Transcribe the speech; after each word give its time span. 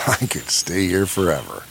I 0.06 0.26
could 0.26 0.48
stay 0.50 0.86
here 0.86 1.06
forever. 1.06 1.62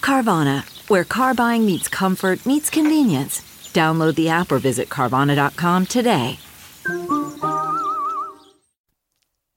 Carvana, 0.00 0.64
where 0.88 1.04
car 1.04 1.34
buying 1.34 1.64
meets 1.66 1.88
comfort, 1.88 2.44
meets 2.46 2.70
convenience. 2.70 3.40
Download 3.72 4.14
the 4.14 4.28
app 4.28 4.52
or 4.52 4.58
visit 4.58 4.88
Carvana.com 4.88 5.86
today. 5.86 6.38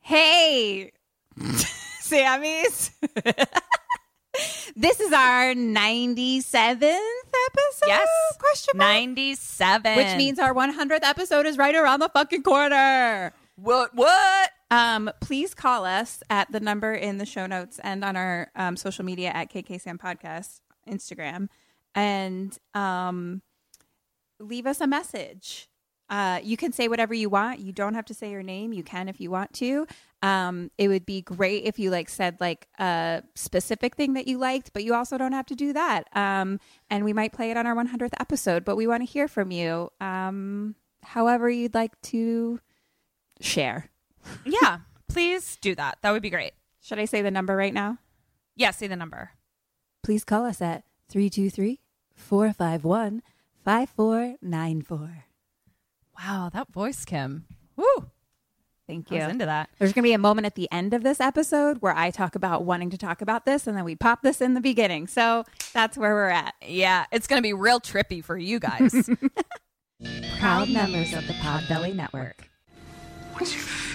Hey, 0.01 0.91
Sammys. 1.39 2.91
this 4.75 4.99
is 4.99 5.11
our 5.11 5.53
97th 5.53 6.81
episode? 6.83 7.87
Yes. 7.87 8.07
Question 8.39 8.77
mark? 8.77 8.89
97. 8.93 9.97
Which 9.97 10.15
means 10.15 10.39
our 10.39 10.53
100th 10.53 10.99
episode 11.03 11.45
is 11.45 11.57
right 11.57 11.75
around 11.75 11.99
the 11.99 12.09
fucking 12.09 12.43
corner. 12.43 13.33
what? 13.55 13.95
What? 13.95 14.51
Um, 14.71 15.11
please 15.21 15.53
call 15.53 15.85
us 15.85 16.23
at 16.29 16.51
the 16.51 16.59
number 16.59 16.93
in 16.93 17.17
the 17.17 17.25
show 17.25 17.45
notes 17.45 17.79
and 17.83 18.03
on 18.03 18.15
our 18.15 18.51
um, 18.55 18.75
social 18.77 19.05
media 19.05 19.29
at 19.29 19.51
KKSAM 19.51 19.97
Podcast 19.97 20.61
Instagram 20.89 21.49
and 21.93 22.57
um, 22.73 23.41
leave 24.39 24.65
us 24.65 24.81
a 24.81 24.87
message. 24.87 25.69
Uh, 26.07 26.39
you 26.43 26.55
can 26.55 26.71
say 26.71 26.87
whatever 26.87 27.15
you 27.15 27.29
want. 27.29 27.59
You 27.59 27.71
don't 27.71 27.95
have 27.95 28.05
to 28.05 28.13
say 28.13 28.29
your 28.29 28.43
name. 28.43 28.73
You 28.73 28.83
can 28.83 29.09
if 29.09 29.19
you 29.19 29.31
want 29.31 29.53
to. 29.53 29.87
Um, 30.21 30.69
it 30.77 30.87
would 30.87 31.05
be 31.05 31.21
great 31.21 31.63
if 31.63 31.79
you 31.79 31.89
like 31.89 32.09
said 32.09 32.37
like 32.39 32.67
a 32.77 33.23
specific 33.33 33.95
thing 33.95 34.13
that 34.13 34.27
you 34.27 34.37
liked, 34.37 34.71
but 34.73 34.83
you 34.83 34.93
also 34.93 35.17
don't 35.17 35.31
have 35.31 35.47
to 35.47 35.55
do 35.55 35.73
that. 35.73 36.07
Um, 36.15 36.59
and 36.91 37.05
we 37.05 37.13
might 37.13 37.33
play 37.33 37.49
it 37.49 37.57
on 37.57 37.65
our 37.65 37.75
100th 37.75 38.13
episode. 38.19 38.65
But 38.65 38.75
we 38.75 38.85
want 38.85 39.01
to 39.01 39.11
hear 39.11 39.27
from 39.27 39.51
you. 39.51 39.89
Um, 39.99 40.75
however 41.01 41.49
you'd 41.49 41.73
like 41.73 41.99
to 42.03 42.59
share. 43.39 43.89
Yeah. 44.45 44.79
Please 45.07 45.57
do 45.61 45.75
that. 45.75 45.97
That 46.01 46.11
would 46.11 46.21
be 46.21 46.29
great. 46.29 46.53
Should 46.81 46.99
I 46.99 47.05
say 47.05 47.21
the 47.21 47.31
number 47.31 47.55
right 47.55 47.73
now? 47.73 47.97
Yeah. 48.55 48.71
Say 48.71 48.87
the 48.87 48.95
number. 48.95 49.31
Please 50.03 50.23
call 50.23 50.45
us 50.45 50.61
at 50.61 50.83
323 51.09 51.79
451 52.15 53.21
5494. 53.63 55.25
Wow. 56.19 56.49
That 56.53 56.71
voice, 56.71 57.05
Kim. 57.05 57.45
Woo. 57.75 57.85
Thank 58.87 59.11
I 59.11 59.15
you. 59.15 59.21
was 59.21 59.31
into 59.31 59.45
that. 59.47 59.69
There's 59.79 59.93
going 59.93 60.03
to 60.03 60.09
be 60.09 60.13
a 60.13 60.19
moment 60.19 60.45
at 60.45 60.53
the 60.53 60.71
end 60.71 60.93
of 60.93 61.01
this 61.01 61.19
episode 61.19 61.81
where 61.81 61.95
I 61.95 62.11
talk 62.11 62.35
about 62.35 62.65
wanting 62.65 62.91
to 62.91 62.97
talk 62.99 63.21
about 63.21 63.45
this, 63.45 63.65
and 63.65 63.75
then 63.75 63.83
we 63.83 63.95
pop 63.95 64.21
this 64.21 64.41
in 64.41 64.53
the 64.53 64.61
beginning. 64.61 65.07
So 65.07 65.43
that's 65.73 65.97
where 65.97 66.13
we're 66.13 66.29
at. 66.29 66.53
Yeah. 66.61 67.05
It's 67.11 67.25
going 67.25 67.39
to 67.39 67.43
be 67.43 67.53
real 67.53 67.79
trippy 67.79 68.23
for 68.23 68.37
you 68.37 68.59
guys. 68.59 68.93
Proud 70.39 70.69
members 70.69 71.13
of 71.13 71.25
the 71.25 71.33
Podbelly 71.33 71.95
Network. 71.95 72.49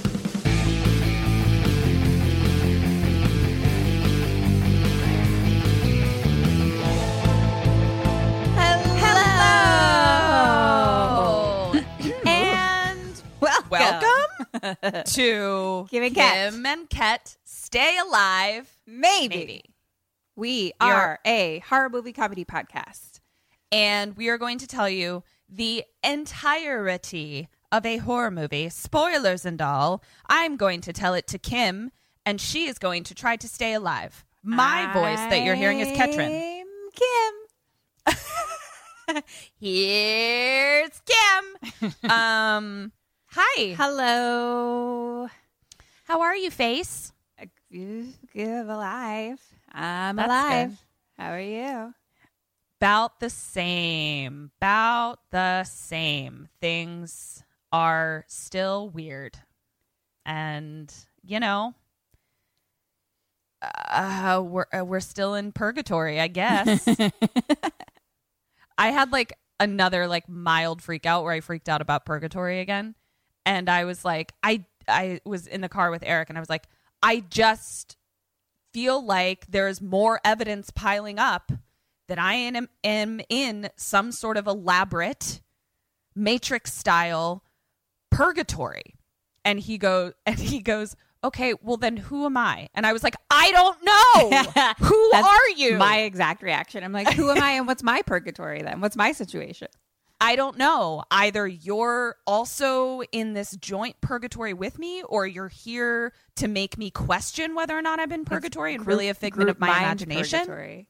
to 15.05 15.87
Kim 15.89 16.03
and 16.03 16.15
Ket. 16.15 16.53
Kim 16.53 16.65
and 16.65 16.89
Ket 16.89 17.37
Stay 17.43 17.97
Alive. 17.97 18.77
Maybe. 18.85 19.35
Maybe. 19.35 19.63
We 20.35 20.53
You're- 20.63 20.73
are 20.79 21.19
a 21.25 21.63
horror 21.67 21.89
movie 21.89 22.13
comedy 22.13 22.45
podcast. 22.45 23.19
And 23.71 24.17
we 24.17 24.29
are 24.29 24.37
going 24.37 24.57
to 24.59 24.67
tell 24.67 24.89
you 24.89 25.23
the 25.47 25.83
entirety 26.03 27.47
of 27.71 27.85
a 27.85 27.97
horror 27.97 28.31
movie, 28.31 28.69
spoilers 28.69 29.45
and 29.45 29.61
all. 29.61 30.03
I'm 30.27 30.57
going 30.57 30.81
to 30.81 30.93
tell 30.93 31.13
it 31.13 31.27
to 31.27 31.39
Kim, 31.39 31.91
and 32.25 32.41
she 32.41 32.67
is 32.67 32.77
going 32.77 33.03
to 33.05 33.15
try 33.15 33.37
to 33.37 33.47
stay 33.47 33.73
alive. 33.73 34.25
My 34.43 34.91
voice 34.91 35.19
that 35.19 35.43
you're 35.43 35.55
hearing 35.55 35.79
is 35.79 35.87
Ketrin. 35.89 36.63
Kim. 36.93 37.33
Here's 39.59 41.01
Kim. 41.05 41.93
um, 42.11 42.91
hi. 43.31 43.73
Hello. 43.77 45.27
How 46.05 46.21
are 46.21 46.35
you, 46.35 46.51
face? 46.51 47.13
Good, 47.71 48.13
good, 48.33 48.65
alive. 48.67 49.39
I'm 49.71 50.17
That's 50.17 50.27
alive. 50.27 50.69
good. 50.69 50.77
How 51.17 51.31
are 51.31 51.39
you? 51.39 51.93
About 52.79 53.19
the 53.19 53.29
same. 53.29 54.51
About 54.59 55.19
the 55.31 55.63
same. 55.63 56.49
Things 56.59 57.43
are 57.71 58.25
still 58.27 58.89
weird. 58.89 59.37
And, 60.25 60.93
you 61.23 61.39
know, 61.39 61.73
uh, 63.61 64.41
we're, 64.43 64.65
uh, 64.77 64.83
we're 64.83 64.99
still 64.99 65.35
in 65.35 65.51
purgatory, 65.51 66.19
I 66.19 66.27
guess. 66.27 66.87
I 68.77 68.89
had 68.89 69.11
like 69.11 69.37
another 69.59 70.07
like 70.07 70.27
mild 70.27 70.81
freak 70.81 71.05
out 71.05 71.23
where 71.23 71.33
I 71.33 71.39
freaked 71.39 71.69
out 71.69 71.81
about 71.81 72.05
purgatory 72.05 72.59
again. 72.59 72.95
And 73.45 73.69
I 73.69 73.85
was 73.85 74.05
like, 74.05 74.33
I 74.43 74.65
I 74.87 75.21
was 75.25 75.47
in 75.47 75.61
the 75.61 75.69
car 75.69 75.91
with 75.91 76.03
Eric 76.05 76.29
and 76.29 76.37
I 76.37 76.41
was 76.41 76.49
like, 76.49 76.67
I 77.01 77.23
just 77.29 77.97
feel 78.73 79.03
like 79.03 79.47
there's 79.49 79.81
more 79.81 80.19
evidence 80.23 80.69
piling 80.69 81.19
up 81.19 81.51
that 82.07 82.19
I 82.19 82.33
am, 82.33 82.67
am 82.83 83.21
in 83.29 83.69
some 83.75 84.11
sort 84.11 84.37
of 84.37 84.47
elaborate 84.47 85.41
matrix 86.15 86.73
style 86.73 87.43
purgatory. 88.09 88.95
And 89.43 89.59
he 89.59 89.77
goes 89.77 90.13
and 90.25 90.37
he 90.37 90.59
goes, 90.59 90.95
Okay, 91.23 91.53
well 91.61 91.77
then 91.77 91.97
who 91.97 92.25
am 92.25 92.35
I? 92.35 92.67
And 92.73 92.85
I 92.85 92.93
was 92.93 93.03
like, 93.03 93.15
I 93.29 93.51
don't 93.51 93.77
know. 93.83 94.73
who 94.87 95.11
are 95.13 95.49
you? 95.55 95.77
My 95.77 95.99
exact 95.99 96.41
reaction. 96.41 96.83
I'm 96.83 96.91
like, 96.91 97.13
who 97.13 97.29
am 97.29 97.41
I 97.41 97.51
and 97.51 97.67
what's 97.67 97.83
my 97.83 98.01
purgatory 98.01 98.63
then? 98.63 98.81
What's 98.81 98.95
my 98.95 99.11
situation? 99.11 99.67
I 100.21 100.35
don't 100.35 100.57
know. 100.57 101.03
Either 101.09 101.47
you're 101.47 102.15
also 102.27 103.01
in 103.11 103.33
this 103.33 103.55
joint 103.57 103.99
purgatory 104.01 104.53
with 104.53 104.77
me, 104.77 105.01
or 105.03 105.25
you're 105.25 105.47
here 105.47 106.13
to 106.35 106.47
make 106.47 106.77
me 106.77 106.91
question 106.91 107.55
whether 107.55 107.75
or 107.77 107.81
not 107.81 107.99
I'm 107.99 108.11
in 108.11 108.23
purgatory 108.23 108.75
and 108.75 108.85
really 108.85 109.09
a 109.09 109.13
figment 109.15 109.49
of 109.49 109.59
my 109.59 109.69
imagination. 109.69 110.41
purgatory. 110.41 110.87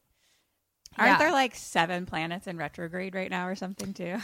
Aren't 0.98 1.12
Yeah. 1.13 1.18
there 1.19 1.31
like 1.31 1.56
seven 1.56 2.06
planets 2.06 2.48
in 2.48 2.57
retrograde 2.57 3.16
right 3.16 3.31
now 3.31 3.48
or 3.48 3.56
something 3.56 3.94
too? 3.94 4.18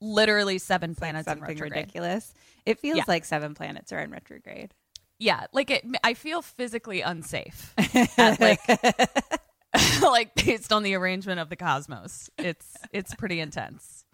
Literally 0.00 0.56
seven 0.56 0.94
planets 0.94 1.26
in 1.28 1.32
something 1.32 1.48
retrograde. 1.58 1.72
ridiculous. 1.86 2.32
It 2.64 2.78
feels 2.80 2.96
Yeah. 2.96 3.04
like 3.06 3.26
seven 3.26 3.54
planets 3.54 3.92
are 3.92 3.98
in 4.00 4.10
retrograde. 4.10 4.72
Yeah, 5.18 5.46
like 5.52 5.70
it. 5.70 5.84
I 6.02 6.14
feel 6.14 6.40
physically 6.40 7.02
unsafe. 7.02 7.74
at, 8.18 8.40
like, 8.40 8.60
like 10.02 10.34
based 10.34 10.72
on 10.72 10.82
the 10.82 10.94
arrangement 10.94 11.40
of 11.40 11.50
the 11.50 11.56
cosmos, 11.56 12.30
it's 12.38 12.74
it's 12.92 13.14
pretty 13.14 13.38
intense. 13.40 14.04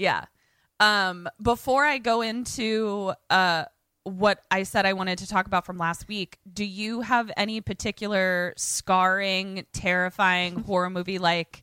Yeah. 0.00 0.24
Um. 0.80 1.28
Before 1.42 1.84
I 1.84 1.98
go 1.98 2.22
into 2.22 3.12
uh 3.28 3.66
what 4.04 4.40
I 4.50 4.62
said 4.62 4.86
I 4.86 4.94
wanted 4.94 5.18
to 5.18 5.28
talk 5.28 5.46
about 5.46 5.66
from 5.66 5.76
last 5.76 6.08
week. 6.08 6.38
Do 6.50 6.64
you 6.64 7.02
have 7.02 7.30
any 7.36 7.60
particular 7.60 8.54
scarring, 8.56 9.66
terrifying 9.74 10.60
horror 10.66 10.88
movie 10.88 11.18
like 11.18 11.62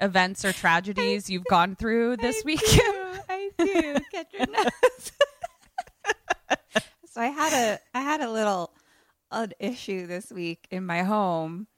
events 0.00 0.44
or 0.44 0.52
tragedies 0.52 1.30
you've 1.30 1.44
gone 1.44 1.76
through 1.76 2.16
this 2.16 2.44
week? 2.44 2.60
I 2.64 3.50
do. 3.58 3.96
Ketrin 4.12 4.52
knows. 4.52 5.12
so 7.06 7.20
I 7.20 7.26
had 7.26 7.52
a 7.52 7.78
I 7.96 8.00
had 8.00 8.20
a 8.20 8.30
little 8.30 8.72
an 9.30 9.52
issue 9.60 10.08
this 10.08 10.32
week 10.32 10.66
in 10.72 10.84
my 10.84 11.04
home 11.04 11.68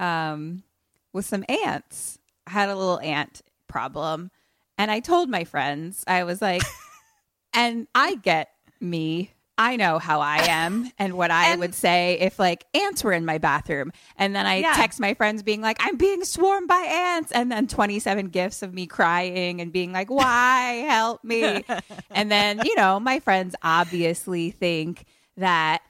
um, 0.00 0.64
with 1.12 1.24
some 1.24 1.44
ants. 1.48 2.18
I 2.48 2.50
had 2.50 2.68
a 2.68 2.74
little 2.74 2.98
ant 2.98 3.42
problem, 3.68 4.30
and 4.78 4.90
I 4.90 5.00
told 5.00 5.28
my 5.28 5.44
friends 5.44 6.04
I 6.06 6.24
was 6.24 6.40
like, 6.42 6.62
and 7.54 7.86
I 7.94 8.16
get 8.16 8.48
me. 8.80 9.32
I 9.58 9.76
know 9.76 9.98
how 9.98 10.20
I 10.20 10.36
am 10.48 10.90
and 10.98 11.14
what 11.14 11.30
I 11.30 11.52
And- 11.52 11.60
would 11.60 11.74
say 11.74 12.18
if 12.20 12.38
like 12.38 12.66
ants 12.74 13.02
were 13.02 13.12
in 13.14 13.24
my 13.24 13.38
bathroom. 13.38 13.90
And 14.18 14.36
then 14.36 14.44
I 14.44 14.56
Yeah. 14.56 14.74
text 14.74 15.00
my 15.00 15.14
friends 15.14 15.42
being 15.42 15.62
like, 15.62 15.78
I'm 15.80 15.96
being 15.96 16.24
swarmed 16.24 16.68
by 16.68 16.76
ants. 16.86 17.32
And 17.32 17.50
then 17.50 17.66
27 17.66 18.26
gifts 18.28 18.62
of 18.62 18.74
me 18.74 18.86
crying 18.86 19.62
and 19.62 19.72
being 19.72 19.92
like, 19.92 20.10
why? 20.10 20.84
Help 20.86 21.24
me. 21.24 21.64
and 22.10 22.30
then, 22.30 22.60
you 22.66 22.74
know, 22.76 23.00
my 23.00 23.18
friends 23.18 23.54
obviously 23.62 24.50
think 24.50 25.06
that 25.38 25.80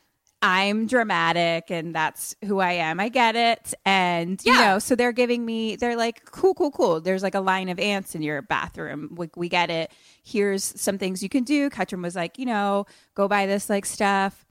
I'm 0.43 0.87
dramatic 0.87 1.71
and 1.71 1.95
that's 1.95 2.37
who 2.45 2.59
I 2.61 2.73
am. 2.73 3.01
I 3.01 3.09
get 3.09 3.37
it. 3.37 3.73
And, 3.85 4.41
you 4.45 4.53
know, 4.53 4.79
so 4.79 4.95
they're 4.95 5.13
giving 5.13 5.45
me, 5.45 5.77
they're 5.77 5.97
like, 5.97 6.25
cool, 6.27 6.55
cool, 6.55 6.71
cool. 6.71 7.01
There's 7.01 7.23
like 7.23 7.35
a 7.35 7.41
line 7.41 7.69
of 7.69 7.79
ants 7.81 8.15
in 8.15 8.23
your 8.23 8.43
bathroom. 8.43 9.15
We, 9.17 9.31
we 9.35 9.49
get 9.49 9.71
it. 9.71 9.91
Here's 10.23 10.63
some 10.81 10.99
things 10.99 11.23
you 11.23 11.29
can 11.29 11.43
do. 11.45 11.71
Katrin 11.71 12.03
was 12.03 12.15
like, 12.15 12.39
you 12.39 12.47
know, 12.47 12.87
go 13.15 13.29
buy 13.29 13.47
this 13.47 13.71
like 13.71 13.87
stuff 13.87 14.45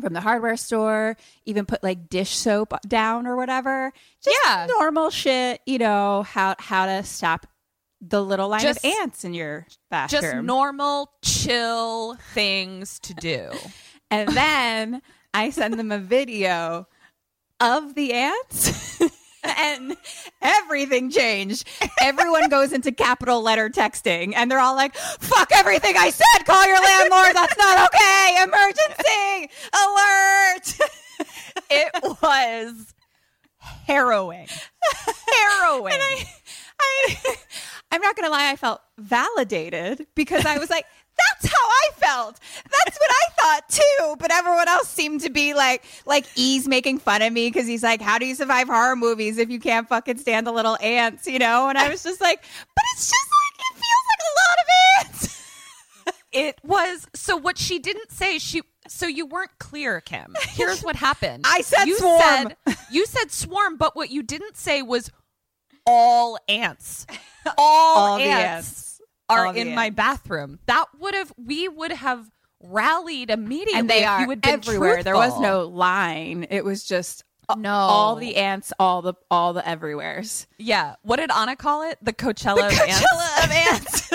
from 0.00 0.14
the 0.14 0.20
hardware 0.22 0.56
store, 0.56 1.16
even 1.44 1.66
put 1.66 1.82
like 1.82 2.08
dish 2.08 2.34
soap 2.34 2.72
down 2.88 3.26
or 3.26 3.36
whatever. 3.36 3.92
Just 4.24 4.38
Yeah. 4.46 4.66
normal 4.78 5.10
shit, 5.10 5.60
you 5.66 5.76
know, 5.78 6.22
how 6.22 6.56
how 6.58 6.86
to 6.86 7.02
stop 7.04 7.46
the 8.00 8.24
little 8.24 8.48
line 8.48 8.60
Just- 8.62 8.82
of 8.84 8.90
ants 9.02 9.24
in 9.24 9.34
your 9.34 9.66
bathroom. 9.90 10.22
Just 10.22 10.36
normal, 10.36 11.12
chill 11.22 12.16
things 12.32 12.98
to 13.00 13.12
do. 13.12 13.50
And 14.10 14.28
then 14.30 15.02
I 15.32 15.50
send 15.50 15.74
them 15.74 15.92
a 15.92 15.98
video 15.98 16.88
of 17.60 17.94
the 17.94 18.12
ants. 18.12 19.00
and 19.44 19.96
everything 20.42 21.10
changed. 21.10 21.66
Everyone 22.00 22.48
goes 22.48 22.72
into 22.72 22.92
capital 22.92 23.42
letter 23.42 23.70
texting 23.70 24.34
and 24.36 24.50
they're 24.50 24.58
all 24.58 24.74
like, 24.74 24.94
fuck 24.96 25.50
everything 25.54 25.96
I 25.96 26.10
said. 26.10 26.44
Call 26.44 26.66
your 26.66 26.80
landlord. 26.80 27.34
That's 27.34 27.56
not 27.56 27.88
okay. 27.88 28.42
Emergency 28.42 29.50
alert. 29.72 30.78
It 31.72 31.92
was 32.22 32.94
harrowing. 33.86 34.48
harrowing. 35.28 35.92
I, 35.92 36.24
I, 36.80 37.16
I'm 37.92 38.00
not 38.00 38.16
gonna 38.16 38.30
lie, 38.30 38.50
I 38.50 38.56
felt 38.56 38.80
validated 38.98 40.06
because 40.14 40.46
I 40.46 40.58
was 40.58 40.70
like, 40.70 40.86
"That's 41.16 41.52
how 41.52 41.66
I 41.66 41.88
felt. 41.96 42.40
That's 42.64 42.98
what 42.98 43.10
I 43.10 43.24
thought 43.40 43.68
too." 43.68 44.16
But 44.18 44.32
everyone 44.32 44.68
else 44.68 44.88
seemed 44.88 45.20
to 45.22 45.30
be 45.30 45.54
like, 45.54 45.84
like 46.06 46.26
E's 46.36 46.68
making 46.68 46.98
fun 46.98 47.22
of 47.22 47.32
me 47.32 47.48
because 47.48 47.66
he's 47.66 47.82
like, 47.82 48.00
"How 48.00 48.18
do 48.18 48.26
you 48.26 48.34
survive 48.34 48.68
horror 48.68 48.96
movies 48.96 49.38
if 49.38 49.50
you 49.50 49.60
can't 49.60 49.88
fucking 49.88 50.18
stand 50.18 50.46
the 50.46 50.52
little 50.52 50.76
ants?" 50.80 51.26
You 51.26 51.38
know? 51.38 51.68
And 51.68 51.78
I 51.78 51.88
was 51.88 52.02
just 52.02 52.20
like, 52.20 52.40
"But 52.40 52.84
it's 52.94 53.08
just 53.10 53.30
like 53.30 53.60
it 53.60 53.74
feels 53.74 54.06
like 54.08 54.20
a 54.20 54.32
lot 54.40 54.58
of 54.58 54.66
ants." 55.06 55.36
It 56.32 56.60
was 56.62 57.08
so 57.14 57.36
what 57.36 57.58
she 57.58 57.80
didn't 57.80 58.12
say 58.12 58.38
she 58.38 58.62
so 58.86 59.06
you 59.06 59.26
weren't 59.26 59.58
clear, 59.58 60.00
Kim. 60.00 60.34
Here's 60.48 60.82
what 60.82 60.96
happened. 60.96 61.44
I 61.46 61.62
said 61.62 61.86
you 61.86 61.98
swarm. 61.98 62.52
Said, 62.66 62.76
you 62.90 63.06
said 63.06 63.30
swarm, 63.30 63.76
but 63.76 63.94
what 63.96 64.10
you 64.10 64.22
didn't 64.22 64.56
say 64.56 64.82
was 64.82 65.10
all 65.86 66.38
ants. 66.48 67.06
All, 67.56 67.96
All 67.96 68.18
ants. 68.18 68.89
Are 69.30 69.52
the 69.52 69.60
in 69.60 69.74
my 69.74 69.90
bathroom. 69.90 70.58
That 70.66 70.86
would 70.98 71.14
have 71.14 71.32
we 71.36 71.68
would 71.68 71.92
have 71.92 72.30
rallied 72.62 73.30
immediately. 73.30 73.78
And 73.78 73.88
they 73.90 74.04
are 74.04 74.20
you 74.22 74.30
had 74.30 74.40
been 74.40 74.50
everywhere. 74.52 75.02
There 75.02 75.14
was 75.16 75.38
no 75.40 75.64
line. 75.66 76.46
It 76.50 76.64
was 76.64 76.84
just 76.84 77.24
No. 77.56 77.72
all 77.72 78.16
the 78.16 78.36
ants, 78.36 78.72
all 78.78 79.02
the 79.02 79.14
all 79.30 79.52
the 79.52 79.66
everywheres. 79.66 80.46
Yeah. 80.58 80.96
What 81.02 81.16
did 81.16 81.30
Anna 81.30 81.56
call 81.56 81.82
it? 81.88 81.98
The 82.02 82.12
Coachella, 82.12 82.68
of 82.68 82.78
ants. 82.78 83.04
Of 83.44 83.50
ants. 83.50 84.10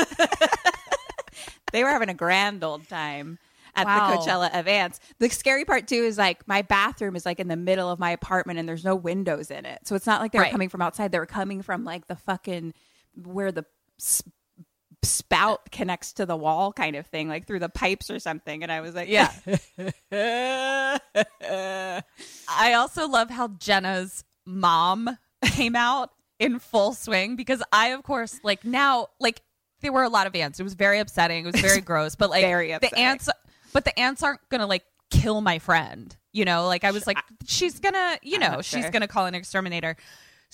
they 1.71 1.83
were 1.83 1.89
having 1.89 2.09
a 2.09 2.13
grand 2.13 2.63
old 2.63 2.87
time 2.87 3.37
at 3.75 3.85
Wow. 3.87 4.09
the 4.11 4.17
Coachella 4.17 4.57
of 4.57 4.67
ants. 4.67 4.99
The 5.19 5.29
scary 5.29 5.65
part 5.65 5.87
too 5.87 5.95
is 6.03 6.17
like 6.17 6.47
my 6.47 6.61
bathroom 6.61 7.15
is 7.15 7.25
like 7.25 7.39
in 7.39 7.47
the 7.47 7.57
middle 7.57 7.89
of 7.91 7.99
my 7.99 8.11
apartment 8.11 8.59
and 8.59 8.69
there's 8.69 8.85
no 8.85 8.95
windows 8.95 9.51
in 9.51 9.65
it. 9.65 9.79
So 9.87 9.95
it's 9.95 10.05
not 10.05 10.21
like 10.21 10.31
they 10.31 10.37
were 10.39 10.43
Right. 10.43 10.51
coming 10.51 10.69
from 10.69 10.81
outside. 10.81 11.11
They 11.11 11.19
were 11.19 11.25
coming 11.25 11.61
from 11.61 11.83
like 11.83 12.07
the 12.07 12.15
fucking 12.15 12.73
where 13.21 13.51
the 13.51 13.65
spout 15.05 15.71
connects 15.71 16.13
to 16.13 16.25
the 16.25 16.35
wall 16.35 16.73
kind 16.73 16.95
of 16.95 17.05
thing, 17.07 17.29
like 17.29 17.47
through 17.47 17.59
the 17.59 17.69
pipes 17.69 18.09
or 18.09 18.19
something. 18.19 18.63
And 18.63 18.71
I 18.71 18.81
was 18.81 18.93
like, 18.95 19.07
Yeah. 19.09 19.31
I 21.41 22.73
also 22.73 23.07
love 23.07 23.29
how 23.29 23.49
Jenna's 23.49 24.23
mom 24.45 25.17
came 25.43 25.75
out 25.75 26.11
in 26.39 26.59
full 26.59 26.93
swing 26.93 27.35
because 27.35 27.61
I, 27.71 27.87
of 27.89 28.03
course, 28.03 28.39
like 28.43 28.65
now, 28.65 29.07
like 29.19 29.41
there 29.81 29.91
were 29.91 30.03
a 30.03 30.09
lot 30.09 30.27
of 30.27 30.35
ants. 30.35 30.59
It 30.59 30.63
was 30.63 30.73
very 30.73 30.99
upsetting. 30.99 31.45
It 31.45 31.51
was 31.53 31.61
very 31.61 31.81
gross. 31.89 32.15
But 32.15 32.29
like 32.29 32.43
the 32.81 32.97
ants, 32.97 33.29
but 33.73 33.85
the 33.85 33.97
ants 33.99 34.23
aren't 34.23 34.41
gonna 34.49 34.67
like 34.67 34.83
kill 35.11 35.41
my 35.41 35.59
friend. 35.59 36.15
You 36.33 36.43
know, 36.45 36.67
like 36.67 36.83
I 36.83 36.91
was 36.91 37.07
like, 37.07 37.17
she's 37.45 37.79
gonna, 37.79 38.17
you 38.21 38.39
know, 38.39 38.55
Uh, 38.57 38.61
she's 38.61 38.89
gonna 38.89 39.07
call 39.07 39.25
an 39.25 39.35
exterminator. 39.35 39.95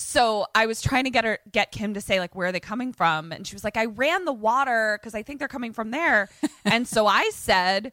So 0.01 0.45
I 0.55 0.65
was 0.65 0.81
trying 0.81 1.03
to 1.05 1.09
get 1.09 1.23
her, 1.23 1.39
get 1.51 1.71
Kim 1.71 1.93
to 1.93 2.01
say 2.01 2.19
like, 2.19 2.35
where 2.35 2.47
are 2.47 2.51
they 2.51 2.59
coming 2.59 2.91
from? 2.91 3.31
And 3.31 3.45
she 3.45 3.55
was 3.55 3.63
like, 3.63 3.77
I 3.77 3.85
ran 3.85 4.25
the 4.25 4.33
water 4.33 4.97
because 4.99 5.13
I 5.15 5.23
think 5.23 5.39
they're 5.39 5.47
coming 5.47 5.73
from 5.73 5.91
there. 5.91 6.27
and 6.65 6.87
so 6.87 7.07
I 7.07 7.29
said, 7.33 7.91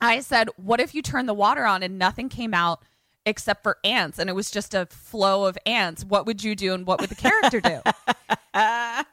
I 0.00 0.20
said, 0.20 0.48
what 0.56 0.80
if 0.80 0.94
you 0.94 1.02
turn 1.02 1.26
the 1.26 1.34
water 1.34 1.64
on 1.64 1.82
and 1.82 1.98
nothing 1.98 2.28
came 2.28 2.52
out 2.52 2.82
except 3.26 3.62
for 3.62 3.78
ants 3.84 4.18
and 4.18 4.28
it 4.28 4.34
was 4.34 4.50
just 4.50 4.74
a 4.74 4.86
flow 4.86 5.44
of 5.46 5.56
ants? 5.64 6.04
What 6.04 6.26
would 6.26 6.42
you 6.42 6.54
do 6.56 6.74
and 6.74 6.86
what 6.86 7.00
would 7.00 7.10
the 7.10 7.14
character 7.14 7.60
do? 7.60 7.80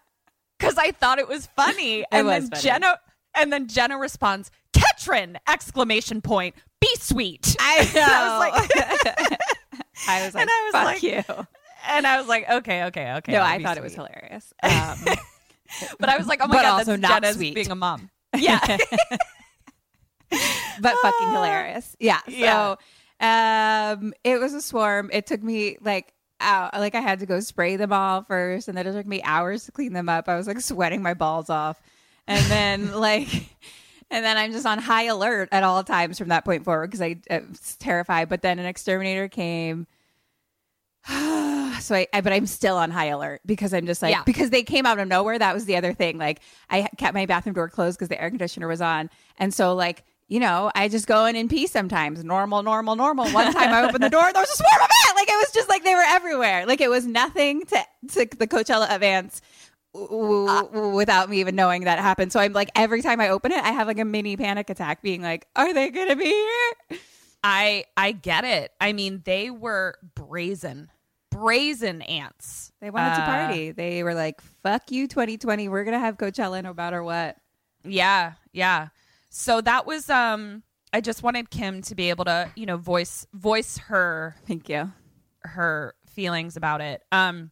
Because 0.60 0.78
I 0.78 0.92
thought 0.92 1.18
it 1.18 1.28
was 1.28 1.48
funny. 1.56 2.06
and 2.12 2.28
was 2.28 2.44
then 2.44 2.50
funny. 2.52 2.62
Jenna 2.62 3.00
and 3.36 3.52
then 3.52 3.68
Jenna 3.68 3.98
responds, 3.98 4.52
Ketrin! 4.74 5.38
Exclamation 5.48 6.22
point. 6.22 6.54
Be 6.80 6.96
sweet. 7.00 7.56
I 7.60 7.90
know. 7.96 8.02
I 8.08 8.38
was 8.38 8.40
like 8.40 8.72
I 10.08 10.26
was 10.26 10.36
like, 10.36 10.42
And 10.42 10.50
I 10.52 10.62
was 10.66 10.72
fuck 10.74 10.86
like, 10.86 11.04
you. 11.04 11.48
And 11.90 12.06
I 12.08 12.20
was 12.20 12.28
like, 12.28 12.50
okay, 12.50 12.84
okay, 12.86 13.14
okay. 13.18 13.32
No, 13.32 13.42
I 13.42 13.62
thought 13.62 13.78
it 13.78 13.84
was 13.84 13.94
hilarious. 13.96 14.54
Um, 14.64 14.98
But 16.00 16.10
I 16.10 16.18
was 16.18 16.28
like, 16.28 16.40
oh 16.44 16.48
my 16.48 16.56
But 16.56 16.62
god, 16.64 16.80
also 16.80 16.92
that's 16.98 17.02
not 17.02 17.22
Jenna's 17.24 17.36
sweet. 17.38 17.56
being 17.56 17.72
a 17.72 17.76
mom. 17.76 18.10
Yeah. 18.38 18.60
but 20.82 20.96
fucking 21.02 21.32
hilarious. 21.32 21.96
Yeah. 22.00 22.20
So 22.26 22.78
Yeah. 23.22 23.92
um 23.94 24.14
it 24.24 24.40
was 24.40 24.54
a 24.54 24.62
swarm. 24.62 25.10
It 25.14 25.26
took 25.28 25.42
me 25.44 25.78
like 25.82 26.14
out 26.40 26.74
like 26.74 26.96
I 26.96 27.00
had 27.02 27.20
to 27.20 27.26
go 27.26 27.40
spray 27.40 27.76
them 27.76 27.94
all 27.94 28.24
first 28.24 28.68
and 28.68 28.78
then 28.78 28.88
it 28.88 28.94
took 28.94 29.06
me 29.06 29.22
hours 29.24 29.66
to 29.66 29.72
clean 29.72 29.94
them 29.94 30.10
up. 30.10 30.28
I 30.28 30.36
was 30.36 30.48
like 30.48 30.60
sweating 30.62 31.02
my 31.02 31.14
balls 31.14 31.50
off. 31.50 31.82
And 32.28 32.44
then 32.46 32.94
like 32.94 33.30
and 34.10 34.26
then 34.26 34.38
I'm 34.38 34.52
just 34.52 34.66
on 34.66 34.78
high 34.78 35.04
alert 35.04 35.50
at 35.52 35.64
all 35.64 35.84
times 35.84 36.18
from 36.18 36.30
that 36.30 36.44
point 36.46 36.66
forward 36.66 36.88
because 36.88 37.02
I, 37.02 37.18
I 37.30 37.40
was 37.48 37.76
terrified. 37.78 38.28
But 38.30 38.42
then 38.42 38.60
an 38.60 38.66
exterminator 38.66 39.28
came. 39.30 39.88
so 41.82 41.96
I, 41.96 42.08
I, 42.14 42.22
but 42.22 42.32
I'm 42.34 42.46
still 42.46 42.78
on 42.78 42.92
high 42.92 43.06
alert 43.08 43.42
because 43.46 43.74
I'm 43.74 43.86
just 43.86 44.02
like, 44.02 44.12
Yeah. 44.14 44.24
because 44.26 44.50
they 44.50 44.64
came 44.64 44.86
out 44.86 45.00
of 45.00 45.08
nowhere. 45.08 45.38
That 45.40 45.54
was 45.54 45.66
the 45.66 45.76
other 45.76 45.94
thing. 45.94 46.18
Like 46.18 46.42
I 46.70 46.88
kept 46.98 47.14
my 47.14 47.26
bathroom 47.26 47.54
door 47.56 47.70
closed 47.70 47.98
because 47.98 48.10
the 48.10 48.22
air 48.22 48.30
conditioner 48.30 48.68
was 48.68 48.82
on. 48.82 49.10
And 49.38 49.54
so 49.54 49.74
like, 49.74 50.04
you 50.28 50.40
know, 50.40 50.72
I 50.76 50.88
just 50.88 51.08
go 51.08 51.26
in 51.26 51.36
and 51.36 51.50
pee 51.50 51.68
sometimes. 51.68 52.24
Normal, 52.24 52.64
normal, 52.64 52.96
normal. 52.96 53.30
One 53.32 53.52
time 53.54 53.74
I 53.74 53.84
opened 53.84 54.04
the 54.04 54.10
door, 54.10 54.32
there 54.32 54.42
was 54.42 54.50
a 54.50 54.56
swarm 54.56 54.76
of 54.76 54.82
ants. 54.82 55.14
Like 55.16 55.30
it 55.30 55.38
was 55.38 55.52
just 55.54 55.68
like 55.70 55.84
they 55.84 55.96
were 55.96 56.06
everywhere. 56.06 56.66
Like 56.66 56.82
it 56.82 56.90
was 56.90 57.06
nothing 57.06 57.66
to, 57.66 57.84
to 58.14 58.28
the 58.38 58.48
Coachella 58.48 58.88
w- 59.94 60.08
w- 60.08 60.48
uh. 60.48 60.90
without 60.96 61.30
me 61.30 61.40
even 61.40 61.56
knowing 61.56 61.84
that 61.84 62.00
happened. 62.00 62.32
So 62.32 62.40
I'm 62.40 62.54
like, 62.54 62.70
every 62.76 63.02
time 63.02 63.20
I 63.20 63.30
open 63.30 63.52
it, 63.52 63.62
I 63.62 63.72
have 63.72 63.88
like 63.88 64.00
a 64.00 64.06
mini 64.06 64.38
panic 64.38 64.70
attack 64.70 65.02
being 65.02 65.22
like, 65.22 65.48
are 65.56 65.74
they 65.74 65.90
going 65.90 66.10
to 66.10 66.16
be 66.16 66.26
here? 66.26 67.00
I 67.44 67.86
I 67.98 68.12
get 68.12 68.44
it. 68.44 68.72
I 68.80 68.94
mean, 68.94 69.22
they 69.26 69.50
were 69.50 69.96
brazen, 70.16 70.92
brazen 71.32 72.02
ants. 72.04 72.72
They 72.82 72.90
wanted 72.90 73.16
to 73.16 73.22
Uh, 73.22 73.26
party. 73.26 73.72
They 73.72 74.04
were 74.04 74.14
like, 74.14 74.42
fuck 74.64 74.92
you, 74.92 75.08
2020. 75.08 75.68
We're 75.70 75.84
going 75.84 75.94
to 75.96 76.00
have 76.00 76.18
Coachella 76.18 76.62
no 76.62 76.74
matter 76.74 77.02
what. 77.04 77.38
Yeah, 77.84 78.34
yeah. 78.54 78.90
So 79.30 79.62
that 79.62 79.86
was 79.88 80.10
um 80.10 80.64
I 80.94 81.02
just 81.02 81.24
wanted 81.24 81.50
Kim 81.50 81.82
to 81.84 81.96
be 81.96 82.10
able 82.10 82.26
to, 82.26 82.52
you 82.56 82.66
know, 82.66 82.78
voice 82.78 83.26
voice 83.34 83.78
her 83.78 84.36
Thank 84.46 84.70
you. 84.70 84.92
her 85.44 85.96
feelings 86.06 86.58
about 86.58 86.82
it. 86.82 87.02
Um 87.12 87.52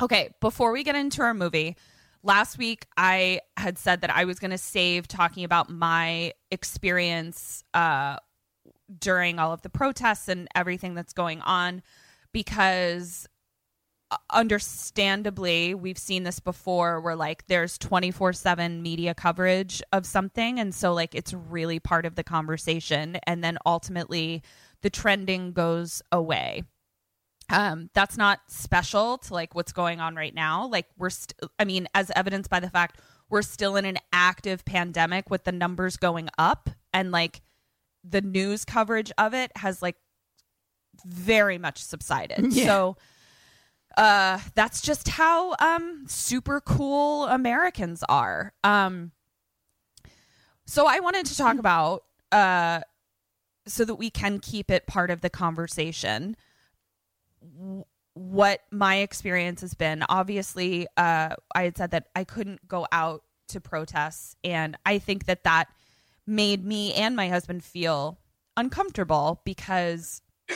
okay, 0.00 0.34
before 0.40 0.70
we 0.70 0.84
get 0.84 0.94
into 0.94 1.22
our 1.22 1.34
movie, 1.34 1.76
last 2.22 2.56
week 2.58 2.86
I 2.96 3.40
had 3.56 3.78
said 3.78 4.02
that 4.02 4.10
I 4.14 4.26
was 4.26 4.38
going 4.38 4.52
to 4.52 4.58
save 4.58 5.08
talking 5.08 5.42
about 5.42 5.70
my 5.70 6.34
experience 6.52 7.64
uh, 7.74 8.18
during 8.98 9.38
all 9.38 9.52
of 9.52 9.62
the 9.62 9.70
protests 9.70 10.28
and 10.28 10.48
everything 10.54 10.94
that's 10.94 11.12
going 11.12 11.40
on 11.42 11.82
because 12.32 13.28
uh, 14.10 14.16
understandably 14.30 15.74
we've 15.74 15.98
seen 15.98 16.22
this 16.22 16.40
before 16.40 17.00
where 17.00 17.16
like 17.16 17.46
there's 17.46 17.78
24/7 17.78 18.80
media 18.80 19.14
coverage 19.14 19.82
of 19.92 20.06
something. 20.06 20.58
And 20.58 20.74
so 20.74 20.94
like 20.94 21.14
it's 21.14 21.34
really 21.34 21.78
part 21.78 22.06
of 22.06 22.14
the 22.14 22.24
conversation. 22.24 23.18
And 23.26 23.44
then 23.44 23.58
ultimately 23.66 24.42
the 24.80 24.90
trending 24.90 25.52
goes 25.52 26.00
away. 26.10 26.62
Um 27.50 27.90
that's 27.92 28.16
not 28.16 28.40
special 28.48 29.18
to 29.18 29.34
like 29.34 29.54
what's 29.54 29.72
going 29.72 30.00
on 30.00 30.14
right 30.14 30.34
now. 30.34 30.66
Like 30.68 30.86
we're 30.96 31.10
st- 31.10 31.34
i 31.58 31.64
mean 31.64 31.86
as 31.94 32.10
evidenced 32.16 32.48
by 32.48 32.60
the 32.60 32.70
fact 32.70 32.98
we're 33.28 33.42
still 33.42 33.76
in 33.76 33.84
an 33.84 33.98
active 34.10 34.64
pandemic 34.64 35.28
with 35.28 35.44
the 35.44 35.52
numbers 35.52 35.98
going 35.98 36.30
up. 36.38 36.70
And 36.94 37.12
like 37.12 37.42
the 38.08 38.20
news 38.20 38.64
coverage 38.64 39.12
of 39.18 39.34
it 39.34 39.52
has 39.56 39.82
like 39.82 39.96
very 41.04 41.58
much 41.58 41.82
subsided. 41.82 42.52
So 42.52 42.96
uh 43.96 44.38
that's 44.54 44.80
just 44.80 45.08
how 45.08 45.56
um 45.58 46.04
super 46.06 46.60
cool 46.60 47.24
americans 47.24 48.04
are. 48.08 48.52
Um 48.62 49.12
so 50.66 50.86
i 50.86 51.00
wanted 51.00 51.26
to 51.26 51.36
talk 51.36 51.58
about 51.58 52.04
uh 52.30 52.80
so 53.66 53.84
that 53.84 53.96
we 53.96 54.10
can 54.10 54.38
keep 54.38 54.70
it 54.70 54.86
part 54.86 55.10
of 55.10 55.20
the 55.20 55.30
conversation 55.30 56.36
what 58.14 58.60
my 58.70 58.96
experience 58.96 59.60
has 59.60 59.74
been. 59.74 60.04
Obviously 60.08 60.86
uh 60.96 61.34
i 61.54 61.62
had 61.62 61.76
said 61.76 61.90
that 61.92 62.08
i 62.14 62.24
couldn't 62.24 62.66
go 62.68 62.86
out 62.92 63.22
to 63.48 63.60
protests 63.60 64.36
and 64.44 64.76
i 64.84 64.98
think 64.98 65.24
that 65.24 65.44
that 65.44 65.68
made 66.28 66.64
me 66.64 66.92
and 66.92 67.16
my 67.16 67.28
husband 67.28 67.64
feel 67.64 68.18
uncomfortable 68.56 69.40
because 69.44 70.20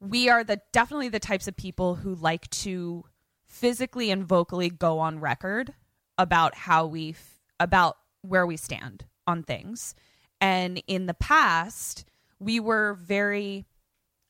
we 0.00 0.28
are 0.28 0.44
the 0.44 0.60
definitely 0.72 1.08
the 1.08 1.18
types 1.18 1.48
of 1.48 1.56
people 1.56 1.96
who 1.96 2.14
like 2.14 2.48
to 2.50 3.04
physically 3.46 4.10
and 4.10 4.24
vocally 4.24 4.70
go 4.70 5.00
on 5.00 5.18
record 5.18 5.74
about 6.18 6.54
how 6.54 6.86
we 6.86 7.16
about 7.58 7.96
where 8.22 8.46
we 8.46 8.56
stand 8.56 9.04
on 9.26 9.42
things. 9.42 9.94
And 10.40 10.82
in 10.86 11.06
the 11.06 11.14
past 11.14 12.04
we 12.38 12.60
were 12.60 12.94
very 12.94 13.66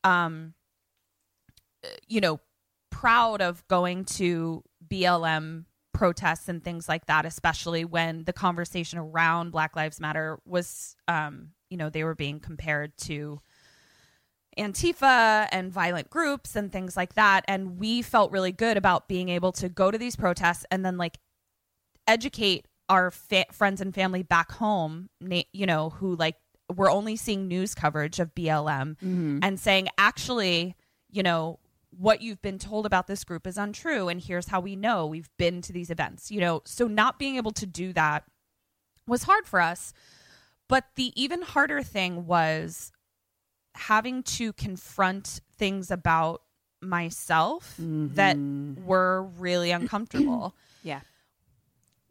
um 0.04 0.54
you 2.08 2.20
know 2.20 2.40
proud 2.90 3.42
of 3.42 3.66
going 3.68 4.04
to 4.04 4.62
BLM 4.88 5.64
protests 5.94 6.48
and 6.48 6.62
things 6.62 6.88
like 6.88 7.06
that 7.06 7.24
especially 7.24 7.84
when 7.84 8.24
the 8.24 8.32
conversation 8.32 8.98
around 8.98 9.50
Black 9.50 9.74
Lives 9.76 10.00
Matter 10.00 10.38
was 10.44 10.96
um 11.08 11.50
you 11.70 11.76
know 11.78 11.88
they 11.88 12.04
were 12.04 12.14
being 12.14 12.40
compared 12.40 12.96
to 12.98 13.40
Antifa 14.58 15.48
and 15.50 15.72
violent 15.72 16.10
groups 16.10 16.54
and 16.54 16.70
things 16.70 16.96
like 16.96 17.14
that. 17.14 17.44
And 17.48 17.78
we 17.78 18.02
felt 18.02 18.30
really 18.30 18.52
good 18.52 18.76
about 18.76 19.08
being 19.08 19.28
able 19.28 19.52
to 19.52 19.68
go 19.68 19.90
to 19.90 19.98
these 19.98 20.16
protests 20.16 20.64
and 20.70 20.84
then 20.84 20.96
like 20.96 21.18
educate 22.06 22.66
our 22.88 23.10
fa- 23.10 23.46
friends 23.50 23.80
and 23.80 23.94
family 23.94 24.22
back 24.22 24.52
home, 24.52 25.08
you 25.52 25.66
know, 25.66 25.90
who 25.90 26.14
like 26.16 26.36
were 26.74 26.90
only 26.90 27.16
seeing 27.16 27.48
news 27.48 27.74
coverage 27.74 28.20
of 28.20 28.34
BLM 28.34 28.96
and 29.42 29.58
saying, 29.58 29.88
actually, 29.98 30.76
you 31.10 31.22
know, 31.22 31.58
what 31.98 32.22
you've 32.22 32.42
been 32.42 32.58
told 32.58 32.86
about 32.86 33.06
this 33.06 33.24
group 33.24 33.46
is 33.46 33.56
untrue. 33.56 34.08
And 34.08 34.20
here's 34.20 34.48
how 34.48 34.60
we 34.60 34.76
know 34.76 35.06
we've 35.06 35.30
been 35.38 35.62
to 35.62 35.72
these 35.72 35.90
events, 35.90 36.30
you 36.30 36.40
know. 36.40 36.62
So 36.64 36.86
not 36.86 37.18
being 37.18 37.36
able 37.36 37.52
to 37.52 37.66
do 37.66 37.92
that 37.92 38.24
was 39.06 39.24
hard 39.24 39.46
for 39.46 39.60
us. 39.60 39.92
But 40.68 40.84
the 40.96 41.12
even 41.20 41.42
harder 41.42 41.82
thing 41.82 42.26
was 42.26 42.90
having 43.74 44.22
to 44.22 44.52
confront 44.54 45.40
things 45.56 45.90
about 45.90 46.42
myself 46.80 47.74
that 47.78 48.36
mm-hmm. 48.36 48.84
were 48.84 49.22
really 49.22 49.70
uncomfortable. 49.70 50.54
Yeah. 50.86 51.00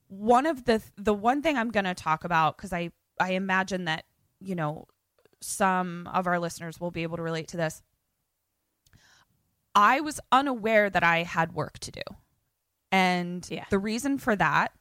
one 0.08 0.48
of 0.48 0.66
the 0.66 0.82
the 0.98 1.14
one 1.14 1.44
thing 1.44 1.60
I'm 1.60 1.70
going 1.70 1.84
to 1.86 1.94
talk 1.94 2.24
about 2.24 2.58
cuz 2.58 2.74
I 2.74 2.90
I 3.20 3.34
imagine 3.34 3.86
that, 3.86 4.06
you 4.40 4.56
know, 4.56 4.88
some 5.42 6.08
of 6.08 6.26
our 6.26 6.40
listeners 6.40 6.80
will 6.80 6.90
be 6.90 7.04
able 7.04 7.18
to 7.18 7.24
relate 7.24 7.50
to 7.50 7.58
this. 7.58 7.84
I 9.76 10.02
was 10.02 10.20
unaware 10.32 10.90
that 10.90 11.04
I 11.04 11.24
had 11.24 11.54
work 11.54 11.80
to 11.80 11.92
do. 11.92 12.02
And 12.92 13.48
Yeah. 13.50 13.66
the 13.70 13.80
reason 13.80 14.18
for 14.18 14.36
that 14.36 14.72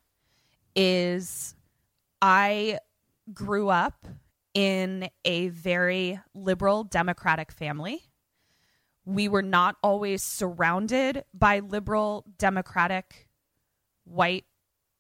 is 0.77 1.55
I 2.21 2.79
grew 3.33 3.69
up 3.69 4.07
in 4.55 5.09
a 5.25 5.49
very 5.49 6.21
liberal 6.35 6.85
democratic 6.85 7.51
family. 7.51 8.03
We 9.05 9.29
were 9.29 9.43
not 9.43 9.77
always 9.83 10.23
surrounded 10.23 11.25
by 11.33 11.61
liberal 11.61 12.25
democratic 12.39 13.29
white 14.05 14.45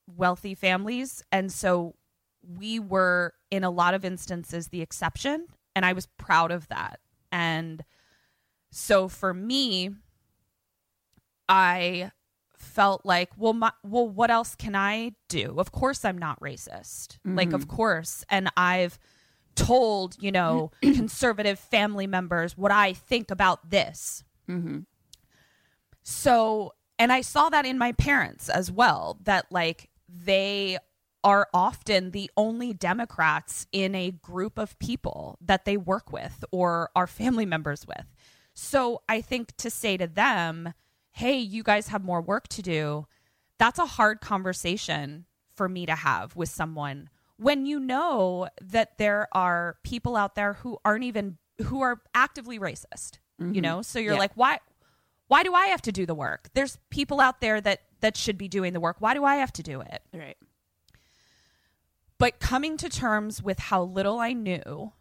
wealthy 0.06 0.54
families 0.54 1.22
and 1.30 1.52
so 1.52 1.94
we 2.42 2.78
were 2.80 3.34
in 3.50 3.62
a 3.62 3.70
lot 3.70 3.94
of 3.94 4.04
instances 4.04 4.68
the 4.68 4.80
exception 4.80 5.46
and 5.76 5.86
I 5.86 5.92
was 5.92 6.06
proud 6.06 6.50
of 6.50 6.68
that. 6.68 7.00
And 7.30 7.84
so 8.72 9.06
for 9.06 9.32
me 9.32 9.90
I 11.48 12.10
felt 12.56 13.04
like 13.04 13.30
well 13.36 13.52
my, 13.52 13.70
well 13.84 14.08
what 14.08 14.30
else 14.30 14.54
can 14.54 14.74
I 14.74 15.12
do? 15.28 15.54
Of 15.58 15.70
course 15.70 16.04
I'm 16.04 16.18
not 16.18 16.40
racist. 16.40 17.18
Like 17.24 17.52
of 17.52 17.62
mm-hmm. 17.62 17.76
course 17.76 18.24
and 18.28 18.50
I've 18.56 18.98
told, 19.54 20.16
you 20.20 20.32
know, 20.32 20.70
conservative 20.82 21.58
family 21.58 22.06
members 22.06 22.56
what 22.56 22.72
I 22.72 22.92
think 22.92 23.30
about 23.30 23.70
this. 23.70 24.24
Mm-hmm. 24.48 24.80
So, 26.02 26.72
and 26.98 27.12
I 27.12 27.20
saw 27.20 27.48
that 27.50 27.66
in 27.66 27.78
my 27.78 27.92
parents 27.92 28.48
as 28.48 28.70
well, 28.70 29.18
that 29.24 29.46
like 29.50 29.90
they 30.08 30.78
are 31.24 31.48
often 31.54 32.10
the 32.10 32.30
only 32.36 32.72
Democrats 32.72 33.66
in 33.70 33.94
a 33.94 34.10
group 34.10 34.58
of 34.58 34.78
people 34.78 35.38
that 35.40 35.64
they 35.64 35.76
work 35.76 36.12
with 36.12 36.44
or 36.50 36.90
are 36.96 37.06
family 37.06 37.46
members 37.46 37.86
with. 37.86 38.11
So 38.54 39.02
I 39.08 39.20
think 39.20 39.56
to 39.56 39.70
say 39.70 39.96
to 39.96 40.06
them, 40.06 40.74
hey, 41.10 41.38
you 41.38 41.62
guys 41.62 41.88
have 41.88 42.04
more 42.04 42.20
work 42.20 42.48
to 42.48 42.62
do, 42.62 43.06
that's 43.58 43.78
a 43.78 43.86
hard 43.86 44.20
conversation 44.20 45.26
for 45.54 45.68
me 45.68 45.86
to 45.86 45.94
have 45.94 46.34
with 46.36 46.48
someone 46.48 47.10
when 47.36 47.66
you 47.66 47.80
know 47.80 48.48
that 48.60 48.98
there 48.98 49.28
are 49.32 49.76
people 49.82 50.16
out 50.16 50.34
there 50.34 50.54
who 50.54 50.78
aren't 50.84 51.04
even 51.04 51.38
who 51.64 51.82
are 51.82 52.00
actively 52.14 52.58
racist 52.58 53.18
you 53.38 53.46
mm-hmm. 53.46 53.60
know? 53.60 53.82
So 53.82 53.98
you're 53.98 54.14
Yeah. 54.14 54.18
like 54.18 54.32
why 54.34 54.58
why 55.28 55.42
do 55.42 55.54
i 55.54 55.68
have 55.68 55.82
to 55.82 55.92
do 55.92 56.04
the 56.04 56.14
work? 56.14 56.50
There's 56.54 56.78
people 56.90 57.20
out 57.20 57.40
there 57.40 57.60
that 57.60 57.82
that 58.00 58.16
should 58.16 58.36
be 58.36 58.48
doing 58.48 58.72
the 58.72 58.80
work. 58.80 58.96
Why 59.00 59.14
do 59.14 59.24
i 59.24 59.36
have 59.36 59.52
to 59.54 59.62
do 59.62 59.80
it? 59.80 60.02
Right. 60.12 60.36
but 62.18 62.38
coming 62.38 62.76
to 62.76 62.88
terms 62.88 63.42
with 63.42 63.58
how 63.58 63.82
little 63.82 64.20
I 64.20 64.32
knew 64.32 64.92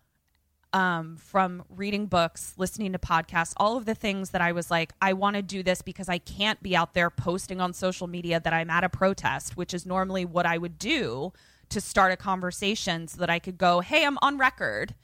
um, 0.73 1.17
from 1.17 1.63
reading 1.69 2.05
books, 2.05 2.53
listening 2.57 2.93
to 2.93 2.99
podcasts, 2.99 3.53
all 3.57 3.77
of 3.77 3.85
the 3.85 3.95
things 3.95 4.29
that 4.29 4.41
I 4.41 4.53
was 4.53 4.71
like, 4.71 4.93
I 5.01 5.13
want 5.13 5.35
to 5.35 5.41
do 5.41 5.63
this 5.63 5.81
because 5.81 6.07
I 6.07 6.17
can't 6.17 6.61
be 6.63 6.75
out 6.75 6.93
there 6.93 7.09
posting 7.09 7.59
on 7.59 7.73
social 7.73 8.07
media 8.07 8.39
that 8.39 8.53
I'm 8.53 8.69
at 8.69 8.83
a 8.83 8.89
protest, 8.89 9.57
which 9.57 9.73
is 9.73 9.85
normally 9.85 10.23
what 10.23 10.45
I 10.45 10.57
would 10.57 10.77
do 10.77 11.33
to 11.69 11.81
start 11.81 12.11
a 12.11 12.17
conversation 12.17 13.07
so 13.07 13.17
that 13.19 13.29
I 13.29 13.39
could 13.39 13.57
go, 13.57 13.81
hey, 13.81 14.05
I'm 14.05 14.17
on 14.21 14.37
record. 14.37 14.95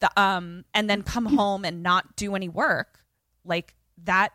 The, 0.00 0.20
um, 0.20 0.64
and 0.74 0.88
then 0.88 1.02
come 1.02 1.26
home 1.36 1.64
and 1.64 1.82
not 1.82 2.16
do 2.16 2.34
any 2.36 2.48
work. 2.48 3.00
Like 3.44 3.74
that 4.04 4.32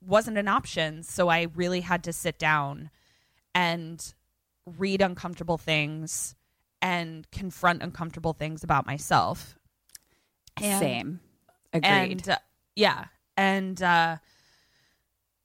wasn't 0.00 0.38
an 0.38 0.48
option. 0.48 1.02
So 1.02 1.28
I 1.28 1.48
really 1.54 1.80
had 1.80 2.04
to 2.04 2.12
sit 2.12 2.38
down 2.38 2.90
and 3.54 4.14
read 4.78 5.02
uncomfortable 5.02 5.58
things 5.58 6.34
and 6.82 7.30
confront 7.30 7.82
uncomfortable 7.82 8.32
things 8.32 8.62
about 8.64 8.86
myself. 8.86 9.58
And- 10.62 10.80
Same. 10.80 11.20
Agreed. 11.72 11.88
And 11.88 12.28
uh, 12.28 12.38
yeah. 12.74 13.04
And 13.36 13.80
uh, 13.80 14.16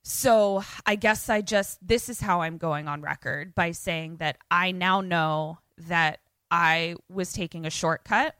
so 0.03 0.63
I 0.85 0.95
guess 0.95 1.29
I 1.29 1.41
just, 1.41 1.85
this 1.85 2.09
is 2.09 2.19
how 2.19 2.41
I'm 2.41 2.57
going 2.57 2.87
on 2.87 3.01
record 3.01 3.55
by 3.55 3.71
saying 3.71 4.17
that 4.17 4.37
I 4.49 4.71
now 4.71 5.01
know 5.01 5.59
that 5.77 6.19
I 6.51 6.95
was 7.09 7.33
taking 7.33 7.65
a 7.65 7.69
shortcut 7.69 8.35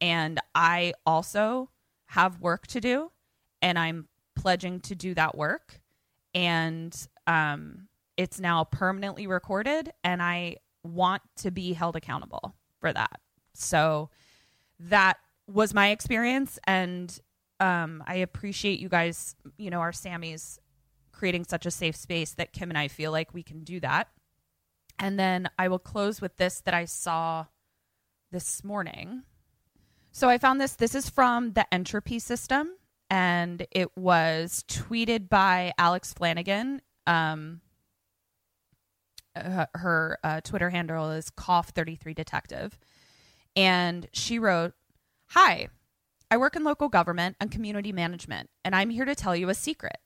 and 0.00 0.40
I 0.54 0.94
also 1.06 1.70
have 2.06 2.40
work 2.40 2.66
to 2.68 2.80
do 2.80 3.10
and 3.60 3.78
I'm 3.78 4.08
pledging 4.34 4.80
to 4.80 4.94
do 4.94 5.14
that 5.14 5.36
work. 5.36 5.80
And 6.34 6.94
um, 7.26 7.88
it's 8.16 8.40
now 8.40 8.64
permanently 8.64 9.26
recorded 9.26 9.92
and 10.02 10.22
I 10.22 10.56
want 10.82 11.22
to 11.36 11.50
be 11.50 11.72
held 11.72 11.96
accountable 11.96 12.54
for 12.80 12.92
that. 12.92 13.20
So 13.54 14.10
that 14.80 15.18
was 15.52 15.74
my 15.74 15.90
experience 15.90 16.58
and 16.64 17.18
um, 17.60 18.02
I 18.06 18.16
appreciate 18.16 18.80
you 18.80 18.88
guys, 18.88 19.36
you 19.56 19.70
know, 19.70 19.80
our 19.80 19.92
Sammy's 19.92 20.58
creating 21.12 21.44
such 21.44 21.66
a 21.66 21.70
safe 21.70 21.94
space 21.94 22.34
that 22.34 22.52
Kim 22.52 22.70
and 22.70 22.78
I 22.78 22.88
feel 22.88 23.12
like 23.12 23.32
we 23.32 23.44
can 23.44 23.62
do 23.62 23.78
that. 23.80 24.08
And 24.98 25.18
then 25.18 25.48
I 25.58 25.68
will 25.68 25.78
close 25.78 26.20
with 26.20 26.36
this 26.36 26.60
that 26.62 26.74
I 26.74 26.86
saw 26.86 27.46
this 28.32 28.64
morning. 28.64 29.22
So 30.10 30.28
I 30.28 30.38
found 30.38 30.60
this. 30.60 30.74
This 30.74 30.94
is 30.94 31.08
from 31.08 31.52
the 31.52 31.72
Entropy 31.72 32.18
System, 32.18 32.70
and 33.08 33.66
it 33.70 33.96
was 33.96 34.64
tweeted 34.68 35.28
by 35.28 35.72
Alex 35.78 36.12
Flanagan. 36.12 36.82
Um, 37.06 37.60
her 39.34 40.18
uh, 40.22 40.40
Twitter 40.42 40.70
handle 40.70 41.10
is 41.10 41.30
cough33detective. 41.30 42.78
And 43.56 44.06
she 44.12 44.38
wrote, 44.38 44.74
Hi, 45.34 45.68
I 46.30 46.36
work 46.36 46.56
in 46.56 46.62
local 46.62 46.90
government 46.90 47.36
and 47.40 47.50
community 47.50 47.90
management, 47.90 48.50
and 48.66 48.76
I'm 48.76 48.90
here 48.90 49.06
to 49.06 49.14
tell 49.14 49.34
you 49.34 49.48
a 49.48 49.54
secret. 49.54 49.96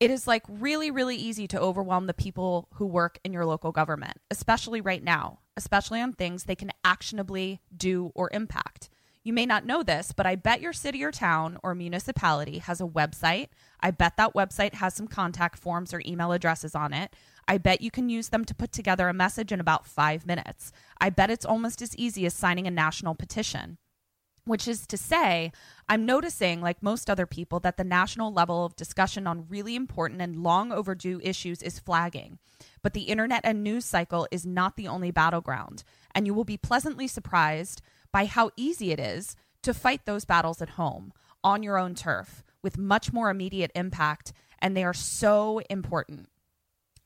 It 0.00 0.10
is 0.10 0.26
like 0.26 0.42
really, 0.48 0.90
really 0.90 1.16
easy 1.16 1.46
to 1.48 1.60
overwhelm 1.60 2.06
the 2.06 2.14
people 2.14 2.68
who 2.76 2.86
work 2.86 3.18
in 3.24 3.34
your 3.34 3.44
local 3.44 3.72
government, 3.72 4.22
especially 4.30 4.80
right 4.80 5.04
now, 5.04 5.40
especially 5.54 6.00
on 6.00 6.14
things 6.14 6.44
they 6.44 6.54
can 6.54 6.70
actionably 6.82 7.60
do 7.76 8.10
or 8.14 8.30
impact. 8.32 8.88
You 9.22 9.34
may 9.34 9.44
not 9.44 9.66
know 9.66 9.82
this, 9.82 10.12
but 10.12 10.24
I 10.24 10.34
bet 10.34 10.62
your 10.62 10.72
city 10.72 11.04
or 11.04 11.12
town 11.12 11.58
or 11.62 11.74
municipality 11.74 12.56
has 12.60 12.80
a 12.80 12.86
website. 12.86 13.48
I 13.80 13.90
bet 13.90 14.16
that 14.16 14.32
website 14.32 14.72
has 14.76 14.94
some 14.94 15.08
contact 15.08 15.58
forms 15.58 15.92
or 15.92 16.00
email 16.06 16.32
addresses 16.32 16.74
on 16.74 16.94
it. 16.94 17.14
I 17.46 17.58
bet 17.58 17.82
you 17.82 17.90
can 17.90 18.08
use 18.08 18.30
them 18.30 18.46
to 18.46 18.54
put 18.54 18.72
together 18.72 19.10
a 19.10 19.12
message 19.12 19.52
in 19.52 19.60
about 19.60 19.84
five 19.84 20.26
minutes. 20.26 20.72
I 20.98 21.10
bet 21.10 21.28
it's 21.28 21.44
almost 21.44 21.82
as 21.82 21.94
easy 21.98 22.24
as 22.24 22.32
signing 22.32 22.66
a 22.66 22.70
national 22.70 23.14
petition. 23.14 23.76
Which 24.46 24.68
is 24.68 24.86
to 24.88 24.98
say, 24.98 25.52
I'm 25.88 26.04
noticing, 26.04 26.60
like 26.60 26.82
most 26.82 27.08
other 27.08 27.24
people, 27.24 27.60
that 27.60 27.78
the 27.78 27.84
national 27.84 28.30
level 28.30 28.66
of 28.66 28.76
discussion 28.76 29.26
on 29.26 29.46
really 29.48 29.74
important 29.74 30.20
and 30.20 30.42
long 30.42 30.70
overdue 30.70 31.18
issues 31.22 31.62
is 31.62 31.78
flagging. 31.78 32.38
But 32.82 32.92
the 32.92 33.04
internet 33.04 33.40
and 33.44 33.64
news 33.64 33.86
cycle 33.86 34.28
is 34.30 34.44
not 34.44 34.76
the 34.76 34.86
only 34.86 35.10
battleground. 35.10 35.82
And 36.14 36.26
you 36.26 36.34
will 36.34 36.44
be 36.44 36.58
pleasantly 36.58 37.08
surprised 37.08 37.80
by 38.12 38.26
how 38.26 38.50
easy 38.56 38.92
it 38.92 39.00
is 39.00 39.34
to 39.62 39.72
fight 39.72 40.04
those 40.04 40.26
battles 40.26 40.60
at 40.60 40.70
home, 40.70 41.14
on 41.42 41.62
your 41.62 41.78
own 41.78 41.94
turf, 41.94 42.44
with 42.62 42.76
much 42.76 43.14
more 43.14 43.30
immediate 43.30 43.72
impact. 43.74 44.34
And 44.58 44.76
they 44.76 44.84
are 44.84 44.94
so 44.94 45.62
important. 45.70 46.28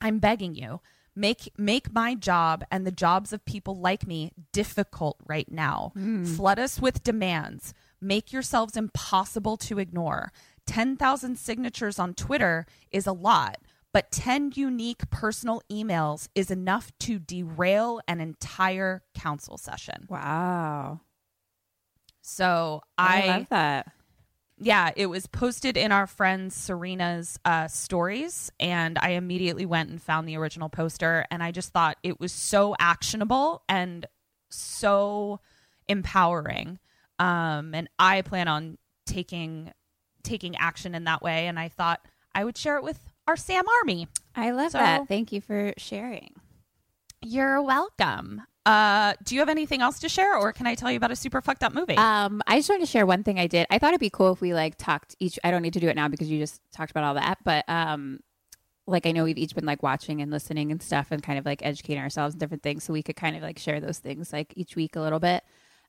I'm 0.01 0.19
begging 0.19 0.55
you, 0.55 0.81
make 1.19 1.51
make 1.57 1.91
my 1.93 2.15
job 2.15 2.63
and 2.71 2.87
the 2.87 2.91
jobs 2.91 3.33
of 3.33 3.43
people 3.45 3.75
like 3.75 4.07
me 4.07 4.31
difficult 4.53 5.17
right 5.27 5.51
now. 5.51 5.91
Hmm. 5.95 6.23
Flood 6.23 6.59
us 6.59 6.79
with 6.79 7.03
demands. 7.03 7.73
Make 8.01 8.31
yourselves 8.31 8.77
impossible 8.77 9.57
to 9.57 9.77
ignore. 9.77 10.31
10,000 10.65 11.37
signatures 11.37 11.99
on 11.99 12.13
Twitter 12.13 12.65
is 12.91 13.07
a 13.07 13.11
lot, 13.11 13.57
but 13.91 14.11
10 14.11 14.53
unique 14.55 15.09
personal 15.09 15.61
emails 15.69 16.29
is 16.35 16.51
enough 16.51 16.91
to 16.99 17.19
derail 17.19 17.99
an 18.07 18.21
entire 18.21 19.03
council 19.13 19.57
session. 19.57 20.05
Wow. 20.07 21.01
So 22.21 22.81
I, 22.97 23.23
I, 23.23 23.27
love 23.27 23.49
that. 23.49 23.91
Yeah, 24.59 24.91
it 24.95 25.05
was 25.07 25.25
posted 25.27 25.77
in 25.77 25.91
our 25.91 26.05
friend 26.05 26.51
Serena's 26.51 27.39
uh, 27.45 27.67
stories, 27.67 28.51
and 28.59 28.97
I 28.99 29.11
immediately 29.11 29.65
went 29.65 29.89
and 29.89 30.01
found 30.01 30.27
the 30.27 30.35
original 30.37 30.69
poster, 30.69 31.25
and 31.31 31.41
I 31.41 31.51
just 31.51 31.71
thought 31.71 31.97
it 32.03 32.19
was 32.19 32.31
so 32.31 32.75
actionable 32.79 33.63
and 33.69 34.05
so 34.49 35.39
empowering. 35.87 36.77
Um, 37.19 37.73
and 37.73 37.89
I 37.97 38.21
plan 38.21 38.47
on 38.47 38.77
taking 39.05 39.71
taking 40.23 40.55
action 40.57 40.93
in 40.95 41.05
that 41.05 41.21
way, 41.21 41.47
and 41.47 41.57
I 41.57 41.69
thought 41.69 42.05
I 42.35 42.43
would 42.43 42.57
share 42.57 42.75
it 42.77 42.83
with 42.83 42.99
our 43.27 43.37
Sam 43.37 43.63
Army. 43.81 44.07
I 44.35 44.51
love 44.51 44.71
So- 44.71 44.79
that. 44.79 45.07
Thank 45.07 45.31
you 45.31 45.39
for 45.41 45.73
sharing. 45.77 46.33
You're 47.21 47.61
welcome. 47.61 48.41
Uh, 48.65 49.13
do 49.23 49.35
you 49.35 49.41
have 49.41 49.49
anything 49.49 49.81
else 49.81 49.99
to 49.99 50.09
share, 50.09 50.37
or 50.37 50.51
can 50.51 50.67
I 50.67 50.75
tell 50.75 50.91
you 50.91 50.97
about 50.97 51.11
a 51.11 51.15
super 51.15 51.41
fucked 51.41 51.63
up 51.63 51.73
movie? 51.73 51.95
Um, 51.95 52.41
I 52.45 52.57
just 52.57 52.69
wanted 52.69 52.85
to 52.85 52.91
share 52.91 53.05
one 53.05 53.23
thing 53.23 53.39
I 53.39 53.47
did. 53.47 53.65
I 53.69 53.79
thought 53.79 53.89
it'd 53.89 53.99
be 53.99 54.09
cool 54.09 54.33
if 54.33 54.41
we 54.41 54.53
like 54.53 54.75
talked 54.77 55.15
each. 55.19 55.39
I 55.43 55.51
don't 55.51 55.61
need 55.61 55.73
to 55.73 55.79
do 55.79 55.87
it 55.87 55.95
now 55.95 56.07
because 56.07 56.29
you 56.29 56.39
just 56.39 56.61
talked 56.71 56.91
about 56.91 57.03
all 57.03 57.13
that. 57.15 57.39
But 57.43 57.67
um, 57.67 58.19
like 58.85 59.05
I 59.05 59.11
know 59.11 59.23
we've 59.23 59.37
each 59.37 59.55
been 59.55 59.65
like 59.65 59.81
watching 59.81 60.21
and 60.21 60.29
listening 60.29 60.71
and 60.71 60.81
stuff, 60.81 61.07
and 61.11 61.23
kind 61.23 61.39
of 61.39 61.45
like 61.45 61.65
educating 61.65 62.01
ourselves 62.03 62.35
and 62.35 62.39
different 62.39 62.63
things, 62.63 62.83
so 62.83 62.93
we 62.93 63.01
could 63.01 63.15
kind 63.15 63.35
of 63.35 63.41
like 63.41 63.57
share 63.57 63.79
those 63.79 63.99
things 63.99 64.33
like 64.33 64.53
each 64.55 64.75
week 64.75 64.95
a 64.95 65.01
little 65.01 65.19
bit. 65.19 65.43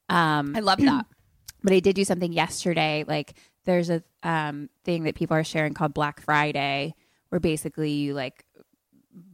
Um, 0.09 0.55
I 0.57 0.61
love 0.61 0.79
that. 0.79 1.07
but 1.63 1.73
I 1.73 1.81
did 1.81 1.97
do 1.97 2.05
something 2.05 2.33
yesterday. 2.33 3.05
Like 3.07 3.35
there's 3.65 3.91
a 3.91 4.03
um 4.23 4.71
thing 4.85 5.05
that 5.05 5.15
people 5.15 5.37
are 5.37 5.45
sharing 5.45 5.75
called 5.75 5.95
Black 5.95 6.21
Friday, 6.21 6.95
where 7.29 7.41
basically 7.41 7.91
you 7.91 8.15
like 8.15 8.45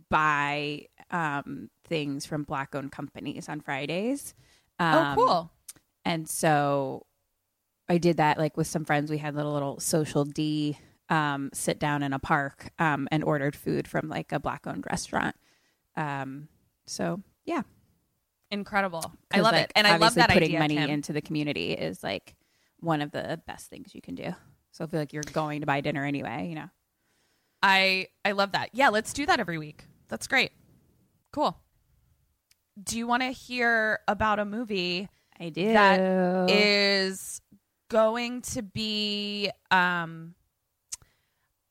buy 0.09 0.87
um 1.11 1.70
things 1.87 2.27
from 2.27 2.42
black 2.42 2.75
owned 2.75 2.92
companies 2.92 3.49
on 3.49 3.61
Fridays. 3.61 4.35
oh, 4.79 4.85
Um, 4.85 5.16
cool. 5.16 5.51
and 6.05 6.29
so 6.29 7.07
I 7.88 7.99
did 7.99 8.16
that 8.18 8.38
like 8.38 8.57
with 8.57 8.66
some 8.66 8.85
friends. 8.85 9.11
We 9.11 9.18
had 9.18 9.35
a 9.35 9.37
little, 9.37 9.53
little 9.53 9.81
social 9.81 10.25
D 10.25 10.79
um, 11.09 11.51
sit 11.53 11.79
down 11.79 12.03
in 12.03 12.12
a 12.12 12.18
park 12.18 12.70
um, 12.79 13.07
and 13.12 13.22
ordered 13.22 13.55
food 13.55 13.87
from 13.87 14.09
like 14.09 14.33
a 14.33 14.40
black 14.40 14.66
owned 14.66 14.85
restaurant. 14.90 15.37
Um, 15.96 16.49
so 16.87 17.22
yeah, 17.44 17.62
Incredible. 18.51 19.12
I 19.33 19.40
love 19.40 19.53
like, 19.53 19.64
it, 19.64 19.72
and 19.75 19.87
I 19.87 19.96
love 19.96 20.14
that 20.14 20.31
putting 20.31 20.49
idea. 20.51 20.59
money 20.61 20.77
Kim. 20.77 20.90
into 20.90 21.12
the 21.12 21.20
community 21.20 21.72
is 21.72 22.03
like 22.05 22.37
one 22.81 23.01
of 23.01 23.11
the 23.11 23.40
best 23.46 23.68
things 23.70 23.94
you 23.94 24.01
can 24.01 24.14
do. 24.14 24.35
So 24.70 24.85
I 24.85 24.87
feel 24.87 25.01
like 25.01 25.12
you're 25.12 25.22
going 25.33 25.61
to 25.62 25.66
buy 25.66 25.81
dinner 25.81 26.05
anyway, 26.05 26.46
you 26.49 26.55
know. 26.55 26.68
I 27.62 28.07
I 28.25 28.33
love 28.33 28.53
that. 28.53 28.70
Yeah, 28.72 28.90
let's 28.90 29.12
do 29.12 29.27
that 29.27 29.40
every 29.40 29.59
week. 29.59 29.85
That's 30.09 30.27
great. 30.27 30.53
Cool. 31.33 31.59
Do 32.83 32.99
you 32.99 33.07
want 33.07 33.23
to 33.23 33.31
hear 33.31 34.01
about 34.07 34.39
a 34.39 34.45
movie 34.45 35.09
I 35.41 35.49
do. 35.49 35.73
that 35.73 36.51
is 36.51 37.41
going 37.89 38.43
to 38.43 38.62
be 38.62 39.51
um 39.71 40.35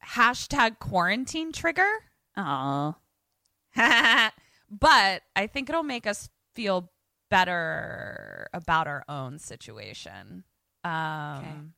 hashtag 0.04 0.80
quarantine 0.80 1.52
trigger? 1.52 1.90
Oh, 2.38 2.96
but 3.76 5.22
I 5.36 5.48
think 5.48 5.70
it'll 5.70 5.84
make 5.84 6.08
us 6.08 6.30
feel 6.54 6.92
better 7.30 8.48
about 8.54 8.88
our 8.88 9.04
own 9.08 9.40
situation. 9.40 10.44
Um 10.84 11.74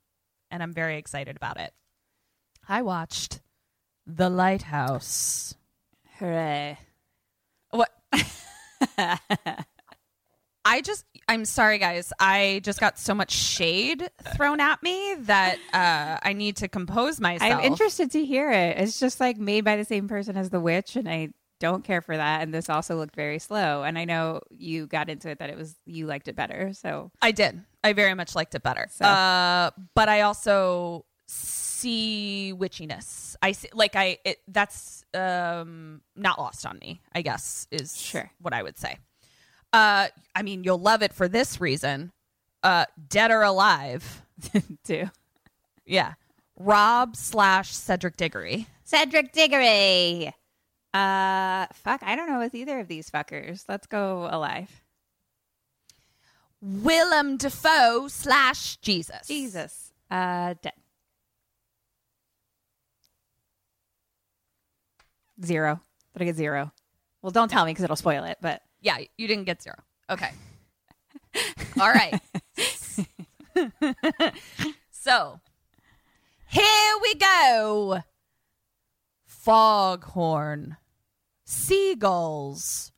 and 0.52 0.64
I'm 0.64 0.74
very 0.74 0.98
excited 0.98 1.36
about 1.36 1.60
it. 1.60 1.74
I 2.70 2.82
watched 2.82 3.42
The 4.06 4.30
Lighthouse. 4.30 5.56
hooray! 6.18 6.80
What? 7.72 7.90
I 10.66 10.82
just, 10.82 11.06
I'm 11.30 11.46
sorry, 11.46 11.78
guys. 11.78 12.12
I 12.20 12.60
just 12.64 12.80
got 12.82 13.00
so 13.00 13.14
much 13.16 13.32
shade 13.32 14.10
thrown 14.36 14.60
at 14.60 14.84
me 14.84 15.16
that 15.22 15.58
uh, 15.74 16.20
I 16.28 16.34
need 16.34 16.58
to 16.58 16.68
compose 16.68 17.22
myself. 17.22 17.54
I'm 17.54 17.60
interested 17.64 18.12
to 18.12 18.26
hear 18.26 18.52
it. 18.52 18.78
It's 18.78 19.00
just 19.00 19.22
like 19.22 19.38
made 19.38 19.64
by 19.64 19.78
the 19.78 19.86
same 19.86 20.10
person 20.10 20.36
as 20.36 20.50
The 20.50 20.60
Witch, 20.60 20.98
and 20.98 21.08
I 21.08 21.30
don't 21.62 21.86
care 21.86 22.02
for 22.02 22.18
that. 22.18 22.42
And 22.42 22.54
this 22.54 22.70
also 22.70 22.98
looked 22.98 23.16
very 23.16 23.40
slow. 23.40 23.84
And 23.84 23.98
I 23.98 24.04
know 24.04 24.42
you 24.50 24.88
got 24.88 25.10
into 25.10 25.30
it 25.30 25.40
that 25.40 25.50
it 25.50 25.58
was 25.58 25.74
you 25.86 26.06
liked 26.06 26.28
it 26.28 26.36
better. 26.36 26.74
So 26.74 27.12
I 27.22 27.32
did. 27.32 27.64
I 27.82 27.94
very 27.94 28.14
much 28.14 28.36
liked 28.36 28.54
it 28.54 28.62
better. 28.62 28.88
So- 28.92 29.06
Uh, 29.06 29.72
but 29.96 30.10
I 30.10 30.22
also 30.22 31.06
see 31.28 32.54
witchiness. 32.56 33.36
I 33.42 33.52
see, 33.52 33.70
like, 33.74 33.96
I, 33.96 34.18
it, 34.26 34.40
that's 34.48 35.04
um, 35.14 36.02
not 36.16 36.40
lost 36.40 36.66
on 36.66 36.80
me, 36.80 37.02
I 37.14 37.22
guess, 37.22 37.68
is 37.72 38.00
Sure. 38.02 38.30
what 38.42 38.54
I 38.54 38.64
would 38.64 38.78
say. 38.78 38.98
Uh, 39.74 40.08
I 40.36 40.42
mean, 40.44 40.64
you'll 40.64 40.80
love 40.80 41.04
it 41.04 41.14
for 41.14 41.28
this 41.28 41.60
reason. 41.62 42.12
Uh, 42.64 42.86
dead 43.10 43.32
or 43.32 43.44
alive. 43.44 44.24
too. 44.84 45.10
Yeah. 45.86 46.14
Rob 46.58 47.16
slash 47.16 47.72
Cedric 47.76 48.18
Diggory. 48.18 48.68
Cedric 48.84 49.32
Diggory. 49.34 50.34
Uh, 50.94 51.68
fuck. 51.74 52.02
I 52.02 52.16
don't 52.16 52.28
know 52.30 52.40
with 52.40 52.56
either 52.56 52.80
of 52.80 52.88
these 52.88 53.10
fuckers. 53.10 53.66
Let's 53.68 53.86
go 53.88 54.28
alive. 54.32 54.82
Willem 56.62 57.38
Dafoe 57.38 58.08
slash 58.08 58.78
Jesus. 58.78 59.28
Jesus. 59.28 59.92
Uh, 60.10 60.56
dead. 60.62 60.74
Zero. 65.44 65.80
Did 66.14 66.22
I 66.22 66.26
get 66.26 66.36
zero? 66.36 66.72
Well, 67.22 67.32
don't 67.32 67.50
tell 67.50 67.66
me 67.66 67.72
because 67.72 67.84
it'll 67.84 67.96
spoil 67.96 68.24
it. 68.24 68.38
But 68.42 68.62
Yeah, 68.82 68.98
you 69.18 69.28
didn't 69.28 69.44
get 69.46 69.62
zero. 69.62 69.76
Okay. 70.10 70.32
All 71.80 71.92
right. 71.92 72.20
so 74.92 75.40
here 76.48 76.94
we 77.02 77.16
go. 77.16 78.02
Foghorn, 79.26 80.78
seagulls, 81.46 82.92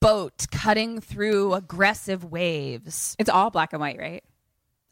boat 0.00 0.46
cutting 0.52 1.00
through 1.00 1.54
aggressive 1.54 2.24
waves. 2.24 3.16
it's 3.18 3.30
all 3.30 3.50
black 3.50 3.72
and 3.72 3.80
white, 3.80 3.98
right? 3.98 4.22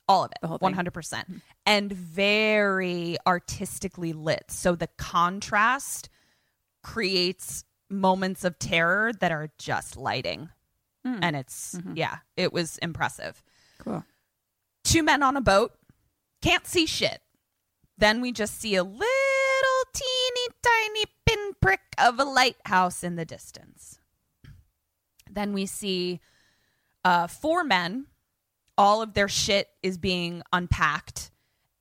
All 0.09 0.25
of 0.25 0.33
it, 0.33 0.39
The 0.43 0.49
whole 0.49 0.59
thing. 0.59 0.73
hundred 0.75 0.93
percent. 0.93 1.29
And 1.67 1.93
very 1.93 3.17
artistically 3.27 4.13
lit. 4.13 4.51
So 4.51 4.75
the 4.75 4.89
contrast 4.99 6.09
creates 6.83 7.65
moments 7.89 8.45
of 8.45 8.59
terror 8.59 9.13
that 9.21 9.33
are 9.33 9.51
just 9.59 9.97
lighting. 9.97 10.51
And 11.23 11.37
it's, 11.37 11.79
yeah, 11.95 12.19
it 12.37 12.53
was 12.53 12.79
impressive. 12.79 13.43
Cool. 13.79 14.05
Two 14.85 15.03
men 15.03 15.23
on 15.23 15.37
a 15.37 15.43
boat, 15.43 15.75
can't 16.41 16.67
see 16.67 16.87
shit. 16.87 17.21
Then 17.99 18.21
we 18.21 18.33
just 18.33 18.59
see 18.59 18.75
a 18.75 18.83
little 18.83 19.05
teeny 19.95 20.49
tiny 20.63 21.05
pinprick 21.27 21.81
of 21.99 22.19
a 22.19 22.25
lighthouse 22.25 23.05
in 23.05 23.17
the 23.17 23.25
distance. 23.25 23.99
Then 25.31 25.53
we 25.53 25.67
see 25.67 26.21
uh, 27.05 27.27
four 27.27 27.65
men. 27.65 28.07
All 28.77 29.03
of 29.03 29.15
their 29.15 29.29
shit 29.29 29.69
is 29.83 29.99
being 29.99 30.43
unpacked 30.53 31.31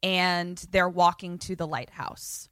and 0.03 0.57
they're 0.71 0.89
walking 0.89 1.39
to 1.39 1.55
the 1.55 1.65
lighthouse. 1.65 2.49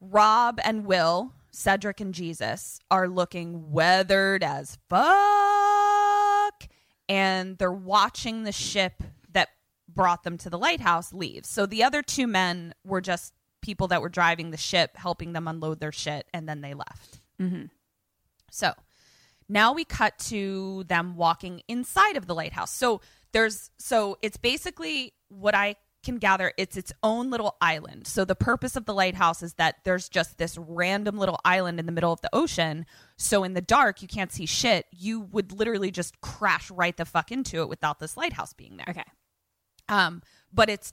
Rob 0.00 0.60
and 0.62 0.84
Will, 0.84 1.32
Cedric 1.52 2.00
and 2.00 2.12
Jesus, 2.12 2.80
are 2.90 3.08
looking 3.08 3.70
weathered 3.70 4.42
as 4.42 4.76
fuck. 4.90 6.68
And 7.08 7.56
they're 7.56 7.72
watching 7.72 8.42
the 8.42 8.52
ship 8.52 9.02
that 9.32 9.50
brought 9.88 10.24
them 10.24 10.36
to 10.38 10.50
the 10.50 10.58
lighthouse 10.58 11.12
leave. 11.12 11.46
So 11.46 11.64
the 11.64 11.84
other 11.84 12.02
two 12.02 12.26
men 12.26 12.74
were 12.84 13.00
just 13.00 13.32
people 13.62 13.88
that 13.88 14.02
were 14.02 14.08
driving 14.08 14.50
the 14.50 14.56
ship, 14.56 14.96
helping 14.96 15.32
them 15.32 15.48
unload 15.48 15.80
their 15.80 15.92
shit, 15.92 16.26
and 16.34 16.48
then 16.48 16.60
they 16.60 16.74
left. 16.74 17.20
Mm-hmm. 17.40 17.66
So 18.50 18.72
now 19.48 19.72
we 19.72 19.84
cut 19.84 20.18
to 20.18 20.84
them 20.88 21.16
walking 21.16 21.62
inside 21.68 22.16
of 22.16 22.26
the 22.26 22.34
lighthouse. 22.34 22.72
So 22.72 23.00
there's 23.32 23.70
so 23.78 24.18
it's 24.22 24.36
basically 24.36 25.12
what 25.28 25.54
I 25.54 25.76
can 26.04 26.18
gather 26.18 26.52
it's 26.56 26.76
its 26.76 26.92
own 27.02 27.30
little 27.30 27.56
island. 27.60 28.06
So 28.06 28.24
the 28.24 28.34
purpose 28.36 28.76
of 28.76 28.84
the 28.84 28.94
lighthouse 28.94 29.42
is 29.42 29.54
that 29.54 29.76
there's 29.84 30.08
just 30.08 30.38
this 30.38 30.56
random 30.56 31.18
little 31.18 31.40
island 31.44 31.80
in 31.80 31.86
the 31.86 31.92
middle 31.92 32.12
of 32.12 32.20
the 32.20 32.30
ocean. 32.32 32.86
So 33.16 33.42
in 33.42 33.54
the 33.54 33.60
dark 33.60 34.02
you 34.02 34.08
can't 34.08 34.30
see 34.30 34.46
shit. 34.46 34.86
You 34.92 35.20
would 35.20 35.52
literally 35.52 35.90
just 35.90 36.20
crash 36.20 36.70
right 36.70 36.96
the 36.96 37.04
fuck 37.04 37.32
into 37.32 37.60
it 37.62 37.68
without 37.68 37.98
this 37.98 38.16
lighthouse 38.16 38.52
being 38.52 38.76
there. 38.76 38.86
Okay. 38.88 39.04
Um, 39.88 40.22
but 40.52 40.70
it's 40.70 40.92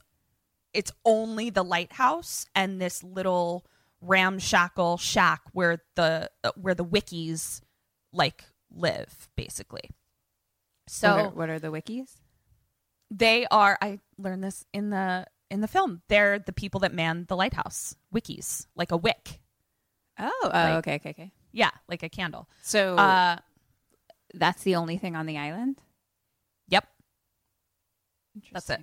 it's 0.74 0.92
only 1.04 1.50
the 1.50 1.62
lighthouse 1.62 2.46
and 2.54 2.80
this 2.80 3.02
little 3.04 3.66
ramshackle 4.00 4.96
shack 4.96 5.42
where 5.52 5.82
the 5.94 6.30
where 6.56 6.74
the 6.74 6.84
wickies 6.84 7.60
like 8.12 8.44
live 8.74 9.28
basically. 9.36 9.90
So 10.88 11.14
what 11.14 11.24
are, 11.24 11.28
what 11.30 11.50
are 11.50 11.58
the 11.58 11.68
wickies? 11.68 12.21
They 13.14 13.46
are 13.50 13.76
I 13.82 13.98
learned 14.16 14.42
this 14.42 14.64
in 14.72 14.88
the 14.90 15.26
in 15.50 15.60
the 15.60 15.68
film. 15.68 16.00
They're 16.08 16.38
the 16.38 16.52
people 16.52 16.80
that 16.80 16.94
man 16.94 17.26
the 17.28 17.36
lighthouse. 17.36 17.94
Wickies, 18.14 18.66
like 18.74 18.90
a 18.90 18.96
wick. 18.96 19.40
Oh, 20.18 20.30
oh 20.44 20.48
Like- 20.48 20.78
okay, 20.78 20.94
okay, 20.96 21.10
okay. 21.10 21.32
Yeah, 21.52 21.70
like 21.88 22.02
a 22.02 22.08
candle. 22.08 22.48
So 22.62 22.96
Uh 22.96 23.36
that's 24.34 24.62
the 24.62 24.76
only 24.76 24.96
thing 24.96 25.14
on 25.14 25.26
the 25.26 25.36
island. 25.36 25.78
yep, 26.68 26.88
that's 28.50 28.70
it. 28.70 28.80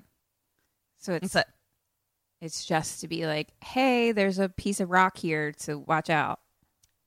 So 1.00 1.14
it's 1.14 1.36
it. 1.36 1.48
it's 2.40 2.66
just 2.66 3.02
to 3.02 3.08
be 3.08 3.26
like, 3.26 3.48
hey, 3.64 4.12
there's 4.12 4.38
a 4.38 4.48
piece 4.50 4.80
of 4.80 4.92
rock 4.92 5.18
here, 5.18 5.54
so 5.58 5.80
watch 5.80 6.12
out. 6.12 6.40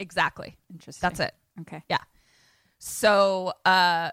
Exactly. 0.00 0.56
Interesting. 0.72 1.06
That's 1.08 1.20
it. 1.20 1.34
Okay. 1.60 1.84
Yeah. 1.88 1.98
So 2.80 3.52
uh 3.64 4.10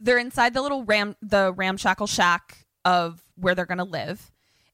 they're 0.00 0.18
inside 0.18 0.54
the 0.54 0.62
little 0.62 0.84
ram 0.84 1.16
the 1.22 1.52
ramshackle 1.52 2.06
shack 2.06 2.66
of 2.84 3.22
where 3.36 3.54
they're 3.54 3.66
gonna 3.66 3.84
live. 3.84 4.30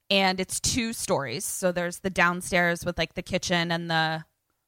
And 0.09 0.39
it's 0.39 0.59
two 0.59 0.93
stories. 0.93 1.45
So 1.45 1.71
there's 1.71 1.99
the 1.99 2.09
downstairs 2.09 2.85
with 2.85 2.97
like 2.97 3.13
the 3.15 3.21
kitchen 3.23 3.71
and 3.71 3.89
the 3.89 4.25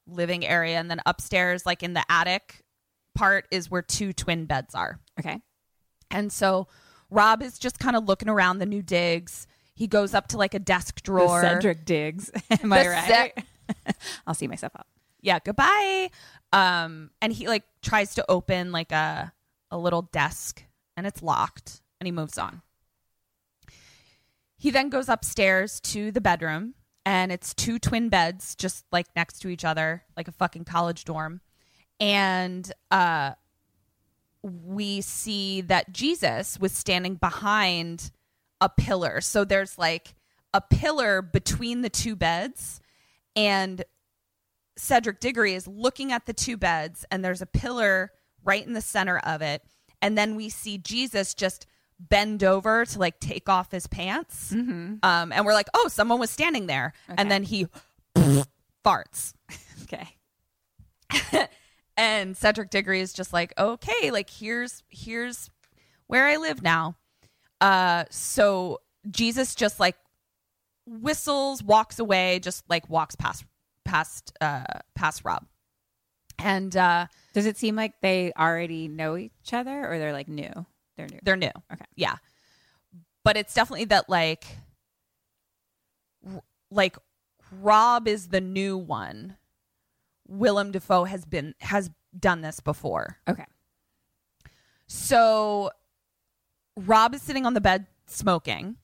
living 0.07 0.45
area, 0.45 0.77
and 0.79 0.89
then 0.89 1.01
upstairs, 1.05 1.65
like 1.65 1.83
in 1.83 1.93
the 1.93 2.03
attic 2.09 2.63
part, 3.15 3.47
is 3.51 3.69
where 3.69 3.81
two 3.81 4.13
twin 4.13 4.45
beds 4.45 4.73
are. 4.73 4.99
Okay. 5.19 5.39
And 6.09 6.31
so 6.31 6.67
Rob 7.09 7.41
is 7.41 7.59
just 7.59 7.79
kind 7.79 7.95
of 7.95 8.05
looking 8.05 8.29
around 8.29 8.57
the 8.59 8.65
new 8.65 8.81
digs. 8.81 9.45
He 9.73 9.87
goes 9.87 10.13
up 10.13 10.27
to 10.29 10.37
like 10.37 10.53
a 10.53 10.59
desk 10.59 11.01
drawer. 11.03 11.41
The 11.41 11.47
Cedric 11.49 11.85
digs. 11.85 12.31
Am 12.61 12.69
The 12.69 12.75
I 12.75 12.87
right? 12.87 13.33
Ced- 13.35 13.95
I'll 14.27 14.33
see 14.33 14.47
myself 14.47 14.73
out. 14.77 14.87
yeah, 15.21 15.39
goodbye. 15.43 16.09
Um, 16.53 17.11
and 17.21 17.33
he 17.33 17.47
like 17.47 17.63
tries 17.81 18.15
to 18.15 18.25
open 18.29 18.71
like 18.71 18.91
a 18.91 19.33
a 19.71 19.78
little 19.78 20.04
desk 20.04 20.63
and 20.95 21.06
it's 21.06 21.21
locked 21.21 21.82
and 21.99 22.08
he 22.08 22.12
moves 22.12 22.38
on. 22.38 22.62
He 24.58 24.71
then 24.71 24.89
goes 24.89 25.10
upstairs 25.10 25.80
to 25.82 26.12
the 26.12 26.21
bedroom 26.21 26.75
and 27.06 27.32
it's 27.32 27.54
two 27.54 27.78
twin 27.78 28.10
beds 28.10 28.56
just 28.56 28.86
like 28.91 29.08
next 29.15 29.39
to 29.39 29.49
each 29.49 29.65
other, 29.65 30.04
like 30.15 30.28
a 30.28 30.34
fucking 30.34 30.65
college 30.65 31.04
dorm. 31.04 31.41
And 31.99 32.71
uh 32.91 33.34
we 34.41 35.01
see 35.01 35.62
that 35.62 35.91
Jesus 35.91 36.60
was 36.60 36.71
standing 36.71 37.15
behind 37.15 38.12
a 38.62 38.69
pillar. 38.69 39.19
So 39.19 39.43
there's 39.43 39.78
like 39.78 40.13
a 40.54 40.62
pillar 40.62 41.23
between 41.23 41.82
the 41.82 41.89
two 41.89 42.15
beds 42.15 42.80
and 43.36 43.84
Cedric 44.78 45.19
Diggory 45.19 45.54
is 45.54 45.67
looking 45.67 46.12
at 46.12 46.25
the 46.25 46.34
two 46.34 46.58
beds, 46.58 47.06
and 47.10 47.23
there's 47.23 47.41
a 47.41 47.45
pillar 47.45 48.12
right 48.45 48.65
in 48.65 48.73
the 48.73 48.81
center 48.81 49.17
of 49.17 49.41
it. 49.41 49.62
And 50.01 50.17
then 50.17 50.36
we 50.36 50.49
see 50.49 50.77
Jesus 50.77 51.34
just 51.34 51.65
bend 51.99 52.43
over 52.43 52.86
to 52.86 52.99
like 52.99 53.19
take 53.19 53.49
off 53.49 53.71
his 53.71 53.88
pants. 53.88 54.51
Um, 55.03 55.31
and 55.31 55.45
we're 55.45 55.53
like, 55.53 55.69
oh, 55.73 55.88
someone 55.88 56.19
was 56.19 56.29
standing 56.29 56.67
there. 56.67 56.93
Okay. 57.10 57.15
And 57.17 57.31
then 57.31 57.43
he 57.43 57.67
farts. 58.86 59.34
Okay. 59.84 60.08
And 61.97 62.36
Cedric 62.36 62.71
Diggory 62.71 62.99
is 62.99 63.13
just 63.13 63.31
like, 63.31 63.53
okay, 63.58 64.12
like 64.12 64.29
here's 64.29 64.84
here's 64.89 65.49
where 66.08 66.25
I 66.27 66.38
live 66.38 66.62
now. 66.62 66.95
Uh, 67.62 68.03
so 68.10 68.81
Jesus 69.10 69.55
just 69.55 69.79
like 69.79 69.95
whistles, 70.86 71.63
walks 71.63 71.99
away, 71.99 72.39
just 72.39 72.69
like 72.69 72.89
walks 72.89 73.15
past 73.15 73.45
past 73.86 74.36
uh 74.41 74.63
past 74.93 75.23
Rob. 75.23 75.45
And 76.39 76.75
uh 76.75 77.07
Does 77.33 77.45
it 77.45 77.57
seem 77.57 77.75
like 77.75 77.93
they 78.01 78.31
already 78.37 78.87
know 78.87 79.17
each 79.17 79.53
other, 79.53 79.91
or 79.91 79.97
they're 79.97 80.13
like 80.13 80.27
new? 80.27 80.65
They're 80.97 81.07
new. 81.07 81.19
they're 81.23 81.35
new. 81.35 81.51
Okay. 81.73 81.85
Yeah. 81.95 82.15
But 83.23 83.37
it's 83.37 83.53
definitely 83.53 83.85
that 83.85 84.09
like 84.09 84.45
r- 86.25 86.43
like 86.71 86.97
Rob 87.61 88.07
is 88.07 88.27
the 88.29 88.41
new 88.41 88.77
one. 88.77 89.37
Willem 90.27 90.71
Dafoe 90.71 91.03
has 91.03 91.25
been 91.25 91.55
has 91.59 91.89
done 92.17 92.41
this 92.41 92.59
before. 92.59 93.17
Okay. 93.27 93.45
So 94.87 95.71
Rob 96.77 97.13
is 97.13 97.21
sitting 97.21 97.45
on 97.45 97.53
the 97.53 97.61
bed 97.61 97.87
smoking 98.07 98.77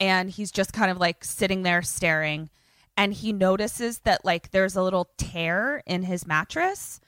and 0.00 0.30
he's 0.30 0.50
just 0.50 0.72
kind 0.72 0.90
of 0.90 0.98
like 0.98 1.24
sitting 1.24 1.62
there 1.62 1.82
staring 1.82 2.50
and 2.98 3.14
he 3.14 3.32
notices 3.32 4.00
that 4.00 4.24
like 4.24 4.50
there's 4.50 4.76
a 4.76 4.82
little 4.82 5.08
tear 5.16 5.82
in 5.86 6.02
his 6.02 6.26
mattress 6.26 7.00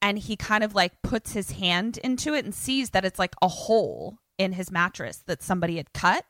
and 0.00 0.18
he 0.18 0.36
kind 0.36 0.62
of 0.62 0.74
like 0.74 1.02
puts 1.02 1.32
his 1.32 1.52
hand 1.52 1.98
into 2.04 2.34
it 2.34 2.44
and 2.44 2.54
sees 2.54 2.90
that 2.90 3.04
it's 3.04 3.18
like 3.18 3.34
a 3.42 3.48
hole 3.48 4.18
in 4.36 4.52
his 4.52 4.70
mattress 4.70 5.16
that 5.26 5.42
somebody 5.42 5.78
had 5.78 5.92
cut 5.92 6.24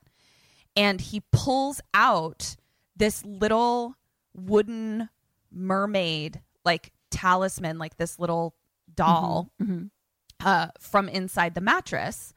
and 0.77 1.01
he 1.01 1.21
pulls 1.33 1.81
out 1.93 2.57
this 2.97 3.25
little 3.25 3.97
wooden 4.35 5.11
mermaid 5.53 6.41
like 6.65 6.93
talisman 7.11 7.77
like 7.77 7.97
this 7.97 8.19
little 8.19 8.55
doll 8.95 9.51
mm-hmm, 9.61 9.73
mm-hmm. 9.73 10.47
uh, 10.47 10.69
from 10.79 11.09
inside 11.09 11.55
the 11.55 11.61
mattress 11.61 12.33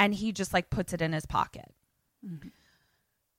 and 0.00 0.14
he 0.14 0.32
just 0.32 0.54
like 0.54 0.70
puts 0.70 0.94
it 0.94 1.02
in 1.02 1.12
his 1.12 1.26
pocket. 1.26 1.74
Mm-hmm. 2.26 2.48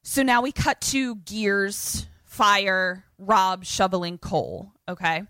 So 0.03 0.21
now 0.21 0.41
we 0.43 0.51
cut 0.51 0.79
to 0.81 1.15
gears, 1.15 2.05
fire, 2.31 3.03
Rob 3.17 3.65
shoveling 3.65 4.17
coal. 4.17 4.71
Okay. 4.87 5.23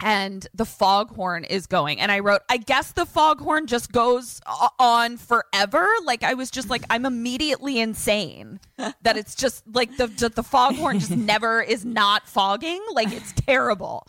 And 0.00 0.46
the 0.52 0.64
foghorn 0.64 1.44
is 1.44 1.66
going. 1.66 2.00
And 2.00 2.10
I 2.10 2.18
wrote, 2.18 2.42
I 2.48 2.56
guess 2.56 2.92
the 2.92 3.06
foghorn 3.06 3.66
just 3.66 3.92
goes 3.92 4.40
on 4.78 5.16
forever. 5.16 5.88
Like, 6.04 6.24
I 6.24 6.34
was 6.34 6.50
just 6.50 6.70
like, 6.70 6.82
I'm 6.90 7.06
immediately 7.06 7.78
insane 7.78 8.60
that 8.76 9.16
it's 9.16 9.34
just 9.34 9.62
like 9.72 9.96
the, 9.96 10.08
the, 10.08 10.28
the 10.28 10.42
foghorn 10.42 10.98
just 10.98 11.10
never 11.16 11.62
is 11.62 11.84
not 11.84 12.28
fogging. 12.28 12.82
Like, 12.92 13.12
it's 13.12 13.32
terrible. 13.32 14.06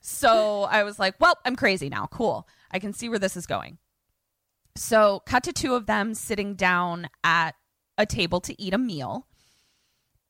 So 0.00 0.62
I 0.64 0.82
was 0.84 0.98
like, 0.98 1.14
well, 1.20 1.38
I'm 1.44 1.56
crazy 1.56 1.88
now. 1.88 2.06
Cool. 2.06 2.48
I 2.70 2.78
can 2.78 2.94
see 2.94 3.08
where 3.08 3.18
this 3.18 3.36
is 3.36 3.46
going. 3.46 3.78
So, 4.74 5.20
cut 5.26 5.44
to 5.44 5.52
two 5.52 5.74
of 5.74 5.84
them 5.84 6.14
sitting 6.14 6.54
down 6.54 7.08
at 7.22 7.54
a 7.98 8.06
table 8.06 8.40
to 8.40 8.60
eat 8.60 8.72
a 8.72 8.78
meal. 8.78 9.26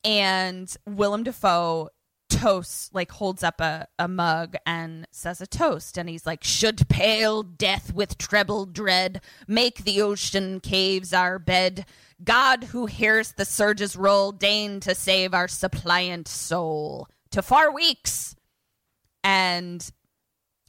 And 0.04 0.74
Willem 0.86 1.22
Dafoe 1.22 1.88
toasts 2.28 2.90
like 2.92 3.12
holds 3.12 3.42
up 3.42 3.60
a, 3.60 3.86
a 3.98 4.08
mug 4.08 4.56
and 4.66 5.06
says 5.10 5.40
a 5.40 5.46
toast. 5.46 5.96
And 5.96 6.08
he's 6.08 6.26
like, 6.26 6.42
Should 6.42 6.88
pale 6.88 7.42
death 7.42 7.92
with 7.94 8.18
treble 8.18 8.66
dread 8.66 9.20
make 9.46 9.84
the 9.84 10.02
ocean 10.02 10.60
caves 10.60 11.12
our 11.12 11.38
bed? 11.38 11.86
God, 12.22 12.64
who 12.64 12.86
hears 12.86 13.32
the 13.32 13.44
surges 13.44 13.96
roll, 13.96 14.32
deign 14.32 14.80
to 14.80 14.94
save 14.94 15.34
our 15.34 15.48
suppliant 15.48 16.28
soul. 16.28 17.08
To 17.32 17.42
four 17.42 17.72
weeks. 17.74 18.36
And 19.24 19.88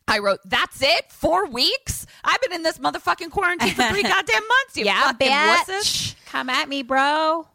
I 0.07 0.19
wrote, 0.19 0.39
That's 0.45 0.81
it? 0.81 1.11
Four 1.11 1.47
weeks? 1.47 2.05
I've 2.23 2.41
been 2.41 2.53
in 2.53 2.63
this 2.63 2.77
motherfucking 2.79 3.31
quarantine 3.31 3.73
for 3.73 3.83
three 3.83 4.03
goddamn 4.03 4.47
months, 4.47 4.77
you 4.77 4.85
yeah, 4.85 5.01
fucking 5.03 5.27
bitch. 5.27 5.65
wusses 5.65 6.15
Come 6.27 6.49
at 6.49 6.67
me, 6.67 6.83
bro. 6.83 7.47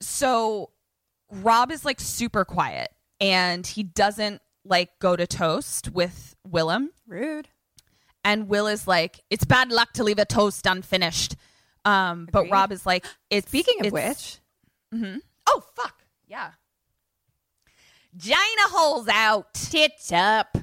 so 0.00 0.70
Rob 1.32 1.72
is 1.72 1.84
like 1.84 1.98
super 1.98 2.44
quiet 2.44 2.90
and 3.20 3.66
he 3.66 3.82
doesn't 3.82 4.42
like 4.64 4.90
go 5.00 5.16
to 5.16 5.26
toast 5.26 5.90
with 5.90 6.36
Willem. 6.46 6.90
Rude. 7.06 7.48
And 8.24 8.48
Will 8.48 8.66
is 8.66 8.86
like, 8.86 9.20
it's 9.30 9.44
bad 9.44 9.72
luck 9.72 9.92
to 9.94 10.04
leave 10.04 10.18
a 10.18 10.24
toast 10.24 10.66
unfinished. 10.66 11.34
Um, 11.84 12.28
but 12.30 12.48
Rob 12.50 12.70
is 12.70 12.86
like, 12.86 13.04
it's 13.30 13.48
Speaking 13.48 13.80
of 13.80 13.86
it's- 13.86 14.40
which, 14.92 15.20
oh 15.48 15.62
fuck, 15.74 16.04
yeah. 16.28 16.50
Gina 18.16 18.36
holes 18.68 19.08
out. 19.08 19.54
tits 19.54 20.12
up. 20.12 20.56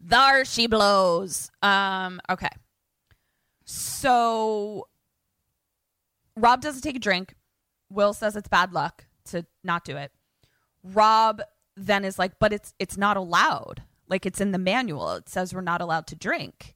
There 0.00 0.44
she 0.44 0.66
blows. 0.66 1.50
Um, 1.62 2.20
okay. 2.28 2.48
So 3.72 4.88
Rob 6.36 6.60
doesn't 6.60 6.82
take 6.82 6.96
a 6.96 6.98
drink. 6.98 7.34
Will 7.90 8.12
says 8.12 8.36
it's 8.36 8.48
bad 8.48 8.74
luck 8.74 9.06
to 9.26 9.46
not 9.64 9.84
do 9.86 9.96
it. 9.96 10.12
Rob 10.82 11.40
then 11.74 12.04
is 12.04 12.18
like, 12.18 12.38
but 12.38 12.52
it's 12.52 12.74
it's 12.78 12.98
not 12.98 13.16
allowed. 13.16 13.82
Like 14.08 14.26
it's 14.26 14.42
in 14.42 14.52
the 14.52 14.58
manual. 14.58 15.12
It 15.12 15.28
says 15.30 15.54
we're 15.54 15.62
not 15.62 15.80
allowed 15.80 16.06
to 16.08 16.16
drink. 16.16 16.74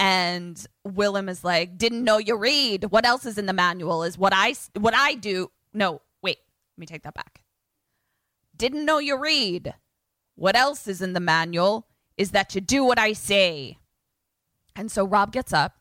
And 0.00 0.66
Willem 0.84 1.28
is 1.28 1.44
like, 1.44 1.78
didn't 1.78 2.02
know 2.02 2.18
you 2.18 2.36
read. 2.36 2.86
What 2.90 3.06
else 3.06 3.24
is 3.24 3.38
in 3.38 3.46
the 3.46 3.52
manual 3.52 4.02
is 4.02 4.18
what 4.18 4.32
I 4.34 4.54
what 4.76 4.94
I 4.94 5.14
do. 5.14 5.52
No, 5.72 6.02
wait. 6.22 6.38
Let 6.76 6.80
me 6.80 6.86
take 6.86 7.04
that 7.04 7.14
back. 7.14 7.42
Didn't 8.56 8.84
know 8.84 8.98
you 8.98 9.16
read. 9.16 9.74
What 10.34 10.56
else 10.56 10.88
is 10.88 11.00
in 11.00 11.12
the 11.12 11.20
manual 11.20 11.86
is 12.16 12.32
that 12.32 12.52
you 12.56 12.60
do 12.60 12.84
what 12.84 12.98
I 12.98 13.12
say. 13.12 13.78
And 14.74 14.90
so 14.90 15.06
Rob 15.06 15.30
gets 15.30 15.52
up 15.52 15.74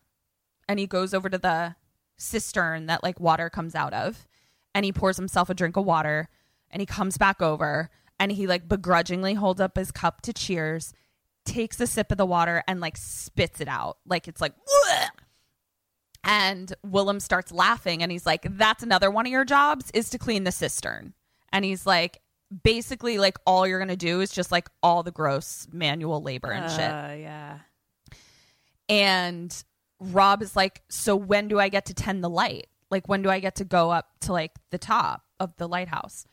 and 0.67 0.79
he 0.79 0.87
goes 0.87 1.13
over 1.13 1.29
to 1.29 1.37
the 1.37 1.75
cistern 2.17 2.85
that 2.85 3.03
like 3.03 3.19
water 3.19 3.49
comes 3.49 3.75
out 3.75 3.93
of 3.93 4.27
and 4.73 4.85
he 4.85 4.91
pours 4.91 5.17
himself 5.17 5.49
a 5.49 5.53
drink 5.53 5.75
of 5.77 5.85
water 5.85 6.29
and 6.69 6.81
he 6.81 6.85
comes 6.85 7.17
back 7.17 7.41
over 7.41 7.89
and 8.19 8.31
he 8.31 8.47
like 8.47 8.67
begrudgingly 8.67 9.33
holds 9.33 9.59
up 9.59 9.77
his 9.77 9.91
cup 9.91 10.21
to 10.21 10.33
cheers, 10.33 10.93
takes 11.45 11.79
a 11.79 11.87
sip 11.87 12.11
of 12.11 12.17
the 12.17 12.25
water 12.25 12.63
and 12.67 12.79
like 12.79 12.97
spits 12.97 13.59
it 13.59 13.67
out. 13.67 13.97
Like 14.05 14.27
it's 14.27 14.41
like 14.41 14.53
"Bleh." 14.55 15.09
and 16.25 16.73
Willem 16.83 17.19
starts 17.19 17.51
laughing 17.51 18.01
and 18.01 18.11
he's 18.11 18.25
like, 18.25 18.45
That's 18.49 18.83
another 18.83 19.11
one 19.11 19.25
of 19.25 19.31
your 19.31 19.45
jobs 19.45 19.91
is 19.93 20.09
to 20.09 20.17
clean 20.17 20.43
the 20.43 20.51
cistern. 20.51 21.13
And 21.51 21.63
he's 21.63 21.85
like, 21.85 22.19
basically 22.63 23.17
like 23.17 23.37
all 23.45 23.67
you're 23.67 23.79
gonna 23.79 23.95
do 23.95 24.21
is 24.21 24.31
just 24.31 24.51
like 24.51 24.69
all 24.83 25.03
the 25.03 25.11
gross 25.11 25.67
manual 25.71 26.21
labor 26.21 26.51
and 26.51 26.71
shit. 26.71 26.79
Uh, 26.79 27.13
yeah. 27.13 27.59
And 28.89 29.63
Rob 29.99 30.41
is 30.41 30.55
like, 30.55 30.83
So 30.89 31.15
when 31.15 31.47
do 31.47 31.59
I 31.59 31.69
get 31.69 31.85
to 31.85 31.93
tend 31.93 32.23
the 32.23 32.29
light? 32.29 32.67
Like 32.91 33.07
when 33.07 33.21
do 33.21 33.29
I 33.29 33.39
get 33.39 33.55
to 33.55 33.65
go 33.65 33.91
up 33.91 34.07
to 34.21 34.33
like 34.33 34.51
the 34.71 34.77
top 34.77 35.23
of 35.39 35.55
the 35.57 35.67
lighthouse? 35.67 36.25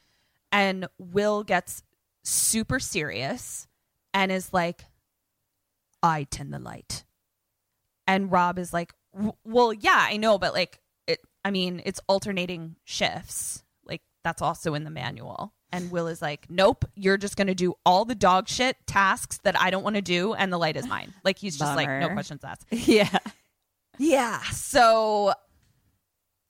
And 0.51 0.87
Will 0.98 1.44
gets 1.44 1.83
super 2.25 2.79
serious 2.79 3.66
and 4.12 4.31
is 4.31 4.53
like, 4.53 4.85
I 6.03 6.25
tend 6.25 6.53
the 6.53 6.59
light. 6.59 7.05
And 8.07 8.31
Rob 8.31 8.59
is 8.59 8.72
like, 8.72 8.92
Well, 9.44 9.72
yeah, 9.72 10.07
I 10.11 10.16
know, 10.16 10.38
but 10.38 10.53
like 10.53 10.81
it 11.07 11.20
I 11.44 11.51
mean, 11.51 11.83
it's 11.85 12.01
alternating 12.09 12.77
shifts. 12.85 13.62
Like 13.85 14.03
that's 14.25 14.42
also 14.42 14.75
in 14.75 14.85
the 14.85 14.90
manual. 14.90 15.55
And 15.75 15.90
Will 15.90 16.07
is 16.09 16.20
like, 16.20 16.46
Nope, 16.51 16.85
you're 16.94 17.16
just 17.16 17.37
gonna 17.37 17.55
do 17.55 17.75
all 17.87 18.05
the 18.05 18.14
dog 18.14 18.48
shit 18.48 18.77
tasks 18.87 19.38
that 19.44 19.59
I 19.59 19.70
don't 19.70 19.83
want 19.83 19.96
to 19.96 20.03
do, 20.03 20.35
and 20.35 20.53
the 20.53 20.59
light 20.59 20.77
is 20.77 20.87
mine. 20.87 21.14
Like 21.25 21.38
he's 21.38 21.57
just 21.57 21.77
like, 21.77 21.88
no 21.88 22.11
questions 22.11 22.44
asked. 22.44 22.66
Yeah. 22.70 23.18
Yeah. 23.99 24.43
So 24.51 25.35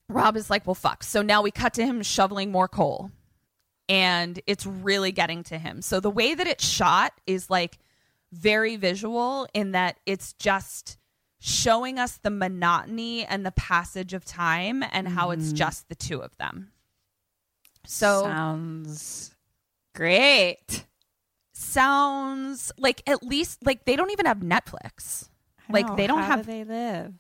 Rob 0.09 0.37
is 0.37 0.51
like, 0.51 0.67
well, 0.67 0.75
fuck. 0.75 1.03
So 1.03 1.23
now 1.23 1.43
we 1.43 1.51
cut 1.51 1.75
to 1.75 1.85
him 1.85 2.03
shoveling 2.03 2.51
more 2.51 2.69
coal. 2.69 3.11
And 3.89 4.41
it's 4.47 4.65
really 4.65 5.13
getting 5.13 5.43
to 5.45 5.59
him. 5.59 5.83
So 5.83 6.01
the 6.01 6.11
way 6.11 6.35
that 6.35 6.47
it's 6.47 6.65
shot 6.65 7.13
is 7.27 7.51
like 7.51 7.79
very 8.33 8.77
visual 8.77 9.47
in 9.53 9.73
that 9.73 9.99
it's 10.07 10.33
just 10.35 10.97
showing 11.41 11.99
us 11.99 12.19
the 12.19 12.31
monotony 12.31 13.25
and 13.25 13.45
the 13.45 13.51
passage 13.53 14.15
of 14.15 14.25
time 14.25 14.85
and 14.93 15.09
how 15.09 15.31
it's 15.33 15.47
mm-hmm. 15.47 15.57
just 15.57 15.89
the 15.89 15.95
two 15.95 16.23
of 16.23 16.37
them. 16.39 16.71
So 17.85 18.23
sounds 18.23 19.35
great. 19.95 20.87
sounds 21.53 22.71
like 22.79 23.03
at 23.09 23.25
least 23.25 23.67
like 23.67 23.85
they 23.85 23.97
don't 23.97 24.13
even 24.13 24.27
have 24.27 24.39
Netflix. 24.39 25.29
Like 25.69 25.89
know, 25.89 25.97
they 25.97 26.07
don't 26.07 26.23
have 26.23 26.47
do 26.47 26.53
they 26.53 26.65
live. 26.65 27.13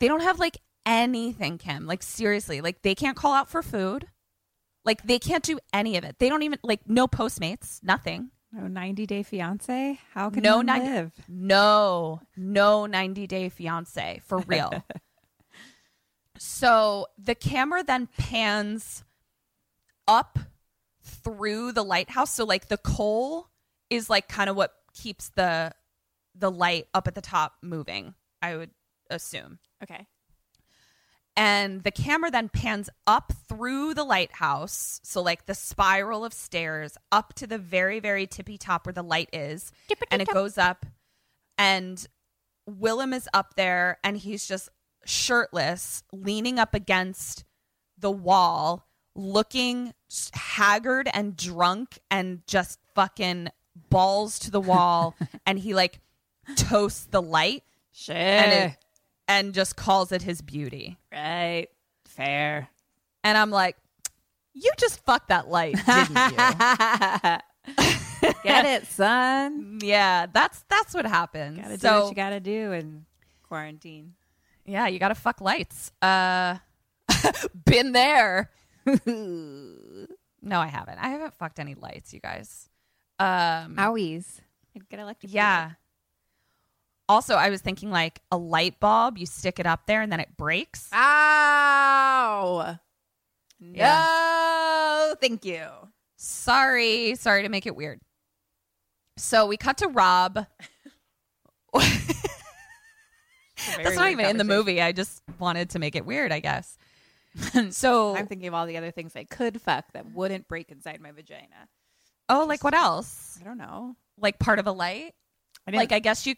They 0.00 0.08
don't 0.08 0.22
have 0.22 0.38
like 0.38 0.58
anything, 0.86 1.58
Kim. 1.58 1.86
Like 1.86 2.02
seriously, 2.02 2.60
like 2.60 2.82
they 2.82 2.94
can't 2.94 3.16
call 3.16 3.34
out 3.34 3.48
for 3.48 3.62
food. 3.62 4.06
Like 4.84 5.02
they 5.02 5.18
can't 5.18 5.44
do 5.44 5.58
any 5.72 5.96
of 5.96 6.04
it. 6.04 6.16
They 6.18 6.28
don't 6.28 6.42
even 6.42 6.58
like 6.62 6.80
no 6.86 7.06
Postmates, 7.06 7.82
nothing. 7.82 8.30
No 8.50 8.66
90 8.66 9.06
Day 9.06 9.22
Fiance. 9.22 10.00
How 10.14 10.30
can 10.30 10.42
no 10.42 10.56
one 10.56 10.66
nine- 10.66 10.84
live? 10.84 11.12
No, 11.28 12.22
no 12.36 12.86
90 12.86 13.26
day 13.26 13.50
fiance 13.50 14.22
for 14.24 14.38
real. 14.38 14.72
so 16.38 17.06
the 17.18 17.34
camera 17.34 17.84
then 17.84 18.08
pans 18.16 19.04
up 20.06 20.38
through 21.02 21.72
the 21.72 21.84
lighthouse. 21.84 22.34
So 22.34 22.44
like 22.44 22.68
the 22.68 22.78
coal 22.78 23.48
is 23.90 24.08
like 24.08 24.28
kind 24.28 24.48
of 24.48 24.56
what 24.56 24.72
keeps 24.94 25.28
the 25.30 25.72
the 26.34 26.50
light 26.50 26.86
up 26.94 27.06
at 27.06 27.14
the 27.14 27.20
top 27.20 27.54
moving, 27.62 28.14
I 28.40 28.56
would 28.56 28.70
assume. 29.10 29.58
Okay. 29.82 30.06
and 31.36 31.84
the 31.84 31.90
camera 31.92 32.30
then 32.30 32.48
pans 32.48 32.90
up 33.06 33.32
through 33.48 33.94
the 33.94 34.02
lighthouse 34.04 35.00
so 35.04 35.22
like 35.22 35.46
the 35.46 35.54
spiral 35.54 36.24
of 36.24 36.32
stairs 36.32 36.96
up 37.12 37.32
to 37.34 37.46
the 37.46 37.58
very 37.58 38.00
very 38.00 38.26
tippy 38.26 38.58
top 38.58 38.84
where 38.86 38.92
the 38.92 39.02
light 39.02 39.28
is 39.32 39.70
and 40.10 40.20
it 40.20 40.28
goes 40.28 40.58
up 40.58 40.84
and 41.56 42.06
willem 42.66 43.12
is 43.12 43.28
up 43.32 43.54
there 43.54 43.98
and 44.02 44.16
he's 44.18 44.46
just 44.48 44.68
shirtless 45.04 46.02
leaning 46.12 46.58
up 46.58 46.74
against 46.74 47.44
the 47.96 48.10
wall 48.10 48.84
looking 49.14 49.94
haggard 50.32 51.08
and 51.14 51.36
drunk 51.36 51.98
and 52.10 52.42
just 52.46 52.78
fucking 52.96 53.48
balls 53.90 54.38
to 54.40 54.50
the 54.50 54.60
wall 54.60 55.14
and 55.46 55.60
he 55.60 55.72
like 55.72 56.00
toasts 56.56 57.06
the 57.10 57.22
light 57.22 57.62
Shit. 57.92 58.16
and 58.16 58.72
it, 58.72 58.78
and 59.28 59.54
just 59.54 59.76
calls 59.76 60.10
it 60.12 60.22
his 60.22 60.40
beauty. 60.40 60.98
right. 61.12 61.68
Fair. 62.06 62.68
And 63.22 63.38
I'm 63.38 63.50
like, 63.50 63.76
you 64.54 64.72
just 64.78 65.04
fucked 65.04 65.28
that 65.28 65.48
light, 65.48 65.76
didn't 65.86 66.16
you? 66.16 66.36
Get 68.42 68.64
it, 68.64 68.86
son. 68.86 69.78
yeah, 69.82 70.26
that's 70.32 70.64
that's 70.68 70.94
what 70.94 71.06
happens. 71.06 71.58
Gotta 71.58 71.76
do 71.76 71.78
so 71.78 72.00
what 72.02 72.08
you 72.08 72.14
gotta 72.16 72.40
do 72.40 72.72
in 72.72 73.04
quarantine. 73.42 74.14
yeah, 74.64 74.86
you 74.88 74.98
gotta 74.98 75.14
fuck 75.14 75.40
lights. 75.40 75.92
Uh, 76.02 76.56
been 77.64 77.92
there. 77.92 78.50
no, 79.06 80.06
I 80.60 80.66
haven't. 80.66 80.98
I 80.98 81.08
haven't 81.10 81.34
fucked 81.34 81.60
any 81.60 81.74
lights, 81.74 82.12
you 82.12 82.20
guys. 82.20 82.68
Um, 83.18 83.76
Owies. 83.76 84.40
Get 84.90 84.98
electrocuted. 85.00 85.34
yeah. 85.34 85.72
Also, 87.08 87.34
I 87.36 87.48
was 87.48 87.60
thinking 87.62 87.90
like 87.90 88.20
a 88.30 88.36
light 88.36 88.78
bulb, 88.80 89.16
you 89.18 89.24
stick 89.26 89.58
it 89.58 89.66
up 89.66 89.86
there 89.86 90.02
and 90.02 90.12
then 90.12 90.20
it 90.20 90.36
breaks. 90.36 90.90
Ow. 90.92 92.76
No, 93.60 93.74
Yeah. 93.74 95.14
thank 95.20 95.44
you. 95.44 95.66
Sorry, 96.16 97.14
sorry 97.14 97.42
to 97.44 97.48
make 97.48 97.66
it 97.66 97.74
weird. 97.74 98.00
So 99.16 99.46
we 99.46 99.56
cut 99.56 99.78
to 99.78 99.88
Rob. 99.88 100.46
That's 103.76 103.96
not 103.96 104.10
even 104.10 104.26
in 104.26 104.36
the 104.36 104.44
movie. 104.44 104.80
I 104.80 104.92
just 104.92 105.22
wanted 105.38 105.70
to 105.70 105.78
make 105.78 105.96
it 105.96 106.06
weird, 106.06 106.30
I 106.32 106.40
guess. 106.40 106.76
so, 107.70 108.16
I'm 108.16 108.26
thinking 108.26 108.48
of 108.48 108.54
all 108.54 108.66
the 108.66 108.76
other 108.76 108.90
things 108.90 109.14
I 109.14 109.24
could 109.24 109.60
fuck 109.60 109.92
that 109.92 110.12
wouldn't 110.12 110.48
break 110.48 110.70
inside 110.70 111.00
my 111.00 111.12
vagina. 111.12 111.68
oh, 112.28 112.44
like 112.46 112.64
what 112.64 112.74
else? 112.74 113.38
I 113.40 113.44
don't 113.44 113.58
know. 113.58 113.96
Like 114.18 114.38
part 114.38 114.58
of 114.58 114.66
a 114.66 114.72
light? 114.72 115.14
I 115.66 115.70
Like 115.72 115.92
I 115.92 115.98
guess 115.98 116.26
you. 116.26 116.34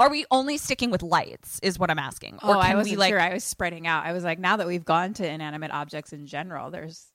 Are 0.00 0.08
we 0.10 0.24
only 0.30 0.58
sticking 0.58 0.90
with 0.90 1.02
lights? 1.02 1.58
Is 1.62 1.78
what 1.78 1.90
I'm 1.90 1.98
asking. 1.98 2.34
Or 2.42 2.54
oh, 2.56 2.58
I 2.60 2.74
wasn't 2.76 2.94
we 2.94 2.96
like 3.00 3.10
sure. 3.10 3.20
I 3.20 3.32
was 3.34 3.42
spreading 3.44 3.86
out. 3.86 4.04
I 4.06 4.12
was 4.12 4.22
like, 4.24 4.38
now 4.38 4.56
that 4.56 4.66
we've 4.66 4.84
gone 4.84 5.12
to 5.14 5.28
inanimate 5.28 5.72
objects 5.72 6.12
in 6.12 6.26
general, 6.26 6.70
there's 6.70 7.06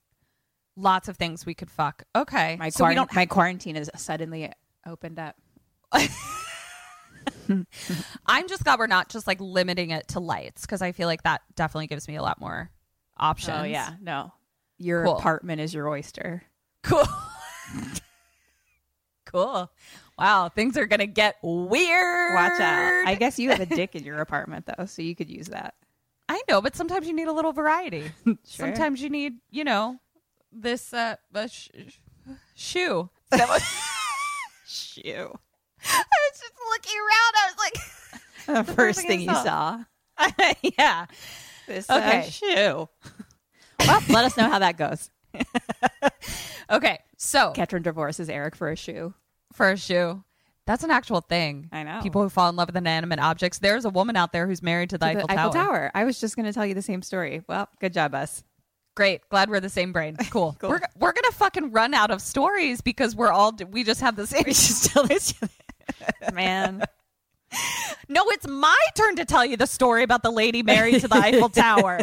lots 0.76 1.08
of 1.08 1.16
things 1.18 1.46
we 1.46 1.54
could 1.54 1.70
fuck? 1.72 2.04
Okay, 2.16 2.58
my 2.60 2.70
so 2.70 2.84
we 2.84 2.90
quarant- 2.94 2.96
don't. 2.96 3.16
my 3.16 3.26
quarantine 3.26 3.76
is 3.78 3.90
suddenly 3.96 4.52
opened 4.86 5.18
up. 5.20 5.36
I'm 8.26 8.48
just 8.48 8.64
glad 8.64 8.80
we're 8.80 8.88
not 8.88 9.10
just 9.10 9.28
like 9.28 9.40
limiting 9.40 9.92
it 9.92 10.08
to 10.10 10.20
lights 10.20 10.62
because 10.64 10.82
I 10.82 10.92
feel 10.92 11.08
like 11.08 11.24
that 11.24 11.42
definitely 11.56 11.88
gives 11.88 12.08
me 12.08 12.16
a 12.16 12.22
lot 12.22 12.40
more 12.42 12.70
options. 13.18 13.58
Oh 13.60 13.64
yeah, 13.64 13.92
no, 14.02 14.34
your 14.78 15.06
Cool. 15.06 15.18
apartment 15.18 15.62
is 15.62 15.74
your 15.74 15.88
oyster. 15.88 16.44
cool, 16.84 17.04
cool. 19.26 19.72
Wow, 20.18 20.50
things 20.50 20.78
are 20.78 20.86
gonna 20.86 21.08
get 21.08 21.38
weird. 21.42 22.36
Watch 22.36 22.60
out. 22.62 23.08
I 23.08 23.16
guess 23.16 23.40
you 23.40 23.50
have 23.50 23.60
a 23.62 23.66
dick 23.66 23.96
in 23.96 24.04
your 24.04 24.22
apartment 24.22 24.66
though, 24.68 24.86
so 24.86 25.02
you 25.02 25.16
could 25.16 25.30
use 25.30 25.48
that. 25.48 25.74
I 26.30 26.42
know, 26.50 26.62
but 26.62 26.76
sometimes 26.76 27.08
you 27.08 27.14
need 27.14 27.28
a 27.28 27.34
little 27.34 27.52
variety. 27.52 28.06
Sometimes 28.44 29.02
you 29.02 29.10
need, 29.10 29.34
you 29.52 29.64
know, 29.64 29.98
this 30.52 30.94
uh, 30.94 31.16
uh 31.36 31.48
sh- 31.48 31.70
shoe. 32.56 33.10
That 33.32 33.50
what- 33.50 33.62
shoe. 34.66 35.34
I 35.86 36.04
was 36.32 36.40
just 36.40 36.54
looking 36.70 36.98
around. 36.98 37.34
I 37.36 37.46
was 37.48 37.56
like, 37.60 38.66
The, 38.68 38.74
first 38.74 39.00
thing 39.00 39.08
thing 39.08 39.22
you 39.22 39.34
saw. 39.36 39.84
yeah. 40.78 41.06
This 41.68 41.90
Okay. 41.90 42.20
uh, 42.20 42.22
shoe. 42.24 42.90
Well, 43.88 44.04
let 44.10 44.26
us 44.26 44.38
know 44.38 44.50
how 44.50 44.60
that 44.60 44.78
goes. 44.78 45.10
Okay, 46.72 47.00
so 47.18 47.52
Ketron 47.56 47.84
divorces 47.84 48.30
Eric 48.30 48.56
for 48.56 48.70
a 48.70 48.76
shoe. 48.76 49.14
For 49.54 49.70
a 49.70 49.78
shoe. 49.78 50.24
That's 50.66 50.84
an 50.84 50.92
actual 50.92 51.20
thing. 51.22 51.68
I 51.72 51.84
know. 51.84 52.00
People 52.02 52.22
who 52.22 52.30
fall 52.30 52.50
in 52.50 52.56
love 52.56 52.70
with 52.70 52.78
inanimate 52.78 53.20
objects. 53.20 53.60
There's 53.60 53.84
a 53.86 53.90
woman 53.90 54.16
out 54.16 54.32
there 54.32 54.48
who's 54.48 54.62
married 54.64 54.92
to 54.92 54.98
the, 54.98 55.06
To 55.06 55.12
Eiffel, 55.12 55.28
the 55.28 55.34
Eiffel 55.34 55.52
Tower. 55.52 55.64
Tower. 55.66 55.92
I 55.94 56.06
was 56.06 56.20
just 56.22 56.36
going 56.38 56.46
to 56.46 56.54
tell 56.54 56.66
you 56.66 56.74
the 56.74 56.82
same 56.82 57.02
story. 57.02 57.44
Well, 57.48 57.68
good 57.82 57.92
job, 57.94 58.16
us. 58.16 58.44
Great. 58.96 59.28
Glad 59.30 59.50
we're 59.50 59.60
the 59.60 59.70
same 59.70 59.92
brain. 59.92 60.16
Cool. 60.30 60.56
We're 60.62 60.80
we're 60.98 61.12
gonna 61.14 61.32
fucking 61.32 61.72
run 61.72 61.94
out 61.94 62.12
of 62.12 62.22
stories 62.22 62.80
because 62.82 63.16
we're 63.16 63.32
all 63.32 63.52
we 63.72 63.84
just 63.84 64.02
have 64.02 64.16
the 64.16 64.28
same. 64.28 64.44
Just 64.46 64.86
tell 64.94 65.04
this. 65.06 65.34
Man. 66.32 66.84
No, 68.08 68.24
it's 68.30 68.48
my 68.48 68.78
turn 68.96 69.16
to 69.18 69.26
tell 69.26 69.46
you 69.46 69.58
the 69.58 69.66
story 69.68 70.04
about 70.04 70.24
the 70.24 70.32
lady 70.32 70.64
married 70.64 71.02
to 71.02 71.08
the 71.08 71.16
Eiffel 71.16 71.50
Tower. 71.50 72.00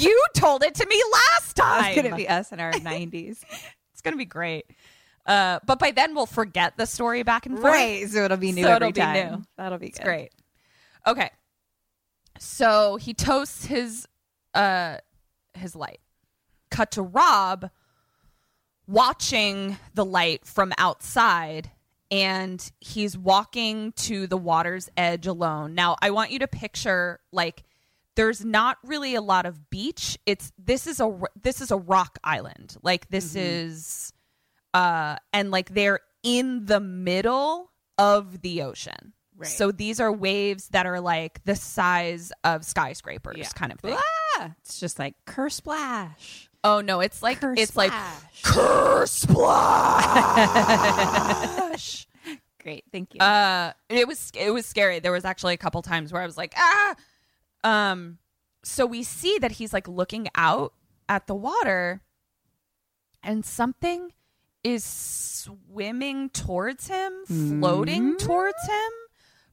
you 0.00 0.24
told 0.34 0.62
it 0.62 0.74
to 0.76 0.86
me 0.86 1.00
last 1.12 1.56
time. 1.56 1.84
It's 1.86 1.94
going 1.94 2.10
to 2.10 2.16
be 2.16 2.28
us 2.28 2.52
in 2.52 2.60
our 2.60 2.72
90s. 2.72 3.42
It's 3.92 4.00
gonna 4.02 4.16
be 4.16 4.24
great. 4.26 4.64
Uh, 5.26 5.58
but 5.66 5.78
by 5.78 5.90
then 5.90 6.14
we'll 6.14 6.26
forget 6.26 6.76
the 6.76 6.86
story 6.86 7.22
back 7.22 7.46
and 7.46 7.58
forth. 7.58 7.72
Right. 7.72 8.08
So 8.08 8.24
it'll 8.24 8.36
be 8.36 8.52
new 8.52 8.62
So 8.64 8.70
every 8.70 8.88
it'll 8.88 8.94
be 8.94 9.00
time. 9.00 9.30
new. 9.32 9.42
That'll 9.56 9.78
be 9.78 9.90
great. 9.90 10.30
Okay. 11.06 11.30
So 12.38 12.96
he 12.96 13.14
toasts 13.14 13.64
his 13.64 14.06
uh 14.54 14.98
his 15.54 15.74
light. 15.76 16.00
Cut 16.70 16.90
to 16.92 17.02
Rob 17.02 17.70
watching 18.86 19.78
the 19.94 20.04
light 20.04 20.44
from 20.44 20.72
outside 20.78 21.70
and 22.10 22.70
he's 22.80 23.16
walking 23.16 23.92
to 23.92 24.26
the 24.26 24.36
water's 24.36 24.88
edge 24.96 25.26
alone. 25.26 25.74
Now, 25.74 25.96
I 26.02 26.10
want 26.10 26.30
you 26.30 26.40
to 26.40 26.46
picture 26.46 27.20
like 27.32 27.64
there's 28.16 28.44
not 28.44 28.78
really 28.84 29.14
a 29.14 29.20
lot 29.20 29.46
of 29.46 29.70
beach. 29.70 30.18
It's 30.26 30.52
this 30.58 30.86
is 30.86 31.00
a 31.00 31.18
this 31.40 31.60
is 31.60 31.70
a 31.70 31.76
rock 31.76 32.18
island. 32.22 32.76
Like 32.82 33.08
this 33.08 33.34
is 33.34 34.12
uh 34.74 35.16
and 35.32 35.50
like 35.50 35.70
they're 35.70 36.00
in 36.22 36.66
the 36.66 36.80
middle 36.80 37.70
of 37.96 38.42
the 38.42 38.60
ocean. 38.62 39.12
Right. 39.36 39.48
So 39.48 39.72
these 39.72 39.98
are 40.00 40.12
waves 40.12 40.68
that 40.68 40.86
are 40.86 41.00
like 41.00 41.42
the 41.44 41.56
size 41.56 42.30
of 42.44 42.64
skyscrapers 42.64 43.36
Yeah. 43.38 43.48
kind 43.54 43.72
of 43.72 43.80
thing. 43.80 43.96
Ah, 44.38 44.52
it's 44.60 44.78
just 44.78 44.98
like 44.98 45.14
curse 45.26 45.54
splash. 45.56 46.48
Oh 46.62 46.80
no, 46.80 47.00
it's 47.00 47.22
like 47.22 47.40
Curse 47.40 47.58
it's 47.58 47.76
like 47.76 47.90
splash. 47.92 48.42
curse 48.42 49.10
splash. 50.84 52.06
Great. 52.62 52.84
Thank 52.92 53.14
you. 53.14 53.20
uh 53.20 53.72
it 53.88 54.08
was 54.08 54.30
it 54.34 54.50
was 54.50 54.64
scary. 54.66 54.98
There 55.00 55.12
was 55.12 55.24
actually 55.24 55.54
a 55.54 55.58
couple 55.58 55.82
times 55.82 56.12
where 56.12 56.22
I 56.22 56.26
was 56.26 56.36
like, 56.36 56.54
ah 56.56 56.94
um 57.64 58.18
so 58.62 58.86
we 58.86 59.02
see 59.02 59.38
that 59.38 59.52
he's 59.52 59.72
like 59.74 59.86
looking 59.88 60.28
out 60.34 60.72
at 61.08 61.26
the 61.26 61.34
water 61.34 62.00
and 63.22 63.44
something 63.44 64.10
is 64.64 64.82
swimming 64.84 66.30
towards 66.30 66.88
him, 66.88 67.12
floating 67.26 68.14
mm-hmm. 68.14 68.26
towards 68.26 68.66
him, 68.66 68.92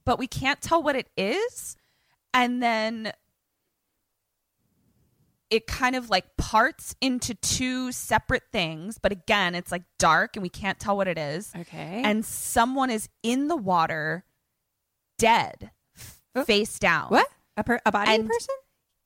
but 0.06 0.17
we 0.17 0.26
can't 0.28 0.62
tell 0.62 0.82
what 0.82 0.95
it 0.95 1.10
is. 1.17 1.76
And 2.34 2.63
then 2.63 3.12
it 5.50 5.67
kind 5.67 5.97
of 5.97 6.10
like 6.10 6.38
parts 6.38 6.95
into 7.02 7.34
two 7.36 7.91
separate 7.91 8.43
things, 8.54 8.97
but 8.97 9.12
again, 9.12 9.54
it's 9.54 9.69
like 9.71 9.84
dark 10.00 10.38
and 10.38 10.43
we 10.43 10.50
can't 10.50 10.80
tell 10.80 10.95
what 10.95 11.10
it 11.10 11.17
is. 11.17 11.52
okay. 11.56 12.02
And 12.06 12.26
someone 12.26 12.89
is 12.89 13.10
in 13.21 13.47
the 13.50 13.58
water, 13.58 14.24
dead, 15.17 15.71
Oh. 16.34 16.45
face 16.45 16.80
down. 16.80 17.10
what? 17.10 17.28
A, 17.58 17.63
per- 17.65 17.82
a 17.86 17.91
body 17.91 18.13
And- 18.13 18.30
person? 18.30 18.56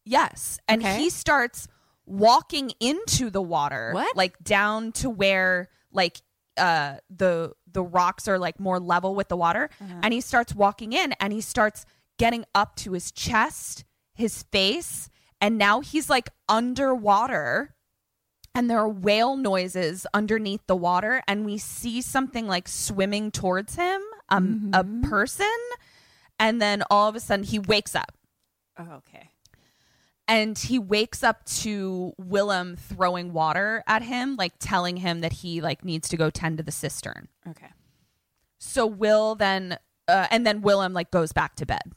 Yes. 0.06 0.60
And 0.68 0.84
Okay. 0.84 1.00
he 1.00 1.10
starts 1.10 1.68
walking 2.06 2.72
into 2.80 3.32
the 3.32 3.42
water. 3.42 3.90
What? 3.94 4.16
Like 4.16 4.38
down 4.44 4.92
to 4.94 5.10
where 5.10 5.70
like 5.96 6.22
uh 6.58 6.98
the 7.10 7.54
the 7.72 7.84
rocks 7.84 8.28
are 8.28 8.38
like 8.40 8.60
more 8.60 8.80
level 8.80 9.16
with 9.16 9.28
the 9.30 9.38
water. 9.38 9.70
Uh-huh. 9.82 10.00
And 10.04 10.14
he 10.14 10.22
starts 10.22 10.54
walking 10.56 10.94
in 10.94 11.14
and 11.20 11.34
he 11.34 11.42
starts 11.42 11.86
getting 12.18 12.46
up 12.54 12.76
to 12.78 12.94
his 12.94 13.12
chest, 13.12 13.84
his 14.14 14.44
face, 14.52 15.10
and 15.42 15.58
now 15.58 15.82
he's 15.82 16.10
like 16.10 16.30
underwater. 16.90 17.74
And 18.58 18.70
there 18.70 18.80
are 18.80 18.88
whale 18.88 19.36
noises 19.36 20.08
underneath 20.14 20.62
the 20.66 20.78
water, 20.78 21.22
and 21.28 21.44
we 21.46 21.58
see 21.58 22.02
something 22.02 22.48
like 22.48 22.70
swimming 22.70 23.30
towards 23.32 23.76
him, 23.76 24.02
um, 24.30 24.72
Mm-hmm. 24.74 25.04
a 25.04 25.10
person, 25.10 25.58
and 26.40 26.62
then 26.62 26.82
all 26.90 27.10
of 27.10 27.16
a 27.18 27.20
sudden 27.20 27.44
he 27.44 27.60
wakes 27.60 27.96
up 27.96 28.14
Oh, 28.80 28.94
okay. 29.00 29.30
And 30.28 30.58
he 30.58 30.80
wakes 30.80 31.24
up 31.24 31.46
to 31.46 32.14
Willem 32.18 32.76
throwing 32.76 33.32
water 33.34 33.84
at 33.88 34.02
him, 34.02 34.36
like 34.38 34.54
telling 34.60 34.98
him 34.98 35.22
that 35.22 35.34
he 35.34 35.62
like 35.62 35.84
needs 35.86 36.10
to 36.10 36.18
go 36.18 36.30
tend 36.30 36.58
to 36.58 36.64
the 36.64 36.72
cistern. 36.72 37.28
Okay. 37.48 37.70
So 38.60 38.86
Will 38.88 39.36
then, 39.36 39.78
uh, 40.08 40.28
and 40.32 40.46
then 40.46 40.62
Willem 40.62 40.94
like 40.94 41.12
goes 41.12 41.32
back 41.32 41.56
to 41.58 41.66
bed. 41.66 41.92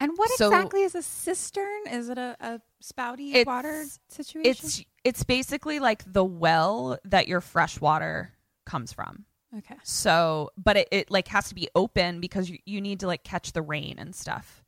And 0.00 0.12
what 0.16 0.30
So- 0.30 0.46
exactly 0.48 0.82
is 0.82 0.94
a 0.94 1.02
cistern? 1.02 1.86
Is 1.90 2.08
it 2.08 2.18
a, 2.18 2.36
a 2.40 2.60
spouty 2.82 3.30
It's- 3.30 3.46
water 3.46 3.84
situation? 4.08 4.50
It's 4.50 4.84
it's 5.04 5.24
basically 5.24 5.78
like 5.80 6.04
the 6.12 6.24
well 6.24 6.98
that 7.04 7.26
your 7.28 7.40
fresh 7.40 7.80
water 7.80 8.32
comes 8.66 8.92
from. 8.92 9.24
okay. 9.58 9.76
So, 9.82 10.50
but 10.56 10.76
it, 10.76 10.88
it 10.92 11.10
like 11.10 11.28
has 11.28 11.48
to 11.48 11.54
be 11.54 11.68
open 11.74 12.20
because 12.20 12.48
you, 12.50 12.58
you 12.66 12.80
need 12.80 13.00
to 13.00 13.06
like 13.06 13.24
catch 13.24 13.52
the 13.52 13.62
rain 13.62 13.96
and 13.98 14.14
stuff. 14.14 14.61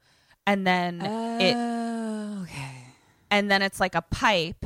And 0.46 0.66
then 0.66 1.00
it 1.40 1.54
Oh, 1.57 2.42
okay. 2.42 2.87
and 3.30 3.50
then 3.50 3.62
it's 3.62 3.80
like 3.80 3.94
a 3.94 4.02
pipe 4.02 4.64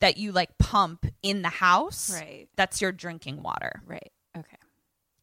that 0.00 0.16
you 0.16 0.32
like 0.32 0.56
pump 0.58 1.06
in 1.22 1.42
the 1.42 1.48
house. 1.48 2.10
Right. 2.12 2.48
That's 2.56 2.80
your 2.80 2.90
drinking 2.92 3.42
water. 3.42 3.82
Right. 3.86 4.10
Okay. 4.36 4.56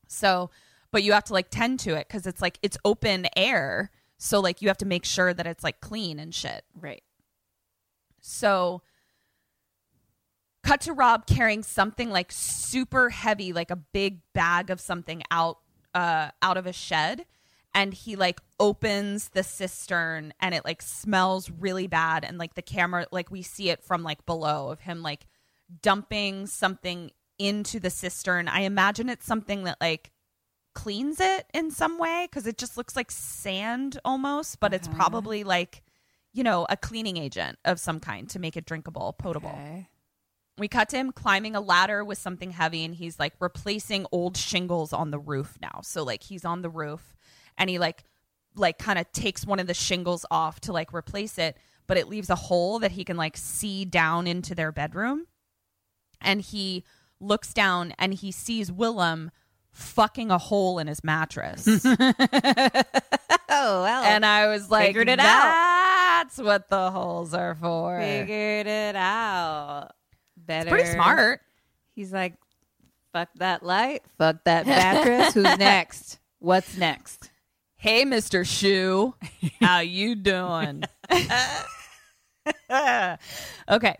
So, 0.08 0.50
but 0.92 1.04
you 1.04 1.12
have 1.14 1.26
to 1.26 1.34
like 1.34 1.50
tend 1.50 1.80
to 1.82 1.96
it 1.96 2.08
because 2.08 2.26
it's 2.28 2.42
like 2.42 2.60
it's 2.62 2.78
open 2.86 3.28
air. 3.36 3.92
So 4.18 4.40
like 4.40 4.62
you 4.62 4.68
have 4.70 4.78
to 4.78 4.86
make 4.86 5.04
sure 5.06 5.34
that 5.34 5.46
it's 5.48 5.64
like 5.64 5.82
clean 5.82 6.20
and 6.20 6.34
shit. 6.34 6.64
Right. 6.80 7.04
So, 8.22 8.82
cut 10.64 10.82
to 10.82 10.94
Rob 10.94 11.26
carrying 11.28 11.64
something 11.64 12.10
like 12.10 12.32
super 12.32 13.10
heavy, 13.10 13.54
like 13.54 13.72
a 13.72 13.76
big 13.76 14.20
bag 14.34 14.70
of 14.70 14.80
something 14.80 15.24
out 15.32 15.60
uh 15.94 16.30
out 16.42 16.58
of 16.58 16.66
a 16.66 16.74
shed, 16.74 17.26
and 17.78 17.94
he 17.94 18.16
like 18.16 18.42
opens 18.60 19.30
the 19.30 19.44
cistern 19.44 20.34
and 20.40 20.56
it 20.56 20.66
like 20.66 20.82
smells 20.82 21.52
really 21.52 21.86
bad 21.86 22.26
and 22.26 22.40
like 22.40 22.56
the 22.56 22.62
camera 22.64 23.06
like 23.12 23.30
we 23.30 23.44
see 23.44 23.70
it 23.70 23.84
from 23.84 24.02
like 24.02 24.26
below 24.26 24.72
of 24.72 24.80
him 24.80 25.04
like 25.04 25.28
dumping 25.84 26.48
something 26.48 27.12
into 27.38 27.80
the 27.80 27.92
cistern. 27.92 28.48
I 28.48 28.62
imagine 28.62 29.10
it's 29.10 29.28
something 29.28 29.66
that 29.66 29.78
like 29.80 30.10
cleans 30.74 31.20
it 31.20 31.46
in 31.54 31.70
some 31.70 32.00
way 32.00 32.28
because 32.28 32.48
it 32.48 32.58
just 32.58 32.78
looks 32.78 32.96
like 32.96 33.12
sand 33.12 34.00
almost, 34.04 34.60
but 34.60 34.74
it's 34.74 34.88
uh-huh. 34.88 34.98
probably 34.98 35.44
like, 35.44 35.84
you 36.34 36.44
know, 36.44 36.66
a 36.72 36.78
cleaning 36.78 37.18
agent 37.18 37.60
of 37.64 37.80
some 37.80 38.00
kind 38.00 38.28
to 38.32 38.40
make 38.40 38.58
it 38.58 38.66
drinkable, 38.66 39.14
potable. 39.14 39.50
Okay. 39.50 39.88
We 40.58 40.68
cut 40.68 40.90
to 40.90 40.98
him 40.98 41.12
climbing 41.12 41.56
a 41.56 41.62
ladder 41.62 42.04
with 42.04 42.18
something 42.18 42.50
heavy 42.50 42.84
and 42.84 42.96
he's 42.96 43.20
like 43.20 43.34
replacing 43.40 44.08
old 44.12 44.36
shingles 44.36 44.94
on 44.94 45.12
the 45.12 45.20
roof 45.20 45.60
now. 45.62 45.82
So 45.84 46.04
like 46.04 46.24
he's 46.24 46.44
on 46.44 46.64
the 46.64 46.72
roof 46.72 47.14
and 47.58 47.70
he 47.70 47.80
like 47.80 48.04
like 48.56 48.78
kind 48.80 48.98
of 48.98 49.12
takes 49.12 49.46
one 49.46 49.60
of 49.60 49.68
the 49.68 49.74
shingles 49.74 50.26
off 50.32 50.60
to 50.62 50.72
like 50.74 50.94
replace 50.94 51.38
it, 51.38 51.58
but 51.86 51.98
it 51.98 52.08
leaves 52.08 52.30
a 52.30 52.36
hole 52.36 52.80
that 52.80 52.92
he 52.92 53.04
can 53.04 53.18
like 53.18 53.38
see 53.38 53.86
down 53.86 54.28
into 54.28 54.56
their 54.56 54.72
bedroom. 54.72 55.28
And 56.22 56.42
he 56.42 56.84
looks 57.20 57.54
down 57.54 57.94
and 58.00 58.14
he 58.14 58.32
sees 58.32 58.72
Willem 58.72 59.30
fucking 59.72 60.32
a 60.32 60.38
hole 60.40 60.80
in 60.80 60.88
his 60.88 61.04
mattress. 61.04 61.68
oh 61.86 61.94
well. 63.50 64.04
and 64.04 64.26
I 64.26 64.48
was 64.48 64.72
like, 64.72 64.88
Figured 64.88 65.10
it 65.10 65.20
out. 65.20 66.24
That's 66.24 66.40
what 66.40 66.68
the 66.70 66.90
holes 66.90 67.34
are 67.36 67.56
for. 67.56 68.00
figured 68.00 68.66
it 68.66 68.96
out. 68.96 69.92
Better. 70.36 70.72
Pretty 70.72 70.90
smart. 70.90 71.42
He's 71.94 72.12
like, 72.12 72.34
fuck 73.14 73.30
that 73.36 73.62
light. 73.64 74.02
Fuck 74.18 74.44
that 74.46 74.66
mattress. 74.66 75.34
Who's 75.36 75.44
next? 75.60 76.20
What's 76.40 76.76
next? 76.78 77.30
Hey, 77.88 78.04
Mr. 78.04 78.46
Shoe, 78.46 79.16
how 79.62 79.80
you 79.80 80.16
doing? 80.16 80.84
okay. 82.70 83.96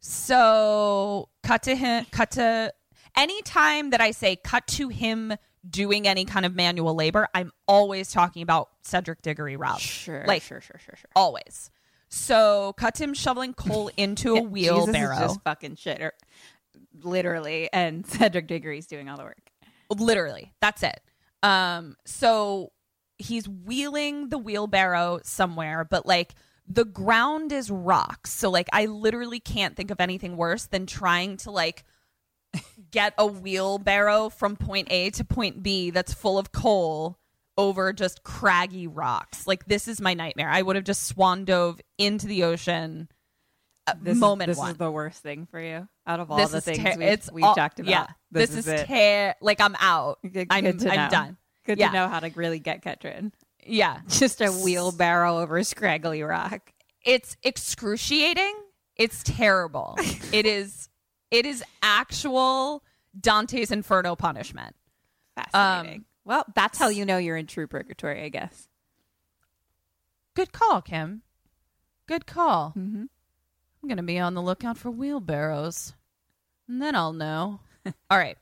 So 0.00 1.28
cut 1.44 1.62
to 1.62 1.76
him 1.76 2.04
cut 2.10 2.32
to 2.32 2.72
anytime 3.16 3.90
that 3.90 4.00
I 4.00 4.10
say 4.10 4.34
cut 4.34 4.66
to 4.66 4.88
him 4.88 5.34
doing 5.70 6.08
any 6.08 6.24
kind 6.24 6.44
of 6.44 6.56
manual 6.56 6.96
labor, 6.96 7.28
I'm 7.32 7.52
always 7.68 8.10
talking 8.10 8.42
about 8.42 8.70
Cedric 8.82 9.22
Diggory 9.22 9.56
Rob. 9.56 9.78
Sure. 9.78 10.24
Like 10.26 10.42
sure, 10.42 10.60
sure, 10.60 10.80
sure, 10.84 10.96
sure. 10.96 11.10
always. 11.14 11.70
So 12.08 12.74
cut 12.76 12.96
to 12.96 13.04
him 13.04 13.14
shoveling 13.14 13.54
coal 13.54 13.88
into 13.96 14.34
a 14.34 14.40
Jesus 14.40 14.46
is 14.46 14.52
wheelbarrow. 14.52 15.18
just 15.20 15.40
fucking 15.44 15.76
shit. 15.76 16.02
Or, 16.02 16.12
literally. 17.04 17.72
And 17.72 18.04
Cedric 18.08 18.48
Diggory's 18.48 18.88
doing 18.88 19.08
all 19.08 19.16
the 19.16 19.22
work. 19.22 19.52
literally 19.90 20.52
that's 20.60 20.82
it 20.82 21.00
um 21.44 21.96
so 22.04 22.72
he's 23.22 23.48
wheeling 23.48 24.28
the 24.28 24.38
wheelbarrow 24.38 25.20
somewhere 25.22 25.84
but 25.88 26.04
like 26.06 26.34
the 26.68 26.84
ground 26.84 27.52
is 27.52 27.70
rocks 27.70 28.32
so 28.32 28.50
like 28.50 28.68
i 28.72 28.86
literally 28.86 29.40
can't 29.40 29.76
think 29.76 29.90
of 29.90 30.00
anything 30.00 30.36
worse 30.36 30.66
than 30.66 30.86
trying 30.86 31.36
to 31.36 31.50
like 31.50 31.84
get 32.90 33.14
a 33.18 33.26
wheelbarrow 33.26 34.28
from 34.28 34.56
point 34.56 34.88
a 34.90 35.10
to 35.10 35.24
point 35.24 35.62
b 35.62 35.90
that's 35.90 36.12
full 36.12 36.38
of 36.38 36.52
coal 36.52 37.18
over 37.58 37.92
just 37.92 38.22
craggy 38.22 38.86
rocks 38.86 39.46
like 39.46 39.64
this 39.66 39.88
is 39.88 40.00
my 40.00 40.14
nightmare 40.14 40.48
i 40.50 40.60
would 40.62 40.76
have 40.76 40.84
just 40.84 41.04
swan 41.06 41.44
dove 41.44 41.80
into 41.98 42.26
the 42.26 42.44
ocean 42.44 43.08
uh, 43.86 43.94
This 44.00 44.16
moment 44.16 44.50
is, 44.50 44.56
this 44.56 44.60
one 44.60 44.70
is 44.70 44.76
the 44.76 44.90
worst 44.90 45.22
thing 45.22 45.46
for 45.50 45.60
you 45.60 45.88
out 46.06 46.20
of 46.20 46.30
all 46.30 46.36
this 46.36 46.50
the 46.52 46.60
things 46.60 46.78
ter- 46.78 46.96
we've, 46.96 47.28
we've 47.32 47.44
all- 47.44 47.54
talked 47.56 47.80
about. 47.80 47.90
Yeah, 47.90 48.06
this, 48.30 48.54
is, 48.54 48.68
it. 48.68 48.86
ter- 48.86 49.34
like 49.40 49.60
I'm 49.60 49.74
out. 49.80 50.20
I'm, 50.50 50.66
I'm 50.66 51.10
done. 51.10 51.36
Good 51.64 51.78
Yeah. 51.78 51.88
to 51.88 51.92
know 51.94 52.08
how 52.08 52.20
to 52.20 52.30
really 52.34 52.58
get 52.58 52.82
Ketrin. 52.82 53.32
Yeah, 53.64 54.00
Just 54.08 54.40
a 54.40 54.50
wheelbarrow 54.50 55.38
over 55.38 55.56
a 55.56 55.64
scraggly 55.64 56.22
rock. 56.22 56.72
it's 57.04 57.36
excruciating. 57.44 58.54
It's 58.96 59.22
terrible. 59.22 59.94
it 60.32 60.46
is. 60.46 60.88
It 61.30 61.46
is 61.46 61.62
actual 61.82 62.82
Dante's 63.18 63.70
Inferno 63.70 64.16
punishment. 64.16 64.74
Fascinating. 65.36 66.00
Um, 66.00 66.04
well, 66.24 66.44
that's 66.54 66.78
how 66.78 66.88
you 66.88 67.04
know 67.06 67.16
you're 67.18 67.36
in 67.36 67.46
true 67.46 67.66
purgatory, 67.66 68.22
I 68.24 68.28
guess. 68.28 68.68
Good 70.34 70.52
call, 70.52 70.82
Kim. 70.82 71.22
Good 72.06 72.26
call. 72.26 72.70
Mm-hmm. 72.76 73.04
I'm 73.82 73.88
gonna 73.88 74.02
be 74.02 74.18
on 74.18 74.34
the 74.34 74.42
lookout 74.42 74.76
for 74.78 74.90
wheelbarrows, 74.90 75.92
and 76.68 76.80
then 76.82 76.94
I'll 76.94 77.12
know. 77.12 77.60
All 78.10 78.18
right. 78.18 78.36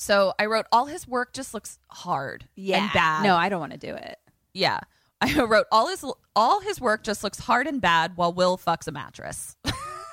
So 0.00 0.32
I 0.38 0.46
wrote 0.46 0.64
all 0.72 0.86
his 0.86 1.06
work 1.06 1.34
just 1.34 1.52
looks 1.52 1.78
hard 1.90 2.48
and 2.56 2.90
bad. 2.94 3.22
No, 3.22 3.36
I 3.36 3.50
don't 3.50 3.60
want 3.60 3.72
to 3.72 3.78
do 3.78 3.94
it. 3.94 4.18
Yeah. 4.54 4.80
I 5.20 5.42
wrote 5.42 5.66
all 5.70 5.88
his 5.88 6.02
all 6.34 6.60
his 6.60 6.80
work 6.80 7.04
just 7.04 7.22
looks 7.22 7.38
hard 7.38 7.66
and 7.66 7.82
bad 7.82 8.16
while 8.16 8.32
Will 8.32 8.56
fucks 8.56 8.88
a 8.88 8.92
mattress. 8.92 9.58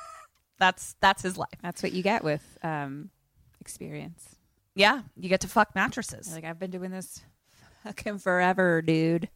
that's 0.59 0.97
that's 0.99 1.21
his 1.21 1.37
life. 1.37 1.57
That's 1.61 1.81
what 1.81 1.93
you 1.93 2.03
get 2.03 2.21
with 2.21 2.43
um, 2.63 3.11
experience. 3.61 4.35
Yeah, 4.75 5.03
you 5.15 5.29
get 5.29 5.39
to 5.41 5.47
fuck 5.47 5.73
mattresses. 5.73 6.33
Like 6.33 6.43
I've 6.43 6.59
been 6.59 6.71
doing 6.71 6.91
this 6.91 7.21
fucking 7.85 8.17
forever, 8.17 8.81
dude. 8.81 9.29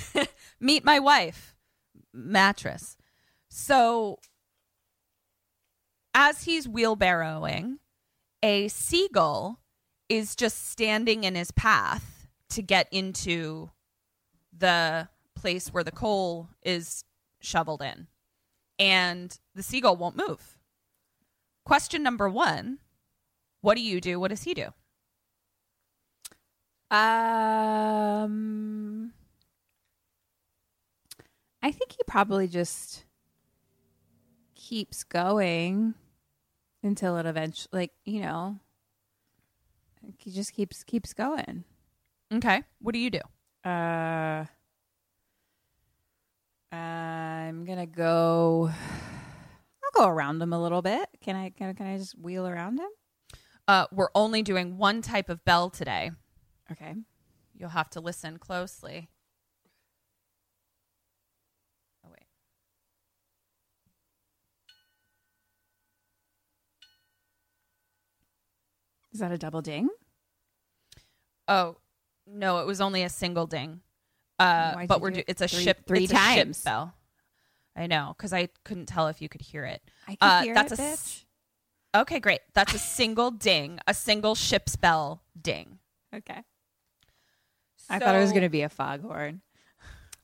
Meet 0.60 0.84
my 0.84 1.00
wife. 1.00 1.56
Mattress. 2.14 2.96
So 3.48 4.20
as 6.14 6.44
he's 6.44 6.68
wheelbarrowing, 6.68 7.78
a 8.44 8.68
seagull 8.68 9.58
is 10.08 10.34
just 10.34 10.70
standing 10.70 11.24
in 11.24 11.34
his 11.34 11.50
path 11.50 12.26
to 12.50 12.62
get 12.62 12.88
into 12.90 13.70
the 14.56 15.08
place 15.34 15.68
where 15.72 15.84
the 15.84 15.92
coal 15.92 16.48
is 16.62 17.04
shoveled 17.40 17.82
in. 17.82 18.06
And 18.78 19.36
the 19.54 19.62
seagull 19.62 19.96
won't 19.96 20.16
move. 20.16 20.58
Question 21.64 22.02
number 22.02 22.28
one 22.28 22.78
What 23.60 23.76
do 23.76 23.82
you 23.82 24.00
do? 24.00 24.18
What 24.18 24.30
does 24.30 24.44
he 24.44 24.54
do? 24.54 24.72
Um, 26.90 28.32
I 31.62 31.70
think 31.70 31.92
he 31.92 31.98
probably 32.06 32.48
just 32.48 33.04
keeps 34.54 35.04
going 35.04 35.92
until 36.82 37.18
it 37.18 37.26
eventually, 37.26 37.68
like 37.72 37.92
you 38.06 38.22
know, 38.22 38.58
he 40.16 40.30
just 40.30 40.52
keeps 40.52 40.82
keeps 40.84 41.12
going. 41.12 41.64
Okay. 42.32 42.62
What 42.80 42.92
do 42.92 42.98
you 42.98 43.10
do? 43.10 43.20
Uh, 43.64 44.44
I'm 46.74 47.64
gonna 47.64 47.86
go. 47.86 48.70
I'll 49.84 50.02
go 50.04 50.08
around 50.08 50.40
him 50.42 50.52
a 50.52 50.62
little 50.62 50.82
bit. 50.82 51.08
Can 51.20 51.36
I? 51.36 51.50
Can, 51.50 51.68
I- 51.70 51.72
can 51.72 51.86
I 51.86 51.96
just 51.98 52.18
wheel 52.18 52.46
around 52.46 52.78
him? 52.78 52.88
Uh, 53.66 53.86
we're 53.92 54.08
only 54.14 54.42
doing 54.42 54.78
one 54.78 55.02
type 55.02 55.28
of 55.28 55.44
bell 55.44 55.68
today. 55.70 56.10
Okay. 56.72 56.94
You'll 57.54 57.68
have 57.70 57.90
to 57.90 58.00
listen 58.00 58.38
closely. 58.38 59.08
Oh, 62.04 62.08
wait. 62.10 62.24
Is 69.12 69.20
that 69.20 69.32
a 69.32 69.38
double 69.38 69.62
ding? 69.62 69.88
Oh, 71.46 71.76
no, 72.26 72.58
it 72.60 72.66
was 72.66 72.80
only 72.80 73.02
a 73.02 73.08
single 73.08 73.46
ding. 73.46 73.80
Uh, 74.38 74.74
Why'd 74.74 74.88
but 74.88 74.98
you 74.98 75.02
we're 75.02 75.10
do 75.10 75.14
do- 75.16 75.20
it 75.20 75.24
it's 75.28 75.40
a 75.40 75.48
three- 75.48 75.62
ship 75.64 75.86
three 75.86 76.04
it's 76.04 76.12
a 76.12 76.16
ship 76.16 76.24
times? 76.44 76.62
bell. 76.62 76.94
I 77.74 77.86
know 77.86 78.14
because 78.16 78.32
I 78.32 78.48
couldn't 78.64 78.86
tell 78.86 79.08
if 79.08 79.22
you 79.22 79.28
could 79.28 79.40
hear 79.40 79.64
it. 79.64 79.82
I 80.06 80.16
can 80.16 80.28
Uh, 80.30 80.42
hear 80.42 80.54
that's 80.54 80.72
it, 80.72 80.78
a 80.78 80.82
bitch. 80.82 80.92
s- 80.92 81.24
Okay, 81.94 82.20
great. 82.20 82.40
That's 82.52 82.74
a 82.74 82.78
single 82.78 83.30
ding, 83.30 83.80
a 83.86 83.94
single 83.94 84.34
ship's 84.34 84.76
bell 84.76 85.22
ding. 85.40 85.78
Okay. 86.14 86.42
I 87.88 87.98
thought 87.98 88.14
it 88.14 88.18
was 88.18 88.28
So- 88.30 88.34
going 88.34 88.42
to 88.42 88.48
be 88.50 88.62
a 88.62 88.68
foghorn. 88.68 89.40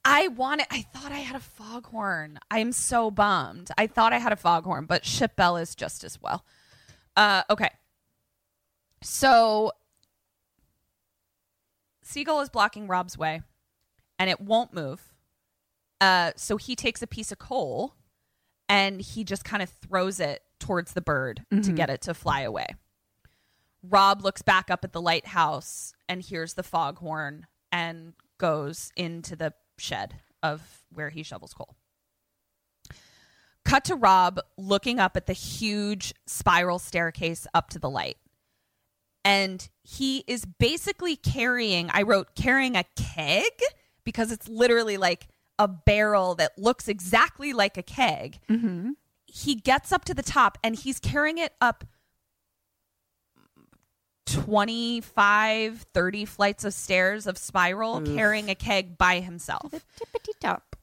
I 0.04 0.28
wanted. 0.28 0.66
I 0.70 0.82
thought 0.82 1.10
I 1.12 1.20
had 1.20 1.34
a 1.36 1.40
foghorn. 1.40 2.38
I'm 2.50 2.72
so 2.72 3.10
bummed. 3.10 3.70
I 3.78 3.86
thought 3.86 4.12
I 4.12 4.18
had 4.18 4.32
a 4.32 4.36
foghorn, 4.36 4.84
but 4.84 5.06
ship 5.06 5.34
bell 5.34 5.56
is 5.56 5.74
just 5.74 6.04
as 6.04 6.20
well. 6.20 6.44
Uh, 7.16 7.42
okay. 7.48 7.70
So 9.04 9.72
Seagull 12.02 12.40
is 12.40 12.48
blocking 12.48 12.86
Rob's 12.86 13.18
way, 13.18 13.42
and 14.18 14.30
it 14.30 14.40
won't 14.40 14.72
move. 14.72 15.12
Uh, 16.00 16.32
so 16.36 16.56
he 16.56 16.74
takes 16.74 17.02
a 17.02 17.06
piece 17.06 17.30
of 17.30 17.38
coal, 17.38 17.94
and 18.68 19.00
he 19.00 19.22
just 19.22 19.44
kind 19.44 19.62
of 19.62 19.68
throws 19.68 20.20
it 20.20 20.42
towards 20.58 20.94
the 20.94 21.02
bird 21.02 21.44
to 21.62 21.72
get 21.72 21.90
it 21.90 22.00
to 22.02 22.14
fly 22.14 22.40
away. 22.40 22.66
Rob 23.82 24.22
looks 24.22 24.40
back 24.40 24.70
up 24.70 24.84
at 24.84 24.92
the 24.92 25.02
lighthouse 25.02 25.92
and 26.08 26.22
hears 26.22 26.54
the 26.54 26.62
foghorn 26.62 27.46
and 27.70 28.14
goes 28.38 28.90
into 28.96 29.36
the 29.36 29.52
shed 29.76 30.16
of 30.42 30.82
where 30.90 31.10
he 31.10 31.22
shovels 31.22 31.52
coal. 31.52 31.76
Cut 33.66 33.84
to 33.84 33.96
Rob 33.96 34.40
looking 34.56 34.98
up 34.98 35.16
at 35.16 35.26
the 35.26 35.34
huge 35.34 36.14
spiral 36.26 36.78
staircase 36.78 37.46
up 37.52 37.68
to 37.70 37.78
the 37.78 37.90
light. 37.90 38.16
And 39.24 39.66
he 39.82 40.24
is 40.26 40.44
basically 40.44 41.16
carrying, 41.16 41.90
I 41.92 42.02
wrote 42.02 42.34
carrying 42.34 42.76
a 42.76 42.84
keg 42.96 43.52
because 44.04 44.30
it's 44.30 44.48
literally 44.48 44.96
like 44.96 45.28
a 45.58 45.68
barrel 45.68 46.34
that 46.34 46.58
looks 46.58 46.88
exactly 46.88 47.52
like 47.52 47.76
a 47.76 47.82
keg. 47.82 48.38
Mm-hmm. 48.50 48.90
He 49.26 49.54
gets 49.54 49.92
up 49.92 50.04
to 50.06 50.14
the 50.14 50.22
top 50.22 50.58
and 50.62 50.76
he's 50.76 50.98
carrying 50.98 51.38
it 51.38 51.54
up 51.60 51.84
25, 54.26 55.86
30 55.94 56.24
flights 56.24 56.64
of 56.64 56.74
stairs 56.74 57.26
of 57.26 57.38
spiral, 57.38 58.00
carrying 58.02 58.50
a 58.50 58.54
keg 58.54 58.96
by 58.96 59.20
himself. 59.20 59.70
Tippity 59.72 60.32
top. 60.40 60.76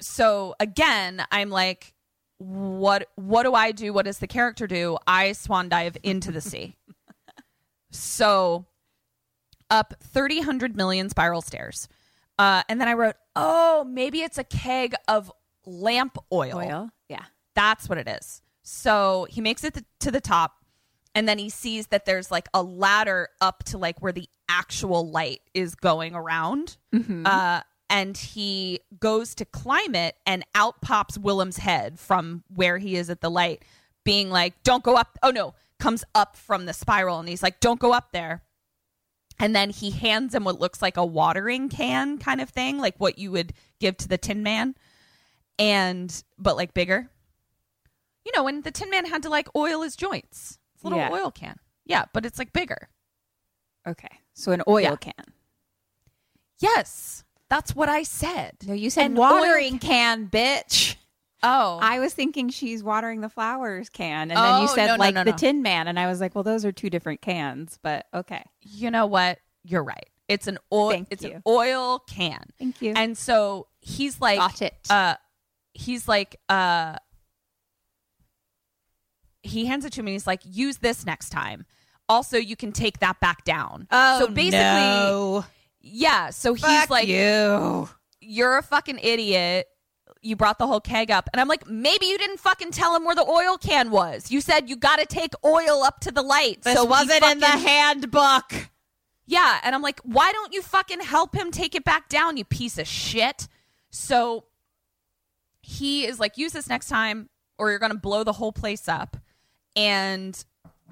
So 0.00 0.54
again, 0.58 1.24
I'm 1.30 1.50
like, 1.50 1.94
what 2.38 3.08
what 3.14 3.44
do 3.44 3.54
I 3.54 3.72
do? 3.72 3.92
What 3.92 4.06
does 4.06 4.18
the 4.18 4.26
character 4.26 4.66
do? 4.66 4.98
I 5.06 5.32
swan 5.32 5.68
dive 5.68 5.96
into 6.02 6.32
the 6.32 6.40
sea. 6.40 6.76
so 7.94 8.66
up 9.70 9.94
30, 10.00 10.38
100 10.38 10.76
million 10.76 11.08
spiral 11.08 11.42
stairs. 11.42 11.88
Uh, 12.38 12.62
and 12.68 12.80
then 12.80 12.88
I 12.88 12.94
wrote, 12.94 13.16
oh, 13.36 13.84
maybe 13.88 14.20
it's 14.22 14.38
a 14.38 14.44
keg 14.44 14.94
of 15.08 15.30
lamp 15.64 16.18
oil. 16.32 16.56
Oil. 16.56 16.90
Yeah. 17.08 17.24
That's 17.54 17.88
what 17.88 17.98
it 17.98 18.08
is. 18.08 18.42
So 18.62 19.26
he 19.30 19.40
makes 19.40 19.62
it 19.64 19.74
th- 19.74 19.86
to 20.00 20.10
the 20.10 20.20
top 20.20 20.64
and 21.14 21.28
then 21.28 21.38
he 21.38 21.48
sees 21.48 21.88
that 21.88 22.04
there's 22.06 22.30
like 22.30 22.48
a 22.52 22.62
ladder 22.62 23.28
up 23.40 23.62
to 23.64 23.78
like 23.78 24.00
where 24.02 24.12
the 24.12 24.28
actual 24.48 25.08
light 25.08 25.40
is 25.54 25.74
going 25.74 26.14
around. 26.14 26.76
Uh, 27.24 27.60
and 27.90 28.16
he 28.16 28.80
goes 28.98 29.34
to 29.36 29.44
climb 29.44 29.94
it, 29.94 30.16
and 30.26 30.42
out 30.54 30.80
pops 30.80 31.18
Willem's 31.18 31.58
head 31.58 32.00
from 32.00 32.42
where 32.48 32.78
he 32.78 32.96
is 32.96 33.10
at 33.10 33.20
the 33.20 33.30
light, 33.30 33.62
being 34.04 34.30
like, 34.30 34.54
Don't 34.64 34.82
go 34.82 34.96
up. 34.96 35.18
Oh 35.22 35.30
no, 35.30 35.54
comes 35.78 36.04
up 36.14 36.36
from 36.36 36.66
the 36.66 36.72
spiral, 36.72 37.18
and 37.20 37.28
he's 37.28 37.42
like, 37.42 37.60
Don't 37.60 37.80
go 37.80 37.92
up 37.92 38.12
there. 38.12 38.42
And 39.38 39.54
then 39.54 39.70
he 39.70 39.90
hands 39.90 40.34
him 40.34 40.44
what 40.44 40.60
looks 40.60 40.80
like 40.80 40.96
a 40.96 41.04
watering 41.04 41.68
can 41.68 42.18
kind 42.18 42.40
of 42.40 42.48
thing, 42.50 42.78
like 42.78 42.94
what 42.98 43.18
you 43.18 43.32
would 43.32 43.52
give 43.80 43.96
to 43.98 44.08
the 44.08 44.16
Tin 44.18 44.42
Man, 44.44 44.74
and 45.58 46.22
but 46.38 46.56
like 46.56 46.72
bigger. 46.74 47.08
You 48.24 48.32
know, 48.34 48.44
when 48.44 48.62
the 48.62 48.70
Tin 48.70 48.90
Man 48.90 49.04
had 49.06 49.22
to 49.24 49.28
like 49.28 49.48
oil 49.56 49.82
his 49.82 49.96
joints. 49.96 50.58
It's 50.74 50.82
a 50.84 50.86
little 50.86 50.98
Yeah. 51.00 51.10
oil 51.12 51.30
can. 51.30 51.58
Yeah, 51.84 52.04
but 52.12 52.24
it's 52.24 52.38
like 52.38 52.52
bigger. 52.52 52.88
Okay. 53.86 54.08
So 54.34 54.52
an 54.52 54.62
oil 54.68 54.80
Yeah. 54.80 54.96
can. 54.96 55.32
Yes, 56.60 57.24
that's 57.50 57.74
what 57.74 57.88
I 57.88 58.02
said. 58.04 58.56
No, 58.66 58.72
you 58.72 58.88
said 58.90 59.06
An 59.06 59.14
watering 59.16 59.74
oil 59.74 59.78
can, 59.80 60.28
bitch. 60.28 60.96
Oh, 61.44 61.78
I 61.80 62.00
was 62.00 62.14
thinking 62.14 62.48
she's 62.48 62.82
watering 62.82 63.20
the 63.20 63.28
flowers 63.28 63.88
can, 63.88 64.30
and 64.30 64.38
then 64.38 64.38
Oh, 64.38 64.62
you 64.62 64.68
said 64.68 64.86
no, 64.86 64.96
no, 64.96 64.98
like 65.00 65.14
no, 65.14 65.24
the 65.24 65.30
no. 65.32 65.36
Tin 65.36 65.62
Man, 65.62 65.86
and 65.88 65.98
I 66.00 66.06
was 66.06 66.20
like, 66.20 66.34
well, 66.34 66.42
those 66.44 66.64
are 66.64 66.72
two 66.72 66.90
different 66.90 67.20
cans, 67.20 67.78
but 67.82 68.06
okay. 68.14 68.42
you 68.62 68.90
know 68.90 69.06
what? 69.06 69.38
You're 69.62 69.84
right. 69.84 70.08
It's 70.26 70.46
an 70.46 70.58
oil. 70.72 70.90
Thank 70.90 71.08
it's 71.10 71.22
you. 71.22 71.32
an 71.34 71.42
oil 71.46 71.98
can. 72.08 72.42
Thank 72.58 72.80
you. 72.80 72.94
And 72.96 73.16
so 73.16 73.68
he's 73.80 74.20
like, 74.20 74.38
Got 74.38 74.62
it. 74.62 74.74
Uh, 74.88 75.16
he's 75.74 76.08
like, 76.08 76.40
uh, 76.48 76.96
he 79.42 79.66
hands 79.66 79.84
it 79.84 79.92
to 79.94 80.02
me. 80.02 80.12
and 80.12 80.14
He's 80.14 80.26
like, 80.26 80.40
use 80.44 80.78
this 80.78 81.04
next 81.04 81.30
time. 81.30 81.66
Also, 82.08 82.36
you 82.36 82.56
can 82.56 82.72
take 82.72 83.00
that 83.00 83.20
back 83.20 83.44
down. 83.44 83.86
Oh, 83.90 84.20
so 84.20 84.26
basically, 84.28 84.50
no. 84.60 85.44
yeah. 85.80 86.30
So 86.30 86.54
he's 86.54 86.64
Fuck 86.64 86.90
like, 86.90 87.08
you. 87.08 87.88
you're 88.20 88.56
a 88.58 88.62
fucking 88.62 88.98
idiot. 89.02 89.66
You 90.24 90.36
brought 90.36 90.58
the 90.58 90.66
whole 90.66 90.80
keg 90.80 91.10
up. 91.10 91.28
And 91.32 91.40
I'm 91.40 91.48
like, 91.48 91.66
maybe 91.68 92.06
you 92.06 92.16
didn't 92.18 92.40
fucking 92.40 92.70
tell 92.70 92.96
him 92.96 93.04
where 93.04 93.14
the 93.14 93.26
oil 93.28 93.58
can 93.58 93.90
was. 93.90 94.30
You 94.30 94.40
said 94.40 94.68
you 94.70 94.76
got 94.76 94.98
to 94.98 95.06
take 95.06 95.32
oil 95.44 95.82
up 95.82 96.00
to 96.00 96.10
the 96.10 96.22
light. 96.22 96.62
This 96.62 96.74
so 96.74 96.84
wasn't 96.84 97.22
in 97.22 97.40
the 97.40 97.46
fucking- 97.46 97.66
handbook. 97.66 98.52
Yeah. 99.26 99.60
And 99.62 99.74
I'm 99.74 99.82
like, 99.82 100.00
why 100.00 100.32
don't 100.32 100.52
you 100.52 100.62
fucking 100.62 101.00
help 101.00 101.34
him 101.34 101.50
take 101.50 101.74
it 101.74 101.84
back 101.84 102.08
down, 102.08 102.36
you 102.36 102.44
piece 102.44 102.78
of 102.78 102.86
shit? 102.88 103.48
So 103.90 104.44
he 105.60 106.06
is 106.06 106.18
like, 106.18 106.36
use 106.38 106.52
this 106.52 106.68
next 106.68 106.88
time 106.88 107.28
or 107.58 107.70
you're 107.70 107.78
going 107.78 107.92
to 107.92 107.98
blow 107.98 108.24
the 108.24 108.32
whole 108.32 108.52
place 108.52 108.88
up. 108.88 109.16
And 109.76 110.42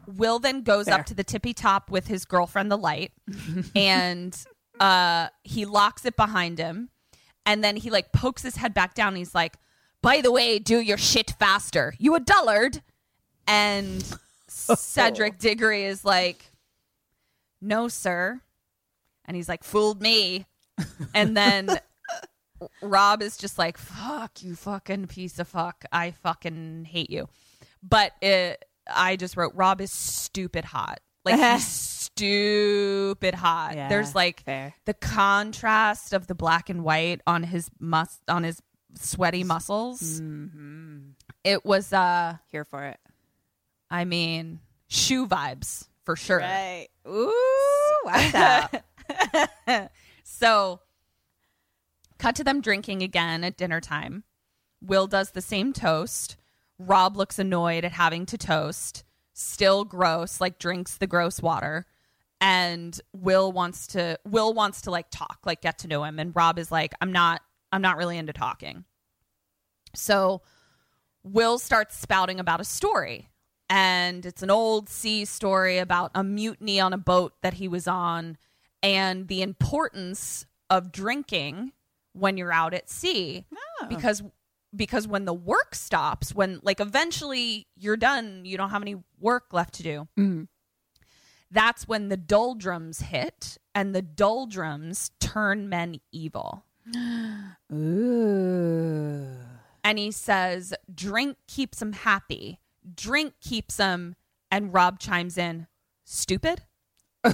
Will 0.07 0.39
then 0.39 0.63
goes 0.63 0.87
Fair. 0.87 0.95
up 1.01 1.07
to 1.07 1.15
the 1.15 1.25
tippy 1.25 1.53
top 1.55 1.91
with 1.91 2.07
his 2.07 2.25
girlfriend, 2.25 2.71
the 2.71 2.77
light, 2.79 3.13
and 3.77 4.37
uh, 4.81 5.29
he 5.45 5.65
locks 5.65 6.05
it 6.05 6.17
behind 6.17 6.59
him. 6.59 6.89
And 7.45 7.63
then 7.63 7.77
he 7.77 7.91
like 7.91 8.13
pokes 8.13 8.43
his 8.43 8.57
head 8.57 8.75
back 8.75 8.95
down. 8.95 9.09
And 9.09 9.17
he's 9.19 9.35
like, 9.35 9.57
by 10.01 10.21
the 10.21 10.33
way, 10.33 10.59
do 10.59 10.79
your 10.79 10.99
shit 10.99 11.31
faster. 11.39 11.95
You 11.99 12.15
a 12.15 12.21
dullard. 12.21 12.83
And 13.47 14.05
Cedric 14.49 15.39
Diggory 15.39 15.85
is 15.85 16.05
like, 16.05 16.51
no, 17.61 17.89
sir. 17.89 18.41
And 19.25 19.37
he's 19.37 19.49
like, 19.49 19.65
fooled 19.65 20.03
me. 20.03 20.47
And 21.15 21.37
then 21.37 21.69
Rob 22.83 23.23
is 23.23 23.37
just 23.37 23.59
like, 23.59 23.79
fuck 23.79 24.43
you, 24.43 24.57
fucking 24.57 25.07
piece 25.07 25.39
of 25.39 25.49
fuck. 25.49 25.85
I 25.93 26.11
fucking 26.11 26.87
hate 26.87 27.11
you. 27.11 27.29
But 27.83 28.13
it, 28.21 28.65
I 28.87 29.17
just 29.17 29.37
wrote, 29.37 29.53
Rob 29.55 29.81
is 29.81 29.93
stupid 29.93 30.65
hot. 30.65 31.01
Like, 31.25 31.39
he's 31.39 31.67
stupid 32.13 33.35
hot. 33.35 33.75
Yeah, 33.77 33.89
There's 33.89 34.15
like 34.15 34.43
fair. 34.43 34.75
the 34.85 34.95
contrast 34.95 36.13
of 36.13 36.27
the 36.27 36.35
black 36.35 36.69
and 36.69 36.83
white 36.85 37.21
on 37.27 37.43
his 37.43 37.71
mus 37.79 38.19
on 38.29 38.43
his 38.45 38.61
sweaty 38.95 39.45
muscles. 39.45 40.21
It 41.45 41.65
was, 41.65 41.93
uh, 41.93 42.37
Here 42.51 42.65
for 42.65 42.85
it. 42.85 42.99
I 43.91 44.05
mean, 44.05 44.61
shoe 44.89 45.27
vibes 45.27 45.87
for 46.05 46.17
sure. 46.17 46.39
Right. 46.39 46.89
Ooh, 47.07 47.33
watch 48.05 48.35
out. 48.35 49.91
So, 50.25 50.81
cut 52.19 52.35
to 52.37 52.45
them 52.45 52.61
drinking 52.61 53.03
again 53.03 53.45
at 53.45 53.57
dinner 53.57 53.81
time. 53.81 54.25
Will 54.81 55.07
does 55.07 55.31
the 55.33 55.41
same 55.43 55.73
toast. 55.73 56.37
Rob 56.79 57.17
looks 57.17 57.39
annoyed 57.39 57.85
at 57.85 57.93
having 57.93 58.27
to 58.27 58.39
toast. 58.39 59.05
Still 59.33 59.85
gross, 59.85 60.41
like 60.41 60.59
drinks 60.59 60.97
the 60.97 61.07
gross 61.07 61.41
water. 61.41 61.87
And 62.41 63.01
Will 63.13 63.53
wants 63.53 63.87
to 63.89 64.19
Will 64.25 64.53
wants 64.53 64.83
to 64.83 64.91
like 64.91 65.07
talk, 65.11 65.41
like 65.45 65.63
get 65.63 65.79
to 65.81 65.89
know 65.89 66.05
him. 66.05 66.19
And 66.19 66.35
Rob 66.35 66.59
is 66.59 66.73
like, 66.73 66.93
I'm 67.01 67.13
not 67.13 67.41
I'm 67.71 67.83
not 67.83 67.97
really 67.97 68.19
into 68.19 68.33
talking. 68.33 68.85
So 69.95 70.43
Will 71.23 71.59
starts 71.59 71.97
spouting 71.97 72.41
about 72.41 72.61
a 72.61 72.65
story. 72.65 73.29
And 73.71 74.27
it's 74.27 74.43
an 74.43 74.51
old 74.51 74.89
sea 74.89 75.25
story 75.25 75.79
about 75.79 76.11
a 76.15 76.23
mutiny 76.23 76.79
on 76.79 76.93
a 76.93 76.99
boat 76.99 77.35
that 77.43 77.55
he 77.55 77.69
was 77.69 77.89
on 77.89 78.37
and 78.83 79.29
the 79.29 79.41
importance 79.41 80.45
of 80.69 80.93
drinking 80.93 81.73
when 82.13 82.37
you're 82.37 82.53
out 82.53 82.75
at 82.75 82.91
sea. 82.91 83.47
Oh. 83.81 83.87
Because 83.87 84.23
because 84.75 85.07
when 85.07 85.25
the 85.25 85.35
work 85.35 85.75
stops, 85.75 86.35
when 86.35 86.61
like 86.63 86.81
eventually 86.81 87.67
you're 87.77 87.97
done, 87.97 88.45
you 88.45 88.57
don't 88.57 88.71
have 88.71 88.83
any 88.83 88.97
work 89.21 89.53
left 89.53 89.75
to 89.75 89.83
do. 89.83 90.09
Mm-hmm. 90.19 90.45
That's 91.51 91.87
when 91.87 92.09
the 92.09 92.17
doldrums 92.17 93.01
hit 93.01 93.59
and 93.75 93.95
the 93.95 94.03
doldrums 94.03 95.11
turn 95.21 95.69
men 95.69 96.01
evil. 96.11 96.65
Ooh. 97.73 99.37
and 99.85 99.99
he 99.99 100.11
says, 100.11 100.75
"Drink 100.93 101.37
keeps 101.47 101.79
them 101.79 101.93
happy. 101.93 102.61
Drink 102.95 103.35
keeps 103.41 103.77
them. 103.77 104.17
And 104.51 104.75
Rob 104.75 104.99
chimes 104.99 105.39
in, 105.39 105.67
"Stupid." 106.05 106.63
and 107.25 107.33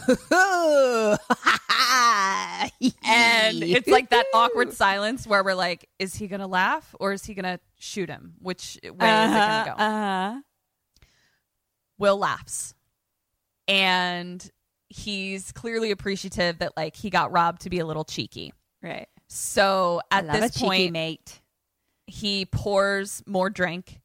it's 3.62 3.89
like 3.89 4.11
that 4.11 4.26
awkward 4.34 4.72
silence 4.74 5.26
where 5.26 5.43
we're 5.43 5.55
like, 5.55 5.89
"Is 5.99 6.14
he 6.14 6.26
gonna 6.26 6.47
laugh 6.47 6.95
or 7.01 7.12
is 7.12 7.24
he 7.24 7.32
gonna 7.34 7.59
shoot 7.78 8.11
him? 8.11 8.34
Which 8.41 8.78
way 8.82 8.91
is 8.91 8.93
it 8.93 8.99
gonna 8.99 9.64
go?" 9.64 9.72
Uh-huh. 9.82 10.41
Will 11.99 12.18
laughs, 12.18 12.74
and 13.66 14.49
he's 14.91 15.53
clearly 15.53 15.91
appreciative 15.91 16.59
that 16.59 16.76
like 16.76 16.95
he 16.95 17.09
got 17.11 17.32
Rob 17.32 17.59
to 17.61 17.70
be 17.70 17.78
a 17.78 17.86
little 17.86 18.05
cheeky. 18.05 18.53
Right. 18.82 19.09
So 19.28 20.03
at 20.11 20.30
this 20.30 20.55
cheeky 20.55 20.66
point, 20.66 20.93
mate. 20.93 21.41
he 22.07 22.45
pours 22.47 23.22
more 23.26 23.51
drink 23.51 24.01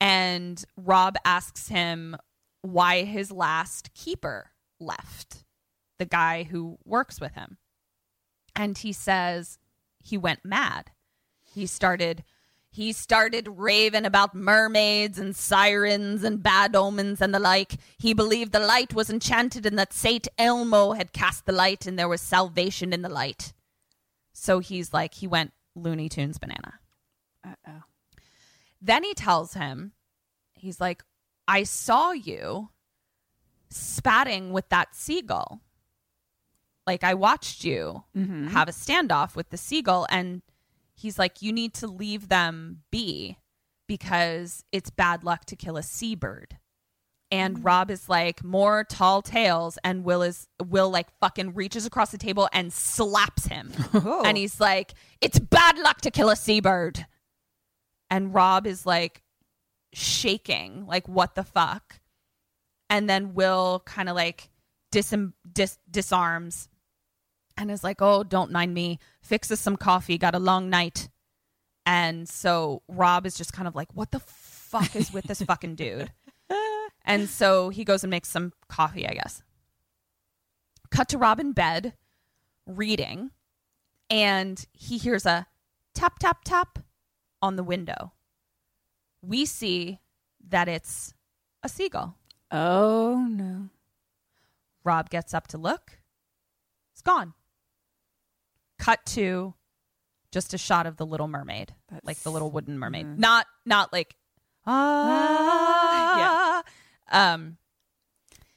and 0.00 0.62
Rob 0.76 1.16
asks 1.24 1.68
him 1.68 2.16
why 2.62 3.04
his 3.04 3.30
last 3.30 3.94
keeper 3.94 4.50
left, 4.80 5.44
the 5.98 6.04
guy 6.04 6.44
who 6.44 6.78
works 6.84 7.20
with 7.20 7.34
him. 7.34 7.58
And 8.54 8.76
he 8.76 8.92
says 8.92 9.58
he 9.98 10.18
went 10.18 10.44
mad. 10.44 10.90
He 11.40 11.66
started 11.66 12.24
he 12.70 12.92
started 12.92 13.48
raving 13.48 14.04
about 14.04 14.34
mermaids 14.34 15.18
and 15.18 15.34
sirens 15.34 16.22
and 16.22 16.42
bad 16.42 16.76
omens 16.76 17.20
and 17.20 17.34
the 17.34 17.38
like. 17.38 17.76
He 17.98 18.12
believed 18.12 18.52
the 18.52 18.60
light 18.60 18.92
was 18.94 19.08
enchanted 19.08 19.64
and 19.64 19.78
that 19.78 19.92
Saint 19.94 20.28
Elmo 20.36 20.92
had 20.92 21.14
cast 21.14 21.46
the 21.46 21.52
light 21.52 21.86
and 21.86 21.98
there 21.98 22.08
was 22.08 22.20
salvation 22.20 22.92
in 22.92 23.02
the 23.02 23.08
light. 23.08 23.54
So 24.32 24.58
he's 24.58 24.92
like 24.92 25.14
he 25.14 25.26
went 25.26 25.52
Looney 25.74 26.08
Tunes 26.08 26.38
banana. 26.38 26.74
Uh-oh. 27.44 27.82
Then 28.80 29.02
he 29.02 29.14
tells 29.14 29.54
him, 29.54 29.92
he's 30.54 30.80
like, 30.80 31.02
I 31.46 31.62
saw 31.62 32.12
you 32.12 32.68
spatting 33.70 34.52
with 34.52 34.68
that 34.70 34.94
seagull. 34.94 35.60
Like, 36.86 37.04
I 37.04 37.14
watched 37.14 37.64
you 37.64 38.04
mm-hmm. 38.16 38.48
have 38.48 38.68
a 38.68 38.72
standoff 38.72 39.36
with 39.36 39.50
the 39.50 39.56
seagull. 39.56 40.06
And 40.10 40.42
he's 40.94 41.18
like, 41.18 41.42
You 41.42 41.52
need 41.52 41.74
to 41.74 41.86
leave 41.86 42.28
them 42.28 42.82
be 42.90 43.38
because 43.86 44.64
it's 44.72 44.90
bad 44.90 45.24
luck 45.24 45.44
to 45.46 45.56
kill 45.56 45.76
a 45.76 45.82
seabird. 45.82 46.56
And 47.30 47.58
mm. 47.58 47.64
Rob 47.64 47.90
is 47.90 48.08
like, 48.08 48.42
More 48.42 48.84
tall 48.84 49.20
tales. 49.20 49.78
And 49.84 50.02
Will 50.02 50.22
is, 50.22 50.48
Will 50.64 50.88
like 50.88 51.08
fucking 51.20 51.54
reaches 51.54 51.84
across 51.84 52.10
the 52.10 52.18
table 52.18 52.48
and 52.52 52.72
slaps 52.72 53.46
him. 53.46 53.72
Oh. 53.94 54.22
And 54.24 54.38
he's 54.38 54.58
like, 54.58 54.94
It's 55.20 55.38
bad 55.38 55.78
luck 55.78 56.00
to 56.02 56.10
kill 56.10 56.30
a 56.30 56.36
seabird 56.36 57.04
and 58.10 58.34
Rob 58.34 58.66
is 58.66 58.86
like 58.86 59.22
shaking, 59.92 60.86
like 60.86 61.08
what 61.08 61.34
the 61.34 61.44
fuck, 61.44 62.00
and 62.90 63.08
then 63.08 63.34
Will 63.34 63.82
kind 63.84 64.08
of 64.08 64.16
like 64.16 64.50
dis- 64.90 65.14
dis- 65.52 65.78
disarms 65.90 66.68
and 67.56 67.70
is 67.70 67.84
like, 67.84 68.00
"Oh, 68.00 68.22
don't 68.22 68.52
mind 68.52 68.74
me. 68.74 68.98
Fixes 69.22 69.60
some 69.60 69.76
coffee. 69.76 70.18
Got 70.18 70.34
a 70.34 70.38
long 70.38 70.70
night." 70.70 71.08
And 71.84 72.28
so 72.28 72.82
Rob 72.88 73.26
is 73.26 73.36
just 73.36 73.52
kind 73.52 73.68
of 73.68 73.74
like, 73.74 73.94
"What 73.94 74.10
the 74.10 74.20
fuck 74.20 74.94
is 74.96 75.12
with 75.12 75.24
this 75.24 75.42
fucking 75.42 75.74
dude?" 75.74 76.12
And 77.04 77.26
so 77.26 77.70
he 77.70 77.84
goes 77.84 78.04
and 78.04 78.10
makes 78.10 78.28
some 78.28 78.52
coffee, 78.68 79.08
I 79.08 79.14
guess. 79.14 79.42
Cut 80.90 81.08
to 81.08 81.16
Rob 81.18 81.40
in 81.40 81.52
bed 81.52 81.94
reading, 82.66 83.30
and 84.10 84.62
he 84.72 84.98
hears 84.98 85.24
a 85.24 85.46
tap, 85.94 86.18
tap, 86.18 86.44
tap 86.44 86.78
on 87.40 87.56
the 87.56 87.64
window. 87.64 88.12
We 89.22 89.46
see 89.46 90.00
that 90.48 90.68
it's 90.68 91.14
a 91.62 91.68
seagull. 91.68 92.16
Oh 92.50 93.26
no. 93.30 93.68
Rob 94.84 95.10
gets 95.10 95.34
up 95.34 95.48
to 95.48 95.58
look. 95.58 95.98
It's 96.92 97.02
gone. 97.02 97.34
Cut 98.78 99.04
to 99.06 99.54
just 100.30 100.54
a 100.54 100.58
shot 100.58 100.86
of 100.86 100.96
the 100.96 101.06
little 101.06 101.28
mermaid, 101.28 101.74
That's- 101.88 102.04
like 102.06 102.18
the 102.18 102.30
little 102.30 102.50
wooden 102.50 102.78
mermaid. 102.78 103.06
Mhm. 103.06 103.18
Not 103.18 103.46
not 103.64 103.92
like 103.92 104.16
ah. 104.66 106.62
Um 107.10 107.58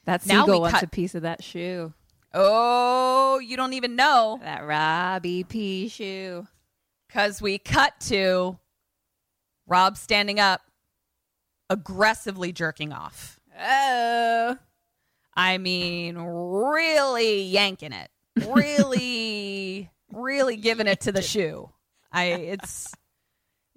That 0.06 0.22
seagull 0.24 0.62
wants 0.62 0.76
cut- 0.76 0.84
a 0.84 0.88
piece 0.88 1.16
of 1.16 1.22
that 1.24 1.44
shoe. 1.44 1.94
oh, 2.34 3.40
you 3.40 3.58
don't 3.58 3.74
even 3.74 3.96
know 3.96 4.40
That 4.42 4.64
Robbie 4.66 5.44
P 5.44 5.88
shoe. 5.90 6.48
cuz 7.10 7.42
we 7.42 7.58
cut 7.58 8.00
to 8.02 8.58
Rob 9.68 9.98
standing 9.98 10.40
up 10.40 10.62
aggressively 11.70 12.52
jerking 12.52 12.92
off. 12.94 13.40
Oh. 13.62 14.58
I 15.36 15.58
mean, 15.58 16.18
really 16.18 17.44
yanking 17.44 17.94
it, 17.94 18.10
really, 18.48 19.90
really 20.14 20.58
giving 20.58 20.88
it 20.88 21.02
to 21.02 21.12
the 21.12 21.22
shoe. 21.22 21.70
I 22.12 22.26
it's 22.26 22.94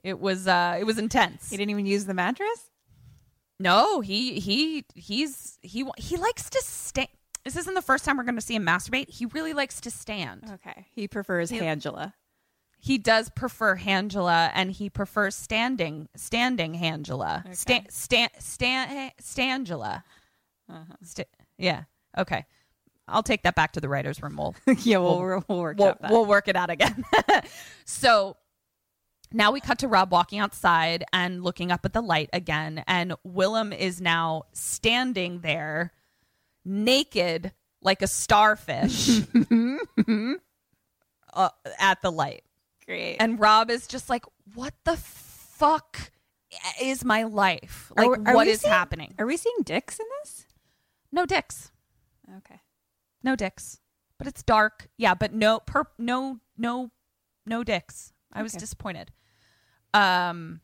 it 0.03 0.19
was 0.19 0.49
uh 0.49 0.77
it 0.79 0.85
was 0.85 0.99
intense. 0.99 1.51
He 1.51 1.57
didn't 1.57 1.71
even 1.71 1.87
use 1.87 2.05
the 2.07 2.15
mattress? 2.15 2.71
No, 3.61 4.01
he 4.01 4.41
he 4.41 4.85
he's 4.95 5.59
he 5.63 5.85
he 5.97 6.17
likes 6.17 6.51
to 6.51 6.61
stand. 6.63 7.09
This 7.45 7.57
isn't 7.57 7.75
the 7.75 7.83
first 7.83 8.05
time 8.05 8.17
we're 8.17 8.25
going 8.25 8.37
to 8.37 8.41
see 8.41 8.55
him 8.55 8.65
masturbate. 8.65 9.11
He 9.11 9.27
really 9.27 9.53
likes 9.53 9.81
to 9.83 9.91
stand. 9.91 10.45
Okay. 10.55 10.87
He 10.93 11.07
prefers 11.07 11.51
He- 11.51 11.61
Angela. 11.61 12.15
He 12.85 12.99
does 12.99 13.31
prefer 13.31 13.79
Hangela, 13.79 14.51
and 14.53 14.71
he 14.71 14.91
prefers 14.91 15.35
standing 15.35 16.07
standing 16.17 16.75
Hangela. 16.75 17.57
Stan 17.57 17.87
Stan 17.89 18.29
Stan 18.39 19.11
Stangela. 19.23 20.03
Sta- 21.03 21.25
yeah. 21.57 21.85
Okay. 22.19 22.45
I'll 23.09 23.23
take 23.23 23.43
that 23.45 23.55
back 23.55 23.73
to 23.73 23.81
the 23.81 23.89
writers' 23.89 24.23
room. 24.23 24.37
We'll 24.37 24.55
yeah, 24.83 24.99
we'll, 24.99 25.19
We'll- 25.19 25.45
we'll, 25.49 25.61
work 25.61 25.79
we'll, 25.79 25.97
that. 25.99 26.11
we'll 26.11 26.27
work 26.27 26.47
it 26.47 26.57
out 26.57 26.69
again. 26.69 27.03
so 27.87 28.37
now 29.33 29.51
we 29.51 29.61
cut 29.61 29.79
to 29.79 29.89
Rob 29.89 30.13
walking 30.13 30.39
outside 30.39 31.05
and 31.11 31.43
looking 31.43 31.73
up 31.73 31.87
at 31.87 31.95
the 31.95 32.03
light 32.03 32.29
again. 32.35 32.85
And 32.87 33.15
Willem 33.25 33.73
is 33.73 33.99
now 34.03 34.43
standing 34.53 35.41
there 35.41 35.91
naked 36.67 37.53
like 37.81 38.03
a 38.03 38.07
starfish 38.07 39.21
uh, 41.33 41.49
at 41.81 42.03
the 42.03 42.13
light. 42.13 42.45
Great. 42.87 43.17
And 43.19 43.41
Rob 43.41 43.71
is 43.71 43.87
just 43.87 44.09
like, 44.11 44.25
what 44.55 44.75
the 44.85 44.97
fuck 44.97 46.11
is 46.81 47.05
my 47.05 47.23
life? 47.25 47.91
Like, 47.97 48.11
we- 48.11 48.25
are 48.27 48.35
what 48.35 48.47
is 48.47 48.61
seeing- 48.61 48.73
happening? 48.73 49.15
Are 49.19 49.27
we 49.27 49.37
seeing 49.37 49.57
dicks 49.65 49.99
in 49.99 50.07
this? 50.23 50.47
No 51.11 51.27
dicks. 51.27 51.71
Okay. 52.39 52.61
No 53.23 53.37
dicks. 53.37 53.81
But 54.19 54.27
it's 54.29 54.43
dark. 54.43 54.89
Yeah, 54.97 55.15
but 55.15 55.33
no 55.33 55.61
per 55.61 55.85
no 55.99 56.41
no 56.57 56.91
no 57.47 57.65
dicks. 57.65 58.13
I 58.33 58.43
was 58.43 58.53
disappointed. 58.53 59.11
Um 59.93 60.61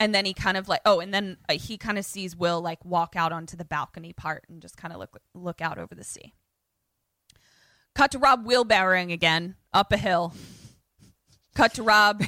and 0.00 0.14
then 0.14 0.24
he 0.24 0.34
kind 0.34 0.56
of 0.56 0.68
like 0.68 0.80
oh 0.84 1.00
and 1.00 1.12
then 1.12 1.36
uh, 1.48 1.54
he 1.54 1.76
kind 1.76 1.98
of 1.98 2.04
sees 2.04 2.36
Will 2.36 2.60
like 2.60 2.84
walk 2.84 3.14
out 3.16 3.32
onto 3.32 3.56
the 3.56 3.64
balcony 3.64 4.12
part 4.12 4.44
and 4.48 4.62
just 4.62 4.76
kind 4.76 4.92
of 4.92 5.00
look 5.00 5.18
look 5.34 5.60
out 5.60 5.78
over 5.78 5.94
the 5.94 6.04
sea. 6.04 6.34
Cut 7.98 8.12
to 8.12 8.18
Rob 8.20 8.46
wheelbarrowing 8.46 9.12
again 9.12 9.56
up 9.72 9.90
a 9.90 9.96
hill. 9.96 10.32
Cut 11.56 11.74
to 11.74 11.82
Rob 11.82 12.22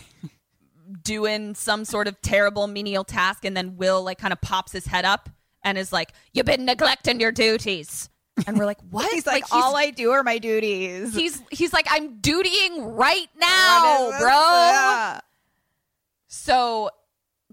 doing 1.05 1.55
some 1.55 1.85
sort 1.85 2.09
of 2.09 2.21
terrible 2.23 2.66
menial 2.66 3.05
task 3.05 3.45
and 3.45 3.57
then 3.57 3.77
Will 3.77 4.03
like 4.03 4.18
kind 4.18 4.33
of 4.33 4.41
pops 4.41 4.73
his 4.73 4.87
head 4.87 5.05
up 5.05 5.29
and 5.62 5.79
is 5.79 5.93
like, 5.93 6.12
"You've 6.33 6.47
been 6.47 6.64
neglecting 6.64 7.21
your 7.21 7.31
duties." 7.31 8.09
And 8.49 8.59
we're 8.59 8.66
like, 8.66 8.81
"What?" 8.91 9.12
He's 9.14 9.29
like, 9.29 9.45
all 9.53 9.77
I 9.77 9.91
do 9.91 10.11
are 10.11 10.25
my 10.25 10.39
duties. 10.39 11.14
he's 11.14 11.41
he's 11.53 11.73
like, 11.73 11.87
"I'm 11.89 12.21
dutying 12.21 12.99
right 12.99 13.29
now, 13.39 14.11
bro." 14.18 14.29
Yeah. 14.29 15.21
So, 16.27 16.91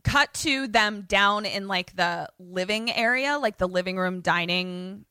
cut 0.03 0.33
to 0.33 0.67
them 0.67 1.05
down 1.07 1.45
in 1.45 1.67
like 1.67 1.95
the 1.95 2.29
living 2.39 2.91
area, 2.91 3.37
like 3.37 3.59
the 3.59 3.67
living 3.67 3.95
room 3.95 4.21
dining 4.21 5.05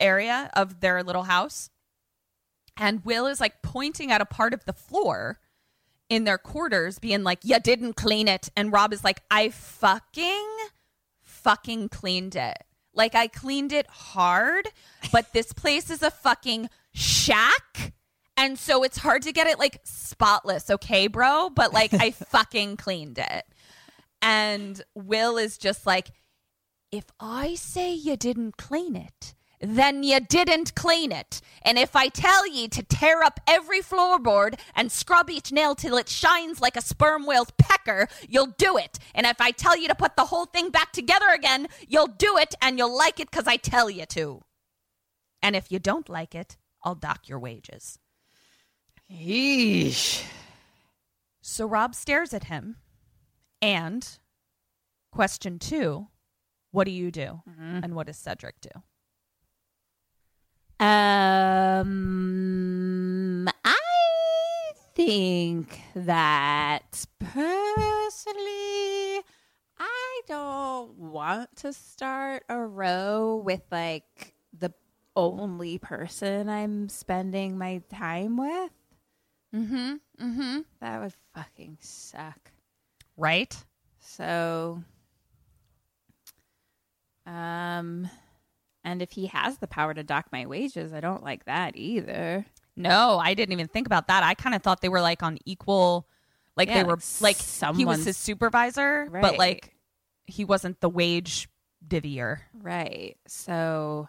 area 0.00 0.50
of 0.54 0.80
their 0.80 1.04
little 1.04 1.22
house. 1.22 1.70
And 2.78 3.04
Will 3.04 3.26
is 3.26 3.40
like 3.40 3.60
pointing 3.60 4.12
at 4.12 4.20
a 4.20 4.26
part 4.26 4.54
of 4.54 4.64
the 4.64 4.72
floor 4.72 5.38
in 6.08 6.24
their 6.24 6.38
quarters, 6.38 6.98
being 6.98 7.22
like, 7.24 7.40
You 7.42 7.58
didn't 7.60 7.94
clean 7.94 8.28
it. 8.28 8.48
And 8.56 8.72
Rob 8.72 8.92
is 8.92 9.04
like, 9.04 9.20
I 9.30 9.50
fucking, 9.50 10.48
fucking 11.20 11.90
cleaned 11.90 12.36
it. 12.36 12.64
Like, 12.94 13.14
I 13.14 13.26
cleaned 13.26 13.72
it 13.72 13.86
hard, 13.88 14.68
but 15.12 15.32
this 15.32 15.52
place 15.52 15.90
is 15.90 16.02
a 16.02 16.10
fucking 16.10 16.70
shack. 16.94 17.92
And 18.36 18.58
so 18.58 18.84
it's 18.84 18.98
hard 18.98 19.22
to 19.22 19.32
get 19.32 19.48
it 19.48 19.58
like 19.58 19.80
spotless, 19.84 20.70
okay, 20.70 21.08
bro? 21.08 21.50
But 21.50 21.72
like, 21.72 21.92
I 21.92 22.10
fucking 22.30 22.76
cleaned 22.76 23.18
it. 23.18 23.44
And 24.22 24.80
Will 24.94 25.36
is 25.36 25.58
just 25.58 25.86
like, 25.86 26.08
if 26.90 27.04
I 27.20 27.54
say 27.54 27.92
you 27.92 28.16
didn't 28.16 28.56
clean 28.56 28.96
it, 28.96 29.34
then 29.60 30.02
ye 30.02 30.18
didn't 30.20 30.74
clean 30.74 31.12
it. 31.12 31.40
And 31.62 31.78
if 31.78 31.96
I 31.96 32.08
tell 32.08 32.46
ye 32.46 32.68
to 32.68 32.82
tear 32.82 33.22
up 33.22 33.40
every 33.46 33.80
floorboard 33.80 34.58
and 34.74 34.90
scrub 34.92 35.30
each 35.30 35.52
nail 35.52 35.74
till 35.74 35.96
it 35.96 36.08
shines 36.08 36.60
like 36.60 36.76
a 36.76 36.80
sperm 36.80 37.26
whale's 37.26 37.52
pecker, 37.58 38.08
you'll 38.28 38.54
do 38.58 38.76
it. 38.76 38.98
And 39.14 39.26
if 39.26 39.40
I 39.40 39.50
tell 39.50 39.76
you 39.76 39.88
to 39.88 39.94
put 39.94 40.16
the 40.16 40.26
whole 40.26 40.46
thing 40.46 40.70
back 40.70 40.92
together 40.92 41.28
again, 41.34 41.68
you'll 41.86 42.06
do 42.06 42.36
it 42.38 42.54
and 42.62 42.78
you'll 42.78 42.96
like 42.96 43.20
it 43.20 43.30
because 43.30 43.46
I 43.46 43.56
tell 43.56 43.90
you 43.90 44.06
to. 44.06 44.42
And 45.42 45.56
if 45.56 45.70
you 45.70 45.78
don't 45.78 46.08
like 46.08 46.34
it, 46.34 46.56
I'll 46.84 46.94
dock 46.94 47.28
your 47.28 47.38
wages. 47.38 47.98
Yeesh. 49.10 50.24
So 51.40 51.66
Rob 51.66 51.94
stares 51.94 52.32
at 52.34 52.44
him. 52.44 52.76
And 53.60 54.08
question 55.10 55.58
two 55.58 56.08
what 56.70 56.84
do 56.84 56.90
you 56.90 57.10
do? 57.10 57.40
Mm-hmm. 57.48 57.80
And 57.82 57.94
what 57.94 58.06
does 58.06 58.18
Cedric 58.18 58.60
do? 58.60 58.70
Um, 60.80 61.88
I 63.64 63.74
think 64.94 65.80
that 65.96 67.04
personally, 67.18 68.34
I 69.76 70.20
don't 70.28 70.96
want 70.98 71.56
to 71.56 71.72
start 71.72 72.44
a 72.48 72.60
row 72.60 73.42
with 73.44 73.62
like 73.72 74.34
the 74.56 74.72
only 75.16 75.78
person 75.78 76.48
I'm 76.48 76.88
spending 76.88 77.58
my 77.58 77.82
time 77.90 78.36
with. 78.36 78.70
Mm-hmm. 79.54 79.94
Mm-hmm. 80.20 80.60
That 80.80 81.00
would 81.00 81.14
fucking 81.34 81.78
suck. 81.80 82.52
Right? 83.16 83.56
So, 83.98 84.84
um, 87.26 88.08
and 88.88 89.02
if 89.02 89.12
he 89.12 89.26
has 89.26 89.58
the 89.58 89.66
power 89.66 89.92
to 89.92 90.02
dock 90.02 90.26
my 90.32 90.46
wages, 90.46 90.92
I 90.92 91.00
don't 91.00 91.22
like 91.22 91.44
that 91.44 91.76
either. 91.76 92.46
No, 92.76 93.18
I 93.18 93.34
didn't 93.34 93.52
even 93.52 93.68
think 93.68 93.86
about 93.86 94.06
that. 94.08 94.22
I 94.22 94.34
kind 94.34 94.54
of 94.54 94.62
thought 94.62 94.80
they 94.80 94.88
were 94.88 95.00
like 95.02 95.22
on 95.22 95.38
equal, 95.44 96.06
like 96.56 96.68
Yeah, 96.68 96.82
they 96.82 96.84
were 96.84 96.98
like 97.20 97.36
someone. 97.36 97.78
he 97.78 97.84
was 97.84 98.04
his 98.04 98.16
supervisor, 98.16 99.08
but 99.10 99.36
like 99.36 99.74
he 100.26 100.44
wasn't 100.44 100.80
the 100.80 100.88
wage 100.88 101.48
divvier. 101.86 102.38
Right. 102.54 103.16
So, 103.26 104.08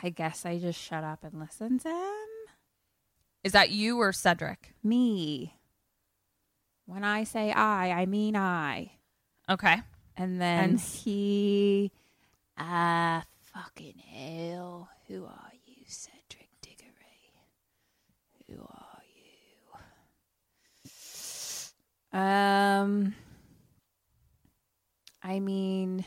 I 0.00 0.10
guess 0.10 0.44
I 0.46 0.58
just 0.58 0.80
shut 0.80 1.04
up 1.04 1.24
and 1.24 1.40
listen 1.40 1.78
to 1.80 1.88
him. 1.88 2.28
Is 3.42 3.52
that 3.52 3.70
you 3.70 3.98
or 4.00 4.12
Cedric? 4.12 4.74
Me. 4.82 5.54
When 6.84 7.02
I 7.02 7.24
say 7.24 7.50
I, 7.52 7.90
I 8.02 8.06
mean 8.06 8.36
I. 8.36 8.92
Okay. 9.48 9.76
And 10.16 10.40
then 10.40 10.70
And- 10.70 10.80
he, 10.80 11.92
ah, 12.58 13.24
fucking 13.56 13.98
hell. 13.98 14.88
Who 15.08 15.24
are 15.24 15.52
you, 15.64 15.76
Cedric 15.86 16.50
Diggory? 16.60 17.32
Who 18.48 18.60
are 18.62 19.02
you? 22.12 22.18
Um, 22.18 23.14
I 25.22 25.40
mean, 25.40 26.04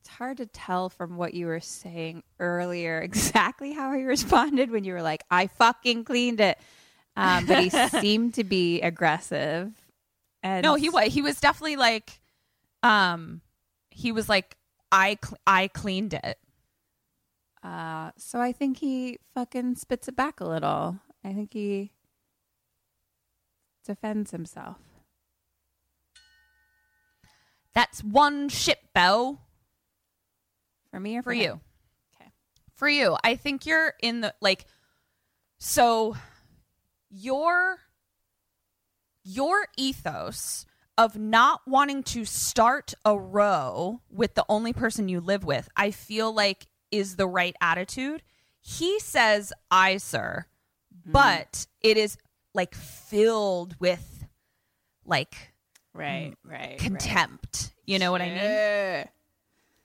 it's 0.00 0.08
hard 0.08 0.38
to 0.38 0.46
tell 0.46 0.88
from 0.88 1.16
what 1.16 1.34
you 1.34 1.46
were 1.46 1.60
saying 1.60 2.22
earlier 2.38 3.00
exactly 3.02 3.72
how 3.72 3.92
he 3.92 4.02
responded 4.04 4.70
when 4.70 4.84
you 4.84 4.94
were 4.94 5.02
like, 5.02 5.22
I 5.30 5.46
fucking 5.46 6.04
cleaned 6.04 6.40
it. 6.40 6.58
Um, 7.16 7.46
but 7.46 7.62
he 7.62 7.70
seemed 8.00 8.34
to 8.34 8.44
be 8.44 8.80
aggressive. 8.80 9.72
And 10.42 10.64
No, 10.64 10.74
he 10.74 10.88
was 10.88 11.12
he 11.12 11.22
was 11.22 11.38
definitely 11.38 11.76
like 11.76 12.20
um 12.82 13.42
he 13.90 14.10
was 14.10 14.28
like, 14.28 14.56
I 14.90 15.18
cl- 15.22 15.38
I 15.46 15.68
cleaned 15.68 16.14
it. 16.14 16.38
Uh, 17.62 18.10
so 18.16 18.40
I 18.40 18.52
think 18.52 18.78
he 18.78 19.18
fucking 19.34 19.76
spits 19.76 20.08
it 20.08 20.16
back 20.16 20.40
a 20.40 20.44
little. 20.46 20.98
I 21.24 21.32
think 21.32 21.52
he 21.52 21.92
defends 23.84 24.30
himself. 24.30 24.78
That's 27.74 28.02
one 28.02 28.48
ship 28.48 28.78
Bo. 28.94 29.38
For 30.90 30.98
me 30.98 31.18
or 31.18 31.22
For 31.22 31.32
him? 31.32 31.40
you. 31.42 31.60
Okay. 32.16 32.30
For 32.74 32.88
you. 32.88 33.16
I 33.22 33.36
think 33.36 33.66
you're 33.66 33.94
in 34.02 34.22
the 34.22 34.34
like 34.40 34.66
so 35.58 36.16
your 37.10 37.78
your 39.22 39.66
ethos 39.76 40.64
of 40.96 41.16
not 41.16 41.60
wanting 41.66 42.02
to 42.02 42.24
start 42.24 42.94
a 43.04 43.16
row 43.18 44.00
with 44.10 44.34
the 44.34 44.44
only 44.48 44.72
person 44.72 45.08
you 45.08 45.20
live 45.20 45.44
with, 45.44 45.68
I 45.76 45.92
feel 45.92 46.32
like 46.32 46.66
is 46.90 47.16
the 47.16 47.26
right 47.26 47.56
attitude. 47.60 48.22
He 48.60 48.98
says, 49.00 49.52
I, 49.70 49.96
sir, 49.96 50.46
but 51.06 51.66
it 51.80 51.96
is 51.96 52.16
like 52.54 52.74
filled 52.74 53.76
with 53.80 54.26
like 55.04 55.34
Right, 55.92 56.34
right. 56.44 56.78
contempt. 56.78 57.72
You 57.86 57.98
know 57.98 58.12
what 58.12 58.22
I 58.22 58.28
mean? 58.28 59.08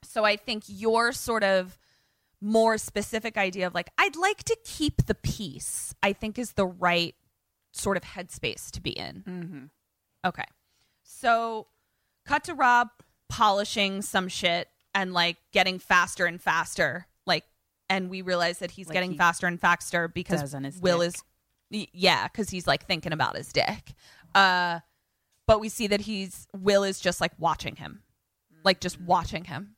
So 0.03 0.23
I 0.23 0.35
think 0.35 0.63
your 0.67 1.11
sort 1.11 1.43
of 1.43 1.77
more 2.41 2.77
specific 2.77 3.37
idea 3.37 3.65
of 3.67 3.73
like, 3.73 3.89
I'd 3.97 4.15
like 4.15 4.43
to 4.43 4.57
keep 4.63 5.07
the 5.07 5.15
peace, 5.15 5.95
I 6.03 6.13
think 6.13 6.37
is 6.37 6.53
the 6.53 6.67
right 6.67 7.15
sort 7.71 7.97
of 7.97 8.03
headspace 8.03 8.69
to 8.71 8.81
be 8.81 8.91
in. 8.91 9.23
Mm-hmm. 9.27 9.63
Okay. 10.25 10.45
So 11.03 11.67
cut 12.25 12.43
to 12.45 12.53
Rob 12.53 12.89
polishing 13.29 14.01
some 14.01 14.27
shit 14.27 14.69
and 14.95 15.13
like 15.13 15.37
getting 15.51 15.77
faster 15.77 16.25
and 16.25 16.41
faster. 16.41 17.05
Like, 17.27 17.43
and 17.89 18.09
we 18.09 18.23
realize 18.23 18.59
that 18.59 18.71
he's 18.71 18.87
Like 18.87 18.93
getting 18.95 19.11
he 19.11 19.17
faster 19.17 19.45
and 19.45 19.59
faster 19.61 20.07
because 20.07 20.41
Will 20.81 20.99
dick. 20.99 21.15
is, 21.71 21.87
yeah, 21.93 22.27
because 22.27 22.49
he's 22.49 22.65
like 22.65 22.85
thinking 22.87 23.11
about 23.13 23.35
his 23.37 23.51
dick. 23.53 23.93
Uh, 24.33 24.79
but 25.47 25.59
we 25.59 25.69
see 25.69 25.85
that 25.87 26.01
he's, 26.01 26.47
Will 26.57 26.83
is 26.83 26.99
just 26.99 27.21
like 27.21 27.33
watching 27.37 27.75
him, 27.75 28.01
like 28.63 28.79
just 28.79 28.99
watching 28.99 29.43
him. 29.45 29.75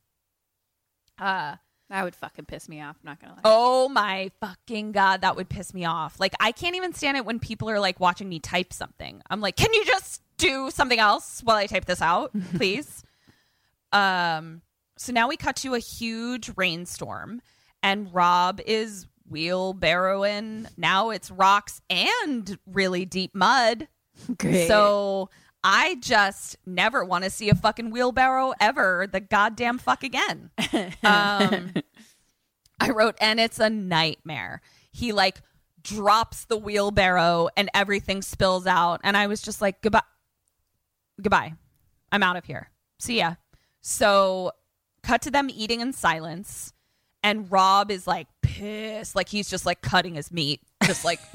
Uh, 1.18 1.56
That 1.90 2.04
would 2.04 2.14
fucking 2.14 2.44
piss 2.46 2.68
me 2.68 2.80
off. 2.80 2.96
Not 3.02 3.20
gonna 3.20 3.34
lie. 3.34 3.40
Oh 3.44 3.88
my 3.88 4.30
fucking 4.40 4.92
god, 4.92 5.22
that 5.22 5.36
would 5.36 5.48
piss 5.48 5.74
me 5.74 5.84
off. 5.84 6.20
Like 6.20 6.34
I 6.40 6.52
can't 6.52 6.76
even 6.76 6.92
stand 6.92 7.16
it 7.16 7.24
when 7.24 7.38
people 7.40 7.68
are 7.70 7.80
like 7.80 7.98
watching 7.98 8.28
me 8.28 8.38
type 8.40 8.72
something. 8.72 9.20
I'm 9.30 9.40
like, 9.40 9.56
"Can 9.56 9.72
you 9.74 9.84
just 9.84 10.22
do 10.36 10.70
something 10.70 10.98
else 10.98 11.40
while 11.42 11.56
I 11.56 11.66
type 11.66 11.86
this 11.86 12.00
out, 12.02 12.30
please?" 12.56 13.02
um 13.92 14.60
so 14.98 15.12
now 15.12 15.28
we 15.28 15.36
cut 15.36 15.56
to 15.56 15.74
a 15.74 15.78
huge 15.78 16.50
rainstorm 16.56 17.40
and 17.82 18.12
Rob 18.12 18.60
is 18.66 19.06
wheelbarrowing. 19.30 20.66
Now 20.76 21.10
it's 21.10 21.30
rocks 21.30 21.80
and 21.88 22.58
really 22.66 23.04
deep 23.04 23.34
mud. 23.34 23.88
Great. 24.38 24.68
So 24.68 25.30
I 25.62 25.96
just 26.00 26.56
never 26.66 27.04
want 27.04 27.24
to 27.24 27.30
see 27.30 27.48
a 27.48 27.54
fucking 27.54 27.90
wheelbarrow 27.90 28.54
ever 28.60 29.06
the 29.10 29.20
goddamn 29.20 29.78
fuck 29.78 30.02
again. 30.02 30.50
Um, 31.02 31.72
I 32.80 32.90
wrote, 32.90 33.16
and 33.20 33.40
it's 33.40 33.58
a 33.58 33.68
nightmare. 33.68 34.60
He 34.92 35.12
like 35.12 35.40
drops 35.82 36.44
the 36.44 36.56
wheelbarrow 36.56 37.48
and 37.56 37.70
everything 37.74 38.22
spills 38.22 38.66
out. 38.66 39.00
And 39.02 39.16
I 39.16 39.26
was 39.26 39.42
just 39.42 39.60
like, 39.60 39.80
goodbye. 39.82 40.02
Goodbye. 41.20 41.54
I'm 42.12 42.22
out 42.22 42.36
of 42.36 42.44
here. 42.44 42.70
See 42.98 43.18
ya. 43.18 43.34
So 43.80 44.52
cut 45.08 45.22
to 45.22 45.30
them 45.30 45.48
eating 45.50 45.80
in 45.80 45.92
silence. 45.94 46.74
And 47.22 47.50
Rob 47.50 47.90
is 47.90 48.06
like 48.06 48.28
pissed. 48.42 49.16
Like 49.16 49.28
he's 49.28 49.48
just 49.48 49.64
like 49.64 49.80
cutting 49.80 50.14
his 50.14 50.30
meat. 50.30 50.60
Just 50.84 51.04
like, 51.04 51.18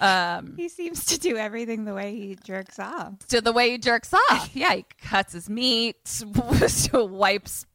um, 0.00 0.54
he 0.56 0.68
seems 0.68 1.04
to 1.06 1.18
do 1.18 1.36
everything 1.36 1.84
the 1.84 1.94
way 1.94 2.14
he 2.16 2.36
jerks 2.42 2.78
off. 2.78 3.18
to 3.28 3.40
the 3.40 3.52
way 3.52 3.70
he 3.70 3.78
jerks 3.78 4.12
off. 4.12 4.50
Yeah, 4.54 4.74
he 4.74 4.86
cuts 5.00 5.34
his 5.34 5.48
meat, 5.48 6.24
wipes 6.92 7.66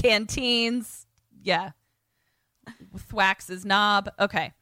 canteens. 0.00 1.06
Yeah. 1.42 1.72
Thwacks 2.96 3.48
his 3.48 3.64
knob. 3.64 4.08
Okay. 4.20 4.52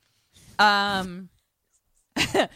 Um 0.59 1.28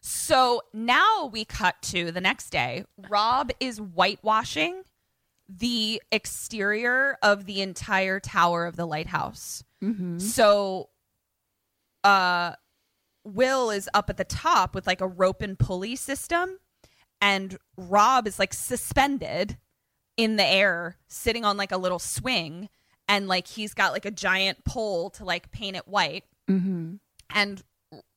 so 0.00 0.62
now 0.72 1.30
we 1.32 1.44
cut 1.44 1.76
to 1.82 2.10
the 2.10 2.20
next 2.20 2.50
day. 2.50 2.84
Rob 3.08 3.50
is 3.60 3.78
whitewashing 3.78 4.82
the 5.58 6.00
exterior 6.12 7.18
of 7.22 7.46
the 7.46 7.60
entire 7.60 8.20
tower 8.20 8.66
of 8.66 8.76
the 8.76 8.86
lighthouse. 8.86 9.64
So 10.20 10.90
uh 12.04 12.52
Will 13.24 13.70
is 13.70 13.88
up 13.92 14.08
at 14.08 14.16
the 14.16 14.24
top 14.24 14.74
with 14.74 14.86
like 14.86 15.00
a 15.00 15.06
rope 15.06 15.42
and 15.42 15.58
pulley 15.58 15.96
system, 15.96 16.58
and 17.20 17.58
Rob 17.76 18.26
is 18.26 18.38
like 18.38 18.54
suspended 18.54 19.58
in 20.16 20.36
the 20.36 20.46
air, 20.46 20.96
sitting 21.08 21.44
on 21.44 21.56
like 21.56 21.72
a 21.72 21.76
little 21.76 21.98
swing, 21.98 22.68
and 23.08 23.28
like 23.28 23.46
he's 23.46 23.74
got 23.74 23.92
like 23.92 24.06
a 24.06 24.10
giant 24.10 24.64
pole 24.64 25.10
to 25.10 25.24
like 25.24 25.50
paint 25.50 25.76
it 25.76 25.86
white. 25.86 26.24
Mm-hmm. 26.48 26.94
And 27.34 27.62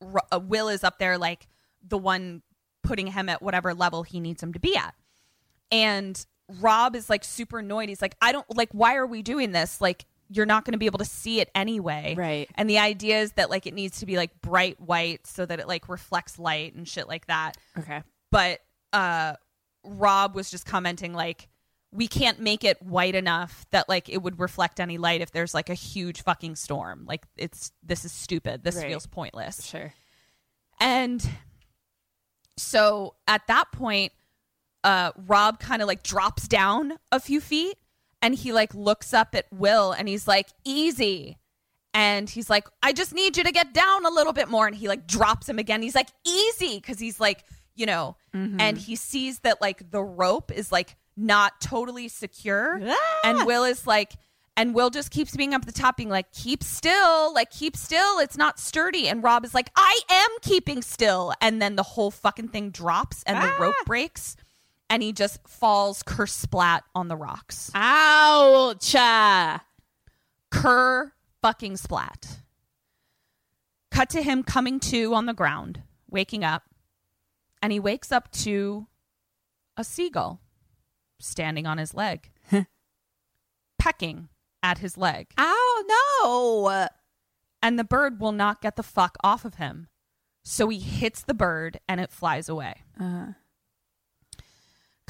R- 0.00 0.24
uh, 0.32 0.40
Will 0.40 0.68
is 0.68 0.84
up 0.84 0.98
there, 0.98 1.18
like 1.18 1.48
the 1.86 1.98
one 1.98 2.42
putting 2.82 3.08
him 3.08 3.28
at 3.28 3.42
whatever 3.42 3.74
level 3.74 4.04
he 4.04 4.20
needs 4.20 4.42
him 4.42 4.52
to 4.54 4.58
be 4.58 4.76
at. 4.76 4.94
And 5.70 6.24
Rob 6.60 6.94
is 6.96 7.08
like 7.08 7.24
super 7.24 7.58
annoyed. 7.60 7.88
He's 7.88 8.02
like, 8.02 8.16
I 8.20 8.32
don't 8.32 8.46
like, 8.56 8.70
why 8.72 8.96
are 8.96 9.06
we 9.06 9.22
doing 9.22 9.52
this? 9.52 9.80
Like, 9.80 10.04
you're 10.30 10.46
not 10.46 10.64
going 10.64 10.72
to 10.72 10.78
be 10.78 10.86
able 10.86 10.98
to 10.98 11.04
see 11.04 11.40
it 11.40 11.50
anyway. 11.54 12.14
Right. 12.16 12.48
And 12.54 12.68
the 12.68 12.78
idea 12.78 13.20
is 13.20 13.32
that 13.32 13.50
like 13.50 13.66
it 13.66 13.74
needs 13.74 14.00
to 14.00 14.06
be 14.06 14.16
like 14.16 14.40
bright 14.40 14.80
white 14.80 15.26
so 15.26 15.44
that 15.46 15.60
it 15.60 15.68
like 15.68 15.88
reflects 15.88 16.38
light 16.38 16.74
and 16.74 16.88
shit 16.88 17.08
like 17.08 17.26
that. 17.26 17.56
Okay. 17.78 18.02
But 18.30 18.60
uh 18.92 19.34
Rob 19.84 20.34
was 20.34 20.50
just 20.50 20.64
commenting 20.66 21.12
like 21.12 21.48
we 21.92 22.08
can't 22.08 22.40
make 22.40 22.64
it 22.64 22.80
white 22.82 23.14
enough 23.14 23.66
that 23.70 23.88
like 23.88 24.08
it 24.08 24.20
would 24.22 24.40
reflect 24.40 24.80
any 24.80 24.96
light 24.98 25.20
if 25.20 25.30
there's 25.30 25.52
like 25.54 25.68
a 25.68 25.74
huge 25.74 26.22
fucking 26.22 26.56
storm. 26.56 27.04
Like 27.06 27.24
it's 27.36 27.70
this 27.82 28.04
is 28.04 28.10
stupid. 28.10 28.64
This 28.64 28.76
Right. 28.76 28.86
feels 28.88 29.06
pointless. 29.06 29.64
Sure. 29.66 29.92
And 30.80 31.24
so 32.56 33.14
at 33.28 33.46
that 33.48 33.70
point, 33.72 34.12
uh, 34.84 35.12
Rob 35.26 35.58
kind 35.58 35.82
of 35.82 35.88
like 35.88 36.02
drops 36.02 36.46
down 36.46 36.98
a 37.10 37.18
few 37.18 37.40
feet 37.40 37.76
and 38.22 38.34
he 38.34 38.52
like 38.52 38.74
looks 38.74 39.12
up 39.12 39.34
at 39.34 39.46
Will 39.50 39.92
and 39.92 40.08
he's 40.08 40.28
like, 40.28 40.48
easy. 40.64 41.38
And 41.92 42.28
he's 42.28 42.50
like, 42.50 42.68
I 42.82 42.92
just 42.92 43.14
need 43.14 43.36
you 43.36 43.44
to 43.44 43.52
get 43.52 43.72
down 43.72 44.04
a 44.04 44.10
little 44.10 44.32
bit 44.32 44.48
more. 44.48 44.66
And 44.66 44.76
he 44.76 44.88
like 44.88 45.06
drops 45.06 45.48
him 45.48 45.58
again. 45.58 45.80
He's 45.80 45.94
like, 45.94 46.08
easy. 46.26 46.80
Cause 46.80 46.98
he's 46.98 47.18
like, 47.18 47.44
you 47.74 47.86
know, 47.86 48.16
mm-hmm. 48.34 48.60
and 48.60 48.76
he 48.76 48.94
sees 48.94 49.40
that 49.40 49.60
like 49.60 49.90
the 49.90 50.02
rope 50.02 50.52
is 50.52 50.70
like 50.70 50.96
not 51.16 51.60
totally 51.60 52.08
secure. 52.08 52.80
Ah! 52.84 53.20
And 53.24 53.46
Will 53.46 53.64
is 53.64 53.86
like, 53.86 54.12
and 54.56 54.74
Will 54.74 54.90
just 54.90 55.10
keeps 55.10 55.36
being 55.36 55.54
up 55.54 55.62
at 55.62 55.66
the 55.66 55.72
top, 55.72 55.96
being 55.96 56.08
like, 56.08 56.30
keep 56.32 56.62
still, 56.62 57.34
like, 57.34 57.50
keep 57.50 57.76
still. 57.76 58.20
It's 58.20 58.36
not 58.36 58.60
sturdy. 58.60 59.08
And 59.08 59.22
Rob 59.22 59.44
is 59.44 59.52
like, 59.52 59.70
I 59.74 60.00
am 60.08 60.30
keeping 60.42 60.80
still. 60.80 61.32
And 61.40 61.60
then 61.60 61.74
the 61.74 61.82
whole 61.82 62.12
fucking 62.12 62.48
thing 62.48 62.70
drops 62.70 63.24
and 63.24 63.42
the 63.42 63.52
rope 63.58 63.74
ah! 63.80 63.84
breaks. 63.84 64.36
And 64.90 65.02
he 65.02 65.12
just 65.12 65.46
falls 65.48 66.02
kersplat 66.02 66.82
on 66.94 67.08
the 67.08 67.16
rocks. 67.16 67.70
Ouch! 67.74 68.94
Cur 70.50 71.12
fucking 71.42 71.76
splat. 71.76 72.38
Cut 73.90 74.10
to 74.10 74.22
him 74.22 74.42
coming 74.42 74.80
to 74.80 75.14
on 75.14 75.26
the 75.26 75.34
ground, 75.34 75.82
waking 76.10 76.44
up. 76.44 76.64
And 77.62 77.72
he 77.72 77.80
wakes 77.80 78.12
up 78.12 78.30
to 78.32 78.86
a 79.76 79.84
seagull 79.84 80.40
standing 81.18 81.66
on 81.66 81.78
his 81.78 81.94
leg, 81.94 82.30
pecking 83.78 84.28
at 84.62 84.78
his 84.78 84.96
leg. 84.98 85.28
Ow! 85.38 85.84
No! 86.22 86.88
and 87.64 87.78
the 87.78 87.84
bird 87.84 88.20
will 88.20 88.32
not 88.32 88.60
get 88.60 88.76
the 88.76 88.82
fuck 88.82 89.16
off 89.24 89.46
of 89.46 89.54
him. 89.54 89.88
So 90.44 90.68
he 90.68 90.78
hits 90.78 91.22
the 91.22 91.32
bird 91.32 91.80
and 91.88 91.98
it 91.98 92.10
flies 92.10 92.46
away. 92.50 92.82
Uh-huh. 93.00 93.32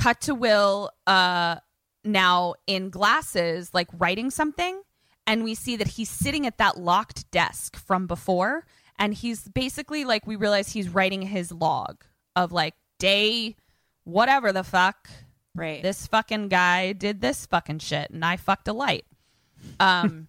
Cut 0.05 0.21
to 0.21 0.35
Will 0.35 0.91
uh, 1.07 1.57
now 2.05 2.57
in 2.67 2.91
glasses, 2.91 3.73
like 3.73 3.89
writing 3.97 4.31
something. 4.31 4.83
And 5.27 5.43
we 5.43 5.55
see 5.55 5.77
that 5.77 5.89
he's 5.89 6.11
sitting 6.11 6.47
at 6.47 6.59
that 6.59 6.77
locked 6.77 7.31
desk 7.31 7.75
from 7.75 8.07
before. 8.07 8.67
And 8.99 9.15
he's 9.15 9.49
basically 9.49 10.05
like, 10.05 10.27
we 10.27 10.37
realize 10.37 10.71
he's 10.71 10.91
writing 10.91 11.23
his 11.23 11.51
log 11.51 12.05
of 12.37 12.53
like 12.53 12.75
day, 12.99 13.57
whatever 14.05 14.53
the 14.53 14.63
fuck. 14.63 15.09
Right. 15.55 15.83
This 15.83 16.07
fucking 16.07 16.49
guy 16.49 16.93
did 16.93 17.23
this 17.23 17.47
fucking 17.47 17.79
shit 17.79 18.11
and 18.11 18.23
I 18.23 18.37
fucked 18.37 18.69
a 18.69 18.75
light. 18.75 19.07
Um, 19.81 20.29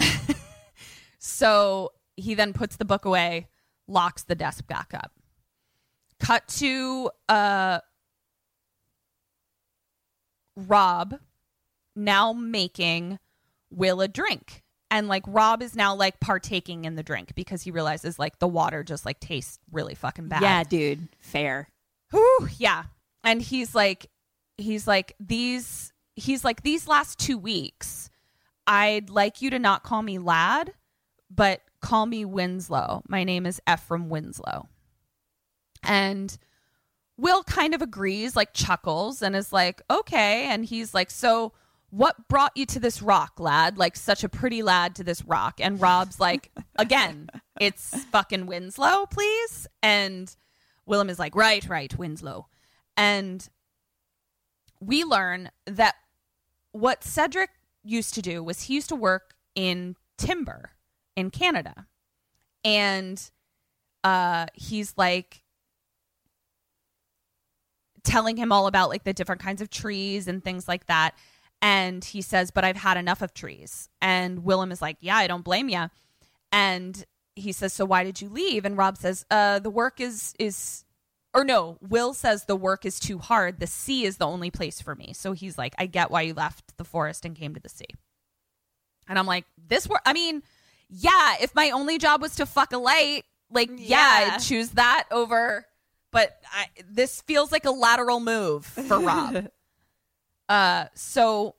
so 1.20 1.92
he 2.16 2.34
then 2.34 2.52
puts 2.52 2.78
the 2.78 2.84
book 2.84 3.04
away, 3.04 3.46
locks 3.86 4.24
the 4.24 4.34
desk 4.34 4.66
back 4.66 4.90
up. 4.92 5.12
Cut 6.18 6.48
to 6.48 7.12
uh 7.28 7.78
Rob 10.56 11.14
now 11.96 12.32
making 12.32 13.18
Will 13.70 14.00
a 14.00 14.08
drink. 14.08 14.62
And 14.90 15.08
like 15.08 15.24
Rob 15.26 15.62
is 15.62 15.74
now 15.74 15.94
like 15.94 16.20
partaking 16.20 16.84
in 16.84 16.94
the 16.94 17.02
drink 17.02 17.34
because 17.34 17.62
he 17.62 17.70
realizes 17.70 18.18
like 18.18 18.38
the 18.38 18.46
water 18.46 18.84
just 18.84 19.04
like 19.04 19.18
tastes 19.18 19.58
really 19.72 19.94
fucking 19.94 20.28
bad. 20.28 20.42
Yeah, 20.42 20.62
dude. 20.62 21.08
Fair. 21.18 21.68
Whew, 22.10 22.48
yeah. 22.58 22.84
And 23.24 23.42
he's 23.42 23.74
like, 23.74 24.06
he's 24.56 24.86
like, 24.86 25.16
these, 25.18 25.92
he's 26.14 26.44
like, 26.44 26.62
these 26.62 26.86
last 26.86 27.18
two 27.18 27.38
weeks, 27.38 28.10
I'd 28.66 29.10
like 29.10 29.42
you 29.42 29.50
to 29.50 29.58
not 29.58 29.82
call 29.82 30.02
me 30.02 30.18
lad, 30.18 30.72
but 31.28 31.62
call 31.80 32.06
me 32.06 32.24
Winslow. 32.24 33.02
My 33.08 33.24
name 33.24 33.46
is 33.46 33.60
Ephraim 33.68 34.08
Winslow. 34.08 34.68
And 35.82 36.36
Will 37.16 37.44
kind 37.44 37.74
of 37.74 37.82
agrees, 37.82 38.34
like 38.34 38.52
chuckles, 38.54 39.22
and 39.22 39.36
is 39.36 39.52
like, 39.52 39.82
okay. 39.88 40.46
And 40.46 40.64
he's 40.64 40.94
like, 40.94 41.10
so 41.10 41.52
what 41.90 42.28
brought 42.28 42.50
you 42.56 42.66
to 42.66 42.80
this 42.80 43.00
rock, 43.00 43.38
lad? 43.38 43.78
Like 43.78 43.94
such 43.94 44.24
a 44.24 44.28
pretty 44.28 44.64
lad 44.64 44.96
to 44.96 45.04
this 45.04 45.24
rock. 45.24 45.60
And 45.60 45.80
Rob's 45.80 46.18
like, 46.18 46.50
again, 46.76 47.28
it's 47.60 48.04
fucking 48.06 48.46
Winslow, 48.46 49.06
please. 49.06 49.68
And 49.80 50.34
Willem 50.86 51.08
is 51.08 51.20
like, 51.20 51.36
right, 51.36 51.64
right, 51.68 51.96
Winslow. 51.96 52.48
And 52.96 53.48
we 54.80 55.04
learn 55.04 55.50
that 55.66 55.94
what 56.72 57.04
Cedric 57.04 57.50
used 57.84 58.14
to 58.14 58.22
do 58.22 58.42
was 58.42 58.62
he 58.62 58.74
used 58.74 58.88
to 58.88 58.96
work 58.96 59.34
in 59.54 59.94
timber 60.18 60.72
in 61.14 61.30
Canada. 61.30 61.86
And 62.64 63.22
uh 64.02 64.46
he's 64.54 64.94
like 64.96 65.43
telling 68.04 68.36
him 68.36 68.52
all 68.52 68.66
about 68.66 68.90
like 68.90 69.04
the 69.04 69.12
different 69.12 69.40
kinds 69.42 69.60
of 69.62 69.70
trees 69.70 70.28
and 70.28 70.44
things 70.44 70.68
like 70.68 70.86
that. 70.86 71.14
And 71.62 72.04
he 72.04 72.22
says, 72.22 72.50
But 72.50 72.64
I've 72.64 72.76
had 72.76 72.96
enough 72.96 73.22
of 73.22 73.34
trees. 73.34 73.88
And 74.00 74.44
Willem 74.44 74.70
is 74.70 74.82
like, 74.82 74.98
Yeah, 75.00 75.16
I 75.16 75.26
don't 75.26 75.44
blame 75.44 75.68
you. 75.68 75.90
And 76.52 77.04
he 77.34 77.52
says, 77.52 77.72
So 77.72 77.84
why 77.84 78.04
did 78.04 78.20
you 78.20 78.28
leave? 78.28 78.64
And 78.64 78.76
Rob 78.76 78.96
says, 78.96 79.24
Uh, 79.30 79.58
the 79.58 79.70
work 79.70 80.00
is 80.00 80.34
is 80.38 80.84
or 81.32 81.42
no, 81.42 81.78
Will 81.80 82.14
says 82.14 82.44
the 82.44 82.54
work 82.54 82.84
is 82.86 83.00
too 83.00 83.18
hard. 83.18 83.58
The 83.58 83.66
sea 83.66 84.04
is 84.04 84.18
the 84.18 84.26
only 84.26 84.52
place 84.52 84.80
for 84.80 84.94
me. 84.94 85.12
So 85.14 85.32
he's 85.32 85.58
like, 85.58 85.74
I 85.78 85.86
get 85.86 86.12
why 86.12 86.22
you 86.22 86.32
left 86.34 86.76
the 86.76 86.84
forest 86.84 87.24
and 87.24 87.34
came 87.34 87.54
to 87.54 87.60
the 87.60 87.68
sea. 87.68 87.88
And 89.08 89.18
I'm 89.18 89.26
like, 89.26 89.44
this 89.58 89.88
work 89.88 90.00
I 90.06 90.12
mean, 90.12 90.42
yeah, 90.88 91.34
if 91.40 91.54
my 91.54 91.70
only 91.70 91.98
job 91.98 92.22
was 92.22 92.36
to 92.36 92.46
fuck 92.46 92.72
a 92.72 92.78
light, 92.78 93.24
like, 93.50 93.70
yeah, 93.70 93.78
Yeah. 94.26 94.34
I'd 94.34 94.38
choose 94.42 94.70
that 94.70 95.06
over 95.10 95.66
but 96.14 96.38
I, 96.50 96.68
this 96.88 97.20
feels 97.22 97.50
like 97.50 97.64
a 97.64 97.72
lateral 97.72 98.20
move 98.20 98.64
for 98.64 99.00
Rob. 99.00 99.48
uh, 100.48 100.86
so 100.94 101.56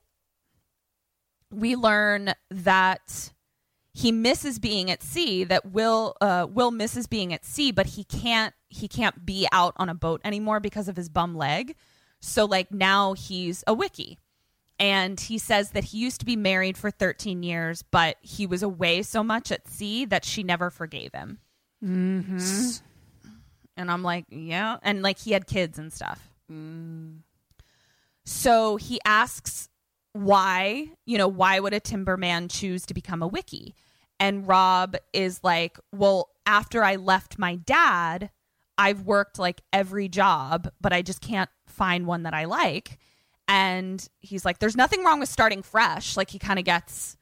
we 1.52 1.76
learn 1.76 2.34
that 2.50 3.34
he 3.94 4.14
misses 4.14 4.58
being 4.58 4.90
at 4.90 5.04
sea. 5.04 5.44
That 5.44 5.74
Will 5.74 6.16
uh, 6.22 6.48
Will 6.50 6.72
misses 6.72 7.06
being 7.06 7.34
at 7.34 7.44
sea, 7.44 7.74
but 7.74 7.86
he 7.86 8.06
can't 8.06 8.54
he 8.70 8.88
can't 8.88 9.26
be 9.26 9.46
out 9.52 9.74
on 9.76 9.90
a 9.90 9.94
boat 9.94 10.22
anymore 10.24 10.62
because 10.62 10.88
of 10.88 10.96
his 10.96 11.10
bum 11.10 11.36
leg. 11.36 11.76
So 12.22 12.46
like 12.46 12.72
now 12.72 13.12
he's 13.12 13.62
a 13.68 13.76
wickie. 13.76 14.18
And 14.80 15.20
he 15.20 15.38
says 15.38 15.72
that 15.72 15.86
he 15.86 15.98
used 16.00 16.20
to 16.20 16.26
be 16.26 16.36
married 16.36 16.78
for 16.78 16.92
13 16.92 17.44
years, 17.44 17.82
but 17.82 18.18
he 18.22 18.46
was 18.46 18.62
away 18.64 19.04
so 19.04 19.24
much 19.24 19.50
at 19.52 19.70
sea 19.70 20.04
that 20.06 20.26
she 20.26 20.44
never 20.44 20.70
forgave 20.70 21.14
him. 21.14 21.40
And 23.78 23.92
I'm 23.92 24.04
like, 24.04 24.26
yeah. 24.30 24.78
And 24.82 25.02
like 25.02 25.20
he 25.20 25.32
had 25.32 25.48
kids 25.48 25.78
and 25.78 25.92
stuff. 25.92 26.30
Mm. 26.52 27.20
So 28.26 28.78
he 28.78 29.00
asks 29.06 29.70
why, 30.14 30.90
you 31.06 31.18
know, 31.18 31.28
why 31.28 31.60
would 31.60 31.74
a 31.74 31.80
timberman 31.80 32.50
choose 32.50 32.86
to 32.86 32.94
become 32.94 33.22
a 33.22 33.30
wickie? 33.30 33.74
And 34.20 34.48
Rob 34.48 34.96
is 35.14 35.42
like, 35.44 35.78
well, 35.92 36.30
after 36.46 36.84
I 36.84 36.96
left 36.96 37.38
my 37.38 37.56
dad, 37.56 38.30
I've 38.78 39.02
worked 39.02 39.40
like 39.40 39.62
every 39.74 40.08
job, 40.08 40.70
but 40.80 40.94
I 40.94 41.02
just 41.02 41.22
can't 41.22 41.50
find 41.68 42.08
one 42.08 42.24
that 42.24 42.34
I 42.34 42.46
like. 42.46 42.98
And 43.48 44.06
he's 44.20 44.46
like, 44.46 44.60
there's 44.60 44.76
nothing 44.76 45.04
wrong 45.04 45.20
with 45.20 45.30
starting 45.30 45.62
fresh. 45.62 46.18
Like 46.18 46.30
he 46.30 46.40
kind 46.40 46.60
of 46.60 46.66
gets 46.66 47.18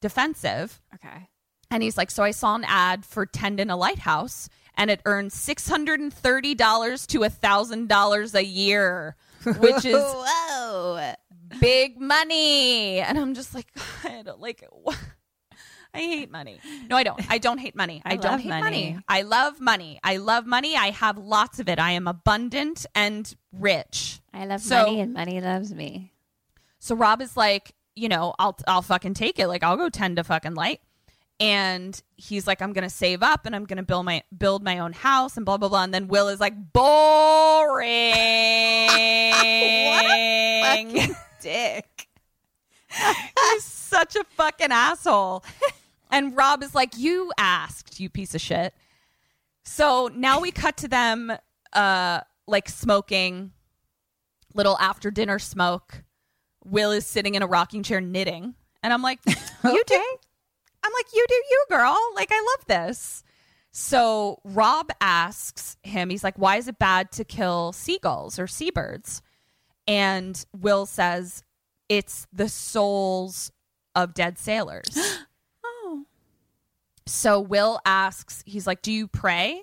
defensive. 0.00 0.80
Okay. 0.94 1.28
And 1.70 1.82
he's 1.82 1.96
like, 1.96 2.10
So 2.10 2.22
I 2.22 2.30
saw 2.30 2.54
an 2.54 2.64
ad 2.66 3.04
for 3.04 3.26
Tendon 3.26 3.70
a 3.70 3.76
Lighthouse 3.76 4.48
and 4.78 4.90
it 4.90 5.02
earns 5.04 5.34
$630 5.34 7.06
to 7.08 7.18
$1,000 7.20 8.34
a 8.34 8.44
year, 8.44 9.16
which 9.58 9.84
is 9.84 9.94
Whoa. 10.02 11.12
big 11.60 12.00
money. 12.00 13.00
And 13.00 13.18
I'm 13.18 13.34
just 13.34 13.54
like, 13.54 13.66
God, 14.02 14.30
like, 14.38 14.64
what? 14.70 14.96
I 15.94 15.98
hate 15.98 16.30
money. 16.30 16.60
No, 16.88 16.96
I 16.96 17.02
don't. 17.02 17.20
I 17.30 17.38
don't 17.38 17.58
hate 17.58 17.74
money. 17.74 18.02
I, 18.04 18.12
I 18.12 18.16
don't 18.16 18.32
love 18.32 18.40
hate 18.40 18.48
money. 18.50 18.62
money. 18.62 18.98
I 19.08 19.22
love 19.22 19.60
money. 19.60 19.98
I 20.04 20.18
love 20.18 20.46
money. 20.46 20.76
I 20.76 20.90
have 20.90 21.16
lots 21.18 21.60
of 21.60 21.68
it. 21.68 21.78
I 21.78 21.92
am 21.92 22.06
abundant 22.06 22.86
and 22.94 23.34
rich. 23.52 24.20
I 24.32 24.44
love 24.46 24.60
So- 24.60 24.82
money 24.84 25.00
and 25.00 25.12
money 25.14 25.40
loves 25.40 25.74
me. 25.74 26.12
So 26.78 26.94
Rob 26.94 27.20
is 27.22 27.36
like, 27.36 27.74
you 27.96 28.08
know, 28.08 28.34
I'll 28.38 28.56
I'll 28.68 28.82
fucking 28.82 29.14
take 29.14 29.38
it. 29.40 29.48
Like 29.48 29.64
I'll 29.64 29.76
go 29.78 29.88
tend 29.88 30.16
to 30.18 30.24
fucking 30.24 30.54
light. 30.54 30.80
And 31.40 32.00
he's 32.16 32.46
like, 32.46 32.60
I'm 32.60 32.72
gonna 32.72 32.90
save 32.90 33.22
up 33.22 33.46
and 33.46 33.54
I'm 33.54 33.64
gonna 33.64 33.84
build 33.84 34.04
my 34.04 34.22
build 34.36 34.64
my 34.64 34.80
own 34.80 34.92
house 34.92 35.36
and 35.36 35.46
blah 35.46 35.56
blah 35.56 35.68
blah. 35.68 35.84
And 35.84 35.94
then 35.94 36.08
Will 36.08 36.28
is 36.28 36.40
like, 36.40 36.54
boring. 36.72 38.14
what 39.90 41.16
Dick. 41.40 42.08
He's 43.52 43.64
such 43.64 44.16
a 44.16 44.24
fucking 44.24 44.72
asshole. 44.72 45.44
And 46.10 46.34
Rob 46.34 46.62
is 46.62 46.74
like, 46.74 46.96
You 46.96 47.32
asked, 47.36 48.00
you 48.00 48.08
piece 48.08 48.34
of 48.34 48.40
shit. 48.40 48.74
So 49.62 50.08
now 50.14 50.40
we 50.40 50.50
cut 50.50 50.78
to 50.78 50.88
them 50.88 51.30
uh 51.74 52.20
like 52.46 52.70
smoking, 52.70 53.52
little 54.54 54.78
after 54.78 55.10
dinner 55.10 55.38
smoke. 55.38 56.02
Will 56.64 56.92
is 56.92 57.04
sitting 57.04 57.34
in 57.34 57.42
a 57.42 57.46
rocking 57.46 57.82
chair 57.82 58.00
knitting. 58.00 58.54
And 58.82 58.90
I'm 58.90 59.02
like, 59.02 59.18
You 59.62 59.82
do 59.86 60.16
I'm 60.84 60.92
like, 60.92 61.06
You 61.12 61.24
do 61.28 61.34
you, 61.34 61.64
girl. 61.70 61.98
Like, 62.14 62.30
I 62.30 62.56
love 62.56 62.66
this. 62.66 63.22
So 63.70 64.40
Rob 64.44 64.90
asks 65.00 65.76
him, 65.82 66.10
he's 66.10 66.24
like, 66.24 66.38
Why 66.38 66.56
is 66.56 66.68
it 66.68 66.78
bad 66.78 67.12
to 67.12 67.24
kill 67.24 67.72
seagulls 67.72 68.38
or 68.38 68.46
seabirds? 68.46 69.22
And 69.86 70.44
Will 70.52 70.86
says, 70.86 71.44
It's 71.88 72.26
the 72.32 72.48
souls 72.48 73.52
of 73.94 74.14
dead 74.14 74.38
sailors. 74.38 74.96
Oh. 75.64 76.04
So 77.06 77.40
Will 77.40 77.80
asks, 77.84 78.42
he's 78.46 78.66
like, 78.66 78.82
Do 78.82 78.92
you 78.92 79.06
pray? 79.06 79.62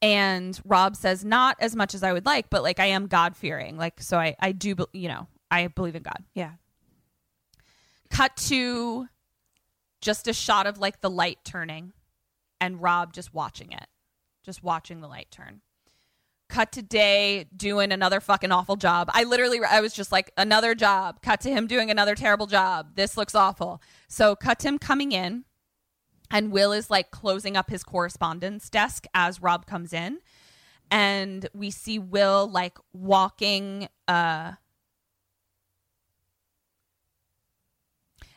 And 0.00 0.58
Rob 0.64 0.96
says, 0.96 1.24
Not 1.24 1.56
as 1.60 1.76
much 1.76 1.94
as 1.94 2.02
I 2.02 2.12
would 2.12 2.26
like, 2.26 2.50
but 2.50 2.62
like 2.62 2.80
I 2.80 2.86
am 2.86 3.06
God 3.06 3.36
fearing. 3.36 3.76
Like, 3.76 4.00
so 4.00 4.18
I, 4.18 4.36
I 4.40 4.52
do, 4.52 4.74
you 4.92 5.08
know, 5.08 5.26
I 5.50 5.68
believe 5.68 5.94
in 5.94 6.02
God. 6.02 6.24
Yeah. 6.34 6.52
Cut 8.10 8.36
to 8.48 9.08
just 10.02 10.28
a 10.28 10.34
shot 10.34 10.66
of 10.66 10.78
like 10.78 11.00
the 11.00 11.08
light 11.08 11.38
turning 11.44 11.94
and 12.60 12.82
Rob 12.82 13.14
just 13.14 13.32
watching 13.32 13.72
it, 13.72 13.86
just 14.44 14.62
watching 14.62 15.00
the 15.00 15.08
light 15.08 15.30
turn. 15.30 15.62
Cut 16.50 16.72
to 16.72 16.82
Day 16.82 17.46
doing 17.56 17.92
another 17.92 18.20
fucking 18.20 18.52
awful 18.52 18.76
job. 18.76 19.08
I 19.14 19.24
literally, 19.24 19.60
I 19.66 19.80
was 19.80 19.94
just 19.94 20.12
like, 20.12 20.30
another 20.36 20.74
job. 20.74 21.22
Cut 21.22 21.40
to 21.42 21.50
him 21.50 21.66
doing 21.66 21.90
another 21.90 22.14
terrible 22.14 22.46
job. 22.46 22.94
This 22.94 23.16
looks 23.16 23.34
awful. 23.34 23.80
So 24.08 24.36
cut 24.36 24.58
to 24.58 24.68
him 24.68 24.78
coming 24.78 25.12
in, 25.12 25.44
and 26.30 26.52
Will 26.52 26.72
is 26.72 26.90
like 26.90 27.10
closing 27.10 27.56
up 27.56 27.70
his 27.70 27.82
correspondence 27.82 28.68
desk 28.68 29.06
as 29.14 29.40
Rob 29.40 29.64
comes 29.64 29.94
in. 29.94 30.18
And 30.90 31.48
we 31.54 31.70
see 31.70 31.98
Will 31.98 32.46
like 32.50 32.76
walking, 32.92 33.88
uh, 34.06 34.52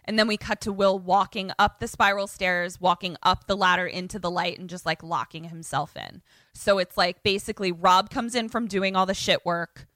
And 0.05 0.17
then 0.17 0.27
we 0.27 0.37
cut 0.37 0.61
to 0.61 0.71
Will 0.71 0.97
walking 0.97 1.51
up 1.59 1.79
the 1.79 1.87
spiral 1.87 2.27
stairs, 2.27 2.79
walking 2.79 3.17
up 3.23 3.47
the 3.47 3.57
ladder 3.57 3.85
into 3.85 4.19
the 4.19 4.31
light, 4.31 4.59
and 4.59 4.69
just 4.69 4.85
like 4.85 5.03
locking 5.03 5.45
himself 5.45 5.95
in. 5.97 6.21
So 6.53 6.77
it's 6.77 6.97
like 6.97 7.23
basically 7.23 7.71
Rob 7.71 8.09
comes 8.09 8.35
in 8.35 8.49
from 8.49 8.67
doing 8.67 8.95
all 8.95 9.05
the 9.05 9.13
shit 9.13 9.45
work, 9.45 9.87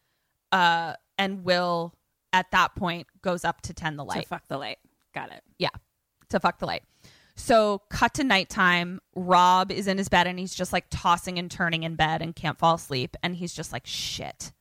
uh, 0.51 0.93
and 1.17 1.43
Will 1.43 1.93
at 2.33 2.51
that 2.51 2.75
point 2.75 3.07
goes 3.21 3.45
up 3.45 3.61
to 3.61 3.73
tend 3.73 3.97
the 3.97 4.05
light. 4.05 4.23
To 4.23 4.27
fuck 4.29 4.47
the 4.47 4.57
light. 4.57 4.79
Got 5.13 5.31
it. 5.31 5.43
Yeah, 5.57 5.69
to 6.29 6.39
fuck 6.39 6.59
the 6.59 6.65
light. 6.65 6.83
So, 7.35 7.83
cut 7.89 8.15
to 8.15 8.25
nighttime. 8.25 8.99
Rob 9.15 9.71
is 9.71 9.87
in 9.87 9.97
his 9.97 10.09
bed 10.09 10.27
and 10.27 10.37
he's 10.37 10.53
just 10.53 10.73
like 10.73 10.85
tossing 10.89 11.39
and 11.39 11.49
turning 11.49 11.83
in 11.83 11.95
bed 11.95 12.21
and 12.21 12.35
can't 12.35 12.59
fall 12.59 12.75
asleep. 12.75 13.15
And 13.23 13.33
he's 13.33 13.53
just 13.53 13.71
like, 13.71 13.85
shit. 13.85 14.51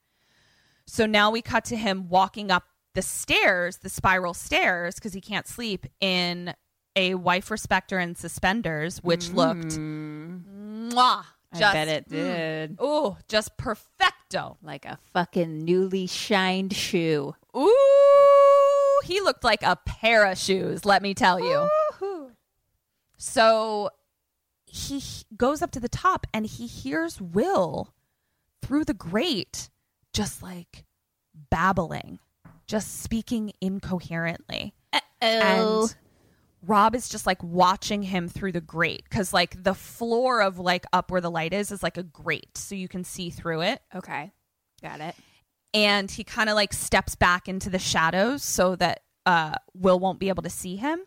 So 0.86 1.04
now 1.04 1.30
we 1.30 1.42
cut 1.42 1.66
to 1.66 1.76
him 1.76 2.08
walking 2.08 2.50
up 2.50 2.64
the 2.94 3.02
stairs, 3.02 3.78
the 3.78 3.88
spiral 3.88 4.34
stairs, 4.34 4.96
because 4.96 5.12
he 5.12 5.20
can't 5.20 5.46
sleep 5.46 5.86
in 6.00 6.54
a 6.96 7.14
wife 7.14 7.50
respecter 7.50 7.98
and 7.98 8.16
suspenders, 8.16 8.98
which 9.02 9.30
looked 9.30 9.76
mm-hmm. 9.76 10.88
mwah, 10.90 11.24
I 11.52 11.58
just, 11.58 11.72
bet 11.72 11.88
it 11.88 12.08
mm. 12.08 12.10
did. 12.10 12.76
Oh, 12.80 13.16
just 13.28 13.56
perfecto. 13.56 14.58
Like 14.62 14.84
a 14.84 14.98
fucking 15.12 15.64
newly 15.64 16.06
shined 16.06 16.74
shoe. 16.74 17.34
Ooh, 17.56 19.00
he 19.04 19.20
looked 19.20 19.44
like 19.44 19.62
a 19.62 19.76
pair 19.86 20.24
of 20.24 20.38
shoes, 20.38 20.84
let 20.84 21.02
me 21.02 21.14
tell 21.14 21.40
you. 21.40 21.68
So 23.16 23.90
he 24.66 25.02
goes 25.36 25.60
up 25.62 25.70
to 25.72 25.80
the 25.80 25.88
top 25.88 26.26
and 26.32 26.46
he 26.46 26.66
hears 26.66 27.20
Will 27.20 27.94
through 28.62 28.84
the 28.84 28.94
grate 28.94 29.70
just 30.12 30.42
like 30.42 30.84
babbling, 31.50 32.18
just 32.68 33.02
speaking 33.02 33.52
incoherently. 33.60 34.74
And 35.20 35.96
Rob 36.64 36.94
is 36.94 37.08
just 37.08 37.26
like 37.26 37.42
watching 37.42 38.02
him 38.04 38.28
through 38.28 38.52
the 38.52 38.60
grate 38.60 39.02
because 39.08 39.32
like 39.32 39.60
the 39.64 39.74
floor 39.74 40.40
of 40.42 40.58
like 40.60 40.84
up 40.92 41.10
where 41.10 41.20
the 41.20 41.30
light 41.30 41.52
is 41.52 41.72
is 41.72 41.82
like 41.82 41.96
a 41.96 42.02
grate 42.04 42.56
so 42.56 42.74
you 42.76 42.86
can 42.88 43.02
see 43.04 43.30
through 43.30 43.62
it 43.62 43.80
Okay, 43.94 44.30
got 44.82 45.00
it. 45.00 45.14
and 45.74 46.10
he 46.10 46.22
kind 46.24 46.48
of 46.48 46.54
like 46.54 46.72
steps 46.72 47.14
back 47.16 47.48
into 47.48 47.68
the 47.70 47.78
shadows 47.78 48.42
so 48.44 48.76
that 48.76 49.02
uh, 49.26 49.54
Will 49.74 49.98
won't 49.98 50.18
be 50.20 50.28
able 50.28 50.42
to 50.44 50.50
see 50.50 50.76
him. 50.76 51.00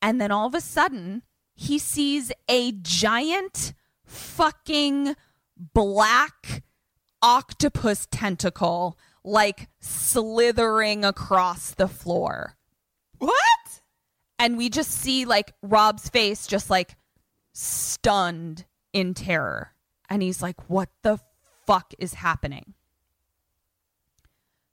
And 0.00 0.20
then 0.20 0.30
all 0.30 0.46
of 0.46 0.54
a 0.54 0.60
sudden, 0.60 1.22
he 1.54 1.78
sees 1.78 2.30
a 2.48 2.72
giant 2.72 3.74
fucking 4.04 5.16
black 5.74 6.62
octopus 7.20 8.06
tentacle 8.10 8.96
like 9.24 9.68
slithering 9.80 11.04
across 11.04 11.74
the 11.74 11.88
floor. 11.88 12.56
What? 13.18 13.34
And 14.38 14.56
we 14.56 14.70
just 14.70 14.90
see 14.90 15.24
like 15.24 15.52
Rob's 15.62 16.08
face 16.08 16.46
just 16.46 16.70
like 16.70 16.96
stunned 17.52 18.64
in 18.92 19.14
terror. 19.14 19.72
And 20.08 20.22
he's 20.22 20.42
like, 20.42 20.70
what 20.70 20.88
the 21.02 21.18
fuck 21.66 21.92
is 21.98 22.14
happening? 22.14 22.74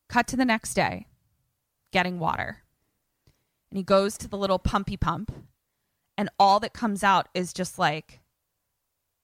Cut 0.08 0.28
to 0.28 0.38
the 0.38 0.46
next 0.46 0.76
day, 0.76 1.08
getting 1.92 2.20
water. 2.20 2.62
And 3.70 3.78
he 3.78 3.84
goes 3.84 4.18
to 4.20 4.28
the 4.28 4.38
little 4.38 4.60
pumpy 4.60 4.96
pump, 5.00 5.32
and 6.18 6.30
all 6.40 6.60
that 6.62 6.74
comes 6.74 7.04
out 7.04 7.28
is 7.34 7.52
just 7.52 7.78
like 7.80 8.22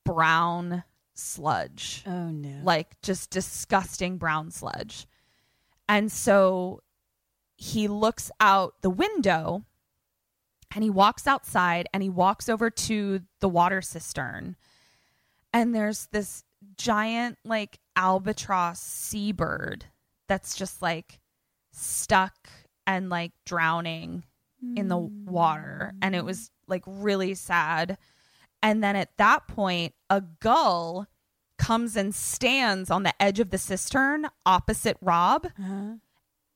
brown 0.04 0.84
sludge 1.14 2.04
Oh 2.08 2.32
no. 2.32 2.62
like 2.64 3.00
just 3.04 3.30
disgusting 3.30 4.18
brown 4.18 4.50
sludge. 4.50 5.06
And 5.92 6.10
so 6.10 6.80
he 7.58 7.89
looks 7.89 8.32
out 8.39 8.76
the 8.82 8.89
window 8.89 9.66
and 10.74 10.86
he 10.86 10.89
walks 10.89 11.28
outside 11.28 11.89
and 11.94 12.02
he 12.02 12.08
walks 12.08 12.48
over 12.48 12.70
to 12.70 13.20
the 13.42 13.50
water 13.50 13.82
cistern. 13.82 14.56
And 15.52 15.76
there's 15.76 16.08
this 16.14 16.46
giant, 16.78 17.39
like, 17.44 17.78
albatross 17.98 18.80
seabird 18.80 19.84
that's 20.30 20.56
just 20.56 20.82
like 20.82 21.20
stuck 21.74 22.48
and 22.88 23.10
like 23.10 23.34
drowning 23.46 24.24
in 24.78 24.88
the 24.88 24.98
water. 24.98 25.94
And 26.02 26.16
it 26.16 26.22
mm. 26.22 26.28
was 26.28 26.52
like 26.68 26.84
really 26.88 27.34
sad. 27.34 27.98
And 28.64 28.82
then 28.82 28.96
at 28.96 29.18
that 29.18 29.46
point, 29.50 29.94
a 30.10 30.22
gull 30.39 31.06
comes 31.62 31.95
and 31.95 32.14
stands 32.14 32.89
on 32.89 33.03
the 33.03 33.14
edge 33.22 33.39
of 33.39 33.51
the 33.51 33.57
cistern 33.59 34.26
opposite 34.47 34.97
Rob. 34.99 35.47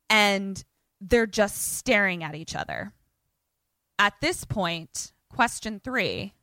And 0.10 0.64
they're 1.00 1.28
just 1.28 1.76
staring 1.78 2.24
at 2.24 2.34
each 2.34 2.56
other. 2.56 2.92
At 4.00 4.16
this 4.20 4.44
point, 4.46 5.14
question 5.30 5.80
three 5.84 6.34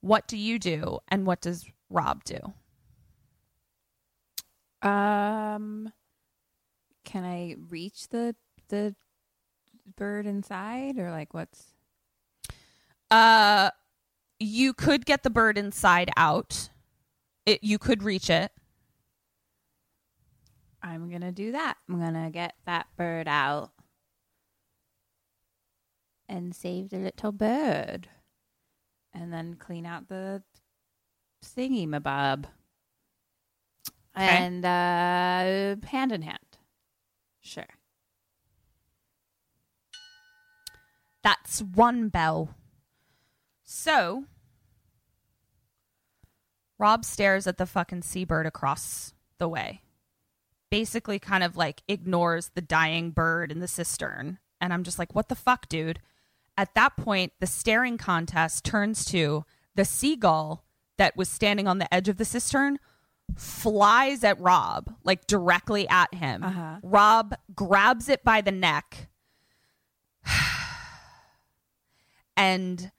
what 0.00 0.26
do 0.28 0.36
you 0.36 0.58
do 0.58 0.98
and 1.08 1.24
what 1.26 1.40
does 1.40 1.66
Rob 1.88 2.24
do? 2.24 2.52
Um, 4.88 5.92
can 7.04 7.24
I 7.24 7.56
reach 7.68 8.08
the 8.08 8.34
the 8.68 8.94
bird 9.96 10.26
inside, 10.26 10.98
or 10.98 11.10
like 11.10 11.32
what's? 11.32 11.74
Uh, 13.10 13.70
you 14.38 14.72
could 14.72 15.06
get 15.06 15.22
the 15.22 15.30
bird 15.30 15.56
inside 15.58 16.10
out. 16.16 16.70
It, 17.48 17.64
you 17.64 17.78
could 17.78 18.02
reach 18.02 18.28
it. 18.28 18.52
I'm 20.82 21.10
gonna 21.10 21.32
do 21.32 21.52
that. 21.52 21.78
I'm 21.88 21.98
gonna 21.98 22.30
get 22.30 22.52
that 22.66 22.88
bird 22.94 23.26
out 23.26 23.70
and 26.28 26.54
save 26.54 26.90
the 26.90 26.98
little 26.98 27.32
bird, 27.32 28.10
and 29.14 29.32
then 29.32 29.54
clean 29.54 29.86
out 29.86 30.10
the 30.10 30.42
thingy 31.42 31.88
mabob. 31.88 32.44
And 34.14 34.62
uh, 34.66 35.86
hand 35.86 36.12
in 36.12 36.20
hand. 36.20 36.58
Sure. 37.40 37.64
That's 41.22 41.60
one 41.60 42.10
bell. 42.10 42.54
So, 43.64 44.24
Rob 46.78 47.04
stares 47.04 47.46
at 47.46 47.58
the 47.58 47.66
fucking 47.66 48.02
seabird 48.02 48.46
across 48.46 49.14
the 49.38 49.48
way. 49.48 49.82
Basically, 50.70 51.18
kind 51.18 51.42
of 51.42 51.56
like 51.56 51.82
ignores 51.88 52.50
the 52.54 52.60
dying 52.60 53.10
bird 53.10 53.50
in 53.50 53.60
the 53.60 53.68
cistern. 53.68 54.38
And 54.60 54.72
I'm 54.72 54.84
just 54.84 54.98
like, 54.98 55.14
what 55.14 55.28
the 55.28 55.34
fuck, 55.34 55.68
dude? 55.68 56.00
At 56.56 56.74
that 56.74 56.96
point, 56.96 57.32
the 57.40 57.46
staring 57.46 57.98
contest 57.98 58.64
turns 58.64 59.04
to 59.06 59.44
the 59.74 59.84
seagull 59.84 60.64
that 60.98 61.16
was 61.16 61.28
standing 61.28 61.66
on 61.66 61.78
the 61.78 61.92
edge 61.94 62.08
of 62.08 62.16
the 62.16 62.24
cistern 62.24 62.78
flies 63.36 64.24
at 64.24 64.40
Rob, 64.40 64.94
like 65.04 65.26
directly 65.26 65.88
at 65.88 66.12
him. 66.14 66.42
Uh-huh. 66.42 66.76
Rob 66.82 67.34
grabs 67.54 68.08
it 68.08 68.24
by 68.24 68.40
the 68.40 68.50
neck 68.50 69.08
and 72.36 72.90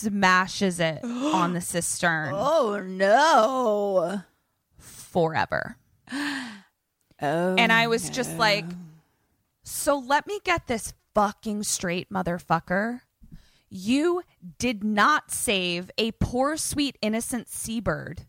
smashes 0.00 0.80
it 0.80 1.00
on 1.04 1.52
the 1.54 1.60
cistern 1.60 2.32
Oh 2.36 2.80
no! 2.84 4.22
forever. 4.78 5.76
Oh, 7.22 7.54
And 7.58 7.70
I 7.70 7.86
was 7.86 8.08
just 8.08 8.38
like, 8.38 8.64
so 9.62 9.98
let 9.98 10.26
me 10.26 10.40
get 10.42 10.68
this 10.68 10.94
fucking 11.14 11.64
straight, 11.64 12.10
motherfucker. 12.10 13.02
You 13.68 14.22
did 14.58 14.82
not 14.82 15.30
save 15.30 15.90
a 15.98 16.12
poor, 16.12 16.56
sweet, 16.56 16.96
innocent 17.02 17.50
seabird 17.50 18.22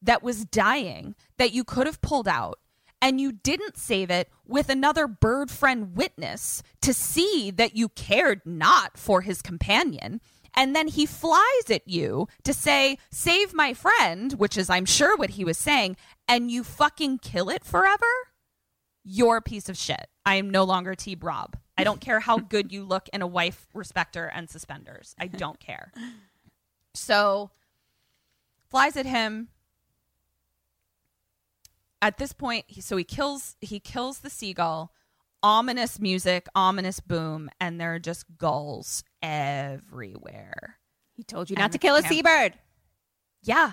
that 0.00 0.22
was 0.22 0.44
dying 0.44 1.16
that 1.38 1.52
you 1.52 1.64
could 1.64 1.88
have 1.88 2.00
pulled 2.00 2.28
out. 2.28 2.60
And 3.02 3.20
you 3.20 3.32
didn't 3.32 3.76
save 3.76 4.10
it 4.10 4.28
with 4.46 4.68
another 4.68 5.08
bird 5.08 5.50
friend 5.50 5.96
witness 5.96 6.62
to 6.82 6.94
see 6.94 7.50
that 7.50 7.74
you 7.74 7.88
cared 7.88 8.42
not 8.44 8.96
for 8.96 9.22
his 9.22 9.42
companion. 9.42 10.20
And 10.54 10.74
then 10.74 10.88
he 10.88 11.06
flies 11.06 11.70
at 11.70 11.86
you 11.86 12.28
to 12.44 12.52
say, 12.52 12.98
Save 13.10 13.54
my 13.54 13.74
friend, 13.74 14.32
which 14.34 14.56
is, 14.56 14.68
I'm 14.68 14.84
sure, 14.84 15.16
what 15.16 15.30
he 15.30 15.44
was 15.44 15.58
saying, 15.58 15.96
and 16.28 16.50
you 16.50 16.64
fucking 16.64 17.18
kill 17.18 17.48
it 17.50 17.64
forever? 17.64 18.06
You're 19.04 19.38
a 19.38 19.42
piece 19.42 19.68
of 19.68 19.76
shit. 19.76 20.08
I 20.26 20.34
am 20.34 20.50
no 20.50 20.64
longer 20.64 20.94
T 20.94 21.16
Rob. 21.20 21.56
I 21.78 21.84
don't 21.84 22.00
care 22.00 22.20
how 22.20 22.38
good 22.38 22.72
you 22.72 22.84
look 22.84 23.08
in 23.12 23.22
a 23.22 23.26
wife 23.26 23.66
respecter 23.72 24.26
and 24.26 24.50
suspenders. 24.50 25.14
I 25.18 25.28
don't 25.28 25.58
care. 25.58 25.92
So 26.94 27.50
flies 28.68 28.96
at 28.96 29.06
him. 29.06 29.48
At 32.02 32.18
this 32.18 32.32
point, 32.32 32.64
he, 32.68 32.80
so 32.80 32.96
he 32.96 33.04
kills 33.04 33.56
he 33.60 33.80
kills 33.80 34.20
the 34.20 34.30
seagull. 34.30 34.92
Ominous 35.42 35.98
music, 35.98 36.46
ominous 36.54 37.00
boom, 37.00 37.48
and 37.60 37.80
there 37.80 37.94
are 37.94 37.98
just 37.98 38.24
gulls 38.36 39.02
everywhere. 39.22 40.78
he 41.16 41.22
told 41.22 41.48
you 41.50 41.54
And 41.56 41.62
not 41.62 41.72
to 41.72 41.78
kill 41.78 41.96
a 41.96 42.02
cam- 42.02 42.12
seabird. 42.12 42.54
Yeah. 43.42 43.72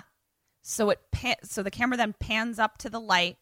So 0.62 0.90
it 0.90 1.00
pan- 1.12 1.36
so 1.44 1.62
the 1.62 1.70
camera 1.70 1.96
then 1.96 2.14
pans 2.18 2.58
up 2.58 2.78
to 2.78 2.90
the 2.90 3.00
light 3.00 3.36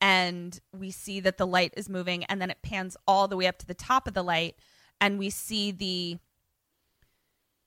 and 0.00 0.58
we 0.72 0.90
see 0.90 1.20
that 1.20 1.36
the 1.36 1.46
light 1.46 1.74
is 1.76 1.88
moving 1.88 2.24
and 2.24 2.40
then 2.40 2.50
it 2.50 2.58
pans 2.62 2.96
all 3.06 3.28
the 3.28 3.36
way 3.36 3.46
up 3.46 3.58
to 3.58 3.66
the 3.66 3.74
top 3.74 4.06
of 4.08 4.14
the 4.14 4.22
light 4.24 4.56
and 5.00 5.18
we 5.18 5.30
see 5.30 5.70
the 5.70 6.18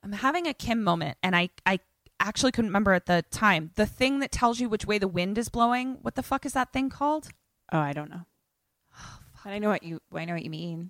I'm 0.03 0.11
having 0.13 0.45
a 0.47 0.53
Kim 0.53 0.83
moment 0.83 1.17
and 1.23 1.35
I 1.35 1.49
I 1.65 1.79
actually 2.19 2.51
couldn't 2.51 2.69
remember 2.69 2.93
at 2.93 3.05
the 3.07 3.23
time. 3.31 3.71
The 3.75 3.85
thing 3.85 4.19
that 4.19 4.31
tells 4.31 4.59
you 4.59 4.69
which 4.69 4.85
way 4.85 4.97
the 4.97 5.07
wind 5.07 5.37
is 5.37 5.49
blowing, 5.49 5.97
what 6.01 6.15
the 6.15 6.23
fuck 6.23 6.45
is 6.45 6.53
that 6.53 6.71
thing 6.73 6.89
called? 6.89 7.29
Oh, 7.71 7.79
I 7.79 7.91
don't 7.93 8.09
know. 8.09 8.21
But 9.45 9.53
I 9.53 9.59
know 9.59 9.69
what 9.69 9.83
you. 9.83 10.01
I 10.11 10.25
know 10.25 10.33
what 10.33 10.43
you 10.43 10.49
mean. 10.49 10.89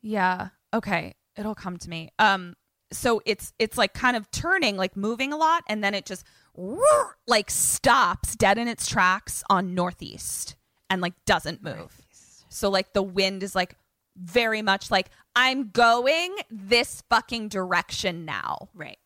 Yeah. 0.00 0.48
Okay. 0.72 1.14
It'll 1.36 1.54
come 1.54 1.76
to 1.76 1.88
me. 1.88 2.10
Um 2.18 2.54
so 2.90 3.22
it's 3.24 3.52
it's 3.58 3.78
like 3.78 3.94
kind 3.94 4.16
of 4.16 4.30
turning, 4.30 4.76
like 4.76 4.96
moving 4.96 5.32
a 5.32 5.36
lot, 5.36 5.62
and 5.68 5.84
then 5.84 5.94
it 5.94 6.06
just 6.06 6.26
roar, 6.56 7.16
like 7.26 7.50
stops 7.50 8.34
dead 8.34 8.58
in 8.58 8.66
its 8.66 8.86
tracks 8.88 9.44
on 9.48 9.74
northeast 9.74 10.56
and 10.90 11.00
like 11.00 11.14
doesn't 11.26 11.62
move. 11.62 12.00
So 12.48 12.70
like 12.70 12.94
the 12.94 13.02
wind 13.02 13.42
is 13.42 13.54
like 13.54 13.76
very 14.16 14.62
much 14.62 14.90
like 14.90 15.10
I'm 15.36 15.68
going 15.70 16.34
this 16.50 17.02
fucking 17.10 17.48
direction 17.48 18.24
now. 18.24 18.68
Right. 18.74 18.98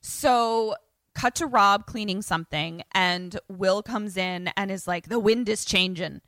So 0.00 0.74
cut 1.14 1.34
to 1.36 1.46
Rob 1.46 1.86
cleaning 1.86 2.22
something, 2.22 2.82
and 2.92 3.38
Will 3.48 3.82
comes 3.82 4.16
in 4.16 4.50
and 4.56 4.70
is 4.70 4.86
like, 4.86 5.08
The 5.08 5.20
wind 5.20 5.48
is 5.48 5.64
changing. 5.64 6.20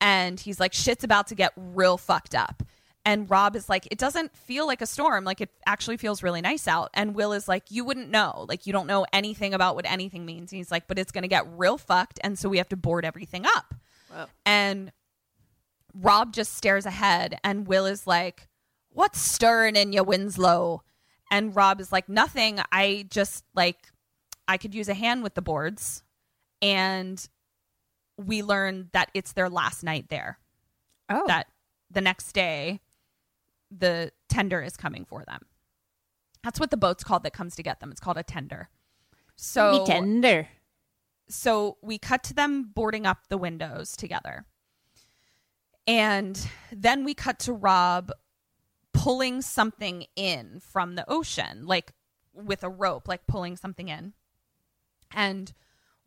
And 0.00 0.38
he's 0.38 0.60
like, 0.60 0.72
Shit's 0.72 1.04
about 1.04 1.28
to 1.28 1.34
get 1.34 1.52
real 1.56 1.98
fucked 1.98 2.34
up. 2.34 2.62
And 3.04 3.30
Rob 3.30 3.56
is 3.56 3.68
like, 3.68 3.88
It 3.90 3.98
doesn't 3.98 4.36
feel 4.36 4.66
like 4.66 4.82
a 4.82 4.86
storm. 4.86 5.24
Like, 5.24 5.40
it 5.40 5.50
actually 5.66 5.96
feels 5.96 6.22
really 6.22 6.40
nice 6.40 6.68
out. 6.68 6.90
And 6.92 7.14
Will 7.14 7.32
is 7.32 7.48
like, 7.48 7.64
You 7.70 7.84
wouldn't 7.84 8.10
know. 8.10 8.44
Like, 8.48 8.66
you 8.66 8.72
don't 8.72 8.86
know 8.86 9.06
anything 9.12 9.54
about 9.54 9.74
what 9.74 9.86
anything 9.86 10.26
means. 10.26 10.52
And 10.52 10.58
he's 10.58 10.70
like, 10.70 10.86
But 10.86 10.98
it's 10.98 11.10
going 11.10 11.22
to 11.22 11.28
get 11.28 11.46
real 11.56 11.78
fucked. 11.78 12.20
And 12.22 12.38
so 12.38 12.48
we 12.48 12.58
have 12.58 12.68
to 12.68 12.76
board 12.76 13.04
everything 13.04 13.46
up. 13.46 13.74
And 14.44 14.92
Rob 15.94 16.32
just 16.32 16.54
stares 16.54 16.86
ahead, 16.86 17.38
and 17.42 17.66
Will 17.66 17.86
is 17.86 18.06
like, 18.06 18.48
What's 18.90 19.20
stirring 19.20 19.76
in 19.76 19.92
you, 19.92 20.04
Winslow? 20.04 20.82
And 21.30 21.54
Rob 21.56 21.80
is 21.80 21.90
like, 21.90 22.08
Nothing. 22.08 22.60
I 22.70 23.06
just 23.10 23.44
like, 23.54 23.78
I 24.46 24.58
could 24.58 24.74
use 24.74 24.88
a 24.88 24.94
hand 24.94 25.22
with 25.22 25.34
the 25.34 25.42
boards. 25.42 26.02
And 26.60 27.26
we 28.18 28.42
learn 28.42 28.88
that 28.92 29.10
it's 29.14 29.32
their 29.32 29.48
last 29.48 29.82
night 29.82 30.08
there. 30.10 30.38
Oh, 31.08 31.26
That 31.26 31.46
the 31.90 32.00
next 32.02 32.32
day, 32.32 32.80
the 33.70 34.12
tender 34.28 34.60
is 34.60 34.76
coming 34.76 35.04
for 35.06 35.24
them. 35.24 35.46
That's 36.44 36.60
what 36.60 36.70
the 36.70 36.76
boat's 36.76 37.04
called 37.04 37.22
that 37.22 37.32
comes 37.32 37.56
to 37.56 37.62
get 37.62 37.80
them. 37.80 37.90
It's 37.90 38.00
called 38.00 38.18
a 38.18 38.22
tender. 38.22 38.68
So 39.36 39.84
tender. 39.86 40.48
so 41.28 41.78
we 41.80 41.96
cut 41.98 42.22
to 42.24 42.34
them 42.34 42.70
boarding 42.74 43.06
up 43.06 43.28
the 43.28 43.38
windows 43.38 43.96
together. 43.96 44.44
And 45.86 46.48
then 46.70 47.04
we 47.04 47.14
cut 47.14 47.38
to 47.40 47.52
Rob 47.52 48.10
pulling 48.92 49.40
something 49.40 50.06
in 50.16 50.60
from 50.60 50.96
the 50.96 51.08
ocean, 51.08 51.66
like 51.66 51.92
with 52.34 52.62
a 52.62 52.68
rope, 52.68 53.08
like 53.08 53.26
pulling 53.26 53.56
something 53.56 53.88
in. 53.88 54.12
And 55.12 55.52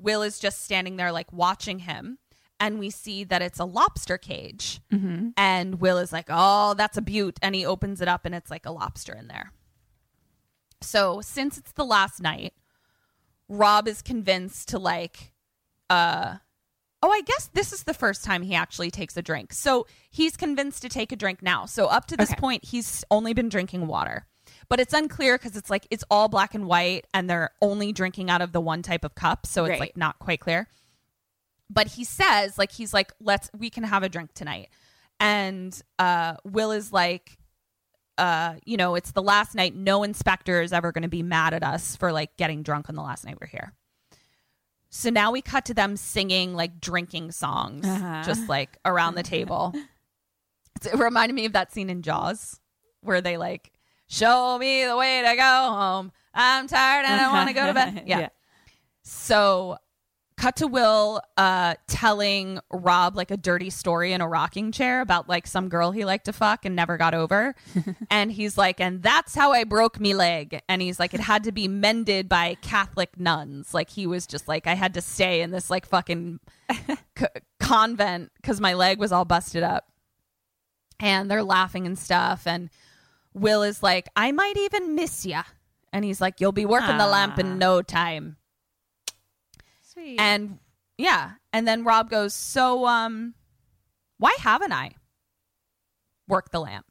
Will 0.01 0.21
is 0.21 0.39
just 0.39 0.63
standing 0.63 0.95
there, 0.97 1.11
like 1.11 1.31
watching 1.31 1.79
him. 1.79 2.17
And 2.59 2.77
we 2.77 2.89
see 2.91 3.23
that 3.23 3.41
it's 3.41 3.59
a 3.59 3.65
lobster 3.65 4.17
cage. 4.19 4.81
And 5.35 5.81
Will 5.81 5.97
is 5.97 6.11
like, 6.11 6.27
oh, 6.29 6.75
that's 6.75 6.95
a 6.97 7.01
beaut. 7.01 7.39
And 7.41 7.55
he 7.55 7.65
opens 7.65 8.01
it 8.01 8.07
up, 8.07 8.23
and 8.25 8.35
it's 8.35 8.51
like 8.51 8.65
a 8.67 8.71
lobster 8.71 9.13
in 9.15 9.27
there. 9.27 9.51
So, 10.81 11.21
since 11.21 11.57
it's 11.57 11.71
the 11.73 11.85
last 11.85 12.21
night, 12.21 12.53
Rob 13.49 13.87
is 13.87 14.01
convinced 14.01 14.69
to 14.69 14.79
like 14.79 15.33
uh 15.89 16.35
oh 17.03 17.11
I 17.11 17.21
guess 17.21 17.49
this 17.53 17.73
is 17.73 17.83
the 17.83 17.93
first 17.93 18.23
time 18.23 18.43
he 18.43 18.55
actually 18.55 18.91
takes 18.91 19.17
a 19.17 19.21
drink. 19.21 19.51
So 19.51 19.87
he's 20.09 20.37
convinced 20.37 20.81
to 20.83 20.89
take 20.89 21.11
a 21.11 21.17
drink 21.17 21.41
now. 21.41 21.65
So 21.65 21.87
up 21.87 22.05
to 22.07 22.15
this 22.17 22.31
Okay. 22.31 22.39
point 22.39 22.63
he's 22.63 23.03
only 23.11 23.33
been 23.33 23.49
drinking 23.49 23.87
water. 23.87 24.25
But 24.71 24.79
it's 24.79 24.93
unclear 24.93 25.37
cuz 25.37 25.55
it's 25.57 25.69
like 25.69 25.85
it's 25.91 26.03
all 26.09 26.29
black 26.29 26.55
and 26.55 26.65
white 26.65 27.05
and 27.13 27.29
they're 27.29 27.51
only 27.61 27.91
drinking 27.91 28.29
out 28.29 28.41
of 28.41 28.53
the 28.53 28.61
one 28.61 28.81
type 28.81 29.03
of 29.03 29.13
cup, 29.15 29.45
so 29.45 29.65
it's 29.65 29.71
Right. 29.71 29.79
like 29.81 29.97
not 29.97 30.17
quite 30.17 30.39
clear. 30.39 30.67
But 31.69 31.87
he 31.87 32.03
says 32.05 32.57
like 32.57 32.71
he's 32.71 32.93
like 32.93 33.11
let's 33.19 33.49
we 33.53 33.69
can 33.69 33.83
have 33.83 34.01
a 34.03 34.09
drink 34.09 34.33
tonight. 34.33 34.69
And 35.19 35.79
uh 35.99 36.37
Will 36.45 36.71
is 36.71 36.91
like 36.93 37.37
uh, 38.17 38.55
you 38.65 38.77
know, 38.77 38.93
it's 38.95 39.13
the 39.13 39.21
last 39.23 39.55
night. 39.55 39.73
No 39.75 40.03
inspector 40.03 40.61
is 40.61 40.73
ever 40.73 40.91
going 40.91 41.01
to 41.01 41.07
be 41.09 41.23
mad 41.23 41.53
at 41.55 41.63
us 41.63 41.95
for 41.95 42.11
like 42.11 42.37
getting 42.37 42.61
drunk 42.61 42.87
on 42.87 42.95
the 42.95 43.01
last 43.01 43.25
night 43.25 43.37
we're 43.41 43.47
here. 43.47 43.73
So 44.91 45.09
now 45.09 45.31
we 45.31 45.41
cut 45.41 45.65
to 45.65 45.73
them 45.73 45.97
singing 45.97 46.53
like 46.53 46.79
drinking 46.79 47.31
songs, 47.31 47.83
Uh-huh. 47.85 48.21
just 48.23 48.47
like 48.47 48.77
around 48.85 49.15
the 49.15 49.23
table. 49.23 49.73
It 50.85 50.93
reminded 50.99 51.33
me 51.33 51.45
of 51.45 51.53
that 51.53 51.71
scene 51.73 51.89
in 51.89 52.01
Jaws 52.03 52.59
where 53.01 53.21
they 53.21 53.37
like, 53.37 53.70
show 54.11 54.57
me 54.57 54.85
the 54.85 54.95
way 54.95 55.21
to 55.21 55.35
go 55.35 55.41
home. 55.71 56.11
I'm 56.33 56.67
tired 56.67 57.05
and 57.05 57.19
I 57.19 57.31
want 57.31 57.47
to 57.47 57.53
go 57.53 57.65
to 57.67 57.73
bed. 57.73 58.03
Yeah. 58.07 58.19
Yeah. 58.19 58.29
So 59.03 59.77
cut 60.37 60.55
to 60.55 60.65
Will 60.67 61.21
uh 61.37 61.75
telling 61.87 62.59
Rob 62.71 63.15
like 63.15 63.29
a 63.31 63.37
dirty 63.37 63.69
story 63.69 64.11
in 64.11 64.21
a 64.21 64.27
rocking 64.27 64.71
chair 64.71 65.01
about 65.01 65.29
like 65.29 65.45
some 65.45 65.69
girl 65.69 65.91
he 65.91 66.03
liked 66.03 66.25
to 66.25 66.33
fuck 66.33 66.65
and 66.65 66.75
never 66.75 66.97
got 66.97 67.13
over. 67.13 67.55
and 68.09 68.31
he's 68.31 68.57
like, 68.57 68.81
and 68.81 69.01
that's 69.01 69.33
how 69.33 69.53
I 69.53 69.63
broke 69.63 69.99
me 69.99 70.13
leg. 70.13 70.61
And 70.67 70.81
he's 70.81 70.99
like, 70.99 71.13
it 71.13 71.19
had 71.21 71.43
to 71.45 71.51
be 71.51 71.67
mended 71.67 72.27
by 72.27 72.55
Catholic 72.61 73.19
nuns. 73.19 73.73
Like 73.73 73.89
he 73.89 74.07
was 74.07 74.27
just 74.27 74.47
like, 74.47 74.67
I 74.67 74.73
had 74.73 74.93
to 74.95 75.01
stay 75.01 75.41
in 75.41 75.51
this 75.51 75.69
like 75.69 75.85
fucking 75.85 76.39
c- 77.17 77.25
convent 77.59 78.31
because 78.37 78.59
my 78.59 78.73
leg 78.73 78.99
was 78.99 79.11
all 79.11 79.25
busted 79.25 79.63
up. 79.63 79.85
And 80.99 81.31
they're 81.31 81.43
laughing 81.43 81.87
and 81.87 81.97
stuff. 81.97 82.45
And 82.45 82.69
Will 83.33 83.63
is 83.63 83.81
like, 83.81 84.09
I 84.15 84.31
might 84.31 84.57
even 84.57 84.95
miss 84.95 85.25
ya. 85.25 85.43
And 85.93 86.05
he's 86.05 86.21
like, 86.21 86.39
you'll 86.39 86.51
be 86.51 86.65
working 86.65 86.97
the 86.97 87.07
lamp 87.07 87.37
in 87.39 87.57
no 87.57 87.81
time. 87.81 88.37
Sweet. 89.81 90.19
And 90.19 90.59
yeah, 90.97 91.31
and 91.51 91.67
then 91.67 91.83
Rob 91.83 92.09
goes, 92.09 92.33
"So 92.33 92.85
um 92.85 93.33
why 94.17 94.35
haven't 94.39 94.71
I 94.71 94.91
worked 96.27 96.51
the 96.51 96.61
lamp?" 96.61 96.85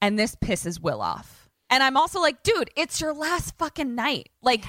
And 0.00 0.18
this 0.18 0.34
pisses 0.34 0.80
Will 0.80 1.00
off. 1.00 1.48
And 1.70 1.82
I'm 1.82 1.96
also 1.96 2.20
like, 2.20 2.42
"Dude, 2.42 2.70
it's 2.76 3.00
your 3.00 3.12
last 3.12 3.56
fucking 3.58 3.94
night. 3.94 4.30
Like 4.42 4.64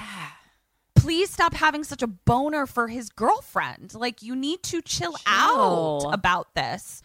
please 0.94 1.30
stop 1.30 1.54
having 1.54 1.82
such 1.82 2.02
a 2.02 2.06
boner 2.06 2.66
for 2.66 2.88
his 2.88 3.08
girlfriend. 3.08 3.94
Like 3.94 4.22
you 4.22 4.36
need 4.36 4.62
to 4.64 4.82
chill, 4.82 5.16
out 5.26 6.12
about 6.12 6.54
this." 6.54 7.02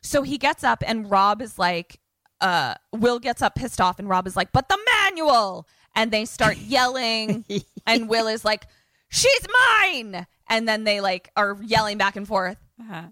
So 0.00 0.22
he 0.22 0.38
gets 0.38 0.62
up 0.62 0.82
and 0.86 1.10
Rob 1.10 1.42
is 1.42 1.58
like 1.58 1.98
uh 2.40 2.74
Will 2.92 3.18
gets 3.18 3.42
up 3.42 3.54
pissed 3.54 3.80
off 3.80 3.98
and 3.98 4.08
Rob 4.08 4.26
is 4.26 4.36
like, 4.36 4.52
"But 4.52 4.68
the 4.68 4.78
manual." 5.02 5.66
And 5.94 6.10
they 6.10 6.24
start 6.26 6.56
yelling 6.58 7.44
and 7.86 8.08
Will 8.08 8.26
is 8.26 8.44
like, 8.44 8.66
"She's 9.08 9.46
mine." 9.82 10.26
And 10.48 10.68
then 10.68 10.84
they 10.84 11.00
like 11.00 11.30
are 11.36 11.56
yelling 11.62 11.98
back 11.98 12.16
and 12.16 12.26
forth 12.28 12.58
Uh-huh. 12.80 13.08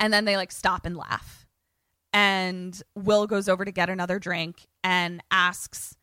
and 0.00 0.12
then 0.12 0.24
they 0.24 0.36
like 0.36 0.50
stop 0.52 0.86
and 0.86 0.96
laugh. 0.96 1.46
And 2.12 2.80
Will 2.94 3.26
goes 3.26 3.48
over 3.48 3.64
to 3.64 3.72
get 3.72 3.90
another 3.90 4.18
drink 4.18 4.66
and 4.82 5.22
asks 5.30 5.96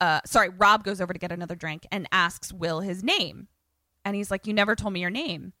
uh 0.00 0.20
sorry, 0.26 0.50
Rob 0.50 0.84
goes 0.84 1.00
over 1.00 1.12
to 1.12 1.18
get 1.18 1.32
another 1.32 1.54
drink 1.54 1.86
and 1.90 2.06
asks 2.12 2.52
Will 2.52 2.80
his 2.80 3.02
name. 3.02 3.48
And 4.04 4.14
he's 4.14 4.30
like, 4.30 4.46
"You 4.46 4.52
never 4.54 4.76
told 4.76 4.92
me 4.92 5.00
your 5.00 5.10
name." 5.10 5.52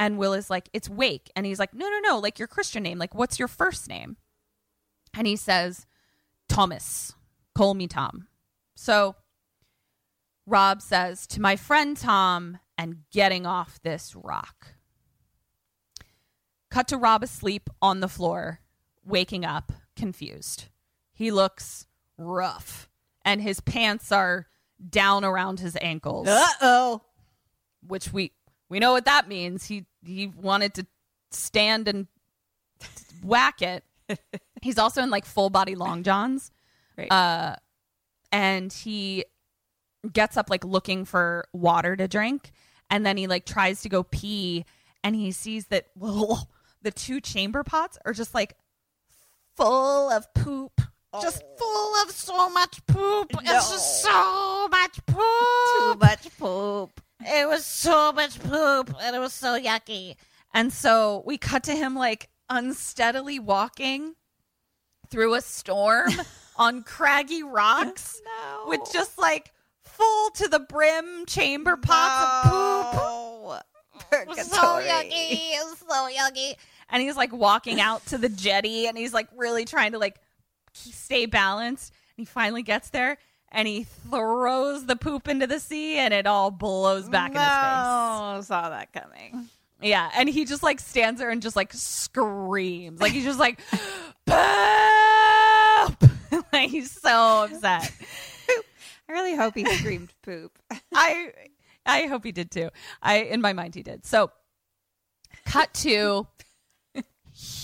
And 0.00 0.16
Will 0.18 0.32
is 0.32 0.48
like, 0.50 0.68
"It's 0.72 0.88
Wake." 0.88 1.30
And 1.36 1.44
he's 1.46 1.58
like, 1.58 1.74
"No, 1.74 1.88
no, 1.88 1.98
no, 2.00 2.18
like 2.18 2.38
your 2.38 2.48
Christian 2.48 2.82
name. 2.82 2.98
Like 2.98 3.14
what's 3.14 3.38
your 3.38 3.46
first 3.48 3.88
name?" 3.88 4.16
And 5.14 5.26
he 5.26 5.36
says, 5.36 5.86
"Thomas. 6.48 7.14
Call 7.54 7.74
me 7.74 7.86
Tom." 7.86 8.28
So 8.76 9.16
Rob 10.46 10.80
says 10.82 11.26
to 11.28 11.40
my 11.40 11.56
friend 11.56 11.96
Tom 11.96 12.58
and 12.76 13.02
getting 13.10 13.44
off 13.46 13.80
this 13.82 14.14
rock. 14.16 14.74
Cut 16.70 16.88
to 16.88 16.96
Rob 16.96 17.22
asleep 17.22 17.70
on 17.80 18.00
the 18.00 18.08
floor, 18.08 18.60
waking 19.04 19.44
up 19.44 19.72
confused. 19.96 20.66
He 21.12 21.30
looks 21.30 21.86
rough 22.16 22.88
and 23.24 23.40
his 23.42 23.60
pants 23.60 24.12
are 24.12 24.46
down 24.88 25.24
around 25.24 25.60
his 25.60 25.76
ankles, 25.80 26.28
Uh 26.28 26.46
oh. 26.60 27.02
which 27.86 28.12
we 28.12 28.32
we 28.68 28.78
know 28.78 28.92
what 28.92 29.06
that 29.06 29.28
means. 29.28 29.64
He 29.66 29.86
he 30.04 30.28
wanted 30.28 30.74
to 30.74 30.86
stand 31.30 31.88
and 31.88 32.06
whack 33.22 33.60
it. 33.62 33.82
He's 34.62 34.78
also 34.78 35.02
in 35.02 35.10
like 35.10 35.24
full 35.24 35.50
body 35.50 35.74
long 35.74 36.02
johns. 36.02 36.50
Right. 36.96 37.10
Uh 37.10 37.56
and 38.32 38.72
he 38.72 39.24
gets 40.12 40.36
up 40.36 40.50
like 40.50 40.64
looking 40.64 41.04
for 41.04 41.46
water 41.52 41.96
to 41.96 42.06
drink 42.06 42.52
and 42.90 43.04
then 43.04 43.16
he 43.16 43.26
like 43.26 43.44
tries 43.46 43.82
to 43.82 43.88
go 43.88 44.02
pee 44.02 44.64
and 45.02 45.16
he 45.16 45.32
sees 45.32 45.66
that 45.66 45.86
the 45.96 46.90
two 46.94 47.20
chamber 47.20 47.62
pots 47.64 47.98
are 48.04 48.12
just 48.12 48.34
like 48.34 48.54
full 49.56 50.10
of 50.10 50.32
poop 50.34 50.80
just 51.22 51.42
full 51.58 51.94
of 52.02 52.10
so 52.10 52.48
much 52.50 52.84
poop 52.86 53.30
it's 53.40 53.70
just 53.70 54.02
so 54.02 54.68
much 54.68 55.04
poop 55.06 55.16
Too 55.78 55.94
much 55.98 56.38
poop. 56.38 57.00
it 57.20 57.48
was 57.48 57.64
so 57.64 58.12
much 58.12 58.38
poop 58.40 58.94
and 59.02 59.16
it 59.16 59.18
was 59.18 59.32
so 59.32 59.58
yucky 59.58 60.16
and 60.54 60.72
so 60.72 61.22
we 61.26 61.38
cut 61.38 61.64
to 61.64 61.72
him 61.74 61.94
like 61.96 62.28
unsteadily 62.50 63.38
walking 63.38 64.14
through 65.10 65.34
a 65.34 65.40
storm 65.40 66.10
on 66.56 66.82
craggy 66.82 67.42
rocks 67.42 68.20
No. 68.42 68.68
with 68.68 68.80
just 68.92 69.18
like 69.18 69.52
full 69.84 70.30
to 70.30 70.48
the 70.48 70.60
brim 70.60 71.24
chamber 71.26 71.76
pots 71.76 72.46
of 72.46 72.92
poop. 72.92 74.12
It 74.12 74.28
was 74.28 74.38
so 74.50 74.56
yucky. 74.56 75.10
It 75.54 75.64
was 75.64 75.78
so 75.78 76.08
yucky. 76.08 76.54
And 76.90 77.02
he's 77.02 77.16
like 77.16 77.32
walking 77.32 77.80
out 77.80 78.04
to 78.06 78.18
the 78.18 78.28
jetty 78.28 78.86
and 78.86 78.96
he's 78.96 79.12
like 79.12 79.28
really 79.36 79.64
trying 79.64 79.92
to 79.92 79.98
like 79.98 80.20
stay 80.72 81.26
balanced. 81.26 81.92
And 82.16 82.22
he 82.22 82.24
finally 82.24 82.62
gets 82.62 82.90
there 82.90 83.18
and 83.50 83.66
he 83.68 83.84
throws 83.84 84.86
the 84.86 84.96
poop 84.96 85.26
into 85.28 85.46
the 85.46 85.58
sea 85.60 85.96
and 85.98 86.14
it 86.14 86.26
all 86.26 86.50
blows 86.50 87.08
back 87.08 87.30
in 87.30 87.36
his 87.36 87.44
face. 87.44 87.50
No, 87.50 88.40
saw 88.42 88.70
that 88.70 88.92
coming. 88.92 89.48
Yeah, 89.80 90.10
and 90.14 90.28
he 90.28 90.44
just 90.44 90.62
like 90.62 90.80
stands 90.80 91.20
there 91.20 91.30
and 91.30 91.40
just 91.40 91.56
like 91.56 91.72
screams. 91.72 93.00
Like 93.00 93.12
he's 93.12 93.24
just 93.24 93.38
like 93.38 93.60
poop. 94.26 94.36
like 96.52 96.70
he's 96.70 96.90
so 96.90 97.44
upset. 97.44 97.92
I 99.08 99.12
really 99.12 99.36
hope 99.36 99.54
he 99.54 99.64
screamed 99.64 100.12
poop. 100.22 100.58
I 100.94 101.32
I 101.86 102.06
hope 102.06 102.24
he 102.24 102.32
did 102.32 102.50
too. 102.50 102.70
I 103.00 103.18
in 103.18 103.40
my 103.40 103.52
mind 103.52 103.74
he 103.76 103.82
did. 103.82 104.04
So 104.04 104.32
cut 105.44 105.72
to 105.74 106.26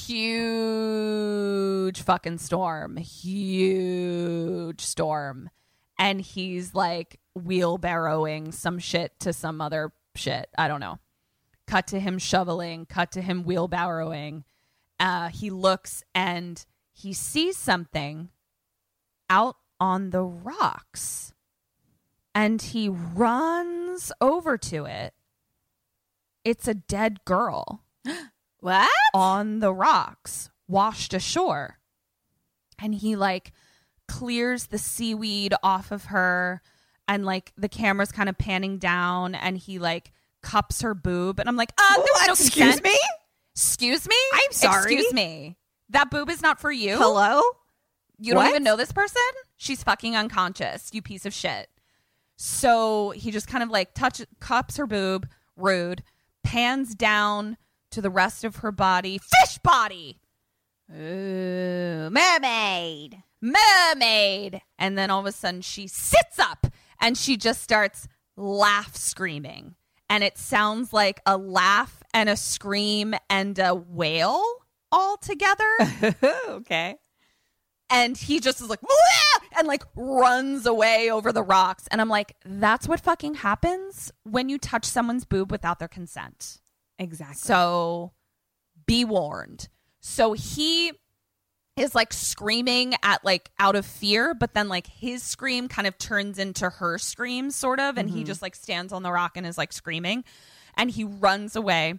huge 0.07 2.01
fucking 2.03 2.39
storm. 2.39 2.97
Huge 2.97 4.81
storm. 4.81 5.51
And 5.99 6.21
he's 6.21 6.75
like 6.75 7.19
wheelbarrowing 7.39 8.55
some 8.55 8.79
shit 8.79 9.19
to 9.21 9.33
some 9.33 9.61
other 9.61 9.93
shit. 10.15 10.49
I 10.57 10.69
don't 10.69 10.81
know. 10.81 10.99
Cut 11.67 11.87
to 11.89 12.01
him 12.01 12.19
shoveling, 12.19 12.87
cut 12.87 13.13
to 13.13 13.23
him 13.23 13.45
wheelbarrowing. 13.45 14.45
Uh, 15.01 15.29
he 15.29 15.51
looks 15.51 16.05
and 16.15 16.65
he 16.93 17.13
sees 17.13 17.57
something 17.57 18.31
out 19.29 19.57
on 19.81 20.11
the 20.11 20.23
rocks 20.23 21.33
and 22.35 22.61
he 22.61 22.89
runs 22.89 24.13
over 24.21 24.59
to 24.59 24.85
it. 24.85 25.15
It's 26.45 26.69
a 26.69 26.75
dead 26.75 27.25
girl 27.25 27.83
What? 28.61 28.91
on 29.15 29.61
the 29.61 29.73
rocks, 29.73 30.51
washed 30.67 31.15
ashore. 31.15 31.79
And 32.79 32.95
he 32.95 33.17
like 33.17 33.53
clears 34.09 34.67
the 34.67 34.79
seaweed 34.79 35.55
off 35.63 35.91
of 35.91 36.07
her 36.07 36.61
and 37.07 37.25
like 37.25 37.53
the 37.57 37.69
camera's 37.69 38.13
kind 38.13 38.29
of 38.29 38.39
panning 38.39 38.79
down 38.79 39.35
and 39.35 39.57
he 39.59 39.79
like 39.79 40.13
cups 40.45 40.83
her 40.83 40.95
boob 40.95 41.41
and 41.41 41.49
I'm 41.49 41.57
like, 41.57 41.73
uh, 41.77 41.95
there 41.97 42.03
was 42.05 42.27
no 42.29 42.33
Excuse 42.35 42.55
consent. 42.55 42.85
me? 42.85 42.99
Excuse 43.57 44.09
me? 44.09 44.17
I'm 44.33 44.53
sorry? 44.53 44.95
Excuse 44.95 45.13
me. 45.13 45.57
That 45.91 46.11
boob 46.11 46.31
is 46.31 46.41
not 46.43 46.61
for 46.61 46.71
you. 46.71 46.97
Hello? 46.97 47.41
You 48.19 48.35
don't 48.35 48.43
What? 48.45 48.51
even 48.51 48.63
know 48.63 48.77
this 48.77 48.93
person? 48.93 49.23
She's 49.57 49.83
fucking 49.83 50.15
unconscious, 50.15 50.91
you 50.93 51.03
piece 51.03 51.27
of 51.27 51.33
shit. 51.35 51.69
So 52.37 53.11
he 53.11 53.31
just 53.31 53.49
kind 53.49 53.63
of 53.63 53.71
like 53.71 53.95
touch 53.95 54.21
cups 54.41 54.77
her 54.77 54.87
boob, 54.87 55.29
rude, 55.57 56.03
pans 56.43 56.95
down 56.95 57.57
to 57.91 58.01
the 58.01 58.11
rest 58.11 58.45
of 58.45 58.57
her 58.57 58.73
body, 58.73 59.19
fish 59.19 59.59
body, 59.59 60.21
Ooh, 60.93 62.11
mermaid. 62.11 63.23
mermaid. 63.41 64.61
And 64.79 64.99
then 64.99 65.11
all 65.11 65.21
of 65.21 65.27
a 65.27 65.33
sudden 65.33 65.61
she 65.63 65.87
sits 65.87 66.39
up 66.39 66.67
and 67.01 67.17
she 67.17 67.37
just 67.37 67.63
starts 67.63 68.09
laugh 68.37 68.97
screaming. 68.97 69.75
And 70.09 70.23
it 70.23 70.39
sounds 70.39 70.93
like 70.93 71.21
a 71.27 71.37
laugh 71.37 72.03
and 72.13 72.29
a 72.29 72.37
scream 72.37 73.15
and 73.31 73.59
a 73.59 73.75
wail 73.75 74.43
all 74.93 75.17
together. 75.17 75.69
okay. 76.49 76.97
and 77.91 78.17
he 78.17 78.41
just 78.41 78.61
is 78.61 78.69
like 78.69 78.83
"Wah!" 78.83 79.47
and 79.59 79.67
like 79.69 79.83
runs 79.97 80.67
away 80.67 81.11
over 81.11 81.33
the 81.33 81.43
rocks 81.43 81.87
and 81.91 82.01
i'm 82.01 82.09
like 82.09 82.35
that's 82.45 82.89
what 82.89 82.99
fucking 83.01 83.35
happens 83.35 84.11
when 84.25 84.49
you 84.49 84.59
touch 84.59 84.85
someone's 84.85 85.25
boob 85.25 85.51
without 85.53 85.79
their 85.79 85.89
consent 85.89 86.61
Exactly. 86.99 87.37
so 87.37 88.13
be 88.87 89.05
warned 89.05 89.69
so 90.01 90.33
he 90.33 90.93
is 91.77 91.95
like 91.95 92.13
screaming 92.13 92.95
at 93.03 93.25
like 93.25 93.51
out 93.59 93.75
of 93.75 93.85
fear 93.85 94.35
but 94.35 94.55
then 94.55 94.69
like 94.69 94.87
his 94.87 95.23
scream 95.23 95.69
kind 95.69 95.89
of 95.89 95.99
turns 95.99 96.39
into 96.39 96.69
her 96.69 96.99
scream 96.99 97.51
sort 97.51 97.81
of 97.81 97.99
and 97.99 98.09
he 98.09 98.19
mm-hmm. 98.19 98.27
just 98.27 98.43
like 98.43 98.55
stands 98.55 98.93
on 98.93 99.03
the 99.03 99.11
rock 99.11 99.37
and 99.37 99.47
is 99.47 99.59
like 99.59 99.73
screaming 99.73 100.25
and 100.77 100.91
he 100.91 101.05
runs 101.05 101.57
away 101.57 101.99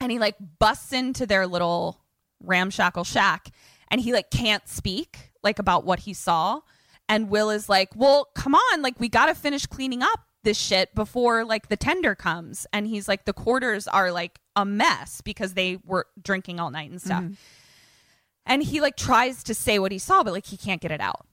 and 0.00 0.12
he 0.12 0.18
like 0.18 0.36
busts 0.58 0.92
into 0.92 1.26
their 1.26 1.46
little 1.46 2.00
ramshackle 2.40 3.04
shack 3.04 3.48
and 3.88 4.00
he 4.00 4.12
like 4.12 4.30
can't 4.30 4.68
speak 4.68 5.32
like 5.42 5.58
about 5.58 5.84
what 5.84 6.00
he 6.00 6.14
saw 6.14 6.60
and 7.08 7.30
will 7.30 7.50
is 7.50 7.68
like 7.68 7.90
well 7.96 8.28
come 8.34 8.54
on 8.54 8.82
like 8.82 8.98
we 9.00 9.08
gotta 9.08 9.34
finish 9.34 9.66
cleaning 9.66 10.02
up 10.02 10.20
this 10.44 10.58
shit 10.58 10.94
before 10.94 11.44
like 11.44 11.68
the 11.68 11.76
tender 11.76 12.14
comes 12.14 12.66
and 12.72 12.86
he's 12.86 13.08
like 13.08 13.24
the 13.24 13.32
quarters 13.32 13.88
are 13.88 14.12
like 14.12 14.38
a 14.56 14.64
mess 14.64 15.20
because 15.22 15.54
they 15.54 15.78
were 15.84 16.06
drinking 16.22 16.60
all 16.60 16.70
night 16.70 16.90
and 16.90 17.00
stuff 17.00 17.24
mm-hmm. 17.24 17.32
And 18.46 18.62
he 18.62 18.80
like 18.80 18.96
tries 18.96 19.42
to 19.44 19.54
say 19.54 19.78
what 19.78 19.92
he 19.92 19.98
saw 19.98 20.22
but 20.22 20.32
like 20.32 20.46
he 20.46 20.56
can't 20.56 20.80
get 20.80 20.90
it 20.90 21.00
out. 21.00 21.26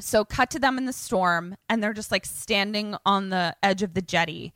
So 0.00 0.24
cut 0.24 0.50
to 0.50 0.58
them 0.58 0.76
in 0.78 0.86
the 0.86 0.92
storm 0.92 1.56
and 1.68 1.82
they're 1.82 1.92
just 1.92 2.10
like 2.10 2.26
standing 2.26 2.96
on 3.06 3.30
the 3.30 3.56
edge 3.62 3.82
of 3.82 3.94
the 3.94 4.02
jetty 4.02 4.52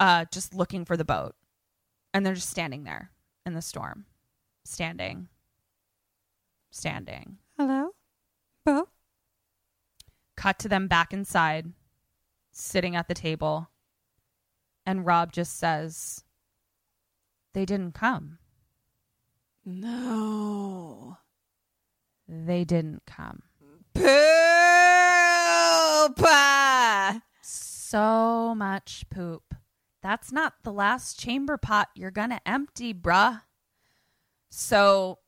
uh 0.00 0.24
just 0.32 0.54
looking 0.54 0.84
for 0.84 0.96
the 0.96 1.04
boat. 1.04 1.34
And 2.14 2.26
they're 2.26 2.34
just 2.34 2.50
standing 2.50 2.84
there 2.84 3.10
in 3.46 3.54
the 3.54 3.62
storm. 3.62 4.04
Standing. 4.64 5.28
Standing. 6.70 7.38
Hello? 7.56 7.90
Bo? 8.64 8.88
cut 10.42 10.58
to 10.58 10.68
them 10.68 10.88
back 10.88 11.12
inside 11.12 11.72
sitting 12.50 12.96
at 12.96 13.06
the 13.06 13.14
table. 13.14 13.70
And 14.84 15.06
rob 15.06 15.32
just 15.32 15.56
says 15.56 16.24
they 17.54 17.64
didn't 17.64 17.92
come 17.92 18.38
No. 19.64 21.18
they 22.28 22.64
didn't 22.64 23.02
come. 23.06 23.42
Poop. 23.94 24.02
so 27.92 28.54
much 28.56 29.04
poop. 29.10 29.54
That's 30.02 30.32
not 30.32 30.54
the 30.64 30.72
last 30.72 31.20
chamber 31.20 31.56
pot 31.58 31.90
you're 31.94 32.10
gonna 32.10 32.40
empty 32.44 32.92
bruh. 32.94 33.42
So 34.50 35.18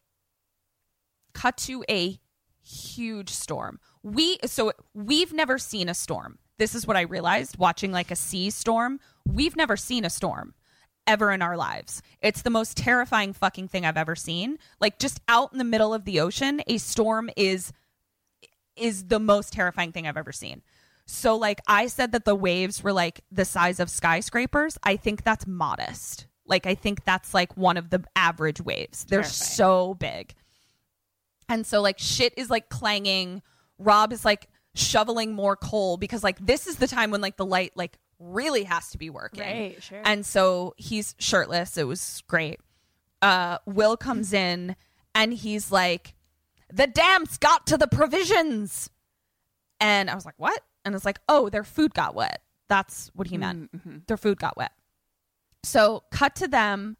cut 1.32 1.56
to 1.58 1.84
a 1.88 2.18
huge 2.62 3.30
storm. 3.30 3.78
We 4.02 4.38
so 4.46 4.72
we've 4.94 5.32
never 5.32 5.58
seen 5.58 5.88
a 5.88 5.94
storm. 5.94 6.38
This 6.56 6.74
is 6.74 6.86
what 6.86 6.96
i 6.96 7.02
realized 7.02 7.58
watching 7.58 7.92
like 7.92 8.10
a 8.10 8.16
sea 8.16 8.50
storm. 8.50 8.98
We've 9.26 9.56
never 9.56 9.76
seen 9.76 10.04
a 10.04 10.10
storm 10.10 10.54
ever 11.06 11.30
in 11.30 11.42
our 11.42 11.56
lives 11.56 12.02
it's 12.20 12.42
the 12.42 12.50
most 12.50 12.76
terrifying 12.76 13.32
fucking 13.32 13.68
thing 13.68 13.84
i've 13.84 13.96
ever 13.96 14.16
seen 14.16 14.58
like 14.80 14.98
just 14.98 15.20
out 15.28 15.52
in 15.52 15.58
the 15.58 15.64
middle 15.64 15.92
of 15.92 16.04
the 16.04 16.20
ocean 16.20 16.62
a 16.66 16.78
storm 16.78 17.28
is 17.36 17.72
is 18.76 19.04
the 19.04 19.20
most 19.20 19.52
terrifying 19.52 19.92
thing 19.92 20.06
I've 20.06 20.16
ever 20.16 20.32
seen. 20.32 20.62
So 21.06 21.36
like 21.36 21.60
I 21.66 21.86
said 21.88 22.12
that 22.12 22.24
the 22.24 22.34
waves 22.34 22.82
were 22.82 22.92
like 22.92 23.20
the 23.30 23.44
size 23.44 23.80
of 23.80 23.90
skyscrapers. 23.90 24.78
I 24.82 24.96
think 24.96 25.22
that's 25.22 25.46
modest. 25.46 26.26
Like 26.46 26.66
I 26.66 26.74
think 26.74 27.04
that's 27.04 27.34
like 27.34 27.56
one 27.56 27.76
of 27.76 27.90
the 27.90 28.04
average 28.16 28.60
waves. 28.60 29.04
They're 29.04 29.22
so 29.22 29.94
big. 29.94 30.34
And 31.48 31.66
so 31.66 31.82
like 31.82 31.98
shit 31.98 32.32
is 32.36 32.50
like 32.50 32.68
clanging. 32.68 33.42
Rob 33.78 34.12
is 34.12 34.24
like 34.24 34.48
shoveling 34.74 35.34
more 35.34 35.56
coal 35.56 35.96
because 35.96 36.24
like 36.24 36.44
this 36.44 36.66
is 36.66 36.76
the 36.76 36.86
time 36.86 37.10
when 37.10 37.20
like 37.20 37.36
the 37.36 37.46
light 37.46 37.72
like 37.76 37.98
really 38.18 38.64
has 38.64 38.90
to 38.90 38.98
be 38.98 39.10
working. 39.10 39.42
Right, 39.42 39.82
sure. 39.82 40.02
And 40.04 40.24
so 40.24 40.74
he's 40.76 41.14
shirtless. 41.18 41.76
It 41.76 41.86
was 41.86 42.22
great. 42.26 42.60
Uh 43.22 43.58
Will 43.66 43.96
comes 43.96 44.32
in 44.44 44.76
and 45.14 45.32
he's 45.32 45.70
like 45.70 46.14
the 46.72 46.86
damps 46.86 47.38
got 47.38 47.66
to 47.68 47.76
the 47.76 47.86
provisions. 47.86 48.90
And 49.80 50.10
I 50.10 50.14
was 50.14 50.24
like, 50.24 50.34
what? 50.38 50.60
And 50.84 50.94
it's 50.94 51.04
like, 51.04 51.20
oh, 51.28 51.48
their 51.48 51.64
food 51.64 51.94
got 51.94 52.14
wet. 52.14 52.42
That's 52.68 53.10
what 53.14 53.28
he 53.28 53.38
meant. 53.38 54.06
Their 54.06 54.16
food 54.16 54.38
got 54.38 54.56
wet. 54.56 54.72
So, 55.62 56.04
cut 56.10 56.34
to 56.36 56.48
them 56.48 56.96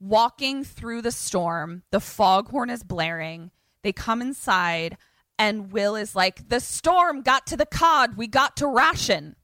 walking 0.00 0.64
through 0.64 1.02
the 1.02 1.12
storm. 1.12 1.82
The 1.90 2.00
foghorn 2.00 2.70
is 2.70 2.82
blaring. 2.82 3.50
They 3.82 3.92
come 3.92 4.20
inside, 4.20 4.96
and 5.38 5.72
Will 5.72 5.96
is 5.96 6.14
like, 6.14 6.48
the 6.48 6.60
storm 6.60 7.22
got 7.22 7.46
to 7.48 7.56
the 7.56 7.66
cod. 7.66 8.16
We 8.16 8.26
got 8.26 8.56
to 8.58 8.66
ration. 8.66 9.36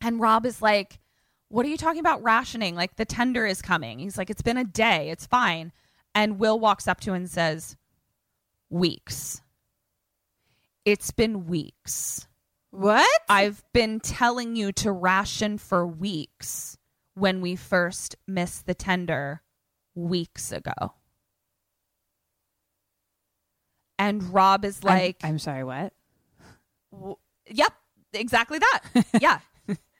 And 0.00 0.20
Rob 0.20 0.46
is 0.46 0.62
like, 0.62 1.00
what 1.48 1.66
are 1.66 1.68
you 1.68 1.76
talking 1.76 2.00
about 2.00 2.22
rationing? 2.22 2.74
Like, 2.74 2.96
the 2.96 3.04
tender 3.04 3.46
is 3.46 3.60
coming. 3.60 3.98
He's 3.98 4.16
like, 4.16 4.30
it's 4.30 4.42
been 4.42 4.56
a 4.56 4.64
day. 4.64 5.10
It's 5.10 5.26
fine. 5.26 5.72
And 6.14 6.38
Will 6.38 6.58
walks 6.58 6.88
up 6.88 7.00
to 7.00 7.10
him 7.10 7.16
and 7.16 7.30
says, 7.30 7.76
weeks. 8.70 9.42
It's 10.84 11.10
been 11.10 11.46
weeks. 11.46 12.26
What? 12.70 13.20
I've 13.28 13.62
been 13.72 14.00
telling 14.00 14.56
you 14.56 14.72
to 14.72 14.92
ration 14.92 15.58
for 15.58 15.86
weeks 15.86 16.78
when 17.14 17.40
we 17.40 17.56
first 17.56 18.16
missed 18.26 18.66
the 18.66 18.74
tender 18.74 19.42
weeks 19.94 20.52
ago. 20.52 20.94
And 23.98 24.32
Rob 24.32 24.64
is 24.64 24.82
like, 24.82 25.16
I'm, 25.22 25.30
I'm 25.32 25.38
sorry, 25.38 25.62
what? 25.64 25.92
w- 26.90 27.16
yep, 27.50 27.72
exactly 28.14 28.58
that. 28.58 29.04
yeah, 29.20 29.40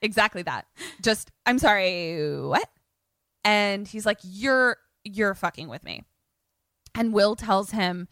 exactly 0.01 0.41
that. 0.43 0.65
Just, 1.01 1.31
I'm 1.45 1.59
sorry, 1.59 2.39
what? 2.41 2.67
And 3.43 3.87
he's 3.87 4.05
like, 4.05 4.19
you're, 4.23 4.77
you're 5.03 5.35
fucking 5.35 5.67
with 5.67 5.83
me. 5.83 6.03
And 6.93 7.13
Will 7.13 7.35
tells 7.35 7.71
him, 7.71 8.07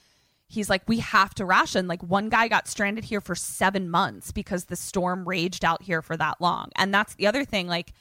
he's 0.47 0.69
like, 0.69 0.81
we 0.87 0.99
have 0.99 1.35
to 1.35 1.45
ration. 1.45 1.87
Like, 1.87 2.01
one 2.01 2.29
guy 2.29 2.47
got 2.47 2.67
stranded 2.67 3.03
here 3.03 3.21
for 3.21 3.35
seven 3.35 3.89
months 3.89 4.31
because 4.31 4.65
the 4.65 4.75
storm 4.75 5.27
raged 5.27 5.63
out 5.63 5.83
here 5.83 6.01
for 6.01 6.17
that 6.17 6.41
long. 6.41 6.69
And 6.75 6.93
that's 6.93 7.15
the 7.15 7.27
other 7.27 7.45
thing. 7.45 7.67
Like, 7.67 7.93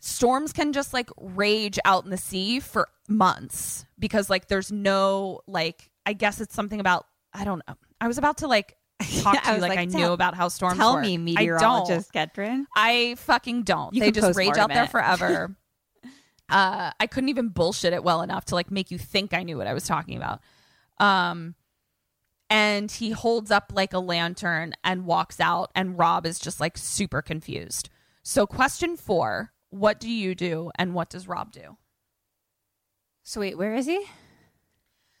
storms 0.00 0.52
can 0.52 0.72
just 0.72 0.92
like 0.92 1.10
rage 1.18 1.78
out 1.84 2.04
in 2.04 2.10
the 2.10 2.16
sea 2.16 2.60
for 2.60 2.88
months 3.08 3.84
because, 3.98 4.30
like, 4.30 4.48
there's 4.48 4.70
no, 4.70 5.40
like, 5.46 5.90
I 6.06 6.12
guess 6.12 6.40
it's 6.40 6.54
something 6.54 6.80
about, 6.80 7.06
I 7.32 7.44
don't 7.44 7.62
know. 7.66 7.74
I 8.00 8.08
was 8.08 8.18
about 8.18 8.38
to 8.38 8.46
like 8.46 8.76
talk 9.22 9.42
to 9.42 9.54
you 9.54 9.58
like, 9.58 9.70
like, 9.70 9.78
I 9.78 9.84
knew 9.84 10.12
about 10.12 10.34
how 10.34 10.48
storms 10.48 10.78
Tell 10.78 10.94
work. 10.94 11.02
me, 11.02 11.14
I 11.14 11.18
meteorologist 11.18 12.12
Ketrin. 12.12 12.66
I 12.74 13.16
fucking 13.18 13.62
don't. 13.62 13.94
You 13.94 14.00
they 14.00 14.10
just 14.10 14.36
rage 14.36 14.56
out 14.56 14.68
there 14.70 14.86
forever. 14.86 15.56
uh, 16.48 16.90
I 16.98 17.06
couldn't 17.06 17.30
even 17.30 17.48
bullshit 17.48 17.92
it 17.92 18.04
well 18.04 18.22
enough 18.22 18.46
to 18.46 18.54
like 18.54 18.70
make 18.70 18.90
you 18.90 18.98
think 18.98 19.34
I 19.34 19.42
knew 19.42 19.56
what 19.56 19.66
I 19.66 19.74
was 19.74 19.84
talking 19.84 20.16
about. 20.16 20.40
Um, 20.98 21.54
and 22.50 22.90
he 22.90 23.10
holds 23.10 23.50
up 23.50 23.72
like 23.74 23.92
a 23.92 23.98
lantern 23.98 24.74
and 24.84 25.06
walks 25.06 25.40
out, 25.40 25.70
and 25.74 25.98
Rob 25.98 26.26
is 26.26 26.38
just 26.38 26.60
like 26.60 26.76
super 26.76 27.22
confused. 27.22 27.88
So, 28.22 28.46
question 28.46 28.96
four: 28.96 29.52
What 29.70 29.98
do 29.98 30.10
you 30.10 30.34
do, 30.34 30.70
and 30.76 30.94
what 30.94 31.08
does 31.08 31.26
Rob 31.26 31.52
do? 31.52 31.76
So 33.22 33.40
wait, 33.40 33.56
where 33.56 33.74
is 33.74 33.86
he? 33.86 34.04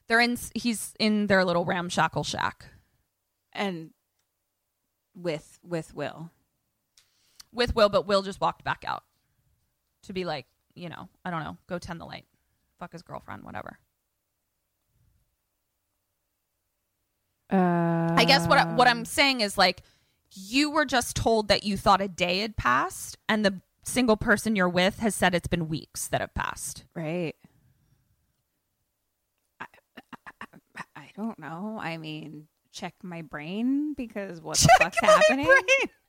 They're 0.08 0.20
in. 0.20 0.36
He's 0.54 0.94
in 0.98 1.26
their 1.28 1.44
little 1.44 1.64
ramshackle 1.64 2.24
shack 2.24 2.66
And 3.52 3.90
with 5.14 5.58
with 5.62 5.94
Will. 5.94 6.30
with 7.52 7.74
Will, 7.74 7.88
but 7.88 8.06
Will 8.06 8.22
just 8.22 8.40
walked 8.40 8.64
back 8.64 8.84
out 8.86 9.04
to 10.04 10.12
be 10.12 10.24
like, 10.24 10.46
you 10.74 10.88
know, 10.88 11.08
I 11.24 11.30
don't 11.30 11.44
know, 11.44 11.58
go 11.68 11.78
tend 11.78 12.00
the 12.00 12.06
light, 12.06 12.24
fuck 12.78 12.92
his 12.92 13.02
girlfriend, 13.02 13.44
whatever. 13.44 13.78
Uh, 17.50 18.14
I 18.16 18.24
guess 18.26 18.46
what 18.48 18.72
what 18.76 18.88
I'm 18.88 19.04
saying 19.04 19.42
is 19.42 19.58
like 19.58 19.82
you 20.34 20.70
were 20.70 20.86
just 20.86 21.14
told 21.14 21.48
that 21.48 21.62
you 21.64 21.76
thought 21.76 22.00
a 22.00 22.08
day 22.08 22.38
had 22.38 22.56
passed, 22.56 23.18
and 23.28 23.44
the 23.44 23.60
single 23.84 24.16
person 24.16 24.56
you're 24.56 24.68
with 24.68 25.00
has 25.00 25.14
said 25.14 25.34
it's 25.34 25.48
been 25.48 25.68
weeks 25.68 26.08
that 26.08 26.20
have 26.22 26.32
passed. 26.32 26.84
right. 26.94 27.34
I, 29.60 29.66
I, 30.76 30.82
I 30.96 31.10
don't 31.14 31.38
know. 31.38 31.78
I 31.80 31.98
mean, 31.98 32.46
check 32.72 32.94
my 33.02 33.22
brain 33.22 33.94
because 33.94 34.40
what 34.40 34.58
the 34.58 34.68
fuck's 34.78 34.98
happening? 35.00 35.48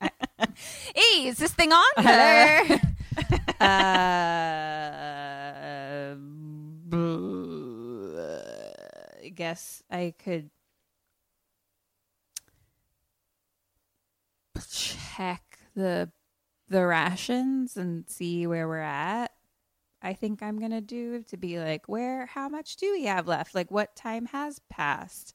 hey, 0.94 1.26
is 1.26 1.36
this 1.36 1.52
thing 1.52 1.72
on? 1.72 1.84
Hello. 1.96 2.78
uh, 3.60 4.24
I 9.22 9.28
guess 9.34 9.82
I 9.90 10.14
could 10.18 10.50
check 14.70 15.58
the 15.76 16.10
the 16.68 16.86
rations 16.86 17.76
and 17.76 18.08
see 18.08 18.46
where 18.46 18.66
we're 18.66 18.78
at. 18.78 19.32
I 20.02 20.14
think 20.14 20.42
I'm 20.42 20.58
gonna 20.58 20.80
do 20.80 21.22
to 21.24 21.36
be 21.36 21.58
like, 21.58 21.88
where? 21.88 22.26
How 22.26 22.48
much 22.48 22.76
do 22.76 22.92
we 22.92 23.04
have 23.04 23.28
left? 23.28 23.54
Like, 23.54 23.70
what 23.70 23.96
time 23.96 24.26
has 24.26 24.60
passed? 24.70 25.34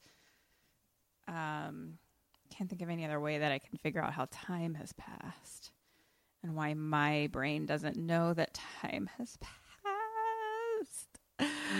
Um, 1.30 1.98
can't 2.54 2.68
think 2.68 2.82
of 2.82 2.90
any 2.90 3.04
other 3.04 3.20
way 3.20 3.38
that 3.38 3.52
I 3.52 3.58
can 3.60 3.78
figure 3.78 4.02
out 4.02 4.12
how 4.12 4.26
time 4.30 4.74
has 4.74 4.92
passed 4.94 5.70
and 6.42 6.56
why 6.56 6.74
my 6.74 7.28
brain 7.30 7.64
doesn't 7.66 7.96
know 7.96 8.34
that 8.34 8.54
time 8.82 9.08
has 9.18 9.36
passed. 9.38 9.50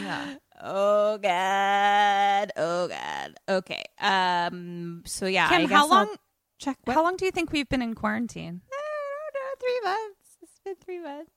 Yeah. 0.03 0.37
Oh 0.63 1.19
god. 1.19 2.53
Oh 2.57 2.89
god. 2.89 3.35
Okay. 3.49 3.83
Um. 3.99 5.03
So 5.07 5.27
yeah. 5.27 5.49
I 5.51 5.61
Kim, 5.61 5.71
how 5.71 5.83
I'll 5.85 5.89
long? 5.89 6.17
check? 6.59 6.79
What? 6.85 6.95
How 6.95 7.03
long 7.03 7.17
do 7.17 7.25
you 7.25 7.31
think 7.31 7.53
we've 7.53 7.69
been 7.69 7.83
in 7.83 7.95
quarantine? 7.95 8.63
I 8.73 9.31
don't 9.35 9.43
know. 9.43 9.57
Three 9.61 9.81
months. 9.91 10.37
It's 10.43 10.61
been 10.65 10.75
three 10.77 11.01
months. 11.01 11.31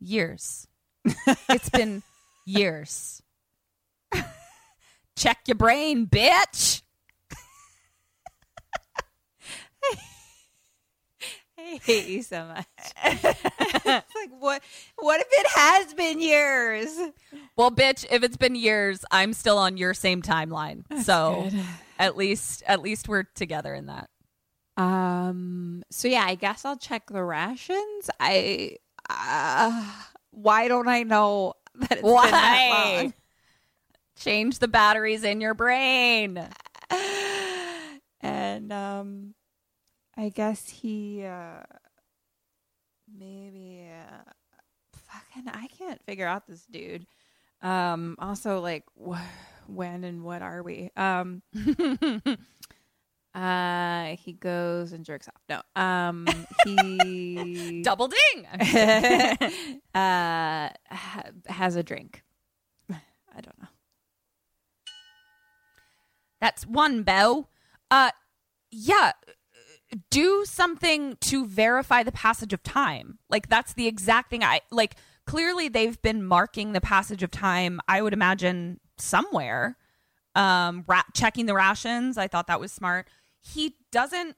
Years. 0.00 0.68
it's 1.48 1.70
been 1.70 2.02
years. 2.46 3.22
Check 5.16 5.38
your 5.46 5.54
brain, 5.56 6.06
bitch. 6.06 6.82
I 11.58 11.80
hate 11.82 12.08
you 12.08 12.22
so 12.22 12.44
much. 12.46 12.66
it's 13.04 14.14
like 14.14 14.30
what? 14.38 14.62
What 14.96 15.20
if 15.20 15.26
it 15.30 15.46
has 15.54 15.94
been 15.94 16.20
years? 16.20 16.88
Well, 17.56 17.70
bitch, 17.70 18.04
if 18.10 18.22
it's 18.22 18.36
been 18.36 18.54
years, 18.54 19.04
I'm 19.10 19.32
still 19.32 19.58
on 19.58 19.76
your 19.76 19.94
same 19.94 20.20
timeline. 20.20 20.82
so 21.02 21.48
at 21.98 22.16
least 22.16 22.62
at 22.66 22.82
least 22.82 23.08
we're 23.08 23.22
together 23.22 23.74
in 23.74 23.86
that. 23.86 24.10
Um. 24.76 25.84
So 25.90 26.08
yeah, 26.08 26.24
I 26.26 26.34
guess 26.34 26.64
I'll 26.64 26.76
check 26.76 27.06
the 27.06 27.22
rations. 27.22 28.10
I. 28.18 28.76
Uh, 29.08 29.84
why 30.30 30.68
don't 30.68 30.88
I 30.88 31.02
know 31.04 31.54
that 31.76 31.92
it's 31.92 32.02
been 32.02 32.12
that 32.12 32.70
Why? 32.70 33.02
long? 33.02 33.14
Change 34.16 34.58
the 34.58 34.68
batteries 34.68 35.24
in 35.24 35.40
your 35.40 35.54
brain. 35.54 36.44
and 38.20 38.72
um 38.72 39.34
i 40.16 40.28
guess 40.28 40.68
he 40.68 41.24
uh 41.24 41.62
maybe 43.18 43.86
uh 43.90 44.30
fucking 44.92 45.48
i 45.52 45.66
can't 45.68 46.02
figure 46.04 46.26
out 46.26 46.46
this 46.46 46.64
dude. 46.66 47.06
Um 47.62 48.16
also 48.18 48.60
like 48.60 48.84
wh- 48.94 49.20
when 49.66 50.04
and 50.04 50.22
what 50.22 50.42
are 50.42 50.62
we? 50.62 50.90
Um 50.96 51.42
uh 53.34 54.04
he 54.16 54.32
goes 54.32 54.92
and 54.92 55.04
jerks 55.04 55.28
off. 55.28 55.42
No 55.48 55.62
um 55.80 56.26
he 56.64 57.82
Double 57.84 58.08
ding. 58.08 58.46
uh 59.94 60.68
ha- 60.90 61.30
has 61.46 61.76
a 61.76 61.82
drink. 61.82 62.22
I 62.90 63.40
don't 63.40 63.58
know. 63.60 63.68
That's 66.40 66.66
one 66.66 67.02
bow. 67.02 67.48
Uh 67.90 68.10
yeah, 68.70 69.12
do 70.10 70.44
something 70.44 71.16
to 71.20 71.46
verify 71.46 72.02
the 72.02 72.12
passage 72.12 72.52
of 72.52 72.62
time. 72.62 73.18
Like 73.28 73.48
that's 73.48 73.74
the 73.74 73.86
exact 73.86 74.30
thing 74.30 74.42
I 74.42 74.60
like 74.70 74.96
clearly 75.26 75.68
they've 75.68 76.00
been 76.02 76.24
marking 76.24 76.72
the 76.72 76.80
passage 76.80 77.22
of 77.22 77.30
time, 77.30 77.80
I 77.88 78.02
would 78.02 78.12
imagine 78.12 78.80
somewhere. 78.98 79.76
Um 80.34 80.84
ra- 80.86 81.02
checking 81.14 81.46
the 81.46 81.54
rations, 81.54 82.18
I 82.18 82.28
thought 82.28 82.46
that 82.48 82.60
was 82.60 82.72
smart. 82.72 83.08
He 83.40 83.76
doesn't 83.92 84.36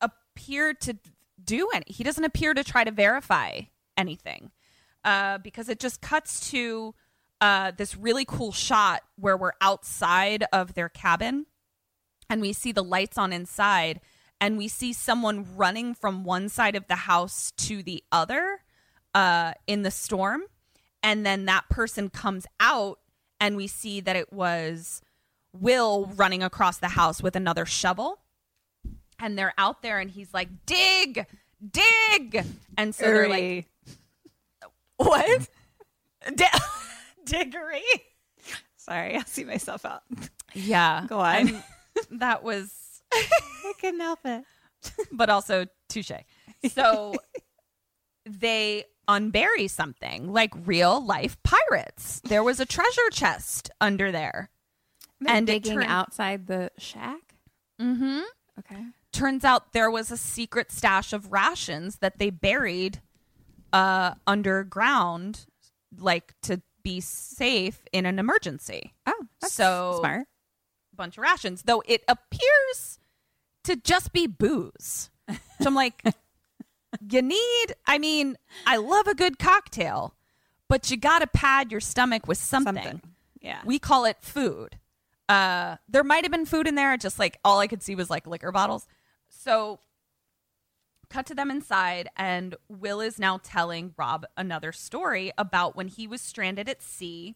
appear 0.00 0.74
to 0.74 0.96
do 1.42 1.68
any. 1.72 1.84
He 1.86 2.04
doesn't 2.04 2.24
appear 2.24 2.54
to 2.54 2.64
try 2.64 2.84
to 2.84 2.90
verify 2.90 3.60
anything. 3.96 4.50
Uh 5.04 5.38
because 5.38 5.68
it 5.68 5.80
just 5.80 6.00
cuts 6.00 6.50
to 6.50 6.94
uh, 7.40 7.72
this 7.76 7.96
really 7.96 8.24
cool 8.24 8.52
shot 8.52 9.02
where 9.16 9.36
we're 9.36 9.52
outside 9.60 10.44
of 10.52 10.74
their 10.74 10.88
cabin 10.88 11.46
and 12.30 12.40
we 12.40 12.52
see 12.52 12.72
the 12.72 12.82
lights 12.82 13.18
on 13.18 13.32
inside 13.32 14.00
and 14.40 14.58
we 14.58 14.68
see 14.68 14.92
someone 14.92 15.46
running 15.56 15.94
from 15.94 16.24
one 16.24 16.48
side 16.48 16.76
of 16.76 16.86
the 16.88 16.96
house 16.96 17.52
to 17.58 17.82
the 17.82 18.02
other 18.12 18.60
uh, 19.14 19.54
in 19.66 19.82
the 19.82 19.90
storm. 19.90 20.42
And 21.02 21.24
then 21.24 21.46
that 21.46 21.68
person 21.70 22.10
comes 22.10 22.46
out 22.60 22.98
and 23.40 23.56
we 23.56 23.66
see 23.66 24.00
that 24.00 24.16
it 24.16 24.32
was 24.32 25.00
will 25.52 26.10
running 26.16 26.42
across 26.42 26.78
the 26.78 26.88
house 26.88 27.22
with 27.22 27.36
another 27.36 27.64
shovel. 27.64 28.18
And 29.18 29.38
they're 29.38 29.54
out 29.56 29.82
there 29.82 29.98
and 29.98 30.10
he's 30.10 30.34
like 30.34 30.48
dig 30.66 31.26
dig. 31.70 32.44
And 32.76 32.94
so 32.94 33.04
they're 33.04 33.28
like 33.28 33.66
what? 34.96 35.48
Diggory. 37.24 37.82
Sorry 38.76 39.16
i'll 39.16 39.24
see 39.24 39.44
myself 39.44 39.84
out. 39.84 40.02
Yeah. 40.54 41.06
Go 41.08 41.18
on. 41.20 41.36
And 41.36 41.62
that 42.20 42.42
was 42.42 42.72
i 43.12 43.72
couldn't 43.80 44.00
help 44.00 44.20
it 44.24 44.44
but 45.12 45.28
also 45.30 45.66
touche. 45.88 46.12
So 46.70 47.14
they 48.24 48.84
unbury 49.08 49.68
something 49.70 50.32
like 50.32 50.52
real 50.64 51.04
life 51.04 51.36
pirates. 51.42 52.20
There 52.24 52.42
was 52.44 52.60
a 52.60 52.66
treasure 52.66 53.10
chest 53.10 53.70
under 53.80 54.12
there. 54.12 54.50
and 55.20 55.28
And 55.38 55.46
digging 55.46 55.74
turned- 55.78 55.90
outside 55.90 56.46
the 56.46 56.70
shack. 56.78 57.20
Mm-hmm. 57.80 58.20
Okay. 58.60 58.84
Turns 59.12 59.44
out 59.44 59.72
there 59.72 59.90
was 59.90 60.10
a 60.10 60.16
secret 60.16 60.70
stash 60.70 61.12
of 61.12 61.32
rations 61.32 61.96
that 61.98 62.18
they 62.18 62.30
buried 62.30 63.00
uh, 63.72 64.14
underground, 64.26 65.46
like 65.98 66.34
to 66.42 66.60
be 66.82 67.00
safe 67.00 67.82
in 67.92 68.06
an 68.06 68.18
emergency. 68.18 68.92
Oh, 69.06 69.26
that's 69.40 69.54
So- 69.54 69.98
smart. 70.00 70.26
Bunch 70.96 71.16
of 71.18 71.22
rations, 71.22 71.62
though 71.62 71.82
it 71.86 72.02
appears 72.08 72.98
to 73.64 73.76
just 73.76 74.12
be 74.12 74.26
booze. 74.26 75.10
So 75.28 75.66
I'm 75.66 75.74
like, 75.74 76.02
you 77.10 77.22
need, 77.22 77.66
I 77.86 77.98
mean, 77.98 78.36
I 78.66 78.76
love 78.76 79.06
a 79.06 79.14
good 79.14 79.38
cocktail, 79.38 80.14
but 80.68 80.90
you 80.90 80.96
got 80.96 81.20
to 81.20 81.26
pad 81.26 81.70
your 81.70 81.80
stomach 81.80 82.26
with 82.26 82.38
something. 82.38 82.74
Something. 82.74 83.02
Yeah. 83.40 83.60
We 83.64 83.78
call 83.78 84.04
it 84.04 84.18
food. 84.20 84.78
Uh, 85.28 85.76
there 85.88 86.04
might 86.04 86.24
have 86.24 86.30
been 86.30 86.46
food 86.46 86.68
in 86.68 86.74
there, 86.74 86.96
just 86.96 87.18
like 87.18 87.38
all 87.44 87.58
I 87.58 87.66
could 87.66 87.82
see 87.82 87.94
was 87.94 88.10
like 88.10 88.26
liquor 88.26 88.52
bottles. 88.52 88.86
So 89.28 89.80
cut 91.08 91.26
to 91.26 91.34
them 91.34 91.50
inside, 91.50 92.08
and 92.16 92.54
Will 92.68 93.00
is 93.00 93.18
now 93.18 93.40
telling 93.42 93.94
Rob 93.96 94.26
another 94.36 94.72
story 94.72 95.32
about 95.36 95.76
when 95.76 95.88
he 95.88 96.06
was 96.06 96.20
stranded 96.20 96.68
at 96.68 96.82
sea. 96.82 97.34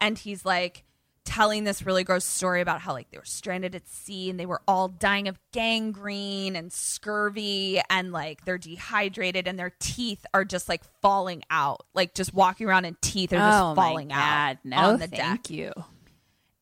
And 0.00 0.18
he's 0.18 0.44
like, 0.44 0.84
telling 1.24 1.64
this 1.64 1.84
really 1.86 2.04
gross 2.04 2.24
story 2.24 2.60
about 2.60 2.80
how 2.80 2.92
like 2.92 3.10
they 3.10 3.18
were 3.18 3.24
stranded 3.24 3.74
at 3.74 3.88
sea 3.88 4.28
and 4.30 4.38
they 4.38 4.46
were 4.46 4.60
all 4.68 4.88
dying 4.88 5.26
of 5.26 5.38
gangrene 5.52 6.54
and 6.54 6.72
scurvy 6.72 7.80
and 7.90 8.12
like 8.12 8.44
they're 8.44 8.58
dehydrated 8.58 9.48
and 9.48 9.58
their 9.58 9.72
teeth 9.78 10.24
are 10.34 10.44
just 10.44 10.68
like 10.68 10.82
falling 11.00 11.42
out 11.50 11.84
like 11.94 12.14
just 12.14 12.34
walking 12.34 12.66
around 12.66 12.84
and 12.84 13.00
teeth 13.00 13.32
are 13.32 13.36
just 13.36 13.62
Oh 13.62 13.74
falling 13.74 14.12
out 14.12 14.58
no, 14.64 14.76
on 14.76 14.98
the 15.00 15.06
thank 15.08 15.44
deck. 15.44 15.50
you. 15.50 15.72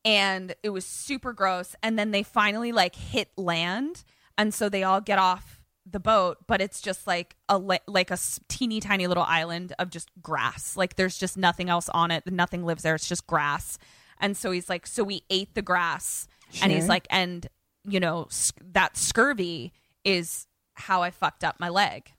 and 0.05 0.55
it 0.63 0.69
was 0.69 0.85
super 0.85 1.33
gross. 1.33 1.75
And 1.83 1.97
then 1.97 2.11
they 2.11 2.23
finally 2.23 2.71
like 2.71 2.95
hit 2.95 3.29
land. 3.37 4.03
And 4.37 4.53
so 4.53 4.69
they 4.69 4.83
all 4.83 5.01
get 5.01 5.19
off 5.19 5.59
the 5.85 5.99
boat 5.99 6.37
but 6.47 6.61
it's 6.61 6.79
just 6.79 7.05
like 7.05 7.35
a 7.49 7.57
like 7.57 8.09
a 8.09 8.17
teeny 8.47 8.79
tiny 8.79 9.05
little 9.05 9.23
island 9.23 9.73
of 9.79 9.89
just 9.89 10.09
grass. 10.21 10.77
Like 10.77 10.95
there's 10.95 11.17
just 11.17 11.35
nothing 11.37 11.69
else 11.69 11.89
on 11.89 12.09
it. 12.11 12.23
Nothing 12.31 12.63
lives 12.63 12.83
there. 12.83 12.95
It's 12.95 13.07
just 13.09 13.27
grass 13.27 13.77
and 14.19 14.35
so 14.37 14.51
he's 14.51 14.69
like 14.69 14.85
so 14.87 15.03
we 15.03 15.23
ate 15.29 15.53
the 15.55 15.61
grass 15.61 16.27
and 16.61 16.71
he's 16.71 16.87
like 16.89 17.07
and 17.09 17.47
you 17.83 17.99
know 17.99 18.27
sc- 18.29 18.59
that 18.71 18.95
scurvy 18.97 19.71
is 20.03 20.47
how 20.75 21.01
i 21.01 21.09
fucked 21.09 21.43
up 21.43 21.59
my 21.59 21.69
leg 21.69 22.11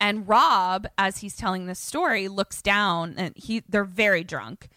and 0.00 0.28
Rob, 0.28 0.86
as 0.98 1.18
he's 1.18 1.36
telling 1.36 1.66
this 1.66 1.78
story, 1.78 2.28
looks 2.28 2.60
down 2.60 3.14
and 3.16 3.32
he 3.36 3.62
they're 3.68 3.84
very 3.84 4.24
drunk. 4.24 4.68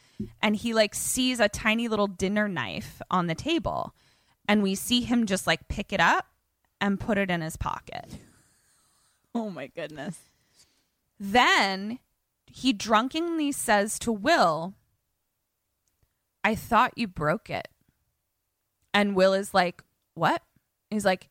And 0.41 0.55
he 0.55 0.73
like 0.73 0.95
sees 0.95 1.39
a 1.39 1.49
tiny 1.49 1.87
little 1.87 2.07
dinner 2.07 2.47
knife 2.47 3.01
on 3.11 3.27
the 3.27 3.35
table. 3.35 3.93
And 4.47 4.63
we 4.63 4.75
see 4.75 5.01
him 5.01 5.25
just 5.25 5.45
like 5.45 5.67
pick 5.67 5.91
it 5.93 5.99
up 5.99 6.25
and 6.81 6.99
put 6.99 7.17
it 7.17 7.29
in 7.29 7.41
his 7.41 7.57
pocket. 7.57 8.17
Oh 9.35 9.51
my 9.51 9.67
goodness. 9.67 10.17
Then 11.19 11.99
he 12.47 12.73
drunkenly 12.73 13.51
says 13.51 13.99
to 13.99 14.11
Will, 14.11 14.73
I 16.49 16.55
thought 16.55 16.97
you 16.97 17.07
broke 17.07 17.51
it. 17.51 17.67
And 18.91 19.15
Will 19.15 19.33
is 19.33 19.53
like, 19.53 19.83
What? 20.15 20.41
He's 20.89 21.05
like, 21.05 21.29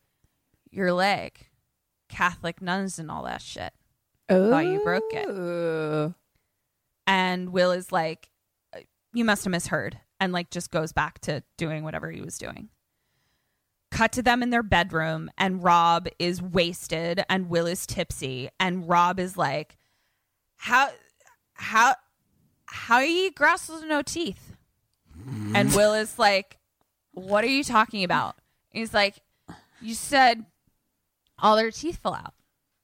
Your 0.71 0.93
leg. 0.93 1.49
Catholic 2.07 2.61
nuns 2.61 2.99
and 2.99 3.11
all 3.11 3.25
that 3.25 3.41
shit. 3.41 3.73
Oh, 4.29 4.49
Thought 4.49 4.67
you 4.67 4.81
broke 4.81 5.11
it. 5.13 5.27
Oh. 5.27 6.13
And 7.05 7.49
Will 7.49 7.71
is 7.71 7.91
like, 7.91 8.29
You 9.13 9.25
must 9.25 9.43
have 9.43 9.51
misheard. 9.51 9.99
And 10.21 10.31
like 10.31 10.51
just 10.51 10.71
goes 10.71 10.93
back 10.93 11.19
to 11.23 11.43
doing 11.57 11.83
whatever 11.83 12.09
he 12.09 12.21
was 12.21 12.37
doing. 12.37 12.69
Cut 13.91 14.13
to 14.13 14.21
them 14.21 14.41
in 14.41 14.51
their 14.51 14.63
bedroom, 14.63 15.29
and 15.37 15.61
Rob 15.61 16.07
is 16.17 16.41
wasted, 16.41 17.25
and 17.27 17.49
Will 17.49 17.65
is 17.65 17.85
tipsy, 17.85 18.49
and 18.57 18.87
Rob 18.87 19.19
is 19.19 19.35
like, 19.35 19.77
"How, 20.57 20.91
how, 21.55 21.95
how 22.67 22.99
you 22.99 23.27
eat 23.27 23.35
grass 23.35 23.67
with 23.67 23.83
no 23.85 24.01
teeth?" 24.03 24.49
And 25.55 25.73
Will 25.73 25.93
is 25.93 26.17
like, 26.19 26.57
"What 27.13 27.43
are 27.43 27.47
you 27.47 27.63
talking 27.63 28.03
about?" 28.03 28.35
He's 28.69 28.93
like, 28.93 29.19
"You 29.81 29.93
said 29.93 30.45
all 31.37 31.55
their 31.55 31.71
teeth 31.71 31.97
fell 31.97 32.13
out, 32.13 32.33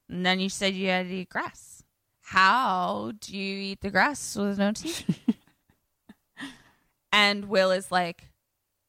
and 0.08 0.24
then 0.24 0.40
you 0.40 0.48
said 0.48 0.74
you 0.74 0.88
had 0.88 1.08
to 1.08 1.14
eat 1.14 1.28
grass. 1.28 1.84
How 2.20 3.12
do 3.20 3.36
you 3.36 3.58
eat 3.58 3.80
the 3.80 3.90
grass 3.90 4.36
with 4.36 4.58
no 4.58 4.72
teeth?" 4.72 5.18
and 7.12 7.46
Will 7.46 7.70
is 7.70 7.90
like, 7.90 8.30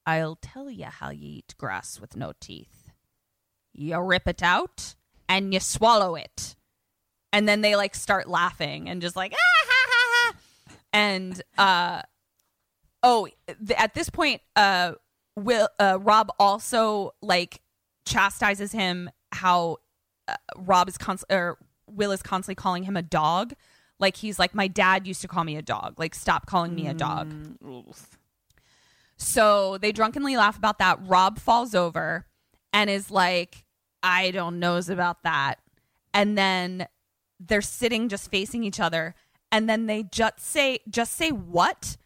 I'll 0.07 0.38
tell 0.41 0.69
you 0.69 0.85
how 0.85 1.09
you 1.09 1.27
eat 1.39 1.53
grass 1.57 1.99
with 1.99 2.15
no 2.15 2.31
teeth. 2.39 2.91
You 3.73 3.99
rip 3.99 4.25
it 4.25 4.41
out 4.41 4.95
and 5.27 5.53
you 5.53 5.59
swallow 5.59 6.15
it. 6.15 6.55
And 7.34 7.47
then 7.47 7.59
they 7.59 7.75
like 7.75 7.93
start 7.93 8.29
laughing 8.29 8.88
and 8.88 9.01
just 9.01 9.17
like, 9.17 9.34
ah, 9.34 9.67
ha, 9.67 9.89
ha, 9.89 10.31
ha. 10.34 10.75
and, 10.93 11.41
uh, 11.57 12.01
oh, 13.03 13.28
th- 13.48 13.80
at 13.80 13.94
this 13.94 14.10
point, 14.10 14.41
uh, 14.56 14.94
Will, 15.36 15.69
uh, 15.80 15.99
Rob 16.02 16.32
also 16.40 17.11
like 17.22 17.61
chastises 18.06 18.72
him 18.72 19.10
how 19.32 19.78
uh, 20.28 20.36
Rob 20.56 20.90
is 20.90 20.98
constantly, 20.98 21.38
or 21.38 21.57
Will 21.88 22.11
is 22.11 22.22
constantly 22.24 22.56
calling 22.56 22.84
him 22.84 22.98
a 22.98 23.02
dog. 23.02 23.53
Like 23.99 24.18
he's 24.18 24.40
like, 24.40 24.53
my 24.53 24.68
dad 24.68 25.07
used 25.07 25.22
to 25.22 25.28
call 25.28 25.44
me 25.44 25.56
a 25.57 25.61
dog. 25.61 25.99
Like, 25.99 26.14
stop 26.14 26.45
calling 26.45 26.76
me 26.76 26.88
a 26.88 26.94
dog. 26.94 27.34
So 29.18 29.78
they 29.80 29.91
drunkenly 29.91 30.38
laugh 30.38 30.57
about 30.57 30.78
that. 30.80 30.99
Rob 31.02 31.40
falls 31.40 31.74
over 31.74 32.28
and 32.72 32.90
is 32.90 33.10
like, 33.10 33.65
I 34.03 34.32
don't 34.32 34.60
knows 34.60 34.90
about 34.90 35.24
that. 35.24 35.56
And 36.14 36.38
then 36.38 36.88
they're 37.40 37.61
sitting 37.61 38.10
just 38.10 38.30
facing 38.30 38.64
each 38.64 38.80
other. 38.80 39.15
And 39.52 39.68
then 39.69 39.88
they 39.88 40.03
just 40.03 40.40
say 40.40 40.80
just 40.90 41.14
say 41.14 41.32
what 41.32 41.98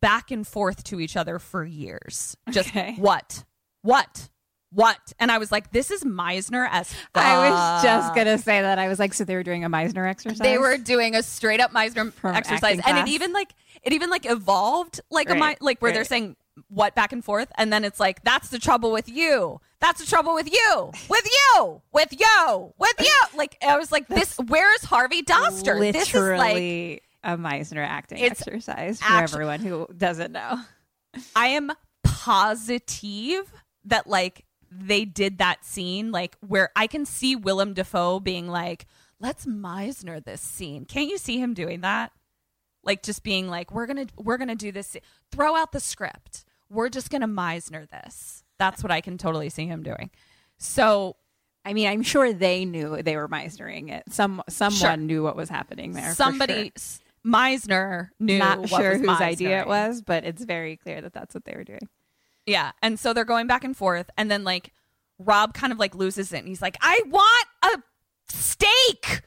back 0.00 0.30
and 0.30 0.46
forth 0.46 0.84
to 0.84 1.00
each 1.00 1.16
other 1.16 1.38
for 1.38 1.64
years. 1.64 2.36
Just 2.50 2.68
Okay. 2.70 2.94
what? 2.98 3.44
What? 3.82 4.28
What? 4.70 4.98
And 5.18 5.32
I 5.32 5.38
was 5.38 5.50
like, 5.50 5.72
this 5.72 5.90
is 5.90 6.04
Meisner 6.04 6.68
as 6.70 6.92
fuck. 6.92 7.24
I 7.24 7.48
was 7.50 7.82
just 7.82 8.14
gonna 8.14 8.36
say 8.36 8.60
that. 8.60 8.78
I 8.78 8.88
was 8.88 8.98
like, 8.98 9.14
so 9.14 9.24
they 9.24 9.34
were 9.34 9.42
doing 9.42 9.64
a 9.64 9.70
Meisner 9.70 10.06
exercise. 10.08 10.38
They 10.38 10.58
were 10.58 10.76
doing 10.76 11.14
a 11.14 11.22
straight 11.22 11.60
up 11.60 11.72
Meisner 11.72 12.12
From 12.12 12.34
exercise, 12.34 12.78
and 12.86 12.98
it 12.98 13.08
even 13.08 13.32
like 13.32 13.52
it 13.82 13.92
even 13.94 14.10
like 14.10 14.26
evolved 14.30 15.00
like 15.10 15.30
a 15.30 15.34
Mi- 15.34 15.56
like 15.60 15.80
where 15.80 15.92
they're 15.92 16.04
saying 16.04 16.36
what 16.68 16.94
back 16.94 17.12
and 17.12 17.24
forth, 17.24 17.50
and 17.56 17.72
then 17.72 17.82
it's 17.82 17.98
like 17.98 18.22
that's 18.24 18.50
the 18.50 18.58
trouble 18.58 18.92
with 18.92 19.08
you. 19.08 19.58
That's 19.80 20.00
the 20.00 20.06
trouble 20.06 20.34
with 20.34 20.52
you, 20.52 20.90
with 21.08 21.24
you, 21.56 21.80
with 21.92 22.12
you, 22.18 22.74
with 22.78 22.94
you. 22.98 23.20
Like 23.38 23.56
I 23.62 23.78
was 23.78 23.90
like, 23.90 24.06
this. 24.08 24.36
Where's 24.48 24.82
Harvey 24.84 25.22
Doster? 25.22 25.92
This 25.92 26.08
is 26.08 26.14
like 26.14 26.22
literally 26.22 27.02
a 27.24 27.36
Meisner 27.36 27.86
acting 27.86 28.18
It's 28.18 28.40
exercise 28.46 29.00
for 29.00 29.12
actu- 29.12 29.34
everyone 29.34 29.60
who 29.60 29.86
doesn't 29.96 30.32
know. 30.32 30.60
I 31.34 31.48
am 31.48 31.72
positive 32.04 33.50
that 33.84 34.06
like 34.06 34.44
they 34.70 35.04
did 35.04 35.38
that 35.38 35.64
scene 35.64 36.12
like 36.12 36.36
where 36.46 36.70
I 36.76 36.86
can 36.86 37.06
see 37.06 37.34
Willem 37.36 37.72
Dafoe 37.74 38.20
being 38.20 38.48
like, 38.48 38.86
"Let's 39.18 39.46
Meisner 39.46 40.22
this 40.22 40.40
scene." 40.42 40.84
Can't 40.84 41.08
you 41.08 41.16
see 41.18 41.38
him 41.40 41.54
doing 41.54 41.80
that? 41.80 42.12
Like 42.84 43.02
just 43.02 43.22
being 43.22 43.48
like, 43.48 43.72
"We're 43.72 43.86
gonna 43.86 44.06
we're 44.16 44.36
gonna 44.36 44.54
do 44.54 44.70
this. 44.72 44.96
Throw 45.32 45.56
out 45.56 45.72
the 45.72 45.80
script. 45.80 46.44
We're 46.70 46.90
just 46.90 47.10
gonna 47.10 47.28
Meisner 47.28 47.88
this." 47.88 48.44
That's 48.58 48.82
what 48.82 48.90
I 48.92 49.00
can 49.00 49.16
totally 49.18 49.48
see 49.48 49.66
him 49.66 49.82
doing. 49.82 50.10
So 50.58 51.16
I 51.64 51.72
mean, 51.72 51.88
I'm 51.88 52.02
sure 52.02 52.32
they 52.32 52.64
knew 52.64 53.02
they 53.02 53.16
were 53.16 53.28
Meisnering 53.28 53.90
it. 53.90 54.04
Some 54.12 54.42
someone 54.48 54.78
Sure. 54.78 54.96
knew 54.96 55.22
what 55.22 55.36
was 55.36 55.48
happening 55.48 55.92
there. 55.92 56.14
somebody 56.14 56.72
sure. 56.76 57.04
Meisner 57.28 58.08
knew 58.18 58.38
not 58.38 58.58
what 58.58 58.68
sure 58.70 58.92
was 58.92 59.00
whose 59.00 59.20
idea 59.20 59.60
it 59.60 59.66
was, 59.66 60.00
but 60.02 60.24
it's 60.24 60.44
very 60.44 60.76
clear 60.76 61.00
that 61.00 61.12
that's 61.12 61.34
what 61.34 61.44
they 61.44 61.54
were 61.54 61.64
doing. 61.64 61.88
Yeah. 62.46 62.72
And 62.80 62.98
so 62.98 63.12
they're 63.12 63.24
going 63.24 63.46
back 63.46 63.64
and 63.64 63.76
forth. 63.76 64.10
And 64.16 64.30
then, 64.30 64.42
like, 64.42 64.72
Rob 65.18 65.52
kind 65.52 65.72
of 65.72 65.78
like 65.78 65.94
loses 65.94 66.32
it. 66.32 66.38
And 66.38 66.48
he's 66.48 66.62
like, 66.62 66.76
I 66.80 67.02
want 67.06 67.48
a 67.62 67.82
steak. 68.30 69.22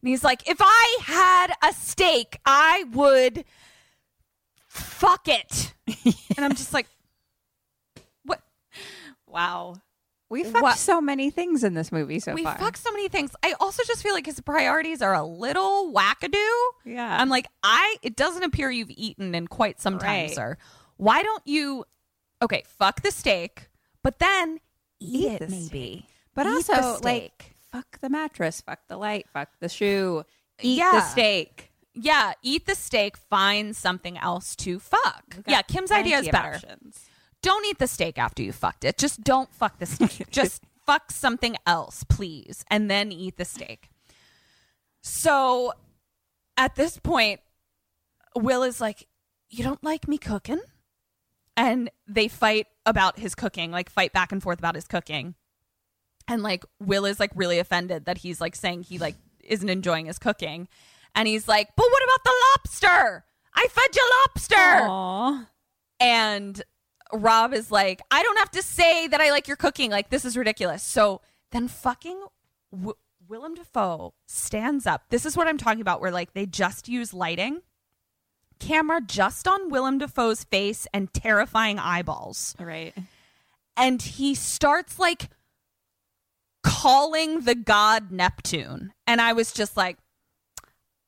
And 0.00 0.08
he's 0.08 0.24
like, 0.24 0.48
if 0.48 0.58
I 0.60 0.98
had 1.02 1.52
a 1.62 1.72
steak, 1.72 2.38
I 2.46 2.84
would 2.92 3.44
fuck 4.66 5.28
it. 5.28 5.74
and 6.36 6.44
I'm 6.44 6.54
just 6.54 6.72
like, 6.72 6.86
what? 8.24 8.40
Wow. 9.26 9.76
We 10.34 10.44
fucked 10.44 10.62
What- 10.62 10.78
so 10.78 11.00
many 11.00 11.30
things 11.30 11.62
in 11.64 11.74
this 11.74 11.92
movie 11.92 12.18
so 12.18 12.32
far. 12.32 12.34
we 12.34 12.42
far. 12.42 12.58
fuck 12.58 12.76
so 12.76 12.90
many 12.90 13.08
things. 13.08 13.30
I 13.42 13.54
also 13.60 13.82
just 13.84 14.02
feel 14.02 14.14
like 14.14 14.26
his 14.26 14.40
priorities 14.40 15.00
are 15.00 15.14
a 15.14 15.22
little 15.24 15.92
wackadoo. 15.92 16.60
Yeah. 16.84 17.16
I'm 17.20 17.28
like, 17.28 17.46
I, 17.62 17.96
it 18.02 18.16
doesn't 18.16 18.42
appear 18.42 18.70
you've 18.70 18.90
eaten 18.90 19.34
in 19.34 19.46
quite 19.46 19.80
some 19.80 19.98
time, 19.98 20.26
Right. 20.26 20.34
sir. 20.34 20.56
Why 20.96 21.22
don't 21.22 21.42
you, 21.46 21.84
okay, 22.42 22.64
fuck 22.66 23.02
the 23.02 23.10
steak, 23.10 23.68
but 24.02 24.18
then 24.18 24.58
eat, 25.00 25.24
Eat 25.26 25.32
it 25.34 25.38
the 25.40 25.48
maybe. 25.48 26.06
But 26.34 26.46
Eat 26.46 26.66
the 26.66 26.74
also, 26.76 27.00
like, 27.04 27.32
steak. 27.42 27.56
fuck 27.70 28.00
the 28.00 28.08
mattress, 28.10 28.60
fuck 28.60 28.80
the 28.88 28.96
light, 28.96 29.26
fuck 29.32 29.50
the 29.60 29.68
shoe, 29.68 30.24
eat 30.60 30.78
Yeah. 30.78 30.90
the 30.92 31.00
steak. 31.02 31.70
Yeah, 31.94 32.32
eat 32.42 32.66
the 32.66 32.74
steak, 32.74 33.16
find 33.16 33.76
something 33.76 34.18
else 34.18 34.56
to 34.56 34.80
fuck. 34.80 35.36
Yeah, 35.46 35.62
Kim's 35.62 35.92
idea 35.92 36.18
is 36.18 36.28
plenty 36.28 36.28
of 36.28 36.32
better. 36.32 36.66
options. 36.74 37.04
Don't 37.44 37.66
eat 37.66 37.78
the 37.78 37.86
steak 37.86 38.16
after 38.16 38.42
you 38.42 38.52
fucked 38.52 38.84
it. 38.84 38.96
Just 38.96 39.22
don't 39.22 39.52
fuck 39.52 39.78
the 39.78 39.84
steak. 39.84 40.24
Just 40.30 40.62
fuck 40.86 41.10
something 41.10 41.56
else, 41.66 42.02
please, 42.08 42.64
and 42.70 42.90
then 42.90 43.12
eat 43.12 43.36
the 43.36 43.44
steak. 43.44 43.90
So 45.02 45.74
at 46.56 46.74
this 46.74 46.96
point, 46.96 47.40
Will 48.34 48.62
is 48.62 48.80
like, 48.80 49.06
You 49.50 49.62
don't 49.62 49.84
like 49.84 50.08
me 50.08 50.16
cooking? 50.16 50.62
And 51.54 51.90
they 52.08 52.28
fight 52.28 52.66
about 52.86 53.18
his 53.18 53.34
cooking, 53.34 53.70
like 53.70 53.90
fight 53.90 54.14
back 54.14 54.32
and 54.32 54.42
forth 54.42 54.58
about 54.58 54.74
his 54.74 54.86
cooking. 54.86 55.34
And 56.26 56.42
like 56.42 56.64
Will 56.80 57.04
is 57.04 57.20
like 57.20 57.32
really 57.34 57.58
offended 57.58 58.06
that 58.06 58.16
he's 58.16 58.40
like 58.40 58.56
saying 58.56 58.84
he 58.84 58.96
like 58.96 59.16
isn't 59.42 59.68
enjoying 59.68 60.06
his 60.06 60.18
cooking. 60.18 60.66
And 61.14 61.28
he's 61.28 61.46
like, 61.46 61.68
But 61.76 61.88
what 61.90 62.02
about 62.04 62.24
the 62.24 62.34
lobster? 62.56 63.24
I 63.54 63.66
fed 63.68 63.94
you 63.94 64.10
lobster. 64.22 64.88
Aw. 64.88 65.46
And 66.00 66.62
Rob 67.14 67.54
is 67.54 67.70
like, 67.70 68.02
I 68.10 68.22
don't 68.22 68.38
have 68.38 68.50
to 68.52 68.62
say 68.62 69.06
that 69.08 69.20
I 69.20 69.30
like 69.30 69.48
your 69.48 69.56
cooking. 69.56 69.90
Like, 69.90 70.10
this 70.10 70.24
is 70.24 70.36
ridiculous. 70.36 70.82
So 70.82 71.20
then 71.52 71.68
fucking 71.68 72.20
w- 72.72 72.96
Willem 73.28 73.54
Dafoe 73.54 74.12
stands 74.26 74.86
up. 74.86 75.04
This 75.08 75.24
is 75.24 75.36
what 75.36 75.46
I'm 75.48 75.56
talking 75.58 75.80
about, 75.80 76.00
where 76.00 76.10
like 76.10 76.34
they 76.34 76.46
just 76.46 76.88
use 76.88 77.14
lighting. 77.14 77.60
camera 78.60 79.00
just 79.00 79.46
on 79.48 79.70
Willem 79.70 79.98
Dafoe's 79.98 80.44
face 80.44 80.86
and 80.92 81.12
terrifying 81.12 81.78
eyeballs. 81.78 82.54
Right. 82.58 82.94
And 83.76 84.00
he 84.00 84.34
starts 84.34 84.98
like 84.98 85.28
calling 86.62 87.40
the 87.40 87.54
god 87.54 88.10
Neptune. 88.10 88.92
And 89.06 89.20
I 89.20 89.32
was 89.32 89.52
just 89.52 89.76
like, 89.76 89.98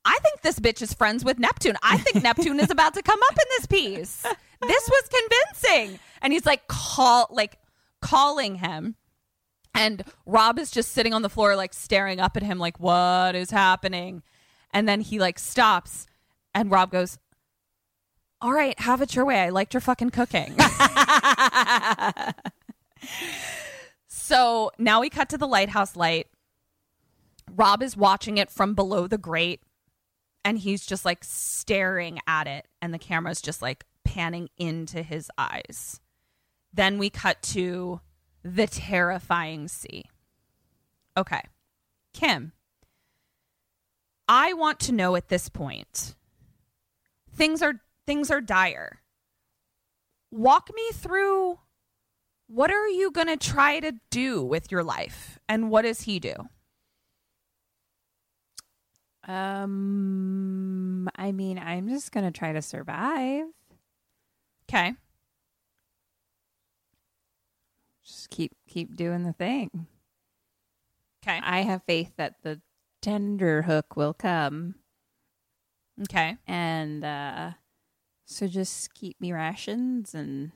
I 0.06 0.18
think 0.22 0.40
this 0.40 0.60
bitch 0.60 0.80
is 0.82 0.94
friends 0.94 1.24
with 1.24 1.40
Neptune. 1.40 1.76
I 1.82 1.98
think 1.98 2.22
Neptune 2.22 2.60
is 2.60 2.70
about 2.70 2.94
to 2.94 3.02
come 3.02 3.18
up 3.30 3.32
in 3.32 3.44
this 3.50 3.66
piece. 3.66 4.22
This 4.62 4.88
was 4.88 5.10
convincing. 5.10 5.98
And 6.22 6.32
he's 6.32 6.46
like 6.46 6.68
call 6.68 7.26
like 7.30 7.58
calling 8.00 8.54
him. 8.54 8.94
And 9.74 10.04
Rob 10.24 10.58
is 10.58 10.70
just 10.70 10.92
sitting 10.92 11.12
on 11.12 11.20
the 11.22 11.28
floor, 11.28 11.56
like 11.56 11.74
staring 11.74 12.20
up 12.20 12.36
at 12.38 12.42
him, 12.42 12.58
like, 12.58 12.80
what 12.80 13.34
is 13.34 13.50
happening? 13.50 14.22
And 14.72 14.88
then 14.88 15.02
he 15.02 15.18
like 15.18 15.38
stops 15.38 16.06
and 16.54 16.70
Rob 16.70 16.90
goes, 16.90 17.18
All 18.40 18.52
right, 18.52 18.78
have 18.80 19.02
it 19.02 19.14
your 19.14 19.26
way. 19.26 19.40
I 19.40 19.50
liked 19.50 19.74
your 19.74 19.82
fucking 19.82 20.10
cooking. 20.10 20.56
so 24.08 24.70
now 24.78 25.00
we 25.00 25.10
cut 25.10 25.28
to 25.30 25.38
the 25.38 25.46
lighthouse 25.46 25.96
light. 25.96 26.28
Rob 27.54 27.82
is 27.82 27.96
watching 27.96 28.38
it 28.38 28.50
from 28.50 28.74
below 28.74 29.06
the 29.06 29.18
grate 29.18 29.60
and 30.46 30.60
he's 30.60 30.86
just 30.86 31.04
like 31.04 31.24
staring 31.24 32.20
at 32.28 32.46
it 32.46 32.68
and 32.80 32.94
the 32.94 33.00
camera's 33.00 33.42
just 33.42 33.60
like 33.60 33.84
panning 34.04 34.48
into 34.56 35.02
his 35.02 35.28
eyes. 35.36 36.00
Then 36.72 36.98
we 36.98 37.10
cut 37.10 37.42
to 37.42 38.00
the 38.44 38.68
terrifying 38.68 39.66
sea. 39.66 40.04
Okay. 41.16 41.40
Kim, 42.14 42.52
I 44.28 44.52
want 44.52 44.78
to 44.80 44.92
know 44.92 45.16
at 45.16 45.28
this 45.28 45.48
point. 45.48 46.14
Things 47.34 47.60
are 47.60 47.80
things 48.06 48.30
are 48.30 48.40
dire. 48.40 49.00
Walk 50.30 50.70
me 50.72 50.90
through 50.92 51.58
what 52.46 52.70
are 52.70 52.86
you 52.86 53.10
going 53.10 53.26
to 53.26 53.36
try 53.36 53.80
to 53.80 53.94
do 54.10 54.44
with 54.44 54.70
your 54.70 54.84
life 54.84 55.40
and 55.48 55.70
what 55.70 55.82
does 55.82 56.02
he 56.02 56.20
do? 56.20 56.34
Um, 59.26 61.08
I 61.16 61.32
mean, 61.32 61.58
I'm 61.58 61.88
just 61.88 62.12
gonna 62.12 62.30
try 62.30 62.52
to 62.52 62.62
survive. 62.62 63.46
Okay. 64.68 64.94
Just 68.04 68.30
keep 68.30 68.52
keep 68.68 68.94
doing 68.96 69.24
the 69.24 69.32
thing. 69.32 69.86
Okay. 71.24 71.40
I 71.42 71.62
have 71.62 71.82
faith 71.84 72.12
that 72.16 72.36
the 72.42 72.60
tender 73.02 73.62
hook 73.62 73.96
will 73.96 74.14
come, 74.14 74.76
Okay. 76.02 76.36
and 76.46 77.04
uh, 77.04 77.52
so 78.26 78.46
just 78.46 78.94
keep 78.94 79.20
me 79.20 79.32
rations 79.32 80.14
and 80.14 80.52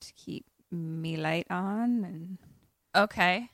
to 0.00 0.12
keep 0.14 0.46
me 0.70 1.16
light 1.16 1.46
on 1.50 2.04
and 2.04 2.38
Okay. 2.94 3.50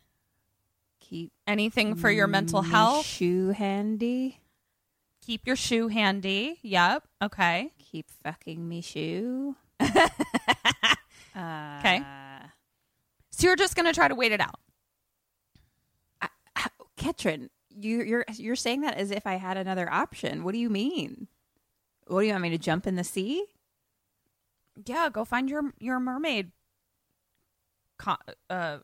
Keep 1.14 1.32
Anything 1.46 1.94
for 1.94 2.10
your 2.10 2.26
mental 2.26 2.62
health? 2.62 3.06
shoe 3.06 3.50
handy. 3.50 4.40
Keep 5.24 5.46
your 5.46 5.56
shoe 5.56 5.88
handy. 5.88 6.58
Yep. 6.62 7.04
Okay. 7.22 7.70
Keep 7.78 8.10
fucking 8.24 8.68
me 8.68 8.80
shoe. 8.80 9.54
uh, 9.78 10.08
Okay. 11.78 12.02
So 13.32 13.46
you're 13.46 13.56
just 13.56 13.74
going 13.76 13.86
to 13.86 13.92
try 13.92 14.08
to 14.08 14.14
wait 14.14 14.32
it 14.32 14.40
out. 14.40 14.58
Ketrin, 16.96 17.48
you, 17.76 18.02
you're 18.02 18.24
you're 18.36 18.56
saying 18.56 18.82
that 18.82 18.94
as 18.96 19.10
if 19.10 19.26
I 19.26 19.34
had 19.34 19.56
another 19.56 19.92
option. 19.92 20.42
What 20.44 20.52
do 20.52 20.58
you 20.58 20.70
mean? 20.70 21.26
What 22.06 22.20
do 22.20 22.26
you 22.26 22.32
want 22.32 22.42
me 22.42 22.50
to 22.50 22.58
jump 22.58 22.86
in 22.86 22.94
the 22.94 23.04
sea? 23.04 23.44
Yeah, 24.86 25.08
go 25.12 25.24
find 25.24 25.50
your 25.50 25.72
your 25.80 25.98
mermaid 26.00 26.52
con- 27.98 28.16
uh 28.48 28.78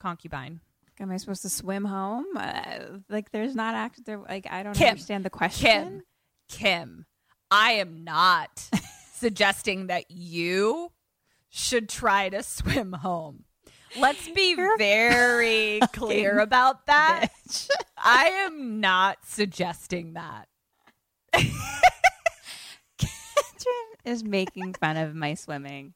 concubine. 0.00 0.60
Am 1.00 1.10
I 1.10 1.16
supposed 1.16 1.42
to 1.42 1.48
swim 1.48 1.84
home? 1.84 2.26
Uh, 2.36 2.98
like, 3.08 3.30
there's 3.30 3.54
not 3.54 3.74
act. 3.74 4.04
There, 4.04 4.18
like, 4.18 4.46
I 4.50 4.62
don't 4.62 4.74
Kim, 4.74 4.88
understand 4.88 5.24
the 5.24 5.30
question. 5.30 5.68
Kim, 5.68 6.02
Kim, 6.48 7.06
I 7.50 7.72
am 7.72 8.04
not 8.04 8.68
suggesting 9.14 9.86
that 9.86 10.10
you 10.10 10.90
should 11.50 11.88
try 11.88 12.28
to 12.28 12.42
swim 12.42 12.92
home. 12.92 13.44
Let's 13.96 14.28
be 14.28 14.54
very 14.76 15.80
clear 15.92 16.40
about 16.40 16.86
that. 16.86 17.28
I 17.96 18.26
am 18.46 18.80
not 18.80 19.18
suggesting 19.24 20.14
that. 20.14 20.48
Ketrin 22.98 23.08
is 24.04 24.22
making 24.24 24.74
fun 24.74 24.96
of 24.96 25.14
my 25.14 25.34
swimming. 25.34 25.94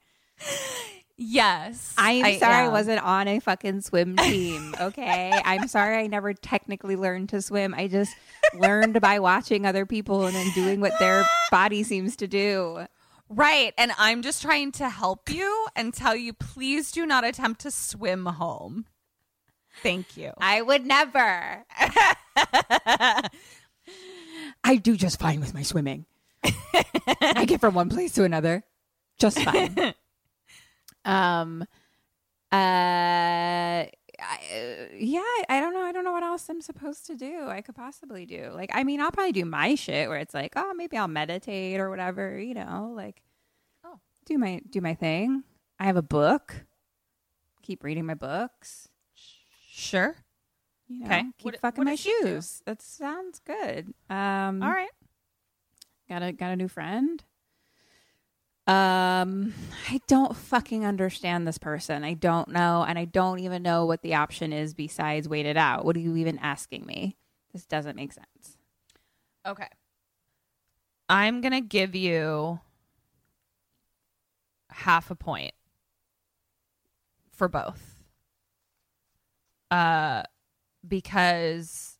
Yes. 1.24 1.94
I'm 1.96 2.24
I 2.24 2.38
sorry 2.38 2.66
I 2.66 2.68
wasn't 2.68 3.00
on 3.02 3.28
a 3.28 3.38
fucking 3.38 3.82
swim 3.82 4.16
team. 4.18 4.74
Okay. 4.80 5.32
I'm 5.44 5.68
sorry 5.68 5.98
I 5.98 6.06
never 6.08 6.34
technically 6.34 6.96
learned 6.96 7.28
to 7.30 7.40
swim. 7.40 7.74
I 7.74 7.86
just 7.88 8.14
learned 8.54 9.00
by 9.00 9.20
watching 9.20 9.64
other 9.64 9.86
people 9.86 10.26
and 10.26 10.34
then 10.34 10.50
doing 10.54 10.80
what 10.80 10.98
their 10.98 11.24
body 11.50 11.82
seems 11.84 12.16
to 12.16 12.26
do. 12.26 12.86
Right. 13.28 13.72
And 13.78 13.92
I'm 13.98 14.22
just 14.22 14.42
trying 14.42 14.72
to 14.72 14.88
help 14.88 15.30
you 15.30 15.66
and 15.76 15.94
tell 15.94 16.16
you 16.16 16.32
please 16.32 16.90
do 16.90 17.06
not 17.06 17.24
attempt 17.24 17.60
to 17.62 17.70
swim 17.70 18.26
home. 18.26 18.86
Thank 19.82 20.16
you. 20.16 20.32
I 20.38 20.60
would 20.60 20.84
never. 20.84 21.64
I 24.64 24.76
do 24.76 24.96
just 24.96 25.18
fine 25.18 25.40
with 25.40 25.54
my 25.54 25.62
swimming. 25.62 26.04
I 26.44 27.44
get 27.46 27.60
from 27.60 27.74
one 27.74 27.88
place 27.88 28.12
to 28.14 28.24
another 28.24 28.64
just 29.18 29.38
fine. 29.40 29.94
um, 31.04 31.62
uh, 32.52 33.86
I, 34.24 34.88
yeah, 34.98 35.20
I 35.48 35.60
don't 35.60 35.72
know. 35.74 35.80
I 35.82 35.92
don't 35.92 36.04
know 36.04 36.12
what 36.12 36.22
else 36.22 36.48
I'm 36.48 36.60
supposed 36.60 37.06
to 37.06 37.16
do. 37.16 37.48
I 37.48 37.60
could 37.60 37.74
possibly 37.74 38.26
do. 38.26 38.50
Like, 38.54 38.70
I 38.74 38.84
mean, 38.84 39.00
I'll 39.00 39.10
probably 39.10 39.32
do 39.32 39.44
my 39.44 39.74
shit 39.74 40.08
where 40.08 40.18
it's 40.18 40.34
like, 40.34 40.52
oh, 40.56 40.74
maybe 40.74 40.96
I'll 40.96 41.08
meditate 41.08 41.80
or 41.80 41.90
whatever. 41.90 42.38
You 42.38 42.54
know, 42.54 42.92
like, 42.94 43.22
Oh. 43.84 43.98
do 44.26 44.38
my 44.38 44.60
do 44.70 44.80
my 44.80 44.94
thing. 44.94 45.44
I 45.80 45.84
have 45.86 45.96
a 45.96 46.02
book. 46.02 46.66
Keep 47.62 47.82
reading 47.84 48.06
my 48.06 48.14
books. 48.14 48.88
Sure. 49.70 50.16
You 50.88 51.00
know, 51.00 51.06
Okay. 51.06 51.22
keep 51.38 51.44
What- 51.44 51.60
fucking 51.60 51.78
what 51.80 51.84
my 51.86 51.92
does 51.92 52.00
she 52.00 52.10
do? 52.20 52.26
shoes. 52.26 52.62
That 52.66 52.82
sounds 52.82 53.40
good. 53.40 53.94
Um, 54.10 54.62
All 54.62 54.70
right. 54.70 54.90
got 56.08 56.22
a 56.22 56.32
got 56.32 56.52
a 56.52 56.56
new 56.56 56.68
friend. 56.68 57.24
Um, 58.66 59.54
I 59.90 60.00
don't 60.06 60.36
fucking 60.36 60.86
understand 60.86 61.48
this 61.48 61.58
person. 61.58 62.04
I 62.04 62.14
don't 62.14 62.48
know, 62.48 62.84
and 62.86 62.96
I 62.96 63.06
don't 63.06 63.40
even 63.40 63.62
know 63.62 63.86
what 63.86 64.02
the 64.02 64.14
option 64.14 64.52
is 64.52 64.72
besides 64.72 65.28
wait 65.28 65.46
it 65.46 65.56
out. 65.56 65.84
What 65.84 65.96
are 65.96 66.00
you 66.00 66.16
even 66.16 66.38
asking 66.38 66.86
me? 66.86 67.16
This 67.52 67.66
doesn't 67.66 67.96
make 67.96 68.12
sense. 68.12 68.56
Okay. 69.46 69.66
I'm 71.08 71.40
to 71.52 71.60
give 71.60 71.94
you 71.94 72.60
half 74.70 75.10
a 75.10 75.14
point 75.16 75.52
for 77.32 77.48
both. 77.48 77.96
Uh 79.70 80.22
because 80.86 81.98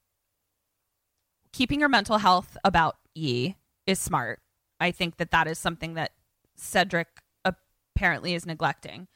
keeping 1.52 1.80
your 1.80 1.88
mental 1.88 2.18
health 2.18 2.56
about 2.64 2.96
ye 3.14 3.56
is 3.86 3.98
smart. 3.98 4.40
I 4.80 4.90
think 4.90 5.16
that 5.18 5.30
that 5.30 5.46
is 5.46 5.58
something 5.58 5.94
that 5.94 6.12
Cedric 6.54 7.08
apparently 7.44 8.34
is 8.34 8.46
neglecting. 8.46 9.08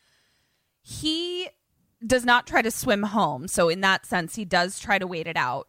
He 0.82 1.48
does 2.06 2.24
not 2.24 2.46
try 2.46 2.62
to 2.62 2.70
swim 2.70 3.04
home, 3.04 3.48
so 3.48 3.68
in 3.68 3.80
that 3.80 4.06
sense 4.06 4.36
he 4.36 4.44
does 4.44 4.78
try 4.78 4.98
to 4.98 5.06
wait 5.06 5.26
it 5.26 5.36
out 5.36 5.68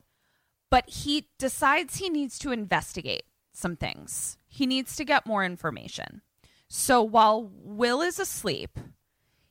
but 0.70 0.90
he 0.90 1.30
decides 1.38 1.98
he 1.98 2.10
needs 2.10 2.38
to 2.40 2.52
investigate 2.52 3.24
some 3.54 3.76
things. 3.76 4.38
He 4.48 4.66
needs 4.66 4.96
to 4.98 5.06
get 5.06 5.26
more 5.26 5.44
information. 5.44 6.22
So 6.68 7.02
while 7.02 7.50
Will 7.54 8.02
is 8.02 8.20
asleep, 8.20 8.78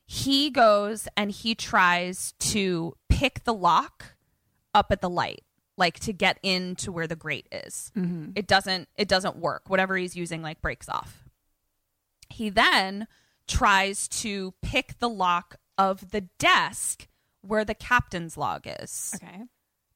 he 0.05 0.49
goes 0.49 1.07
and 1.17 1.31
he 1.31 1.55
tries 1.55 2.33
to 2.39 2.93
pick 3.09 3.43
the 3.43 3.53
lock 3.53 4.15
up 4.73 4.91
at 4.91 5.01
the 5.01 5.09
light, 5.09 5.43
like 5.75 5.99
to 6.01 6.13
get 6.13 6.37
into 6.43 6.91
where 6.91 7.07
the 7.07 7.15
grate 7.15 7.47
is. 7.51 7.91
Mm-hmm. 7.97 8.31
It 8.35 8.47
doesn't 8.47 8.87
it 8.95 9.07
doesn't 9.07 9.37
work. 9.37 9.63
Whatever 9.67 9.97
he's 9.97 10.15
using 10.15 10.41
like 10.41 10.61
breaks 10.61 10.87
off. 10.87 11.23
He 12.29 12.49
then 12.49 13.07
tries 13.47 14.07
to 14.09 14.53
pick 14.61 14.99
the 14.99 15.09
lock 15.09 15.55
of 15.77 16.11
the 16.11 16.21
desk 16.39 17.07
where 17.41 17.63
the 17.63 17.75
captain's 17.75 18.35
log 18.37 18.63
is 18.65 19.13
Okay. 19.15 19.43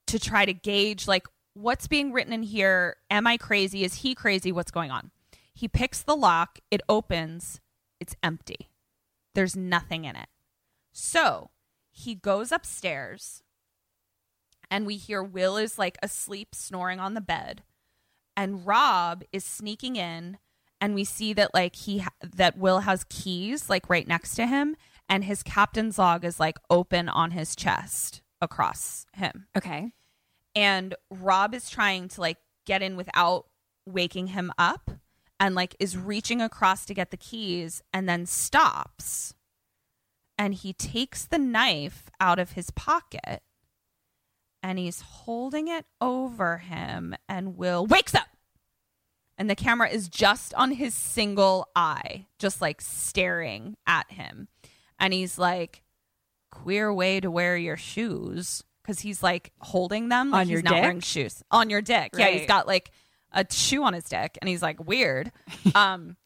to 0.08 0.20
try 0.20 0.46
to 0.46 0.54
gauge 0.54 1.08
like 1.08 1.28
what's 1.54 1.88
being 1.88 2.12
written 2.14 2.32
in 2.34 2.44
here. 2.44 2.98
Am 3.10 3.28
I 3.28 3.38
crazy? 3.38 3.84
Is 3.84 3.96
he 3.96 4.16
crazy? 4.16 4.52
What's 4.52 4.72
going 4.72 4.92
on? 4.92 5.12
He 5.54 5.68
picks 5.68 6.02
the 6.02 6.16
lock, 6.16 6.60
it 6.72 6.82
opens, 6.88 7.60
it's 8.00 8.16
empty. 8.24 8.70
There's 9.36 9.56
nothing 9.56 10.06
in 10.06 10.16
it. 10.16 10.30
So 10.94 11.52
he 11.92 12.16
goes 12.16 12.52
upstairs 12.52 13.44
and 14.70 14.86
we 14.86 14.96
hear 14.96 15.22
Will 15.22 15.58
is 15.58 15.78
like 15.78 15.98
asleep, 16.02 16.56
snoring 16.56 17.00
on 17.00 17.14
the 17.16 17.22
bed. 17.22 17.64
and 18.38 18.66
Rob 18.66 19.24
is 19.34 19.44
sneaking 19.44 19.98
in 19.98 20.38
and 20.82 20.96
we 20.96 21.04
see 21.04 21.32
that 21.34 21.54
like 21.54 21.76
he 21.76 22.00
ha- 22.00 22.10
that 22.22 22.58
Will 22.58 22.80
has 22.80 23.06
keys 23.08 23.70
like 23.70 23.90
right 23.90 24.08
next 24.08 24.36
to 24.36 24.48
him 24.48 24.76
and 25.08 25.24
his 25.24 25.44
captain's 25.44 26.00
log 26.00 26.26
is 26.26 26.40
like 26.40 26.58
open 26.70 27.08
on 27.08 27.32
his 27.32 27.56
chest 27.56 28.22
across 28.42 29.06
him. 29.14 29.46
Okay. 29.56 29.92
And 30.56 30.96
Rob 31.10 31.54
is 31.54 31.70
trying 31.70 32.08
to 32.10 32.22
like 32.22 32.38
get 32.66 32.82
in 32.82 32.96
without 32.96 33.46
waking 33.86 34.28
him 34.28 34.52
up 34.58 34.92
and 35.40 35.54
like 35.54 35.76
is 35.80 35.98
reaching 35.98 36.42
across 36.42 36.86
to 36.86 36.94
get 36.94 37.12
the 37.12 37.18
keys 37.18 37.82
and 37.94 38.10
then 38.10 38.26
stops. 38.26 39.36
And 40.38 40.56
he 40.56 40.74
takes 40.74 41.26
the 41.26 41.38
knife 41.38 42.10
out 42.20 42.40
of 42.40 42.54
his 42.54 42.72
pocket 42.72 43.44
and 44.64 44.80
he's 44.80 45.02
holding 45.02 45.68
it 45.68 45.86
over 46.00 46.60
him 46.60 47.16
and 47.28 47.58
Will 47.58 47.86
wakes 47.86 48.16
up. 48.16 48.28
And 49.42 49.50
the 49.50 49.56
camera 49.56 49.90
is 49.90 50.08
just 50.08 50.54
on 50.54 50.70
his 50.70 50.94
single 50.94 51.68
eye, 51.76 52.28
just 52.38 52.62
like 52.62 52.80
staring 52.80 53.76
at 53.88 54.12
him. 54.12 54.50
And 55.00 55.14
he's 55.14 55.40
like, 55.40 55.82
queer 56.52 56.94
way 56.94 57.20
to 57.20 57.32
wear 57.32 57.58
your 57.58 57.76
shoes. 57.76 58.64
Cause 58.86 59.00
he's 59.00 59.24
like 59.24 59.52
holding 59.60 60.10
them 60.10 60.30
like 60.30 60.42
On 60.42 60.46
he's 60.46 60.52
your 60.52 60.62
not 60.62 60.74
dick? 60.74 60.82
wearing 60.84 61.00
shoes. 61.00 61.42
On 61.50 61.72
your 61.72 61.82
dick. 61.82 62.12
Yeah, 62.16 62.28
he's 62.28 62.46
got 62.46 62.68
like 62.68 62.92
a 63.32 63.44
shoe 63.50 63.82
on 63.82 63.94
his 63.94 64.04
dick 64.04 64.38
and 64.40 64.48
he's 64.48 64.62
like 64.62 64.86
weird. 64.86 65.32
um 65.74 66.18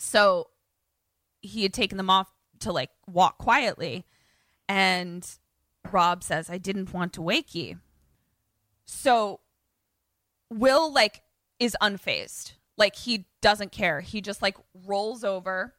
so 0.00 0.48
he 1.40 1.62
had 1.62 1.72
taken 1.72 1.98
them 1.98 2.10
off 2.10 2.32
to 2.60 2.72
like 2.72 2.90
walk 3.06 3.38
quietly 3.38 4.04
and 4.68 5.24
Rob 5.92 6.24
says, 6.24 6.50
I 6.50 6.58
didn't 6.58 6.92
want 6.92 7.12
to 7.12 7.22
wake 7.22 7.54
you. 7.54 7.78
So 8.86 9.38
Will 10.50 10.92
like 10.92 11.22
is 11.58 11.76
unfazed. 11.80 12.52
Like 12.76 12.96
he 12.96 13.26
doesn't 13.40 13.72
care. 13.72 14.00
He 14.00 14.20
just 14.20 14.42
like 14.42 14.56
rolls 14.86 15.24
over, 15.24 15.74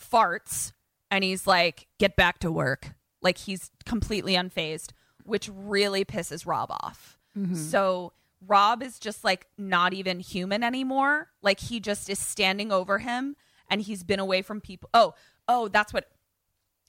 farts, 0.00 0.72
and 1.10 1.24
he's 1.24 1.46
like, 1.46 1.86
get 1.98 2.16
back 2.16 2.38
to 2.40 2.52
work. 2.52 2.92
Like 3.20 3.38
he's 3.38 3.70
completely 3.84 4.34
unfazed, 4.34 4.92
which 5.24 5.50
really 5.52 6.04
pisses 6.04 6.46
Rob 6.46 6.70
off. 6.70 7.18
Mm-hmm. 7.36 7.54
So 7.54 8.12
Rob 8.46 8.82
is 8.82 8.98
just 8.98 9.24
like 9.24 9.46
not 9.58 9.92
even 9.92 10.20
human 10.20 10.62
anymore. 10.62 11.28
Like 11.42 11.60
he 11.60 11.80
just 11.80 12.08
is 12.08 12.18
standing 12.18 12.72
over 12.72 12.98
him 12.98 13.36
and 13.68 13.82
he's 13.82 14.02
been 14.02 14.20
away 14.20 14.42
from 14.42 14.60
people. 14.60 14.88
Oh, 14.94 15.14
oh, 15.48 15.68
that's 15.68 15.92
what 15.92 16.08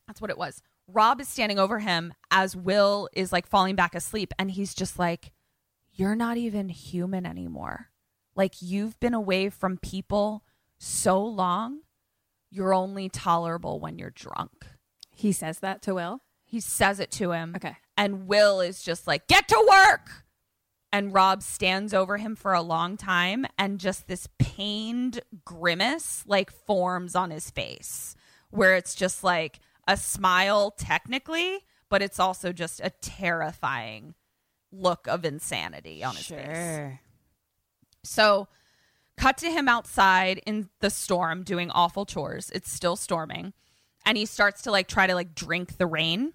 that's 0.07 0.22
what 0.22 0.30
it 0.30 0.38
was. 0.38 0.61
Rob 0.88 1.22
is 1.22 1.27
standing 1.27 1.60
over 1.60 1.80
him 1.80 2.14
as 2.31 2.56
Will 2.56 3.07
is 3.14 3.31
like 3.31 3.48
falling 3.48 3.76
back 3.76 3.95
asleep 3.95 4.34
and 4.39 4.52
he's 4.52 4.73
just 4.73 4.99
like 4.99 5.31
you're 5.93 6.15
not 6.15 6.38
even 6.38 6.69
human 6.69 7.26
anymore. 7.26 7.90
Like 8.35 8.61
you've 8.61 8.99
been 8.99 9.13
away 9.13 9.49
from 9.49 9.77
people 9.77 10.43
so 10.79 11.23
long, 11.23 11.81
you're 12.49 12.73
only 12.73 13.09
tolerable 13.09 13.79
when 13.79 13.97
you're 13.97 14.11
drunk. 14.11 14.65
He 15.11 15.31
says 15.31 15.59
that 15.59 15.81
to 15.83 15.95
Will. 15.95 16.21
He 16.43 16.59
says 16.59 16.99
it 16.99 17.11
to 17.11 17.31
him. 17.31 17.53
Okay. 17.55 17.77
And 17.95 18.27
Will 18.27 18.61
is 18.61 18.81
just 18.81 19.07
like, 19.07 19.27
get 19.27 19.47
to 19.49 19.67
work. 19.69 20.25
And 20.91 21.13
Rob 21.13 21.41
stands 21.41 21.93
over 21.93 22.17
him 22.17 22.35
for 22.35 22.53
a 22.53 22.61
long 22.61 22.97
time 22.97 23.45
and 23.57 23.79
just 23.79 24.07
this 24.07 24.27
pained 24.39 25.21
grimace 25.45 26.23
like 26.27 26.51
forms 26.51 27.15
on 27.15 27.31
his 27.31 27.49
face 27.49 28.15
where 28.49 28.75
it's 28.75 28.95
just 28.95 29.23
like 29.23 29.59
a 29.87 29.95
smile 29.95 30.71
technically, 30.71 31.59
but 31.89 32.01
it's 32.01 32.19
also 32.19 32.51
just 32.51 32.81
a 32.81 32.89
terrifying 33.01 34.15
look 34.71 35.07
of 35.07 35.23
insanity 35.23 36.03
on 36.03 36.15
his 36.15 36.27
face. 36.27 36.97
So, 38.03 38.48
cut 39.18 39.38
to 39.40 39.52
him 39.52 39.68
outside 39.68 40.41
in 40.45 40.69
the 40.80 40.90
storm 40.90 41.44
doing 41.44 41.69
awful 41.72 42.06
chores. 42.06 42.52
It's 42.53 42.72
still 42.72 42.95
storming. 42.95 43.53
And 44.06 44.18
he 44.18 44.26
starts 44.26 44.64
to 44.64 44.72
like 44.72 44.88
try 44.88 45.07
to 45.07 45.15
like 45.15 45.36
drink 45.36 45.78
the 45.78 45.86
rain. 45.86 46.34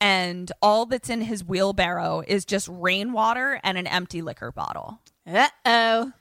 And 0.00 0.50
all 0.60 0.86
that's 0.86 1.10
in 1.10 1.22
his 1.22 1.44
wheelbarrow 1.44 2.22
is 2.26 2.44
just 2.44 2.68
rainwater 2.68 3.60
and 3.62 3.78
an 3.78 3.86
empty 3.86 4.22
liquor 4.22 4.52
bottle. 4.52 5.00
Uh 5.26 5.48
oh. 5.64 6.12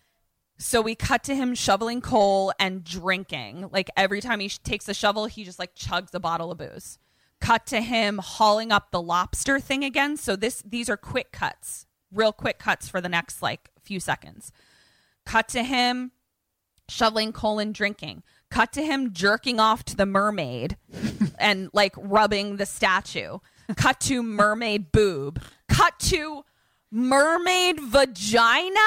So 0.57 0.81
we 0.81 0.95
cut 0.95 1.23
to 1.25 1.35
him 1.35 1.55
shoveling 1.55 1.99
coal 1.99 2.53
and 2.59 2.83
drinking. 2.83 3.69
Like 3.71 3.89
every 3.97 4.21
time 4.21 4.39
he 4.39 4.47
sh- 4.47 4.59
takes 4.59 4.87
a 4.87 4.93
shovel, 4.93 5.25
he 5.25 5.43
just 5.43 5.59
like 5.59 5.75
chugs 5.75 6.13
a 6.13 6.19
bottle 6.19 6.51
of 6.51 6.57
booze. 6.57 6.99
Cut 7.41 7.65
to 7.67 7.81
him 7.81 8.19
hauling 8.19 8.71
up 8.71 8.91
the 8.91 9.01
lobster 9.01 9.59
thing 9.59 9.83
again. 9.83 10.15
So 10.15 10.35
this 10.35 10.63
these 10.65 10.89
are 10.89 10.95
quick 10.95 11.31
cuts, 11.31 11.85
real 12.13 12.31
quick 12.31 12.59
cuts 12.59 12.87
for 12.87 13.01
the 13.01 13.09
next 13.09 13.41
like 13.41 13.69
few 13.81 13.99
seconds. 13.99 14.51
Cut 15.25 15.47
to 15.49 15.63
him 15.63 16.11
shoveling 16.89 17.31
coal 17.31 17.59
and 17.59 17.73
drinking. 17.73 18.23
Cut 18.49 18.71
to 18.73 18.83
him 18.83 19.13
jerking 19.13 19.59
off 19.59 19.83
to 19.85 19.95
the 19.95 20.05
mermaid 20.05 20.77
and 21.39 21.69
like 21.73 21.93
rubbing 21.97 22.57
the 22.57 22.65
statue. 22.65 23.39
Cut 23.75 23.99
to 24.01 24.21
mermaid 24.21 24.91
boob. 24.91 25.41
Cut 25.69 25.97
to 25.99 26.43
mermaid 26.91 27.79
vagina. 27.79 28.79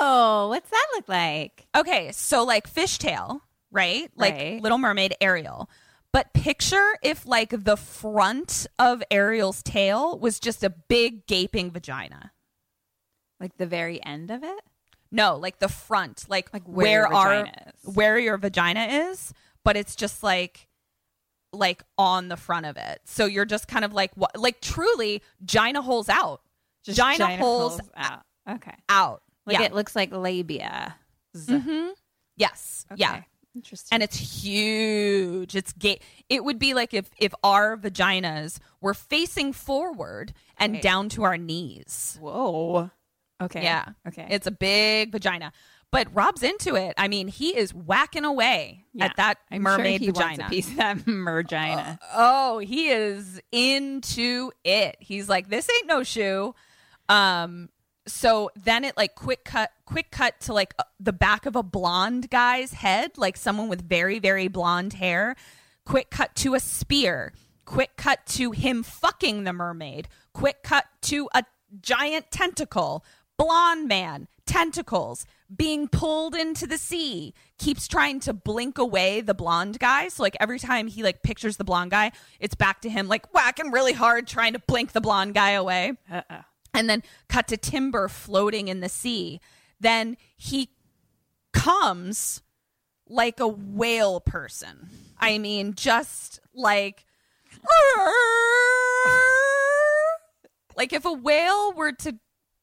Whoa. 0.00 0.48
What's 0.48 0.70
that 0.70 0.86
look 0.94 1.08
like? 1.08 1.66
Okay, 1.76 2.12
so 2.12 2.44
like 2.44 2.72
fishtail, 2.72 3.40
right? 3.70 4.10
Like 4.16 4.34
Right. 4.34 4.62
Little 4.62 4.78
Mermaid 4.78 5.14
Ariel. 5.20 5.68
But 6.12 6.32
picture 6.32 6.96
if 7.02 7.26
like 7.26 7.50
the 7.64 7.76
front 7.76 8.66
of 8.78 9.02
Ariel's 9.10 9.62
tail 9.62 10.18
was 10.18 10.40
just 10.40 10.64
a 10.64 10.70
big 10.70 11.26
gaping 11.26 11.70
vagina. 11.70 12.32
Like 13.38 13.56
the 13.58 13.66
very 13.66 14.02
end 14.04 14.30
of 14.30 14.42
it? 14.42 14.60
No, 15.10 15.36
like 15.36 15.58
the 15.58 15.68
front, 15.68 16.24
like, 16.28 16.52
Like 16.52 16.64
where 16.64 17.08
where, 17.08 17.12
our 17.12 17.46
is. 17.46 17.94
where 17.94 18.18
your 18.18 18.36
vagina 18.36 18.86
is, 19.10 19.32
but 19.64 19.76
it's 19.76 19.96
just 19.96 20.22
like 20.22 20.68
like 21.52 21.82
on 21.96 22.28
the 22.28 22.36
front 22.36 22.66
of 22.66 22.76
it. 22.76 23.00
So 23.04 23.24
you're 23.24 23.46
just 23.46 23.68
kind 23.68 23.84
of 23.84 23.92
like 23.92 24.10
what 24.16 24.38
like 24.38 24.60
truly 24.60 25.22
gina 25.44 25.80
holes 25.82 26.08
out. 26.08 26.42
Just 26.84 26.98
gina, 26.98 27.16
gina 27.16 27.36
holes, 27.38 27.80
out. 27.96 28.22
Okay. 28.48 28.74
out. 28.88 29.22
Like 29.46 29.58
yeah. 29.58 29.66
it 29.66 29.72
looks 29.72 29.96
like 29.96 30.12
labia. 30.12 30.96
Mhm. 31.34 31.92
Yes. 32.36 32.86
Yeah. 32.96 33.22
Interesting. 33.54 33.96
and 33.96 34.02
it's 34.02 34.16
huge. 34.16 35.56
It's 35.56 35.72
gay. 35.72 35.98
It 36.28 36.44
would 36.44 36.58
be 36.58 36.74
like 36.74 36.94
if 36.94 37.10
if 37.18 37.34
our 37.42 37.76
vaginas 37.76 38.58
were 38.80 38.94
facing 38.94 39.52
forward 39.52 40.32
and 40.58 40.80
down 40.80 41.08
to 41.10 41.24
our 41.24 41.36
knees. 41.36 42.18
Whoa. 42.20 42.90
Okay. 43.40 43.62
Yeah. 43.62 43.84
Okay. 44.06 44.26
It's 44.30 44.46
a 44.46 44.50
big 44.50 45.12
vagina. 45.12 45.52
But 45.90 46.08
Rob's 46.14 46.42
into 46.42 46.74
it. 46.74 46.92
I 46.98 47.08
mean, 47.08 47.28
he 47.28 47.56
is 47.56 47.72
whacking 47.72 48.24
away 48.24 48.84
Yeah. 48.92 49.06
at 49.06 49.16
that 49.16 49.38
I'm 49.50 49.62
mermaid 49.62 50.00
sure 50.02 50.06
he 50.06 50.10
vagina. 50.12 50.42
Wants 50.42 50.44
a 50.44 50.48
piece 50.50 50.68
of 50.68 50.76
that 50.76 50.96
mergina. 51.06 51.98
Oh, 52.14 52.58
he 52.58 52.88
is 52.90 53.40
into 53.52 54.50
it. 54.64 54.96
He's 55.00 55.28
like, 55.28 55.48
this 55.48 55.68
ain't 55.70 55.86
no 55.86 56.02
shoe. 56.02 56.54
Um, 57.08 57.70
so 58.06 58.50
then 58.54 58.84
it 58.84 58.96
like 58.96 59.14
quick 59.14 59.44
cut, 59.44 59.70
quick 59.86 60.10
cut 60.10 60.38
to 60.40 60.52
like 60.52 60.74
uh, 60.78 60.82
the 61.00 61.12
back 61.12 61.46
of 61.46 61.56
a 61.56 61.62
blonde 61.62 62.28
guy's 62.30 62.72
head, 62.74 63.12
like 63.16 63.36
someone 63.38 63.68
with 63.68 63.86
very, 63.88 64.18
very 64.18 64.48
blonde 64.48 64.94
hair. 64.94 65.36
Quick 65.86 66.10
cut 66.10 66.34
to 66.36 66.54
a 66.54 66.60
spear. 66.60 67.32
Quick 67.64 67.96
cut 67.96 68.26
to 68.26 68.50
him 68.50 68.82
fucking 68.82 69.44
the 69.44 69.52
mermaid. 69.54 70.08
Quick 70.34 70.62
cut 70.62 70.84
to 71.02 71.28
a 71.34 71.44
giant 71.80 72.30
tentacle. 72.30 73.04
Blonde 73.38 73.86
man, 73.88 74.28
tentacles, 74.46 75.24
being 75.54 75.88
pulled 75.88 76.34
into 76.34 76.66
the 76.66 76.76
sea. 76.76 77.32
Keeps 77.58 77.86
trying 77.88 78.20
to 78.20 78.32
blink 78.32 78.78
away 78.78 79.20
the 79.20 79.34
blonde 79.34 79.78
guy. 79.78 80.08
So 80.08 80.22
like 80.22 80.36
every 80.40 80.58
time 80.58 80.88
he 80.88 81.02
like 81.02 81.22
pictures 81.22 81.56
the 81.56 81.64
blonde 81.64 81.92
guy, 81.92 82.12
it's 82.40 82.54
back 82.54 82.80
to 82.82 82.90
him 82.90 83.08
like 83.08 83.32
whacking 83.32 83.70
really 83.70 83.92
hard 83.92 84.26
trying 84.26 84.52
to 84.54 84.58
blink 84.58 84.92
the 84.92 85.00
blonde 85.00 85.34
guy 85.34 85.52
away 85.52 85.92
Uh-oh. 86.10 86.40
and 86.74 86.90
then 86.90 87.02
cut 87.28 87.48
to 87.48 87.56
timber 87.56 88.08
floating 88.08 88.68
in 88.68 88.80
the 88.80 88.88
sea. 88.88 89.40
Then 89.80 90.16
he 90.36 90.70
comes 91.52 92.42
like 93.08 93.40
a 93.40 93.48
whale 93.48 94.20
person. 94.20 94.90
I 95.18 95.38
mean, 95.38 95.74
just 95.74 96.40
like 96.54 97.04
like 100.76 100.92
if 100.92 101.04
a 101.04 101.12
whale 101.12 101.72
were 101.72 101.92
to 101.92 102.18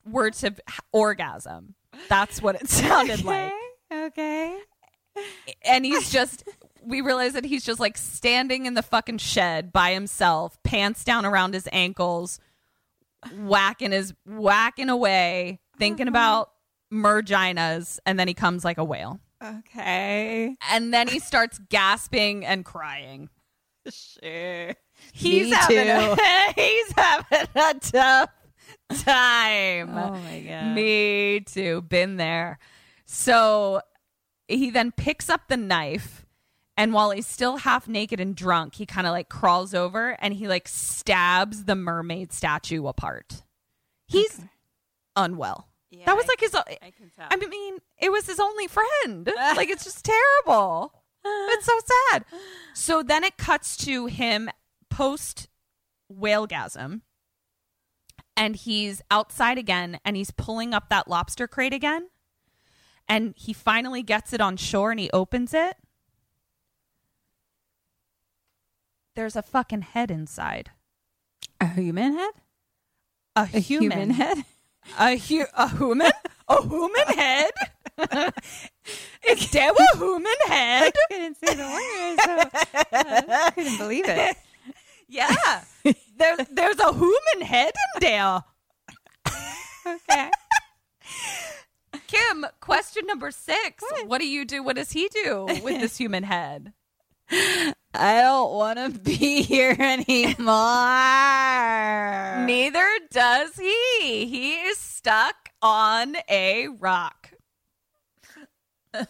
were 0.06 0.32
to 0.32 0.56
orgasm. 0.92 1.76
That's 2.10 2.42
what 2.42 2.56
it 2.56 2.70
sounded 2.70 3.24
like. 3.24 3.52
Okay. 3.92 4.58
And 5.64 5.86
he's 5.86 6.12
just 6.12 6.44
we 6.84 7.02
realize 7.02 7.34
that 7.34 7.46
he's 7.46 7.64
just 7.64 7.80
like 7.80 7.98
standing 7.98 8.66
in 8.66 8.74
the 8.76 8.84
fucking 8.84 9.18
shed 9.18 9.74
by 9.74 9.94
himself, 9.94 10.62
pants 10.64 11.04
down 11.04 11.26
around 11.26 11.54
his 11.54 11.68
ankles, 11.72 12.40
whacking 13.38 13.92
his 13.92 14.14
whacking 14.26 14.90
away, 14.90 15.60
thinking 15.78 16.06
mm-hmm. 16.06 16.16
about 16.16 16.52
merginas, 16.92 18.00
and 18.06 18.20
then 18.20 18.28
he 18.28 18.34
comes 18.34 18.64
like 18.64 18.78
a 18.78 18.84
whale. 18.84 19.20
Okay. 19.44 20.56
And 20.70 20.94
then 20.94 21.08
he 21.08 21.20
starts 21.20 21.60
gasping 21.70 22.46
and 22.46 22.64
crying. 22.64 23.30
Sure. 23.90 24.74
He's 25.12 25.50
Me 25.50 25.52
having 25.52 25.86
too. 25.86 26.22
a, 26.22 26.54
he's 26.56 26.92
having 26.94 27.48
a 27.56 27.74
tough 27.80 28.30
time. 28.94 29.90
Oh 29.90 30.12
my 30.12 30.40
god. 30.48 30.76
Me 30.76 31.42
too. 31.42 31.82
Been 31.82 32.18
there. 32.18 32.60
So 33.06 33.82
he 34.48 34.70
then 34.70 34.92
picks 34.92 35.30
up 35.30 35.48
the 35.48 35.58
knife, 35.58 36.26
and 36.78 36.94
while 36.94 37.12
he's 37.12 37.28
still 37.28 37.58
half 37.58 37.88
naked 37.88 38.20
and 38.20 38.36
drunk, 38.36 38.76
he 38.76 38.86
kind 38.86 39.08
of 39.08 39.12
like 39.12 39.30
crawls 39.30 39.74
over 39.74 40.18
and 40.20 40.34
he 40.34 40.48
like 40.48 40.68
stabs 40.68 41.66
the 41.66 41.76
mermaid 41.76 42.32
statue 42.34 42.86
apart. 42.88 43.44
He's 44.08 44.42
unwell. 45.16 45.70
Yeah, 45.90 46.06
that 46.08 46.16
was 46.16 46.28
like 46.28 46.40
his. 46.40 46.54
I, 46.54 46.92
can 46.96 47.10
tell. 47.16 47.28
I 47.32 47.38
mean, 47.38 47.78
it 47.98 48.12
was 48.12 48.28
his 48.28 48.40
only 48.40 48.68
friend. 48.68 49.30
like 49.56 49.70
it's 49.70 49.84
just 49.84 50.06
terrible. 50.06 50.94
It's 51.24 51.66
so 51.66 51.80
sad. 52.12 52.26
So 52.78 53.02
then 53.02 53.24
it 53.24 53.38
cuts 53.38 53.78
to 53.86 54.08
him 54.08 54.50
post 54.90 55.48
whalegasm 56.10 57.04
and 58.38 58.56
he's 58.56 59.02
outside 59.10 59.58
again 59.58 60.00
and 60.06 60.16
he's 60.16 60.32
pulling 60.32 60.74
up 60.74 60.90
that 60.90 61.08
lobster 61.08 61.48
crate 61.48 61.74
again 61.74 62.10
and 63.08 63.34
he 63.38 63.54
finally 63.54 64.02
gets 64.04 64.34
it 64.34 64.42
on 64.42 64.58
shore 64.58 64.92
and 64.92 65.00
he 65.00 65.10
opens 65.12 65.54
it 65.54 65.76
there's 69.16 69.36
a 69.36 69.42
fucking 69.42 69.82
head 69.82 70.12
inside 70.12 70.72
a 71.62 71.68
human 71.68 72.14
head? 72.18 72.32
a, 73.36 73.42
A 73.54 73.60
human, 73.60 74.10
head? 74.12 74.38
a, 75.00 75.18
hu- 75.18 75.46
a 75.56 75.70
human 75.70 76.12
a 76.48 76.62
human 76.62 77.08
head 77.08 77.52
is 79.28 79.50
there 79.52 79.72
a 79.72 79.98
human 79.98 80.26
head 80.48 80.92
I 80.94 81.08
couldn't 81.10 81.38
say 81.38 81.56
the 81.56 81.64
word, 81.64 82.20
so 82.26 82.60
uh, 82.92 83.22
I 83.48 83.52
couldn't 83.56 83.78
believe 83.78 84.04
it. 84.08 84.36
Yeah 85.08 85.62
there, 86.18 86.38
there's 86.52 86.80
a 86.80 86.94
human 86.94 87.42
head 87.42 87.74
in 87.96 88.02
there 88.02 88.42
Okay. 89.88 90.32
kim 92.08 92.46
question 92.60 93.06
number 93.06 93.30
six 93.32 93.84
what 94.06 94.20
do 94.20 94.28
you 94.28 94.46
do 94.46 94.64
what 94.64 94.76
does 94.76 94.92
he 94.92 95.10
do 95.10 95.46
with 95.64 95.80
this 95.80 95.98
human 95.98 96.24
head 96.24 96.74
I 97.98 98.22
don't 98.22 98.54
want 98.54 98.78
to 98.78 98.90
be 99.00 99.42
here 99.42 99.76
anymore. 99.80 100.46
Neither 102.46 102.88
does 103.10 103.56
he. 103.56 104.26
He 104.28 104.54
is 104.56 104.78
stuck 104.78 105.36
on 105.62 106.16
a 106.30 106.68
rock. 106.68 107.32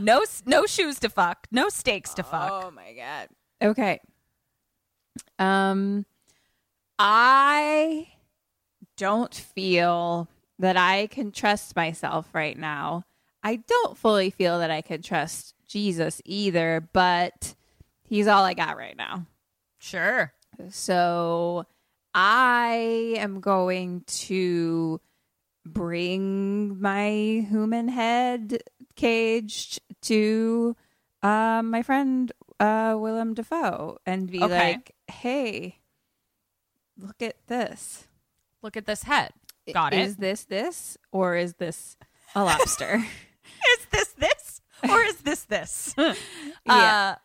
no, 0.00 0.24
no 0.44 0.66
shoes 0.66 0.98
to 1.00 1.08
fuck. 1.08 1.46
No 1.50 1.68
stakes 1.68 2.12
to 2.14 2.22
fuck. 2.22 2.50
Oh 2.64 2.70
my 2.70 2.92
god. 2.92 3.28
Okay. 3.62 4.00
Um 5.38 6.04
I 6.98 8.08
don't 8.96 9.34
feel 9.34 10.28
that 10.58 10.76
I 10.76 11.06
can 11.08 11.32
trust 11.32 11.76
myself 11.76 12.28
right 12.32 12.58
now. 12.58 13.04
I 13.42 13.56
don't 13.56 13.96
fully 13.96 14.30
feel 14.30 14.58
that 14.58 14.70
I 14.70 14.80
can 14.80 15.02
trust 15.02 15.54
Jesus 15.68 16.22
either, 16.24 16.88
but 16.92 17.54
he's 18.04 18.26
all 18.26 18.44
I 18.44 18.54
got 18.54 18.76
right 18.76 18.96
now. 18.96 19.26
Sure. 19.78 20.32
So 20.70 21.66
I 22.14 23.14
am 23.18 23.40
going 23.40 24.04
to 24.06 25.00
bring 25.66 26.80
my 26.80 27.46
human 27.48 27.88
head 27.88 28.62
caged 28.94 29.80
to 30.02 30.74
uh, 31.22 31.60
my 31.62 31.82
friend 31.82 32.32
uh, 32.60 32.96
Willem 32.98 33.34
Dafoe 33.34 33.98
and 34.06 34.30
be 34.30 34.42
Okay. 34.42 34.72
like, 34.72 34.94
hey, 35.08 35.78
look 36.98 37.20
at 37.22 37.36
this. 37.46 38.06
Look 38.62 38.76
at 38.76 38.86
this 38.86 39.02
head. 39.04 39.32
Got 39.72 39.92
it. 39.94 40.00
Is 40.00 40.16
this 40.16 40.44
this 40.44 40.96
or 41.12 41.36
is 41.36 41.54
this 41.54 41.96
a 42.34 42.44
lobster? 42.44 43.04
Is 43.78 43.86
this 43.92 44.08
this 44.18 44.60
or 44.88 45.00
is 45.02 45.16
this 45.18 45.42
this? 45.44 45.94
Yeah. 46.66 47.16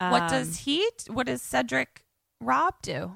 Uh, 0.00 0.08
what 0.10 0.22
Um, 0.24 0.28
does 0.30 0.58
he? 0.58 0.88
What 1.08 1.26
does 1.26 1.40
Cedric 1.40 2.04
Rob 2.40 2.74
do? 2.82 3.12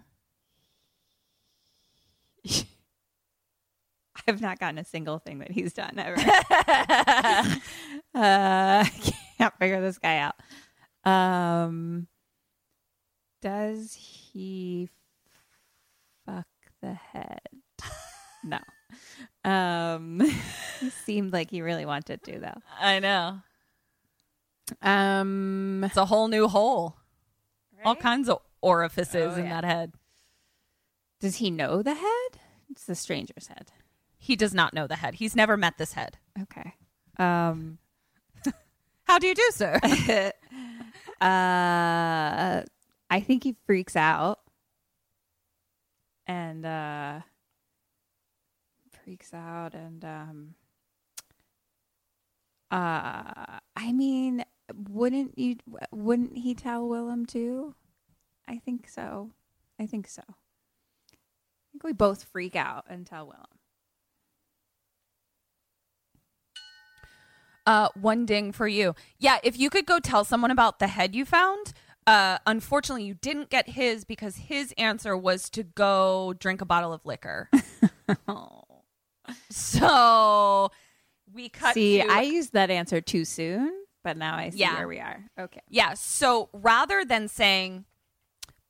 I've 4.28 4.40
not 4.40 4.58
gotten 4.58 4.78
a 4.78 4.84
single 4.84 5.18
thing 5.18 5.38
that 5.40 5.50
he's 5.52 5.72
done 5.72 5.98
ever. 5.98 6.18
uh, 6.18 7.54
I 8.14 8.90
can't 9.38 9.54
figure 9.58 9.80
this 9.80 9.98
guy 9.98 10.18
out. 10.18 10.34
Um, 11.06 12.08
does 13.42 13.94
he 13.94 14.88
fuck 16.26 16.46
the 16.82 16.94
head? 16.94 17.40
No. 18.44 18.58
Um, 19.50 20.20
he 20.78 20.90
seemed 20.90 21.32
like 21.32 21.50
he 21.50 21.60
really 21.62 21.84
wanted 21.84 22.22
to, 22.24 22.38
though. 22.38 22.60
I 22.78 23.00
know. 23.00 23.40
Um, 24.82 25.82
It's 25.84 25.96
a 25.96 26.04
whole 26.04 26.28
new 26.28 26.46
hole. 26.46 26.96
All 27.84 27.96
kinds 27.96 28.28
of 28.28 28.38
orifices 28.60 29.32
Oh, 29.34 29.40
in 29.40 29.46
yeah. 29.46 29.60
that 29.60 29.64
head. 29.64 29.92
does 31.20 31.36
he 31.36 31.50
know 31.50 31.82
the 31.82 31.94
head? 31.94 32.40
It's 32.70 32.84
the 32.84 32.94
stranger's 32.94 33.48
head. 33.48 33.72
He 34.16 34.36
does 34.36 34.54
not 34.54 34.72
know 34.72 34.86
the 34.86 34.96
head. 34.96 35.14
He's 35.14 35.34
never 35.34 35.56
met 35.56 35.76
this 35.76 35.94
head. 35.94 36.18
Okay. 36.42 36.74
Um, 37.18 37.78
How 39.04 39.18
do 39.18 39.26
you 39.26 39.34
do, 39.34 39.48
sir? 39.52 39.80
uh, 41.20 42.62
I 43.10 43.20
think 43.20 43.44
he 43.44 43.56
freaks 43.66 43.96
out 43.96 44.40
and 46.26 46.66
uh, 46.66 47.20
freaks 49.04 49.32
out 49.32 49.74
and 49.74 50.04
um, 50.04 50.54
uh, 52.70 53.60
I 53.76 53.92
mean, 53.92 54.44
wouldn't 54.88 55.38
you? 55.38 55.56
Wouldn't 55.92 56.36
he 56.36 56.54
tell 56.54 56.88
Willem 56.88 57.26
too? 57.26 57.74
I 58.48 58.58
think 58.58 58.88
so. 58.88 59.30
I 59.78 59.86
think 59.86 60.08
so. 60.08 60.22
I 60.28 60.36
think 61.72 61.84
we 61.84 61.92
both 61.92 62.24
freak 62.24 62.56
out 62.56 62.84
and 62.88 63.06
tell 63.06 63.26
Willem. 63.26 63.55
Uh, 67.66 67.88
one 68.00 68.24
ding 68.26 68.52
for 68.52 68.68
you. 68.68 68.94
Yeah, 69.18 69.38
if 69.42 69.58
you 69.58 69.70
could 69.70 69.86
go 69.86 69.98
tell 69.98 70.24
someone 70.24 70.50
about 70.52 70.78
the 70.78 70.86
head 70.86 71.14
you 71.14 71.24
found. 71.24 71.72
Uh, 72.06 72.38
unfortunately, 72.46 73.02
you 73.02 73.14
didn't 73.14 73.50
get 73.50 73.70
his 73.70 74.04
because 74.04 74.36
his 74.36 74.72
answer 74.78 75.16
was 75.16 75.50
to 75.50 75.64
go 75.64 76.32
drink 76.38 76.60
a 76.60 76.64
bottle 76.64 76.92
of 76.92 77.04
liquor. 77.04 77.50
So 79.50 80.70
we 81.32 81.48
cut. 81.48 81.74
See, 81.74 81.98
to- 82.00 82.06
I 82.10 82.22
used 82.22 82.52
that 82.52 82.70
answer 82.70 83.00
too 83.00 83.24
soon, 83.24 83.72
but 84.04 84.16
now 84.16 84.36
I 84.36 84.50
see 84.50 84.58
Yeah. 84.58 84.74
where 84.76 84.88
we 84.88 85.00
are. 85.00 85.24
Okay. 85.38 85.60
Yeah. 85.68 85.94
So 85.94 86.48
rather 86.52 87.04
than 87.04 87.26
saying 87.28 87.84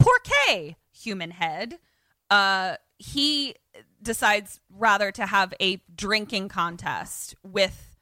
"Porqué, 0.03 0.77
human 0.93 1.31
head," 1.33 1.79
uh, 2.31 2.77
he 2.99 3.55
decides 4.03 4.61
rather 4.71 5.13
to 5.13 5.27
have 5.27 5.53
a 5.61 5.83
drinking 5.95 6.49
contest 6.49 7.35
with 7.43 7.96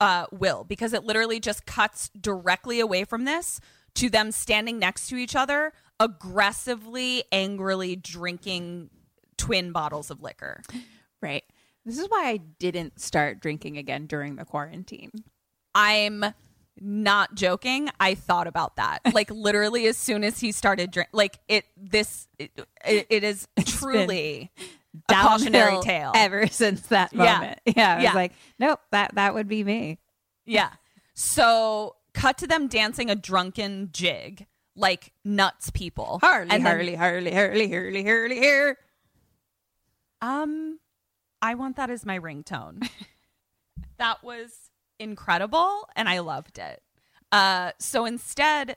uh, 0.00 0.26
Will 0.30 0.64
because 0.64 0.92
it 0.92 1.04
literally 1.04 1.40
just 1.40 1.66
cuts 1.66 2.10
directly 2.20 2.80
away 2.80 3.04
from 3.04 3.24
this 3.24 3.60
to 3.94 4.08
them 4.08 4.30
standing 4.30 4.78
next 4.78 5.08
to 5.08 5.16
each 5.16 5.34
other, 5.34 5.72
aggressively, 5.98 7.24
angrily 7.32 7.96
drinking 7.96 8.90
twin 9.36 9.72
bottles 9.72 10.10
of 10.10 10.22
liquor. 10.22 10.62
Right. 11.20 11.42
This 11.84 11.98
is 11.98 12.06
why 12.08 12.28
I 12.28 12.36
didn't 12.36 13.00
start 13.00 13.40
drinking 13.40 13.78
again 13.78 14.06
during 14.06 14.36
the 14.36 14.44
quarantine. 14.44 15.10
I'm 15.74 16.24
not 16.80 17.34
joking. 17.34 17.88
I 17.98 18.14
thought 18.14 18.46
about 18.46 18.76
that. 18.76 19.00
Like 19.18 19.30
literally 19.30 19.86
as 19.86 19.96
soon 19.96 20.22
as 20.22 20.38
he 20.38 20.52
started 20.52 20.92
drink 20.92 21.08
like 21.12 21.40
it 21.48 21.64
this 21.76 22.28
it, 22.38 22.52
it, 22.86 23.24
is 23.24 23.48
truly 23.64 24.52
a 24.52 24.60
cautionary 24.60 24.77
Downhill 25.08 25.82
tale. 25.82 26.12
ever 26.14 26.46
since 26.46 26.80
that 26.88 27.14
moment. 27.14 27.60
Yeah, 27.76 27.94
I 27.94 28.02
was 28.04 28.14
like, 28.14 28.32
nope, 28.58 28.80
that 28.90 29.14
that 29.16 29.34
would 29.34 29.48
be 29.48 29.62
me. 29.64 29.98
Yeah. 30.46 30.70
So 31.14 31.96
cut 32.14 32.38
to 32.38 32.46
them 32.46 32.68
dancing 32.68 33.10
a 33.10 33.14
drunken 33.14 33.90
jig 33.92 34.46
like 34.74 35.12
nuts 35.24 35.70
people. 35.70 36.18
Harley, 36.22 36.50
And 36.50 36.64
then- 36.64 36.72
Harley, 36.72 36.94
Harley, 36.94 37.32
Harley, 37.34 37.70
Harley, 37.70 38.04
Harley, 38.04 38.36
here. 38.36 38.78
Um, 40.20 40.78
I 41.42 41.54
want 41.54 41.76
that 41.76 41.90
as 41.90 42.04
my 42.04 42.18
ringtone. 42.18 42.88
that 43.98 44.22
was 44.24 44.70
incredible, 44.98 45.88
and 45.94 46.08
I 46.08 46.18
loved 46.20 46.58
it. 46.58 46.82
Uh, 47.30 47.72
so 47.78 48.04
instead, 48.04 48.76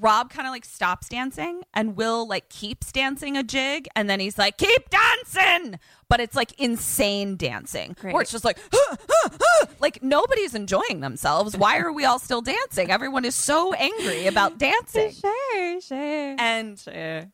Rob 0.00 0.30
kind 0.30 0.46
of 0.46 0.52
like 0.52 0.64
stops 0.64 1.08
dancing, 1.08 1.62
and 1.74 1.94
Will 1.96 2.26
like 2.26 2.48
keeps 2.48 2.90
dancing 2.90 3.36
a 3.36 3.42
jig, 3.42 3.86
and 3.94 4.08
then 4.08 4.18
he's 4.18 4.38
like, 4.38 4.56
"Keep 4.58 4.88
dancing!" 4.90 5.78
But 6.08 6.20
it's 6.20 6.34
like 6.34 6.58
insane 6.58 7.36
dancing, 7.36 7.94
where 8.00 8.22
it's 8.22 8.32
just 8.32 8.44
like, 8.44 8.58
"Huh, 8.72 8.96
huh, 9.08 9.28
huh." 9.40 9.66
like 9.78 10.02
nobody's 10.02 10.54
enjoying 10.54 11.00
themselves. 11.00 11.56
Why 11.56 11.78
are 11.78 11.92
we 11.92 12.04
all 12.04 12.18
still 12.18 12.40
dancing? 12.42 12.90
Everyone 12.90 13.24
is 13.24 13.34
so 13.34 13.72
angry 13.74 14.26
about 14.26 14.58
dancing. 14.58 15.12
Sure, 15.12 15.80
sure. 15.80 16.36
And 16.38 16.78
sure. 16.78 17.30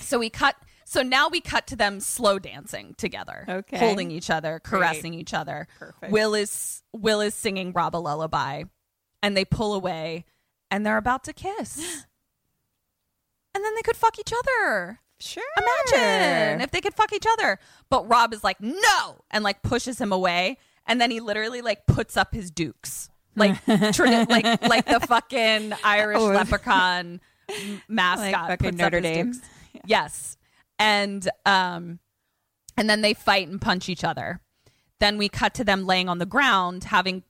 so 0.00 0.18
we 0.18 0.28
cut 0.30 0.56
So 0.84 1.02
now 1.02 1.28
we 1.28 1.40
cut 1.40 1.68
to 1.68 1.76
them 1.76 2.00
slow 2.00 2.40
dancing 2.40 2.94
together, 2.98 3.44
Okay. 3.48 3.78
holding 3.78 4.10
each 4.10 4.28
other, 4.28 4.58
caressing 4.58 5.14
each 5.14 5.32
other. 5.32 5.68
Perfect. 5.78 6.10
Will 6.12 6.34
is 6.34 6.82
Will 6.92 7.20
is 7.20 7.34
singing 7.34 7.72
Rob 7.72 7.94
a 7.94 7.98
lullaby, 7.98 8.64
and 9.22 9.36
they 9.36 9.44
pull 9.44 9.74
away, 9.74 10.24
and 10.70 10.84
they're 10.86 10.96
about 10.96 11.24
to 11.24 11.32
kiss, 11.32 11.78
and 13.54 13.64
then 13.64 13.74
they 13.74 13.82
could 13.82 13.96
fuck 13.96 14.18
each 14.18 14.32
other. 14.32 15.00
Sure. 15.22 15.42
Imagine 15.92 16.62
if 16.62 16.70
they 16.70 16.80
could 16.80 16.94
fuck 16.94 17.12
each 17.12 17.26
other. 17.30 17.58
But 17.90 18.08
Rob 18.08 18.32
is 18.32 18.42
like, 18.42 18.58
no, 18.60 19.18
and 19.30 19.44
like 19.44 19.62
pushes 19.62 20.00
him 20.00 20.12
away, 20.12 20.56
and 20.86 21.00
then 21.00 21.10
he 21.10 21.20
literally 21.20 21.60
like 21.60 21.86
puts 21.86 22.16
up 22.16 22.32
his 22.34 22.50
dukes, 22.50 23.10
like 23.36 23.52
tradi- 23.66 24.28
like 24.30 24.62
like 24.66 24.86
the 24.86 25.00
fucking 25.00 25.72
Irish 25.84 26.18
Oh. 26.20 26.26
leprechaun 26.34 27.20
mascot, 27.88 28.48
Like 28.48 28.60
fucking 28.62 28.76
Notre 28.76 29.00
Dame. 29.00 29.32
dukes. 29.32 29.40
Yes, 29.84 30.36
and 30.78 31.28
um, 31.44 31.98
and 32.78 32.88
then 32.88 33.02
they 33.02 33.12
fight 33.14 33.48
and 33.48 33.60
punch 33.60 33.88
each 33.88 34.04
other. 34.04 34.40
Then 35.00 35.16
we 35.18 35.28
cut 35.28 35.54
to 35.54 35.64
them 35.64 35.86
laying 35.86 36.08
on 36.08 36.18
the 36.18 36.26
ground, 36.26 36.84
having 36.84 37.24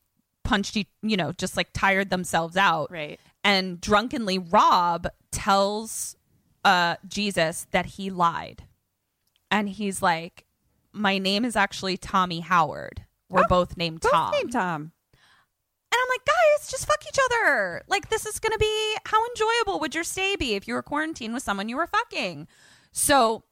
punched, 0.45 0.77
you 0.77 1.17
know, 1.17 1.33
just 1.33 1.57
like 1.57 1.69
tired 1.73 2.11
themselves 2.11 2.57
out, 2.57 2.91
Right. 2.91 3.19
And 3.45 3.81
drunkenly 3.81 4.39
Rob 4.39 5.07
tells 5.31 6.17
uh 6.65 6.97
Jesus 7.07 7.67
that 7.71 7.87
he 7.87 8.11
lied. 8.11 8.65
And 9.51 9.69
he's 9.69 10.03
like, 10.03 10.47
My 10.93 11.19
name 11.19 11.45
is 11.45 11.57
actually 11.57 11.97
Tommy 11.97 12.41
Howard. 12.41 13.05
We're 13.29 13.47
both 13.47 13.77
named 13.77 14.01
Both 14.01 14.13
Tom. 14.13 14.33
named 14.33 14.53
Tom. 14.53 14.93
And 15.93 15.99
I'm 16.01 16.09
like, 16.09 16.25
guys, 16.25 16.71
just 16.71 16.87
fuck 16.87 17.03
each 17.09 17.19
other. 17.25 17.83
Like, 17.89 18.11
this 18.11 18.25
is 18.25 18.39
going 18.39 18.53
to 18.53 18.59
be 18.59 18.97
how 19.07 19.19
enjoyable 19.27 19.81
would 19.81 19.93
your 19.95 20.05
stay 20.05 20.37
be 20.37 20.55
if 20.55 20.69
you 20.69 20.75
were 20.75 20.83
quarantined 20.83 21.35
with 21.35 21.43
someone 21.43 21.69
you 21.69 21.77
were 21.77 21.87
fucking? 21.89 22.47
So 22.93 23.43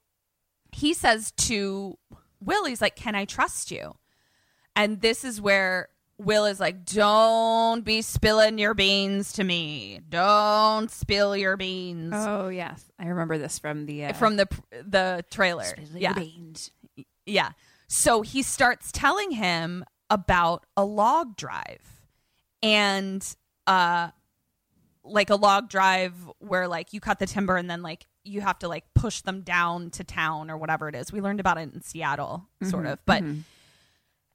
he 0.72 0.94
says 0.94 1.32
to 1.32 1.98
Will, 2.40 2.64
he's 2.64 2.80
like, 2.80 2.96
Can 2.96 3.14
I 3.14 3.24
trust 3.24 3.70
you? 3.70 3.96
And 4.76 5.00
this 5.00 5.24
is 5.24 5.40
where 5.40 5.88
Will 6.18 6.46
is 6.46 6.58
like, 6.58 6.84
Don't 6.84 7.84
be 7.84 8.02
spilling 8.02 8.58
your 8.58 8.74
beans 8.74 9.32
to 9.34 9.44
me. 9.44 10.00
Don't 10.08 10.90
spill 10.90 11.36
your 11.36 11.56
beans. 11.56 12.12
Oh 12.16 12.48
yes, 12.48 12.84
I 12.98 13.06
remember 13.06 13.38
this 13.38 13.58
from 13.58 13.86
the 13.86 14.06
uh, 14.06 14.12
From 14.14 14.36
the 14.36 14.48
the 14.86 15.24
trailer. 15.30 15.64
yeah. 15.94 16.18
Yeah. 17.24 17.50
So 17.86 18.22
he 18.22 18.42
starts 18.42 18.90
telling 18.92 19.30
him 19.30 19.84
about 20.10 20.66
a 20.76 20.84
log 20.84 21.36
drive 21.36 21.82
and 22.62 23.24
uh 23.66 24.10
like 25.04 25.30
a 25.30 25.36
log 25.36 25.68
drive 25.70 26.14
where 26.38 26.66
like 26.68 26.92
you 26.92 27.00
cut 27.00 27.18
the 27.18 27.26
timber 27.26 27.56
and 27.56 27.70
then 27.70 27.82
like 27.82 28.06
you 28.24 28.40
have 28.42 28.58
to 28.58 28.68
like 28.68 28.84
push 28.94 29.20
them 29.22 29.40
down 29.42 29.90
to 29.90 30.04
town 30.04 30.50
or 30.50 30.56
whatever 30.58 30.88
it 30.88 30.94
is. 30.94 31.12
We 31.12 31.20
learned 31.20 31.40
about 31.40 31.56
it 31.58 31.72
in 31.72 31.80
Seattle 31.82 32.46
sort 32.62 32.84
of. 32.86 32.98
But 33.06 33.22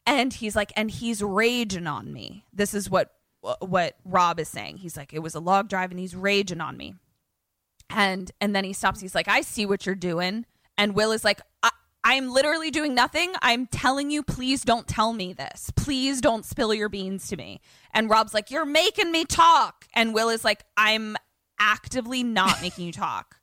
and 0.05 0.33
he's 0.33 0.55
like 0.55 0.71
and 0.75 0.89
he's 0.89 1.21
raging 1.21 1.87
on 1.87 2.11
me. 2.11 2.45
This 2.53 2.73
is 2.73 2.89
what 2.89 3.11
what 3.59 3.95
Rob 4.05 4.39
is 4.39 4.47
saying. 4.47 4.77
He's 4.77 4.97
like 4.97 5.13
it 5.13 5.19
was 5.19 5.35
a 5.35 5.39
log 5.39 5.69
drive 5.69 5.91
and 5.91 5.99
he's 5.99 6.15
raging 6.15 6.61
on 6.61 6.77
me. 6.77 6.95
And 7.89 8.31
and 8.41 8.55
then 8.55 8.63
he 8.63 8.73
stops. 8.73 9.01
He's 9.01 9.15
like 9.15 9.27
i 9.27 9.41
see 9.41 9.65
what 9.65 9.85
you're 9.85 9.95
doing. 9.95 10.45
And 10.77 10.95
will 10.95 11.11
is 11.11 11.23
like 11.23 11.41
I, 11.61 11.69
i'm 12.03 12.29
literally 12.29 12.71
doing 12.71 12.93
nothing. 12.93 13.33
I'm 13.41 13.67
telling 13.67 14.11
you 14.11 14.23
please 14.23 14.63
don't 14.63 14.87
tell 14.87 15.13
me 15.13 15.33
this. 15.33 15.71
Please 15.75 16.21
don't 16.21 16.45
spill 16.45 16.73
your 16.73 16.89
beans 16.89 17.27
to 17.27 17.37
me. 17.37 17.61
And 17.93 18.09
rob's 18.09 18.33
like 18.33 18.51
you're 18.51 18.65
making 18.65 19.11
me 19.11 19.25
talk. 19.25 19.85
And 19.93 20.13
will 20.13 20.29
is 20.29 20.43
like 20.43 20.63
i'm 20.77 21.15
actively 21.59 22.23
not 22.23 22.61
making 22.61 22.85
you 22.85 22.91
talk. 22.91 23.35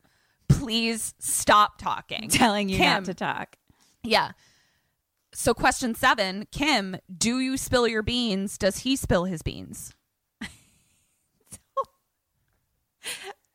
Please 0.48 1.14
stop 1.18 1.78
talking. 1.78 2.28
Telling 2.28 2.68
you 2.68 2.78
not 2.78 3.04
to 3.06 3.14
talk. 3.14 3.56
yeah 4.02 4.32
so 5.32 5.54
question 5.54 5.94
seven 5.94 6.46
kim 6.52 6.96
do 7.16 7.38
you 7.40 7.56
spill 7.56 7.86
your 7.88 8.02
beans 8.02 8.58
does 8.58 8.78
he 8.78 8.96
spill 8.96 9.24
his 9.24 9.42
beans 9.42 9.94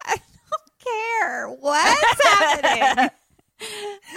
I 0.05 0.15
don't 0.15 0.79
care 0.79 1.49
what's 1.49 2.23
happening. 2.23 3.09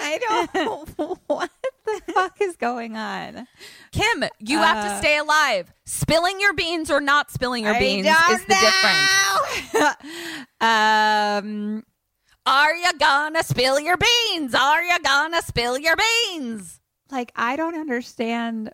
I 0.00 0.18
don't. 0.18 0.88
What 1.28 1.50
the 1.84 2.12
fuck 2.12 2.40
is 2.40 2.56
going 2.56 2.96
on? 2.96 3.46
Kim, 3.92 4.24
you 4.40 4.58
have 4.58 4.84
to 4.84 4.90
Uh, 4.92 4.98
stay 4.98 5.16
alive. 5.18 5.72
Spilling 5.86 6.40
your 6.40 6.52
beans 6.54 6.90
or 6.90 7.00
not 7.00 7.30
spilling 7.30 7.64
your 7.64 7.78
beans 7.78 8.06
is 8.06 8.44
the 8.44 8.54
difference. 8.54 9.72
difference. 9.72 9.96
um, 10.60 11.84
Are 12.46 12.74
you 12.74 12.92
gonna 12.98 13.42
spill 13.42 13.78
your 13.80 13.96
beans? 13.96 14.54
Are 14.54 14.82
you 14.82 14.98
gonna 15.02 15.40
spill 15.42 15.78
your 15.78 15.94
beans? 15.96 16.80
Like 17.10 17.32
I 17.36 17.56
don't 17.56 17.74
understand 17.74 18.72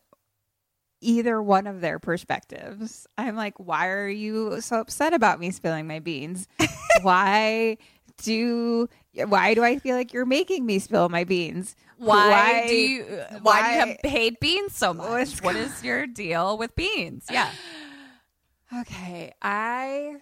either 1.01 1.43
one 1.43 1.67
of 1.67 1.81
their 1.81 1.99
perspectives. 1.99 3.07
I'm 3.19 3.37
like, 3.37 3.55
why 3.59 3.89
are 3.89 4.09
you 4.09 4.61
so 4.61 4.81
upset 4.81 5.13
about 5.13 5.39
me 5.39 5.51
spilling 5.51 5.87
my 5.87 6.01
beans? 6.01 6.49
why 7.03 7.77
do 8.23 8.89
why 9.27 9.55
do 9.55 9.63
I 9.63 9.79
feel 9.79 9.97
like 9.97 10.13
you're 10.13 10.27
making 10.27 10.67
me 10.67 10.79
spill 10.79 11.09
my 11.09 11.25
beans? 11.25 11.77
Why, 11.97 12.67
do 12.67 12.75
you 12.75 13.05
why, 13.43 13.63
do 13.63 13.69
you 13.71 13.87
have 13.87 13.97
hate 14.03 14.41
beans 14.41 14.75
so 14.75 14.93
much? 14.93 15.41
What 15.43 15.57
is 15.57 15.83
your 15.83 16.07
deal 16.07 16.59
with 16.59 16.75
beans? 16.75 17.27
Yeah. 17.31 17.51
Okay, 18.81 19.33
I 19.41 20.17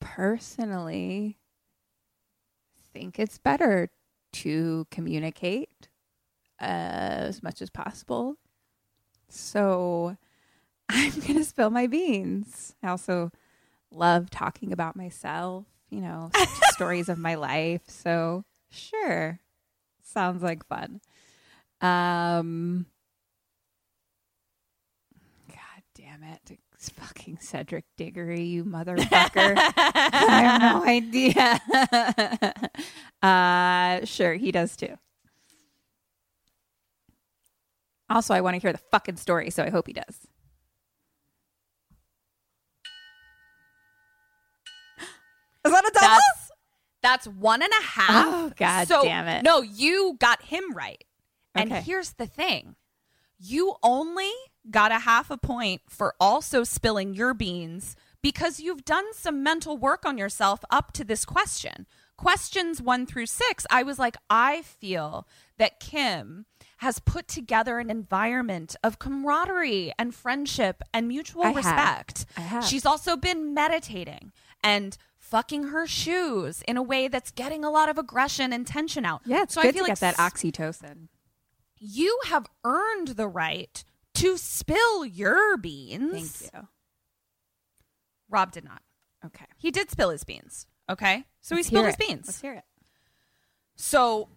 personally 0.00 1.38
think 2.94 3.18
it's 3.18 3.38
better 3.38 3.90
to 4.32 4.86
communicate 4.90 5.88
as 6.58 7.42
much 7.42 7.60
as 7.60 7.68
possible. 7.68 8.36
So 9.28 10.16
I'm 10.88 11.12
going 11.20 11.34
to 11.34 11.44
spill 11.44 11.70
my 11.70 11.86
beans. 11.86 12.74
I 12.82 12.88
also 12.88 13.30
love 13.90 14.30
talking 14.30 14.72
about 14.72 14.96
myself, 14.96 15.66
you 15.90 16.00
know, 16.00 16.30
stories 16.72 17.08
of 17.08 17.18
my 17.18 17.34
life. 17.34 17.82
So, 17.86 18.44
sure. 18.70 19.40
Sounds 20.02 20.42
like 20.42 20.66
fun. 20.66 21.00
Um 21.80 22.86
God 25.48 25.82
damn 25.94 26.22
it. 26.22 26.58
It's 26.84 26.92
fucking 26.92 27.38
Cedric 27.40 27.86
Diggory, 27.96 28.42
you 28.42 28.62
motherfucker. 28.62 29.56
I 29.56 30.42
have 30.42 30.60
no 30.60 30.84
idea. 30.86 31.58
uh 33.22 34.04
sure, 34.04 34.34
he 34.34 34.52
does 34.52 34.76
too. 34.76 34.98
Also, 38.10 38.34
I 38.34 38.42
want 38.42 38.56
to 38.56 38.60
hear 38.60 38.74
the 38.74 38.82
fucking 38.90 39.16
story, 39.16 39.48
so 39.48 39.62
I 39.62 39.70
hope 39.70 39.86
he 39.86 39.94
does. 39.94 40.04
Is 45.64 45.72
that 45.72 45.86
a 45.86 45.90
double? 45.90 46.06
That's 46.06 46.50
that's 47.02 47.26
one 47.28 47.62
and 47.62 47.72
a 47.80 47.82
half. 47.82 48.26
Oh, 48.26 48.52
God 48.58 48.88
so, 48.88 49.02
damn 49.04 49.26
it. 49.26 49.42
No, 49.42 49.62
you 49.62 50.18
got 50.20 50.42
him 50.42 50.74
right. 50.74 51.02
And 51.54 51.72
Okay. 51.72 51.80
here's 51.80 52.12
the 52.12 52.26
thing. 52.26 52.76
You 53.38 53.76
only 53.82 54.30
got 54.70 54.92
a 54.92 55.00
half 55.00 55.30
a 55.30 55.36
point 55.36 55.82
for 55.88 56.14
also 56.20 56.64
spilling 56.64 57.14
your 57.14 57.34
beans 57.34 57.96
because 58.22 58.60
you've 58.60 58.84
done 58.84 59.04
some 59.12 59.42
mental 59.42 59.76
work 59.76 60.06
on 60.06 60.16
yourself 60.16 60.60
up 60.70 60.92
to 60.92 61.04
this 61.04 61.24
question. 61.24 61.86
Questions 62.16 62.80
one 62.80 63.06
through 63.06 63.26
six, 63.26 63.66
I 63.70 63.82
was 63.82 63.98
like, 63.98 64.16
I 64.30 64.62
feel 64.62 65.26
that 65.58 65.80
Kim 65.80 66.46
has 66.78 66.98
put 67.00 67.28
together 67.28 67.78
an 67.78 67.90
environment 67.90 68.76
of 68.82 68.98
camaraderie 68.98 69.92
and 69.98 70.14
friendship 70.14 70.82
and 70.92 71.08
mutual 71.08 71.42
I 71.42 71.48
have. 71.48 71.56
respect. 71.56 72.26
I 72.36 72.40
have. 72.42 72.64
She's 72.64 72.86
also 72.86 73.16
been 73.16 73.52
meditating 73.52 74.32
and 74.62 74.96
fucking 75.18 75.64
her 75.64 75.86
shoes 75.86 76.62
in 76.68 76.76
a 76.76 76.82
way 76.82 77.08
that's 77.08 77.30
getting 77.30 77.64
a 77.64 77.70
lot 77.70 77.88
of 77.88 77.98
aggression 77.98 78.52
and 78.52 78.66
tension 78.66 79.04
out. 79.04 79.22
Yeah, 79.26 79.44
so 79.48 79.60
I 79.60 79.72
feel 79.72 79.82
like 79.82 79.90
get 79.92 80.00
that 80.00 80.16
oxytocin. 80.16 81.08
you 81.78 82.18
have 82.26 82.46
earned 82.64 83.08
the 83.08 83.28
right 83.28 83.84
to 84.14 84.36
spill 84.36 85.04
your 85.04 85.56
beans. 85.56 86.40
Thank 86.40 86.54
you. 86.54 86.68
Rob 88.28 88.52
did 88.52 88.64
not. 88.64 88.82
Okay. 89.24 89.44
He 89.56 89.70
did 89.70 89.90
spill 89.90 90.10
his 90.10 90.24
beans. 90.24 90.66
Okay. 90.90 91.24
So 91.40 91.54
Let's 91.54 91.68
he 91.68 91.74
spilled 91.74 91.86
his 91.86 91.96
beans. 91.96 92.26
Let's 92.26 92.40
hear 92.40 92.54
it. 92.54 92.64
So 93.76 94.28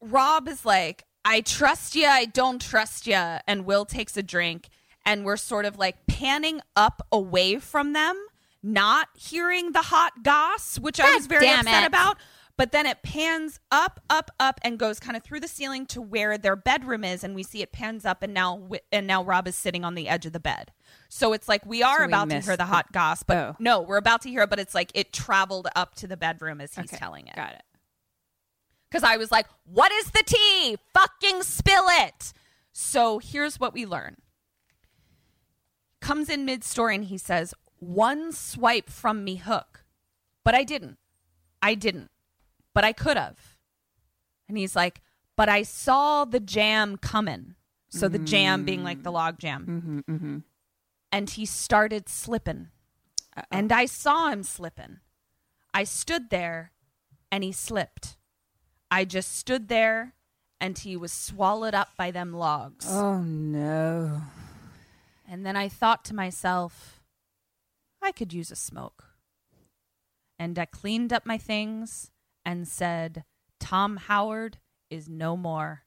Rob 0.00 0.48
is 0.48 0.64
like, 0.64 1.04
I 1.24 1.40
trust 1.40 1.94
you, 1.94 2.06
I 2.06 2.24
don't 2.26 2.60
trust 2.60 3.06
you. 3.06 3.14
And 3.14 3.64
Will 3.64 3.84
takes 3.84 4.16
a 4.16 4.22
drink, 4.22 4.68
and 5.04 5.24
we're 5.24 5.36
sort 5.36 5.64
of 5.64 5.78
like 5.78 6.06
panning 6.06 6.60
up 6.76 7.06
away 7.12 7.58
from 7.58 7.92
them, 7.92 8.16
not 8.62 9.08
hearing 9.14 9.72
the 9.72 9.82
hot 9.82 10.22
goss, 10.22 10.78
which 10.78 11.00
I 11.00 11.14
was 11.14 11.26
very 11.26 11.48
upset 11.48 11.84
it. 11.84 11.86
about. 11.86 12.18
But 12.58 12.72
then 12.72 12.86
it 12.86 13.02
pans 13.02 13.60
up, 13.70 14.00
up, 14.10 14.32
up, 14.40 14.58
and 14.62 14.80
goes 14.80 14.98
kind 14.98 15.16
of 15.16 15.22
through 15.22 15.38
the 15.38 15.46
ceiling 15.48 15.86
to 15.86 16.02
where 16.02 16.36
their 16.36 16.56
bedroom 16.56 17.04
is, 17.04 17.22
and 17.22 17.34
we 17.36 17.44
see 17.44 17.62
it 17.62 17.70
pans 17.70 18.04
up, 18.04 18.20
and 18.20 18.34
now 18.34 18.68
and 18.90 19.06
now 19.06 19.22
Rob 19.22 19.46
is 19.46 19.54
sitting 19.54 19.84
on 19.84 19.94
the 19.94 20.08
edge 20.08 20.26
of 20.26 20.32
the 20.32 20.40
bed. 20.40 20.72
So 21.08 21.32
it's 21.32 21.48
like 21.48 21.64
we 21.64 21.84
are 21.84 21.98
So 21.98 22.02
we 22.06 22.08
about 22.08 22.30
to 22.30 22.40
hear 22.40 22.56
the 22.56 22.66
hot 22.66 22.90
goss, 22.92 23.22
but 23.22 23.36
Oh. 23.36 23.56
no, 23.60 23.80
we're 23.80 23.96
about 23.96 24.22
to 24.22 24.28
hear 24.28 24.42
it. 24.42 24.50
But 24.50 24.58
it's 24.58 24.74
like 24.74 24.90
it 24.94 25.12
traveled 25.12 25.68
up 25.76 25.94
to 25.96 26.08
the 26.08 26.16
bedroom 26.16 26.60
as 26.60 26.74
he's 26.74 26.86
Okay, 26.92 26.96
telling 26.96 27.28
it. 27.28 27.36
Got 27.36 27.52
it. 27.52 27.62
Because 28.90 29.04
I 29.04 29.18
was 29.18 29.30
like, 29.30 29.46
"What 29.64 29.92
is 29.92 30.10
the 30.10 30.24
tea? 30.26 30.78
Fucking 30.92 31.44
spill 31.44 31.84
it!" 31.88 32.32
So 32.72 33.20
here's 33.20 33.60
what 33.60 33.72
we 33.72 33.86
learn. 33.86 34.16
Comes 36.00 36.28
in 36.28 36.44
mid 36.44 36.64
story 36.64 36.96
and 36.96 37.04
he 37.04 37.18
says, 37.18 37.54
"One 37.78 38.32
swipe 38.32 38.90
from 38.90 39.22
me 39.22 39.36
hook, 39.36 39.84
but 40.44 40.56
I 40.56 40.64
didn't. 40.64 40.98
I 41.62 41.74
didn't, 41.74 42.10
but 42.78 42.84
I 42.84 42.92
could 42.92 43.16
have." 43.16 43.56
And 44.48 44.56
he's 44.56 44.76
like, 44.76 45.00
"But 45.36 45.48
I 45.48 45.64
saw 45.64 46.24
the 46.24 46.38
jam 46.38 46.96
coming." 46.96 47.56
So 47.90 48.06
the 48.08 48.20
jam 48.20 48.64
being 48.64 48.84
like 48.84 49.02
the 49.02 49.10
mm. 49.10 49.14
log 49.14 49.38
jam. 49.40 49.66
Mm-hmm, 49.66 50.14
mm-hmm. 50.14 50.38
And 51.10 51.30
he 51.30 51.44
started 51.44 52.08
slipping. 52.08 52.68
And 53.50 53.72
I 53.72 53.86
saw 53.86 54.28
him 54.28 54.42
slipping. 54.42 54.98
I 55.72 55.84
stood 55.84 56.30
there 56.30 56.72
and 57.32 57.42
he 57.42 57.52
slipped. 57.52 58.16
I 58.90 59.04
just 59.04 59.36
stood 59.36 59.68
there 59.68 60.14
and 60.60 60.78
he 60.78 60.96
was 60.96 61.12
swallowed 61.12 61.74
up 61.74 61.90
by 61.96 62.10
them 62.10 62.32
logs. 62.32 62.86
Oh 62.88 63.18
no. 63.22 64.22
And 65.26 65.44
then 65.44 65.56
I 65.56 65.68
thought 65.68 66.04
to 66.06 66.14
myself, 66.14 67.00
I 68.02 68.12
could 68.12 68.32
use 68.32 68.50
a 68.50 68.56
smoke. 68.56 69.04
And 70.38 70.58
I 70.58 70.66
cleaned 70.66 71.12
up 71.12 71.26
my 71.26 71.38
things 71.38 72.10
and 72.48 72.66
said, 72.66 73.24
Tom 73.60 73.98
Howard 73.98 74.56
is 74.88 75.06
no 75.06 75.36
more. 75.36 75.82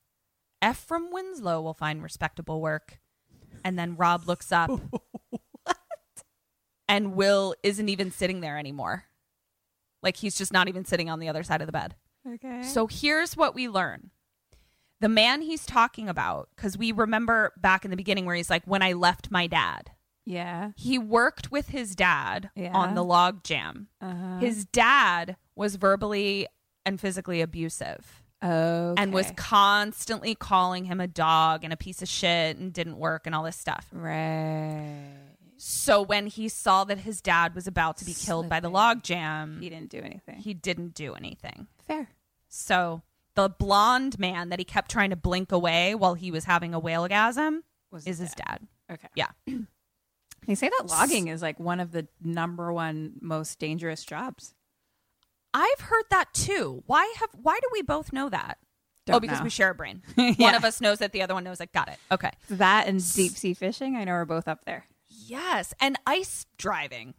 Ephraim 0.64 1.10
Winslow 1.12 1.60
will 1.60 1.74
find 1.74 2.04
respectable 2.04 2.62
work. 2.62 3.00
And 3.66 3.80
then 3.80 3.96
Rob 3.96 4.28
looks 4.28 4.52
up. 4.52 4.70
And 6.88 7.16
Will 7.16 7.56
isn't 7.64 7.88
even 7.88 8.12
sitting 8.12 8.42
there 8.42 8.58
anymore. 8.58 9.06
Like 10.04 10.18
he's 10.18 10.38
just 10.38 10.52
not 10.52 10.68
even 10.68 10.84
sitting 10.84 11.10
on 11.10 11.20
the 11.20 11.30
other 11.30 11.42
side 11.42 11.62
of 11.62 11.68
the 11.68 11.72
bed. 11.72 11.96
Okay. 12.28 12.64
So 12.64 12.86
here's 12.86 13.38
what 13.38 13.56
we 13.56 13.70
learn. 13.70 14.12
The 15.00 15.08
man 15.08 15.42
he's 15.42 15.66
talking 15.66 16.10
about, 16.10 16.50
because 16.54 16.78
we 16.78 16.92
remember 16.92 17.54
back 17.56 17.86
in 17.86 17.92
the 17.92 17.98
beginning 17.98 18.26
where 18.26 18.36
he's 18.36 18.50
like, 18.50 18.64
when 18.66 18.82
I 18.82 18.92
left 18.92 19.32
my 19.32 19.48
dad, 19.48 19.92
yeah. 20.26 20.72
he 20.76 20.98
worked 21.00 21.50
with 21.50 21.70
his 21.70 21.96
dad 21.96 22.50
Yeah. 22.56 22.74
on 22.74 22.94
the 22.94 23.06
log 23.06 23.46
jam. 23.46 23.88
Uh-huh. 24.02 24.40
His 24.40 24.66
dad 24.66 25.38
was 25.62 25.76
verbally 25.78 26.48
and 26.86 27.00
physically 27.00 27.40
abusive 27.42 28.22
Oh. 28.44 28.96
and 28.98 29.14
was 29.14 29.32
constantly 29.38 30.34
calling 30.36 30.86
him 30.86 31.00
a 31.00 31.08
dog 31.08 31.64
and 31.64 31.72
a 31.72 31.78
piece 31.78 32.02
of 32.02 32.08
shit 32.10 32.58
and 32.58 32.74
didn't 32.74 32.98
work 32.98 33.26
and 33.28 33.36
all 33.36 33.44
this 33.44 33.56
stuff. 33.58 33.88
right. 33.92 35.16
So 35.58 36.02
when 36.02 36.26
he 36.26 36.50
saw 36.50 36.84
that 36.86 36.98
his 36.98 37.22
dad 37.22 37.54
was 37.54 37.68
about 37.68 37.98
to 37.98 38.06
be 38.06 38.16
killed 38.16 38.50
by 38.50 38.60
the 38.60 38.66
Slipping. 38.66 38.74
log 38.74 39.04
jam, 39.04 39.60
He 39.62 39.70
didn't 39.70 39.92
do 39.92 40.00
anything. 40.00 40.40
he 40.40 40.56
didn't 40.56 40.96
do 40.96 41.14
anything. 41.14 41.68
Fair. 41.86 42.10
So 42.50 43.04
the 43.36 43.48
blonde 43.48 44.18
man 44.18 44.50
that 44.50 44.58
he 44.58 44.66
kept 44.66 44.90
trying 44.90 45.12
to 45.12 45.16
blink 45.16 45.52
away 45.52 45.94
while 45.94 46.16
he 46.16 46.32
was 46.32 46.46
having 46.46 46.74
a 46.74 46.80
whalegasm 46.80 47.64
Was 47.92 48.08
is 48.08 48.18
his 48.18 48.34
dad. 48.34 48.68
Okay. 48.92 49.08
Yeah. 49.16 49.28
They 50.48 50.56
say 50.56 50.70
that 50.70 50.88
logging 50.90 51.28
is 51.28 51.44
like 51.44 51.60
one 51.60 51.80
of 51.80 51.92
the 51.92 52.08
number 52.20 52.74
one 52.74 53.14
most 53.22 53.60
dangerous 53.60 54.04
jobs. 54.04 54.56
I've 55.54 55.80
heard 55.82 56.06
that 56.10 56.34
too. 56.34 56.84
Why 56.86 57.14
have 57.20 57.30
why 57.42 57.60
do 57.62 57.68
we 57.72 57.82
both 57.82 58.14
know 58.14 58.30
that? 58.30 58.58
Don't 59.06 59.16
oh, 59.16 59.20
because 59.20 59.40
know. 59.40 59.46
we 59.46 59.50
share 59.50 59.72
a 59.72 59.76
brain. 59.76 60.02
One 60.38 60.56
of 60.56 60.64
us 60.64 60.80
knows 60.80 61.02
it, 61.02 61.12
the 61.12 61.22
other 61.24 61.34
one 61.34 61.44
knows 61.44 61.60
it. 61.60 61.72
Got 61.74 61.88
it. 61.90 61.98
Okay. 62.12 62.32
That 62.50 62.88
and 62.88 63.00
deep 63.16 63.32
sea 63.34 63.54
fishing, 63.54 63.96
I 63.96 64.04
know 64.04 64.12
are 64.14 64.26
both 64.26 64.48
up 64.48 64.64
there. 64.66 64.86
Yes, 65.08 65.74
and 65.80 65.98
ice 66.06 66.46
driving 66.58 67.14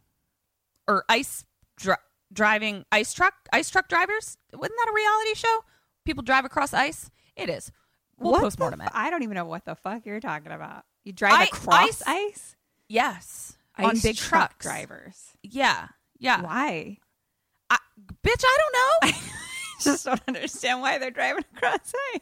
or 0.87 1.03
ice 1.09 1.45
dri- 1.77 1.95
driving 2.31 2.85
ice 2.91 3.13
truck 3.13 3.33
ice 3.51 3.69
truck 3.69 3.87
drivers. 3.89 4.37
Wasn't 4.53 4.77
that 4.77 4.89
a 4.89 4.93
reality 4.93 5.35
show? 5.35 5.63
People 6.05 6.23
drive 6.23 6.45
across 6.45 6.73
ice. 6.73 7.09
It 7.35 7.49
is. 7.49 7.71
We'll 8.17 8.31
What 8.33 8.41
postmortem 8.41 8.79
the 8.79 8.85
it. 8.85 8.87
f- 8.87 8.93
I 8.95 9.09
don't 9.09 9.23
even 9.23 9.35
know 9.35 9.45
what 9.45 9.65
the 9.65 9.75
fuck 9.75 10.05
you're 10.05 10.19
talking 10.19 10.51
about. 10.51 10.83
You 11.03 11.13
drive 11.13 11.33
I- 11.33 11.43
across 11.45 12.01
ice- 12.01 12.03
ice? 12.05 12.55
Yes, 12.89 13.57
on 13.77 13.91
Ice 13.91 14.03
big 14.03 14.15
truck 14.17 14.49
trucks. 14.51 14.65
drivers. 14.65 15.31
Yeah, 15.41 15.87
yeah. 16.19 16.41
Why? 16.43 16.97
Bitch, 18.23 18.43
I 18.43 18.57
don't 18.59 18.73
know. 18.73 19.17
I 19.19 19.81
Just 19.81 20.05
don't 20.05 20.21
understand 20.27 20.81
why 20.81 20.97
they're 20.97 21.11
driving 21.11 21.43
across 21.55 21.93
ice. 22.15 22.21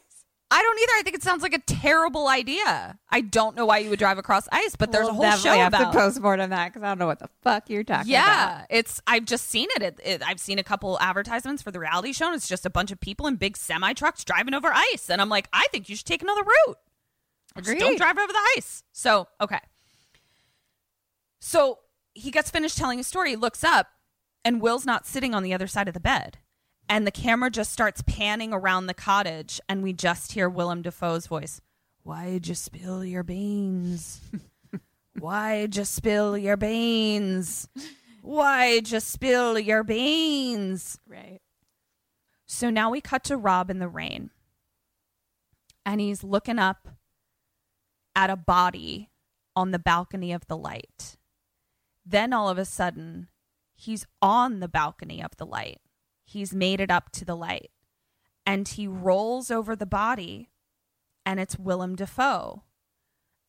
I 0.50 0.60
don't 0.60 0.78
either. 0.80 0.92
I 0.98 1.02
think 1.02 1.16
it 1.16 1.22
sounds 1.22 1.42
like 1.42 1.54
a 1.54 1.60
terrible 1.60 2.28
idea. 2.28 2.98
I 3.08 3.22
don't 3.22 3.56
know 3.56 3.64
why 3.64 3.78
you 3.78 3.88
would 3.88 3.98
drive 3.98 4.18
across 4.18 4.46
ice, 4.52 4.76
but 4.76 4.92
there's 4.92 5.06
We'll 5.06 5.22
a 5.22 5.30
whole 5.30 5.38
show 5.38 5.52
have 5.54 5.72
about. 5.72 5.92
to 5.92 5.98
postmortem 5.98 6.50
that 6.50 6.66
because 6.68 6.82
I 6.82 6.88
don't 6.88 6.98
know 6.98 7.06
what 7.06 7.20
the 7.20 7.30
fuck 7.42 7.70
you're 7.70 7.84
talking 7.84 8.10
yeah, 8.12 8.24
about. 8.24 8.66
Yeah, 8.70 8.78
it's. 8.78 9.00
I've 9.06 9.24
just 9.24 9.48
seen 9.48 9.68
it. 9.76 9.82
It, 9.82 10.00
it. 10.04 10.22
I've 10.22 10.38
seen 10.38 10.58
a 10.58 10.62
couple 10.62 10.98
advertisements 11.00 11.62
for 11.62 11.70
the 11.70 11.80
reality 11.80 12.12
show. 12.12 12.26
and 12.26 12.34
It's 12.34 12.48
just 12.48 12.66
a 12.66 12.70
bunch 12.70 12.90
of 12.92 13.00
people 13.00 13.26
in 13.28 13.36
big 13.36 13.56
semi 13.56 13.94
trucks 13.94 14.24
driving 14.24 14.52
over 14.52 14.68
ice, 14.70 15.08
and 15.08 15.22
I'm 15.22 15.30
like, 15.30 15.48
I 15.54 15.68
think 15.72 15.88
you 15.88 15.96
should 15.96 16.06
take 16.06 16.20
another 16.22 16.42
route. 16.42 16.76
Just 17.62 17.78
don't 17.78 17.96
drive 17.96 18.18
over 18.18 18.30
the 18.32 18.42
ice. 18.58 18.82
So 18.92 19.28
okay. 19.40 19.60
So 21.40 21.78
he 22.14 22.30
gets 22.30 22.50
finished 22.50 22.76
telling 22.76 22.98
his 22.98 23.06
story. 23.06 23.30
He 23.30 23.36
looks 23.36 23.64
up, 23.64 23.88
and 24.44 24.60
Will's 24.60 24.86
not 24.86 25.06
sitting 25.06 25.34
on 25.34 25.42
the 25.42 25.54
other 25.54 25.66
side 25.66 25.88
of 25.88 25.94
the 25.94 26.00
bed. 26.00 26.38
And 26.88 27.06
the 27.06 27.12
camera 27.12 27.50
just 27.50 27.72
starts 27.72 28.02
panning 28.02 28.52
around 28.52 28.86
the 28.86 28.94
cottage, 28.94 29.60
and 29.68 29.82
we 29.82 29.92
just 29.92 30.32
hear 30.32 30.48
Willem 30.48 30.82
Dafoe's 30.82 31.26
voice. 31.26 31.60
Why'd 32.02 32.48
you 32.48 32.54
spill 32.54 33.04
your 33.04 33.22
beans? 33.22 34.20
Why'd 35.18 35.76
you 35.76 35.84
spill 35.84 36.36
your 36.36 36.56
beans? 36.56 37.68
Why'd 38.22 38.90
you 38.90 39.00
spill 39.00 39.58
your 39.58 39.84
beans? 39.84 40.98
Right. 41.06 41.40
So 42.46 42.70
now 42.70 42.90
we 42.90 43.00
cut 43.00 43.24
to 43.24 43.36
Rob 43.36 43.70
in 43.70 43.78
the 43.78 43.88
rain. 43.88 44.30
And 45.86 46.00
he's 46.00 46.22
looking 46.22 46.58
up 46.58 46.88
at 48.14 48.30
a 48.30 48.36
body 48.36 49.10
on 49.56 49.70
the 49.70 49.78
balcony 49.78 50.32
of 50.32 50.46
the 50.46 50.56
light. 50.56 51.16
Then 52.04 52.32
all 52.32 52.48
of 52.48 52.58
a 52.58 52.64
sudden, 52.64 53.28
he's 53.82 54.06
on 54.20 54.60
the 54.60 54.68
balcony 54.68 55.22
of 55.22 55.36
the 55.36 55.46
light. 55.46 55.80
He's 56.24 56.54
made 56.54 56.80
it 56.80 56.90
up 56.90 57.10
to 57.12 57.24
the 57.24 57.36
light. 57.36 57.70
And 58.46 58.66
he 58.66 58.86
rolls 58.86 59.50
over 59.50 59.76
the 59.76 59.86
body, 59.86 60.50
and 61.24 61.38
it's 61.38 61.58
Willem 61.58 61.94
Dafoe. 61.96 62.62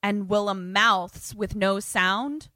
And 0.01 0.29
Willem 0.29 0.73
mouths 0.73 1.33
with 1.33 1.55
no 1.55 1.79
sound, 1.79 2.49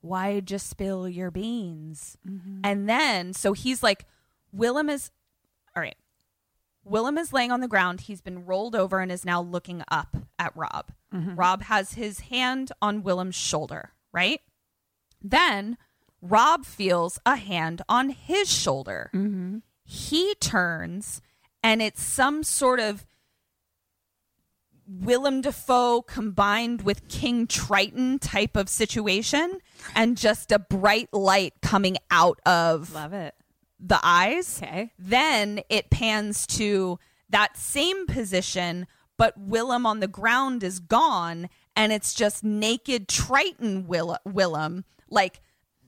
Why'd 0.00 0.50
you 0.50 0.58
spill 0.58 1.08
your 1.08 1.30
beans? 1.30 2.18
Mm-hmm. 2.28 2.60
And 2.64 2.88
then, 2.88 3.32
so 3.32 3.52
he's 3.52 3.84
like, 3.84 4.04
Willem 4.50 4.90
is, 4.90 5.12
all 5.76 5.82
right. 5.82 5.96
Willem 6.84 7.18
is 7.18 7.32
laying 7.32 7.52
on 7.52 7.60
the 7.60 7.68
ground. 7.68 8.02
He's 8.02 8.20
been 8.20 8.44
rolled 8.44 8.74
over 8.74 8.98
and 8.98 9.12
is 9.12 9.24
now 9.24 9.40
looking 9.40 9.84
up 9.88 10.16
at 10.40 10.56
Rob. 10.56 10.90
Mm-hmm. 11.14 11.36
Rob 11.36 11.62
has 11.62 11.92
his 11.92 12.20
hand 12.20 12.72
on 12.82 13.04
Willem's 13.04 13.36
shoulder, 13.36 13.90
right? 14.12 14.40
Then 15.22 15.78
Rob 16.22 16.64
feels 16.64 17.18
a 17.26 17.36
hand 17.36 17.82
on 17.88 18.10
his 18.10 18.50
shoulder. 18.50 19.10
Mm-hmm. 19.12 19.58
He 19.84 20.34
turns 20.36 21.20
and 21.62 21.82
it's 21.82 22.02
some 22.02 22.42
sort 22.44 22.80
of 22.80 23.04
Willem 24.86 25.40
Dafoe 25.40 26.02
combined 26.02 26.82
with 26.82 27.08
King 27.08 27.46
Triton 27.46 28.18
type 28.18 28.56
of 28.56 28.68
situation 28.68 29.58
and 29.94 30.16
just 30.16 30.52
a 30.52 30.58
bright 30.58 31.08
light 31.12 31.54
coming 31.62 31.96
out 32.10 32.40
of 32.44 32.92
Love 32.92 33.12
it. 33.12 33.34
the 33.80 33.98
eyes. 34.02 34.60
Okay. 34.62 34.92
Then 34.98 35.60
it 35.68 35.90
pans 35.90 36.46
to 36.48 36.98
that 37.30 37.56
same 37.56 38.06
position, 38.06 38.86
but 39.16 39.38
Willem 39.38 39.86
on 39.86 40.00
the 40.00 40.08
ground 40.08 40.62
is 40.62 40.78
gone, 40.80 41.48
and 41.74 41.92
it's 41.92 42.12
just 42.12 42.44
naked 42.44 43.08
Triton 43.08 43.86
Will- 43.86 44.18
Willem, 44.26 44.84
like 45.08 45.40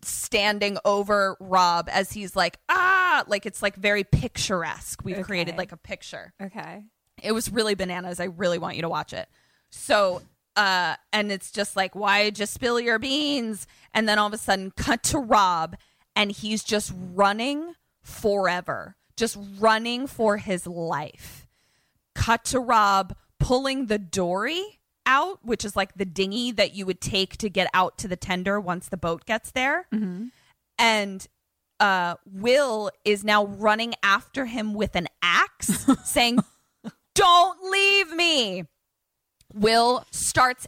standing 0.05 0.79
over 0.85 1.37
Rob 1.41 1.89
as 1.91 2.13
he's 2.13 2.35
like, 2.37 2.59
ah, 2.69 3.25
like 3.27 3.47
it's 3.47 3.63
like 3.63 3.77
very 3.77 4.05
picturesque. 4.05 5.05
We've 5.05 5.23
created 5.23 5.57
like 5.57 5.73
a 5.73 5.77
picture 5.77 6.33
Okay. 6.41 6.83
it 7.23 7.33
was 7.33 7.51
really 7.51 7.75
bananas. 7.75 8.21
I 8.21 8.25
really 8.25 8.59
want 8.59 8.77
you 8.77 8.83
to 8.83 8.89
watch 8.89 9.13
it. 9.13 9.29
So, 9.71 10.23
uh, 10.57 10.95
and 11.13 11.33
it's 11.33 11.51
just 11.51 11.75
like, 11.77 11.95
why 11.95 12.31
just 12.31 12.55
spill 12.55 12.79
your 12.79 12.99
beans? 12.99 13.67
And 13.93 14.09
then 14.09 14.19
all 14.19 14.27
of 14.29 14.33
a 14.33 14.39
sudden, 14.39 14.73
cut 14.77 15.03
to 15.05 15.19
Rob, 15.19 15.77
and 16.15 16.31
he's 16.31 16.63
just 16.63 16.93
running 17.15 17.75
forever, 18.03 18.97
just 19.17 19.37
running 19.59 20.07
for 20.07 20.37
his 20.37 20.67
life. 20.67 21.47
Cut 22.15 22.45
to 22.47 22.61
Rob 22.61 23.17
pulling 23.41 23.87
the 23.87 23.99
dory 23.99 24.79
out, 25.07 25.39
which 25.43 25.65
is 25.65 25.77
like 25.77 25.95
the 25.95 26.05
dinghy 26.05 26.51
that 26.53 26.75
you 26.75 26.87
would 26.87 27.01
take 27.01 27.37
to 27.39 27.49
get 27.51 27.69
out 27.75 27.99
to 27.99 28.09
the 28.09 28.17
tender 28.17 28.61
once 28.61 28.89
the 28.89 28.97
boat 28.97 29.25
gets 29.27 29.51
there. 29.51 29.87
And 30.79 31.27
uh, 31.81 32.17
Will 32.27 32.91
is 33.05 33.25
now 33.25 33.45
running 33.47 33.95
after 34.03 34.47
him 34.47 34.75
with 34.75 34.97
an 34.97 35.09
axe, 35.23 35.87
saying, 36.05 36.39
Don't 37.15 37.71
leave 37.71 38.13
me. 38.13 38.65
Will 39.53 40.05
starts 40.11 40.67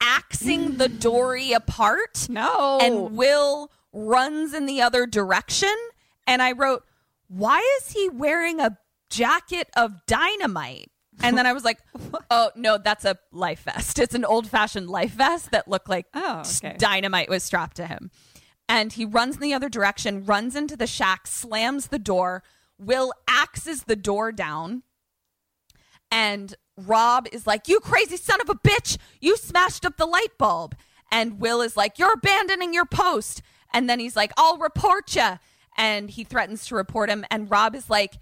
axing 0.00 0.76
the 0.76 0.88
dory 0.88 1.52
apart. 1.52 2.26
No. 2.28 2.78
And 2.80 3.16
Will 3.16 3.70
runs 3.92 4.52
in 4.52 4.66
the 4.66 4.82
other 4.82 5.06
direction. 5.06 5.74
And 6.26 6.42
I 6.42 6.52
wrote, 6.52 6.84
Why 7.28 7.58
is 7.80 7.92
he 7.92 8.08
wearing 8.08 8.60
a 8.60 8.78
jacket 9.10 9.68
of 9.76 10.04
dynamite? 10.06 10.90
And 11.22 11.36
then 11.38 11.46
I 11.46 11.52
was 11.52 11.64
like, 11.64 11.78
Oh, 12.30 12.50
no, 12.56 12.78
that's 12.78 13.04
a 13.04 13.16
life 13.32 13.62
vest. 13.64 13.98
It's 13.98 14.14
an 14.14 14.24
old 14.24 14.48
fashioned 14.48 14.88
life 14.90 15.12
vest 15.12 15.50
that 15.52 15.68
looked 15.68 15.88
like 15.88 16.06
Oh, 16.14 16.42
okay. 16.58 16.76
dynamite 16.78 17.28
was 17.28 17.42
strapped 17.42 17.76
to 17.76 17.86
him. 17.86 18.10
And 18.68 18.92
he 18.92 19.04
runs 19.04 19.36
in 19.36 19.40
the 19.42 19.54
other 19.54 19.68
direction, 19.68 20.24
runs 20.24 20.56
into 20.56 20.76
the 20.76 20.86
shack, 20.86 21.26
slams 21.26 21.88
the 21.88 21.98
door. 21.98 22.42
Will 22.78 23.12
axes 23.28 23.84
the 23.84 23.96
door 23.96 24.32
down. 24.32 24.82
And 26.10 26.54
Rob 26.76 27.26
is 27.32 27.46
like, 27.46 27.68
You 27.68 27.80
crazy 27.80 28.16
son 28.16 28.40
of 28.40 28.48
a 28.48 28.54
bitch. 28.54 28.98
You 29.20 29.36
smashed 29.36 29.84
up 29.84 29.96
the 29.96 30.06
light 30.06 30.36
bulb. 30.38 30.74
And 31.10 31.40
Will 31.40 31.60
is 31.60 31.76
like, 31.76 31.98
You're 31.98 32.12
abandoning 32.14 32.74
your 32.74 32.86
post. 32.86 33.42
And 33.72 33.88
then 33.88 33.98
he's 34.00 34.16
like, 34.16 34.32
I'll 34.36 34.58
report 34.58 35.14
you. 35.16 35.38
And 35.76 36.10
he 36.10 36.24
threatens 36.24 36.66
to 36.68 36.74
report 36.74 37.10
him. 37.10 37.24
And 37.30 37.50
Rob 37.50 37.74
is 37.74 37.90
like, 37.90 38.14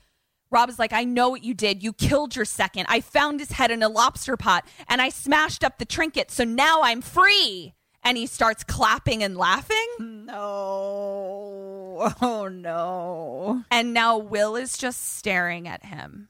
Rob 0.55 0.70
is 0.70 0.78
like, 0.78 0.93
I 0.93 1.02
know 1.02 1.31
what 1.31 1.43
you 1.43 1.52
did. 1.52 1.82
You 1.82 1.93
killed 1.93 2.36
your 2.36 2.44
second. 2.44 2.86
I 2.89 3.01
found 3.01 3.40
his 3.40 3.51
head 3.51 3.72
in 3.72 3.82
a 3.82 3.89
lobster 3.89 4.36
pot 4.36 4.64
and 4.89 5.02
I 5.02 5.09
smashed 5.09 5.64
up 5.64 5.78
the 5.78 5.85
trinket. 5.85 6.31
So 6.31 6.44
now 6.44 6.82
I'm 6.82 7.02
free. 7.02 7.74
And 8.05 8.16
he 8.16 8.26
starts 8.26 8.62
clapping 8.62 9.24
and 9.24 9.36
laughing. 9.36 9.86
no. 9.98 12.12
Oh 12.20 12.48
no. 12.48 13.64
And 13.70 13.93
now 13.93 14.18
Will 14.18 14.55
is 14.55 14.78
just 14.78 15.16
staring 15.16 15.66
at 15.66 15.85
him 15.85 16.28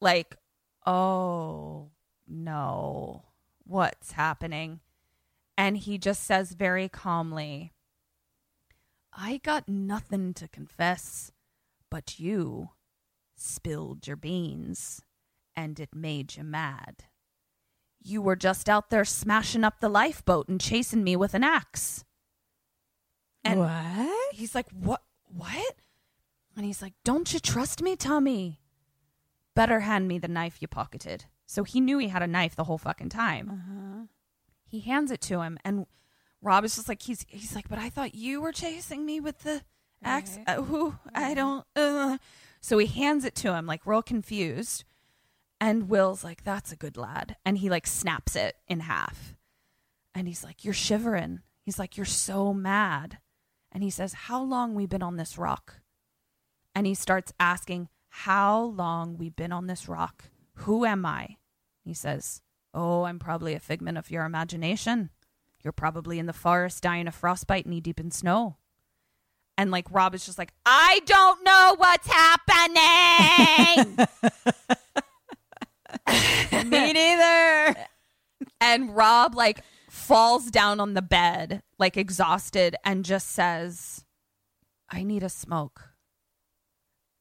like, 0.00 0.36
oh 0.84 1.90
no, 2.26 3.26
what's 3.64 4.12
happening? 4.12 4.80
And 5.56 5.76
he 5.76 5.98
just 5.98 6.24
says 6.24 6.52
very 6.52 6.88
calmly, 6.88 7.74
I 9.12 9.40
got 9.44 9.68
nothing 9.68 10.34
to 10.34 10.48
confess, 10.48 11.30
but 11.90 12.18
you 12.18 12.70
spilled 13.40 14.06
your 14.06 14.16
beans 14.16 15.02
and 15.56 15.78
it 15.80 15.94
made 15.94 16.36
you 16.36 16.44
mad. 16.44 17.04
You 18.02 18.22
were 18.22 18.36
just 18.36 18.68
out 18.68 18.90
there 18.90 19.04
smashing 19.04 19.64
up 19.64 19.80
the 19.80 19.88
lifeboat 19.88 20.48
and 20.48 20.60
chasing 20.60 21.04
me 21.04 21.16
with 21.16 21.34
an 21.34 21.44
axe. 21.44 22.04
And 23.44 23.60
what? 23.60 24.34
he's 24.34 24.54
like, 24.54 24.70
What? 24.70 25.02
What? 25.34 25.74
And 26.56 26.64
he's 26.64 26.82
like, 26.82 26.94
Don't 27.04 27.32
you 27.32 27.40
trust 27.40 27.82
me, 27.82 27.96
Tommy? 27.96 28.60
Better 29.54 29.80
hand 29.80 30.08
me 30.08 30.18
the 30.18 30.28
knife 30.28 30.58
you 30.60 30.68
pocketed. 30.68 31.26
So 31.46 31.64
he 31.64 31.80
knew 31.80 31.98
he 31.98 32.08
had 32.08 32.22
a 32.22 32.26
knife 32.26 32.54
the 32.54 32.64
whole 32.64 32.78
fucking 32.78 33.08
time. 33.08 33.50
Uh-huh. 33.50 34.06
He 34.66 34.80
hands 34.80 35.10
it 35.10 35.20
to 35.22 35.40
him, 35.40 35.58
and 35.64 35.86
Rob 36.40 36.64
is 36.64 36.76
just 36.76 36.88
like, 36.88 37.02
He's 37.02 37.26
he's 37.28 37.54
like, 37.54 37.68
But 37.68 37.78
I 37.78 37.90
thought 37.90 38.14
you 38.14 38.40
were 38.40 38.52
chasing 38.52 39.04
me 39.04 39.20
with 39.20 39.40
the 39.40 39.62
axe. 40.02 40.38
Right. 40.46 40.58
Uh, 40.58 40.62
who? 40.62 40.94
I 41.14 41.34
don't. 41.34 41.66
Uh. 41.76 42.18
So 42.60 42.78
he 42.78 42.86
hands 42.86 43.24
it 43.24 43.34
to 43.36 43.54
him, 43.54 43.66
like, 43.66 43.86
real 43.86 44.02
confused. 44.02 44.84
And 45.60 45.88
Will's 45.88 46.24
like, 46.24 46.44
That's 46.44 46.72
a 46.72 46.76
good 46.76 46.96
lad. 46.96 47.36
And 47.44 47.58
he, 47.58 47.70
like, 47.70 47.86
snaps 47.86 48.36
it 48.36 48.56
in 48.68 48.80
half. 48.80 49.34
And 50.14 50.28
he's 50.28 50.44
like, 50.44 50.64
You're 50.64 50.74
shivering. 50.74 51.40
He's 51.62 51.78
like, 51.78 51.96
You're 51.96 52.06
so 52.06 52.52
mad. 52.52 53.18
And 53.72 53.82
he 53.82 53.90
says, 53.90 54.12
How 54.12 54.42
long 54.42 54.74
we 54.74 54.86
been 54.86 55.02
on 55.02 55.16
this 55.16 55.38
rock? 55.38 55.80
And 56.74 56.86
he 56.86 56.94
starts 56.94 57.32
asking, 57.38 57.88
How 58.08 58.62
long 58.62 59.16
we 59.16 59.30
been 59.30 59.52
on 59.52 59.66
this 59.66 59.88
rock? 59.88 60.24
Who 60.54 60.84
am 60.84 61.06
I? 61.06 61.36
He 61.84 61.94
says, 61.94 62.42
Oh, 62.72 63.04
I'm 63.04 63.18
probably 63.18 63.54
a 63.54 63.60
figment 63.60 63.98
of 63.98 64.10
your 64.10 64.24
imagination. 64.24 65.10
You're 65.62 65.72
probably 65.72 66.18
in 66.18 66.26
the 66.26 66.32
forest 66.32 66.82
dying 66.82 67.08
of 67.08 67.14
frostbite 67.14 67.66
knee 67.66 67.80
deep 67.80 68.00
in 68.00 68.10
snow. 68.10 68.56
And 69.60 69.70
like 69.70 69.84
Rob 69.90 70.14
is 70.14 70.24
just 70.24 70.38
like, 70.38 70.54
I 70.64 71.02
don't 71.04 71.44
know 71.44 71.74
what's 71.76 72.08
happening. 72.10 73.94
Me 76.70 76.92
neither. 76.94 77.76
and 78.58 78.96
Rob 78.96 79.34
like 79.34 79.62
falls 79.90 80.46
down 80.46 80.80
on 80.80 80.94
the 80.94 81.02
bed, 81.02 81.62
like 81.78 81.98
exhausted, 81.98 82.74
and 82.86 83.04
just 83.04 83.28
says, 83.28 84.06
I 84.88 85.02
need 85.02 85.22
a 85.22 85.28
smoke. 85.28 85.90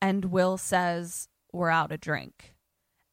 And 0.01 0.23
Will 0.23 0.55
says, 0.57 1.27
We're 1.51 1.69
out 1.69 1.91
of 1.91 1.99
drink. 1.99 2.55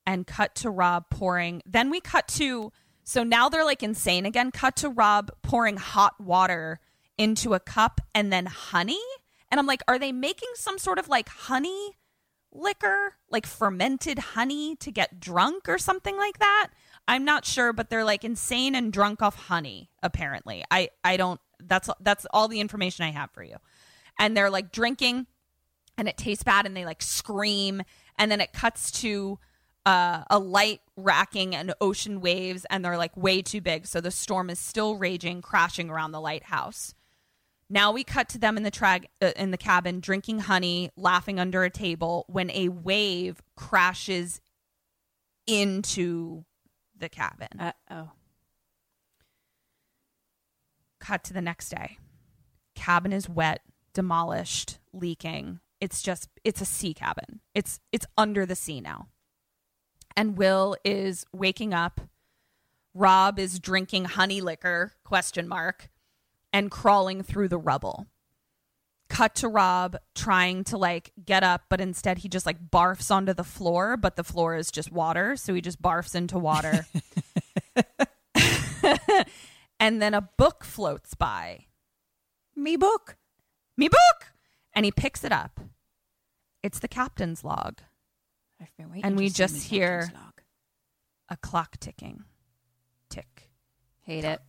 And 0.06 0.24
cut 0.24 0.54
to 0.54 0.70
Rob 0.70 1.06
pouring. 1.10 1.62
Then 1.66 1.90
we 1.90 1.98
cut 1.98 2.28
to, 2.28 2.70
so 3.02 3.24
now 3.24 3.48
they're 3.48 3.64
like 3.64 3.82
insane 3.82 4.24
again. 4.24 4.52
Cut 4.52 4.76
to 4.76 4.88
Rob 4.88 5.32
pouring 5.42 5.78
hot 5.78 6.20
water 6.20 6.78
into 7.18 7.54
a 7.54 7.60
cup 7.60 8.00
and 8.14 8.32
then 8.32 8.46
honey. 8.46 9.00
And 9.50 9.58
I'm 9.58 9.66
like, 9.66 9.82
Are 9.88 9.98
they 9.98 10.12
making 10.12 10.50
some 10.54 10.78
sort 10.78 10.98
of 10.98 11.08
like 11.08 11.28
honey 11.28 11.96
liquor, 12.56 13.14
like 13.30 13.46
fermented 13.46 14.18
honey 14.18 14.76
to 14.76 14.90
get 14.90 15.20
drunk 15.20 15.68
or 15.68 15.78
something 15.78 16.16
like 16.16 16.38
that. 16.38 16.68
I'm 17.08 17.24
not 17.24 17.44
sure, 17.44 17.72
but 17.72 17.90
they're 17.90 18.04
like 18.04 18.24
insane 18.24 18.74
and 18.74 18.92
drunk 18.92 19.22
off 19.22 19.36
honey, 19.46 19.90
apparently. 20.02 20.64
I, 20.70 20.90
I 21.04 21.16
don't 21.16 21.40
that's 21.62 21.88
that's 22.00 22.26
all 22.32 22.48
the 22.48 22.60
information 22.60 23.04
I 23.04 23.10
have 23.10 23.30
for 23.30 23.42
you. 23.42 23.56
And 24.18 24.36
they're 24.36 24.50
like 24.50 24.72
drinking 24.72 25.26
and 25.96 26.08
it 26.08 26.16
tastes 26.16 26.44
bad 26.44 26.66
and 26.66 26.76
they 26.76 26.84
like 26.84 27.02
scream 27.02 27.82
and 28.18 28.30
then 28.30 28.40
it 28.40 28.52
cuts 28.52 28.90
to 29.02 29.38
uh, 29.84 30.24
a 30.30 30.38
light 30.38 30.80
racking 30.96 31.54
and 31.54 31.72
ocean 31.80 32.20
waves 32.20 32.66
and 32.70 32.84
they're 32.84 32.98
like 32.98 33.16
way 33.16 33.40
too 33.40 33.60
big 33.60 33.86
so 33.86 34.00
the 34.00 34.10
storm 34.10 34.50
is 34.50 34.58
still 34.58 34.96
raging 34.96 35.40
crashing 35.40 35.88
around 35.90 36.10
the 36.10 36.20
lighthouse 36.20 36.92
now 37.68 37.90
we 37.90 38.04
cut 38.04 38.28
to 38.30 38.38
them 38.38 38.56
in 38.56 38.62
the 38.62 38.70
trag 38.70 39.06
uh, 39.20 39.32
in 39.36 39.50
the 39.50 39.56
cabin 39.56 40.00
drinking 40.00 40.40
honey, 40.40 40.90
laughing 40.96 41.40
under 41.40 41.64
a 41.64 41.70
table 41.70 42.24
when 42.28 42.50
a 42.52 42.68
wave 42.68 43.42
crashes 43.56 44.40
into 45.46 46.44
the 46.96 47.08
cabin. 47.08 47.48
Uh 47.58 47.72
oh. 47.90 48.10
cut 51.00 51.24
to 51.24 51.32
the 51.32 51.42
next 51.42 51.68
day. 51.70 51.98
Cabin 52.74 53.12
is 53.12 53.28
wet, 53.28 53.62
demolished, 53.94 54.78
leaking. 54.92 55.60
It's 55.80 56.02
just 56.02 56.28
it's 56.44 56.60
a 56.60 56.64
sea 56.64 56.94
cabin. 56.94 57.40
It's 57.54 57.80
it's 57.92 58.06
under 58.16 58.46
the 58.46 58.56
sea 58.56 58.80
now. 58.80 59.08
And 60.16 60.38
Will 60.38 60.76
is 60.84 61.26
waking 61.32 61.74
up. 61.74 62.00
Rob 62.94 63.38
is 63.38 63.58
drinking 63.58 64.06
honey 64.06 64.40
liquor 64.40 64.92
question 65.04 65.46
mark 65.48 65.90
and 66.52 66.70
crawling 66.70 67.22
through 67.22 67.48
the 67.48 67.58
rubble. 67.58 68.06
Cut 69.08 69.36
to 69.36 69.48
Rob 69.48 69.96
trying 70.14 70.64
to 70.64 70.76
like 70.76 71.12
get 71.24 71.44
up, 71.44 71.64
but 71.68 71.80
instead 71.80 72.18
he 72.18 72.28
just 72.28 72.44
like 72.46 72.70
barfs 72.70 73.10
onto 73.10 73.32
the 73.32 73.44
floor, 73.44 73.96
but 73.96 74.16
the 74.16 74.24
floor 74.24 74.56
is 74.56 74.70
just 74.70 74.90
water, 74.90 75.36
so 75.36 75.54
he 75.54 75.60
just 75.60 75.80
barfs 75.80 76.14
into 76.14 76.38
water. 76.38 76.86
and 79.80 80.02
then 80.02 80.14
a 80.14 80.22
book 80.36 80.64
floats 80.64 81.14
by. 81.14 81.66
Me 82.54 82.76
book. 82.76 83.16
Me 83.76 83.88
book! 83.88 84.32
And 84.74 84.84
he 84.84 84.90
picks 84.90 85.24
it 85.24 85.32
up. 85.32 85.60
It's 86.62 86.80
the 86.80 86.88
captain's 86.88 87.44
log, 87.44 87.80
I've 88.60 88.76
been 88.76 88.88
waiting. 88.90 89.04
And 89.04 89.16
we 89.16 89.28
just 89.28 89.68
hear- 89.68 90.10
a 91.28 91.36
clock 91.36 91.76
ticking. 91.78 92.24
Tick, 93.08 93.50
Hate 94.02 94.24
it. 94.24 94.40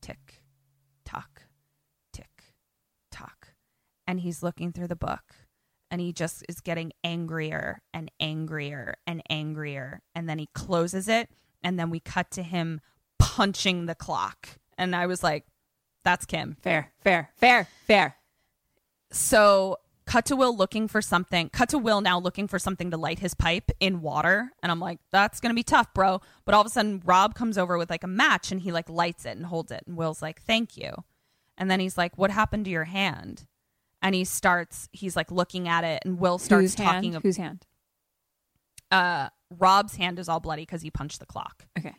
tick, 0.00 0.42
tock, 1.04 1.42
tick, 2.12 2.44
tock. 3.10 3.48
And 4.06 4.20
he's 4.20 4.42
looking 4.42 4.72
through 4.72 4.88
the 4.88 4.96
book 4.96 5.22
and 5.90 6.00
he 6.00 6.12
just 6.12 6.44
is 6.48 6.60
getting 6.60 6.92
angrier 7.04 7.82
and 7.94 8.10
angrier 8.20 8.96
and 9.06 9.22
angrier. 9.30 10.02
And 10.14 10.28
then 10.28 10.38
he 10.38 10.48
closes 10.54 11.08
it 11.08 11.30
and 11.62 11.78
then 11.78 11.90
we 11.90 12.00
cut 12.00 12.30
to 12.32 12.42
him 12.42 12.80
punching 13.18 13.86
the 13.86 13.94
clock. 13.94 14.58
And 14.78 14.94
I 14.94 15.06
was 15.06 15.22
like, 15.22 15.44
that's 16.04 16.26
Kim. 16.26 16.56
Fair, 16.60 16.92
fair, 17.02 17.30
fair, 17.36 17.66
fair. 17.86 18.16
So 19.10 19.78
cut 20.06 20.26
to 20.26 20.36
Will 20.36 20.56
looking 20.56 20.86
for 20.86 21.02
something. 21.02 21.48
Cut 21.48 21.68
to 21.70 21.78
Will 21.78 22.00
now 22.00 22.20
looking 22.20 22.46
for 22.46 22.58
something 22.58 22.90
to 22.90 22.96
light 22.96 23.18
his 23.18 23.34
pipe 23.34 23.70
in 23.80 24.02
water. 24.02 24.52
And 24.62 24.70
I'm 24.70 24.80
like, 24.80 25.00
that's 25.10 25.40
gonna 25.40 25.54
be 25.54 25.62
tough, 25.62 25.92
bro. 25.94 26.20
But 26.44 26.54
all 26.54 26.60
of 26.60 26.66
a 26.66 26.70
sudden 26.70 27.02
Rob 27.04 27.34
comes 27.34 27.58
over 27.58 27.78
with 27.78 27.90
like 27.90 28.04
a 28.04 28.08
match 28.08 28.52
and 28.52 28.60
he 28.60 28.70
like 28.70 28.88
lights 28.88 29.24
it 29.24 29.36
and 29.36 29.46
holds 29.46 29.72
it. 29.72 29.84
And 29.86 29.96
Will's 29.96 30.22
like, 30.22 30.42
thank 30.42 30.76
you. 30.76 30.92
And 31.58 31.70
then 31.70 31.80
he's 31.80 31.96
like, 31.98 32.18
what 32.18 32.30
happened 32.30 32.66
to 32.66 32.70
your 32.70 32.84
hand? 32.84 33.46
And 34.06 34.14
he 34.14 34.24
starts, 34.24 34.88
he's 34.92 35.16
like 35.16 35.32
looking 35.32 35.66
at 35.66 35.82
it, 35.82 36.02
and 36.04 36.20
Will 36.20 36.38
starts 36.38 36.62
Whose 36.62 36.74
talking. 36.76 37.12
hand? 37.12 37.16
Of, 37.16 37.22
Whose 37.24 37.36
hand? 37.38 37.66
uh, 38.92 39.30
Rob's 39.50 39.96
hand 39.96 40.20
is 40.20 40.28
all 40.28 40.38
bloody 40.38 40.62
because 40.62 40.80
he 40.82 40.92
punched 40.92 41.18
the 41.18 41.26
clock. 41.26 41.66
Okay. 41.76 41.92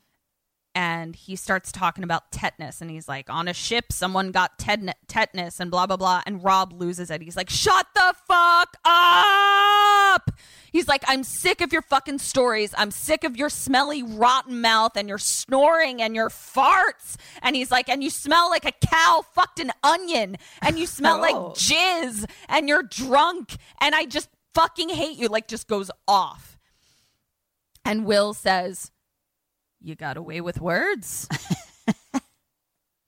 And 0.78 1.16
he 1.16 1.36
starts 1.36 1.72
talking 1.72 2.04
about 2.04 2.32
tetanus 2.32 2.82
and 2.82 2.91
he's 2.91 3.08
like 3.08 3.32
on 3.32 3.48
a 3.48 3.54
ship 3.54 3.91
someone 3.91 4.30
got 4.30 4.60
tet- 4.60 4.95
tetanus 5.08 5.60
and 5.60 5.72
blah 5.72 5.88
blah 5.88 5.98
blah 5.98 6.22
and 6.28 6.44
rob 6.44 6.72
loses 6.72 7.10
it. 7.10 7.20
He's 7.20 7.36
like 7.36 7.49
shut 7.49 7.88
the 7.95 8.14
fuck 8.28 8.78
up! 8.86 10.30
He's 10.72 10.88
like 10.88 11.04
i'm 11.08 11.24
sick 11.24 11.62
of 11.62 11.74
your 11.74 11.82
fucking 11.82 12.20
stories. 12.20 12.76
I'm 12.78 12.91
sick 12.91 13.24
of 13.24 13.36
your 13.36 13.49
smelly 13.49 14.04
rotten 14.04 14.62
mouth 14.62 14.91
and 14.95 15.10
your 15.10 15.18
snoring 15.18 15.99
and 15.99 16.16
your 16.16 16.30
farts. 16.30 17.16
And 17.41 17.56
he's 17.56 17.72
like 17.72 17.90
and 17.90 18.04
you 18.04 18.12
smell 18.12 18.48
like 18.52 18.66
a 18.66 18.74
cow 18.86 19.26
fucked 19.34 19.60
an 19.60 19.72
onion 19.84 20.38
and 20.62 20.78
you 20.78 20.86
smell 20.86 21.20
like 21.20 21.36
Oh. 21.36 21.54
jizz 21.56 22.24
and 22.49 22.70
you're 22.70 22.84
drunk 22.84 23.58
and 23.82 23.95
i 23.95 24.06
just 24.06 24.30
fucking 24.54 24.90
hate 24.90 25.18
you. 25.18 25.28
Like 25.28 25.48
just 25.48 25.68
goes 25.68 25.90
off. 26.08 26.60
And 27.84 28.06
will 28.06 28.36
says 28.36 28.91
you 29.82 29.95
got 29.95 30.18
away 30.18 30.41
with 30.41 30.62
words. 30.62 31.28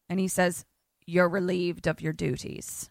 and 0.10 0.20
he 0.20 0.28
says, 0.28 0.66
You're 1.06 1.30
relieved 1.30 1.88
of 1.88 2.02
your 2.02 2.14
duties. 2.14 2.90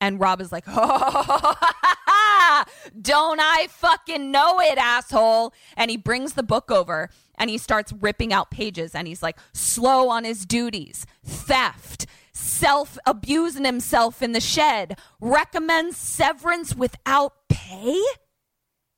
And 0.00 0.20
Rob 0.20 0.40
is 0.40 0.52
like, 0.52 0.64
Oh, 0.66 1.54
don't 3.00 3.40
I 3.40 3.68
fucking 3.70 4.30
know 4.30 4.60
it, 4.60 4.78
asshole? 4.78 5.52
And 5.76 5.90
he 5.90 5.96
brings 5.96 6.34
the 6.34 6.42
book 6.42 6.70
over 6.70 7.10
and 7.36 7.50
he 7.50 7.58
starts 7.58 7.92
ripping 7.92 8.32
out 8.32 8.50
pages 8.50 8.94
and 8.94 9.08
he's 9.08 9.22
like, 9.22 9.38
slow 9.52 10.08
on 10.08 10.24
his 10.24 10.46
duties, 10.46 11.06
theft, 11.24 12.06
self 12.32 12.98
abusing 13.06 13.64
himself 13.64 14.22
in 14.22 14.32
the 14.32 14.40
shed, 14.40 14.98
recommends 15.20 15.96
severance 15.96 16.74
without 16.74 17.34
pay. 17.48 18.00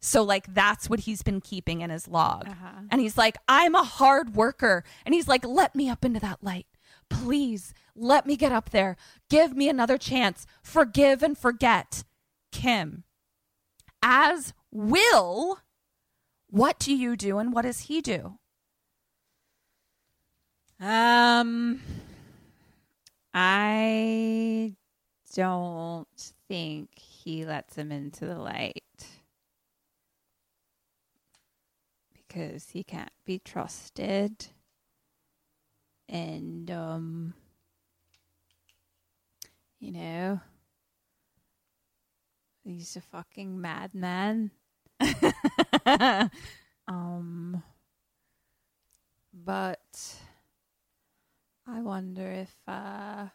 So, 0.07 0.23
like, 0.23 0.55
that's 0.55 0.89
what 0.89 1.01
he's 1.01 1.23
been 1.23 1.41
keeping 1.41 1.81
in 1.81 1.91
his 1.91 2.07
log. 2.07 2.47
And 2.93 3.01
he's 3.01 3.19
like, 3.19 3.37
I'm 3.49 3.75
a 3.75 3.83
hard 3.83 4.37
worker. 4.37 4.85
And 5.05 5.13
he's 5.13 5.27
like, 5.27 5.45
let 5.45 5.75
me 5.75 5.89
up 5.91 6.05
into 6.05 6.21
that 6.21 6.45
light. 6.45 6.69
Please 7.11 7.75
let 7.97 8.25
me 8.25 8.37
get 8.37 8.53
up 8.53 8.71
there. 8.71 8.97
Give 9.29 9.57
me 9.57 9.69
another 9.69 9.99
chance. 9.99 10.47
Forgive 10.63 11.25
and 11.25 11.37
forget. 11.37 12.05
Kim, 12.53 13.03
as 14.01 14.55
Will, 14.71 15.59
what 16.51 16.79
do 16.79 16.95
you 16.95 17.17
do 17.17 17.39
and 17.39 17.53
what 17.53 17.63
does 17.63 17.81
he 17.81 18.01
do? 18.01 18.39
Um, 20.79 21.81
I 23.35 24.75
don't 25.35 26.33
think 26.47 26.91
he 26.97 27.45
lets 27.45 27.75
him 27.75 27.91
into 27.91 28.25
the 28.25 28.39
light 28.39 28.85
because 32.37 32.69
he 32.71 32.85
can't 32.85 33.13
be 33.25 33.39
trusted, 33.39 34.49
and 36.07 36.71
um, 36.71 37.33
you 39.81 39.91
know, 39.91 40.39
he's 42.63 42.95
a 42.97 43.01
fucking 43.01 43.59
madman. 43.59 44.51
um, 46.87 47.63
but. 49.33 50.17
I 51.69 51.81
wonder 51.81 52.31
if 52.31 52.55
uh, 52.69 53.27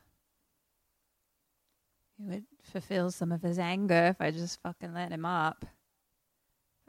he 2.16 2.24
would 2.24 2.46
fulfill 2.64 3.12
some 3.12 3.34
of 3.34 3.42
his 3.42 3.60
anger 3.60 4.06
if 4.06 4.22
I 4.22 4.32
just 4.32 4.62
fucking 4.62 4.94
let 4.94 5.12
him 5.12 5.26
up. 5.26 5.66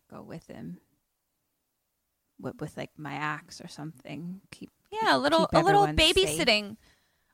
Go 0.09 0.22
with 0.22 0.47
him. 0.47 0.82
With, 2.43 2.60
with 2.60 2.77
like 2.77 2.90
my 2.98 3.14
axe 3.14 3.60
or 3.62 3.69
something. 3.69 4.40
Keep 4.51 4.70
Yeah, 4.90 5.16
a 5.16 5.19
little 5.19 5.48
a 5.52 5.62
little 5.62 5.85
everyone 5.85 5.97
safe. 5.97 6.16
babysitting. 6.16 6.77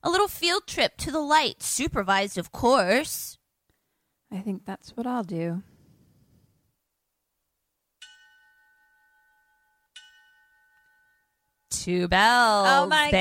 A 0.04 0.10
little 0.10 0.28
field 0.28 0.66
trip 0.68 0.96
to 0.98 1.10
the 1.10 1.18
light, 1.20 1.60
supervised 1.62 2.38
of 2.38 2.52
course. 2.52 3.38
I 4.30 4.38
think 4.38 4.64
that's 4.64 4.96
what 4.96 5.06
I'll 5.08 5.24
do. 5.24 5.62
Two 11.70 12.08
bells. 12.08 12.66
Oh 12.70 12.86
my 12.86 13.10
bitch. 13.10 13.20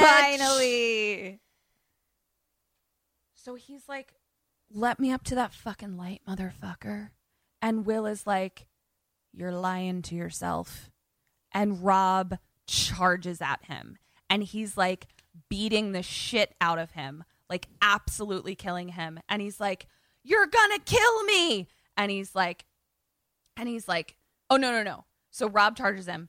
god! 0.00 0.38
Finally. 0.38 1.40
So 3.34 3.54
he's 3.54 3.88
like, 3.88 4.14
let 4.72 5.00
me 5.00 5.10
up 5.12 5.24
to 5.24 5.34
that 5.34 5.52
fucking 5.52 5.96
light, 5.96 6.20
motherfucker. 6.28 7.10
And 7.62 7.86
Will 7.86 8.06
is 8.06 8.26
like, 8.26 8.66
you're 9.32 9.52
lying 9.52 10.02
to 10.02 10.14
yourself. 10.14 10.90
And 11.52 11.82
Rob 11.84 12.38
charges 12.66 13.40
at 13.40 13.64
him. 13.64 13.96
And 14.28 14.42
he's 14.42 14.76
like 14.76 15.06
beating 15.48 15.92
the 15.92 16.02
shit 16.02 16.54
out 16.60 16.78
of 16.78 16.92
him, 16.92 17.24
like 17.48 17.68
absolutely 17.80 18.54
killing 18.54 18.88
him. 18.88 19.18
And 19.28 19.40
he's 19.40 19.60
like, 19.60 19.86
you're 20.22 20.46
gonna 20.46 20.78
kill 20.84 21.24
me. 21.24 21.68
And 21.96 22.10
he's 22.10 22.34
like, 22.34 22.64
and 23.56 23.68
he's 23.68 23.88
like, 23.88 24.16
oh, 24.50 24.56
no, 24.56 24.70
no, 24.70 24.82
no. 24.82 25.04
So 25.30 25.48
Rob 25.48 25.76
charges 25.76 26.06
him. 26.06 26.28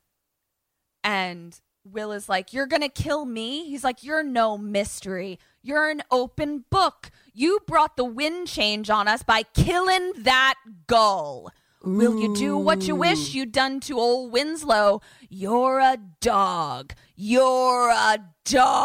And 1.03 1.59
Will 1.85 2.11
is 2.11 2.29
like, 2.29 2.53
You're 2.53 2.67
going 2.67 2.81
to 2.81 2.89
kill 2.89 3.25
me? 3.25 3.65
He's 3.69 3.83
like, 3.83 4.03
You're 4.03 4.23
no 4.23 4.57
mystery. 4.57 5.39
You're 5.61 5.89
an 5.89 6.03
open 6.11 6.65
book. 6.69 7.11
You 7.33 7.59
brought 7.65 7.97
the 7.97 8.05
wind 8.05 8.47
change 8.47 8.89
on 8.89 9.07
us 9.07 9.23
by 9.23 9.43
killing 9.43 10.13
that 10.17 10.55
gull. 10.87 11.51
Will 11.83 12.19
you 12.19 12.35
do 12.35 12.57
what 12.57 12.87
you 12.87 12.95
wish 12.95 13.29
mm. 13.29 13.35
you 13.35 13.45
done 13.45 13.79
to 13.81 13.97
old 13.97 14.33
Winslow? 14.33 15.01
You're 15.29 15.79
a 15.79 15.97
dog. 16.19 16.93
You're 17.15 17.89
a 17.89 18.17
dog. 18.45 18.79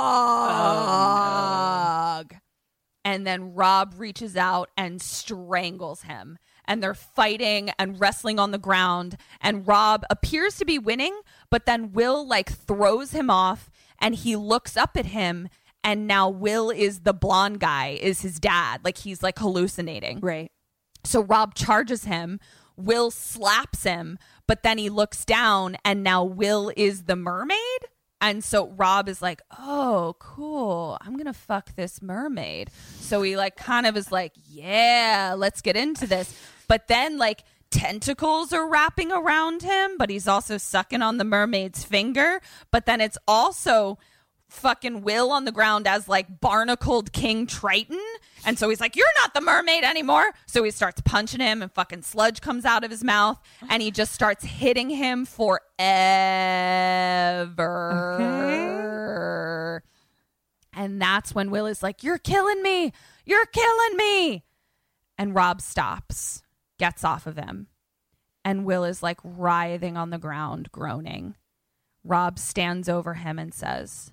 And 3.05 3.27
then 3.27 3.53
Rob 3.55 3.95
reaches 3.99 4.37
out 4.37 4.71
and 4.77 5.03
strangles 5.03 6.03
him. 6.03 6.39
And 6.67 6.81
they're 6.83 6.95
fighting 6.95 7.71
and 7.79 8.01
wrestling 8.01 8.39
on 8.39 8.53
the 8.53 8.59
ground. 8.59 9.17
And 9.41 9.67
Rob 9.67 10.05
appears 10.09 10.57
to 10.59 10.65
be 10.65 10.79
winning, 10.79 11.21
but 11.51 11.67
then 11.67 11.93
Will 11.93 12.27
like 12.27 12.51
throws 12.51 13.11
him 13.11 13.29
off 13.29 13.71
and 13.99 14.15
he 14.15 14.37
looks 14.37 14.77
up 14.77 14.97
at 14.97 15.07
him. 15.07 15.49
And 15.83 16.07
now 16.07 16.29
Will 16.31 16.71
is 16.71 17.01
the 17.01 17.13
blonde 17.13 17.59
guy, 17.59 17.99
is 18.01 18.23
his 18.23 18.39
dad. 18.39 18.83
Like 18.85 18.99
he's 18.99 19.21
like 19.23 19.39
hallucinating. 19.39 20.21
Right. 20.21 20.53
So 21.05 21.21
Rob 21.23 21.55
charges 21.55 22.05
him. 22.05 22.41
Will 22.77 23.11
slaps 23.11 23.85
him, 23.85 24.19
but 24.47 24.63
then 24.63 24.79
he 24.79 24.91
looks 24.91 25.25
down 25.25 25.77
and 25.85 26.03
now 26.03 26.25
Will 26.25 26.73
is 26.77 27.05
the 27.05 27.17
mermaid. 27.17 27.59
And 28.21 28.43
so 28.43 28.69
Rob 28.69 29.09
is 29.09 29.21
like, 29.21 29.43
oh, 29.59 30.17
cool. 30.19 30.97
I'm 31.01 31.13
going 31.13 31.27
to 31.27 31.35
fuck 31.35 31.75
this 31.77 32.01
mermaid. 32.01 32.71
So 33.01 33.21
he 33.23 33.37
like 33.37 33.57
kind 33.57 33.87
of 33.87 33.97
is 33.97 34.11
like, 34.11 34.33
yeah, 34.49 35.35
let's 35.37 35.61
get 35.61 35.77
into 35.77 36.07
this. 36.07 36.35
But 36.67 36.89
then 36.89 37.19
like 37.19 37.45
tentacles 37.71 38.53
are 38.53 38.67
wrapping 38.67 39.13
around 39.13 39.63
him, 39.63 39.99
but 39.99 40.09
he's 40.09 40.27
also 40.27 40.57
sucking 40.57 41.03
on 41.03 41.19
the 41.19 41.25
mermaid's 41.25 41.85
finger. 41.85 42.41
But 42.71 42.87
then 42.87 43.01
it's 43.01 43.19
also 43.29 43.99
fucking 44.55 45.03
Will 45.03 45.31
on 45.31 45.45
the 45.45 45.53
ground 45.53 45.87
as 45.87 46.09
like 46.09 46.41
barnacled 46.41 47.13
King 47.13 47.47
Triton. 47.47 48.01
And 48.47 48.59
so 48.59 48.69
he's 48.69 48.81
like, 48.81 48.97
You're 48.97 49.07
not 49.21 49.35
the 49.35 49.41
mermaid 49.41 49.85
anymore. 49.85 50.33
So 50.47 50.63
he 50.63 50.71
starts 50.71 51.01
punching 51.03 51.41
him, 51.41 51.63
and 51.63 51.73
fucking 51.73 52.03
sludge 52.03 52.41
comes 52.41 52.65
out 52.65 52.85
of 52.85 52.91
his 52.91 53.05
mouth, 53.05 53.39
and 53.69 53.83
he 53.83 53.91
just 53.91 54.13
starts 54.13 54.45
hitting 54.45 54.91
him 54.91 55.27
forever. 55.27 55.65
And 60.77 61.01
that's 61.01 61.35
when 61.35 61.51
Will 61.51 61.67
is 61.67 61.83
like, 61.83 62.03
You're 62.03 62.19
killing 62.19 62.63
me. 62.63 62.93
You're 63.25 63.47
killing 63.47 63.97
me. 63.97 64.45
And 65.17 65.35
Rob 65.35 65.61
stops, 65.61 66.43
gets 66.79 67.05
off 67.05 67.27
of 67.27 67.37
him. 67.37 67.69
And 68.45 68.65
Will 68.65 68.85
is 68.85 69.03
like 69.03 69.21
writhing 69.23 69.97
on 69.97 70.11
the 70.11 70.19
ground, 70.19 70.71
groaning. 70.73 71.37
Rob 72.03 72.39
stands 72.39 72.89
over 72.89 73.15
him 73.15 73.39
and 73.39 73.55
says, 73.55 74.13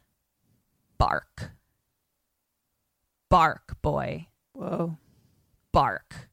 Bark. 1.01 1.53
Bark, 3.27 3.81
boy. 3.81 4.27
Whoa. 4.53 4.99
Bark. 5.71 6.29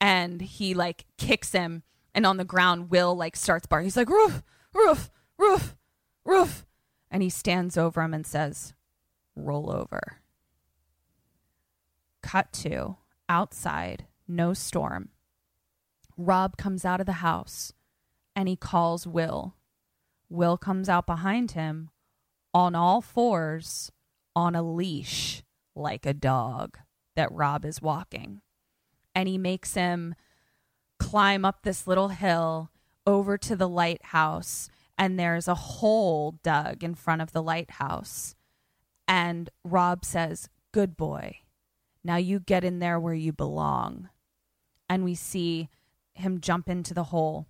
And 0.00 0.40
he 0.40 0.74
like 0.74 1.06
kicks 1.18 1.50
him, 1.50 1.82
and 2.14 2.24
on 2.24 2.36
the 2.36 2.44
ground, 2.44 2.92
Will 2.92 3.16
like 3.16 3.34
starts 3.34 3.66
barking. 3.66 3.86
He's 3.86 3.96
like, 3.96 4.08
Roof, 4.08 4.44
roof, 4.72 5.10
roof, 5.36 5.74
roof. 6.24 6.64
And 7.10 7.20
he 7.20 7.30
stands 7.30 7.76
over 7.76 8.00
him 8.00 8.14
and 8.14 8.24
says, 8.24 8.74
Roll 9.34 9.72
over. 9.72 10.18
Cut 12.22 12.52
to 12.52 12.96
outside, 13.28 14.06
no 14.28 14.54
storm. 14.54 15.08
Rob 16.16 16.56
comes 16.56 16.84
out 16.84 17.00
of 17.00 17.06
the 17.06 17.14
house 17.14 17.72
and 18.36 18.48
he 18.48 18.54
calls 18.54 19.04
Will. 19.04 19.56
Will 20.28 20.56
comes 20.56 20.88
out 20.88 21.06
behind 21.06 21.50
him 21.52 21.90
on 22.52 22.74
all 22.74 23.00
fours 23.00 23.90
on 24.34 24.54
a 24.54 24.62
leash 24.62 25.42
like 25.74 26.06
a 26.06 26.14
dog 26.14 26.78
that 27.16 27.32
Rob 27.32 27.64
is 27.64 27.82
walking. 27.82 28.40
And 29.14 29.28
he 29.28 29.38
makes 29.38 29.74
him 29.74 30.14
climb 30.98 31.44
up 31.44 31.62
this 31.62 31.86
little 31.86 32.08
hill 32.08 32.70
over 33.06 33.36
to 33.38 33.56
the 33.56 33.68
lighthouse 33.68 34.68
and 35.00 35.18
there's 35.18 35.48
a 35.48 35.54
hole 35.54 36.38
dug 36.42 36.84
in 36.84 36.94
front 36.94 37.22
of 37.22 37.32
the 37.32 37.42
lighthouse. 37.42 38.34
And 39.08 39.48
Rob 39.64 40.04
says, 40.04 40.50
Good 40.72 40.94
boy. 40.94 41.38
Now 42.04 42.16
you 42.16 42.38
get 42.38 42.64
in 42.64 42.80
there 42.80 43.00
where 43.00 43.14
you 43.14 43.32
belong. 43.32 44.10
And 44.90 45.02
we 45.02 45.14
see 45.14 45.70
him 46.12 46.40
jump 46.40 46.68
into 46.68 46.92
the 46.92 47.04
hole 47.04 47.46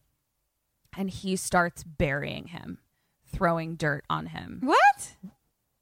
and 0.97 1.11
he 1.11 1.35
starts 1.35 1.83
burying 1.83 2.49
him, 2.49 2.79
throwing 3.33 3.77
dirt 3.77 4.05
on 4.11 4.27
him 4.27 4.61
What? 4.63 5.17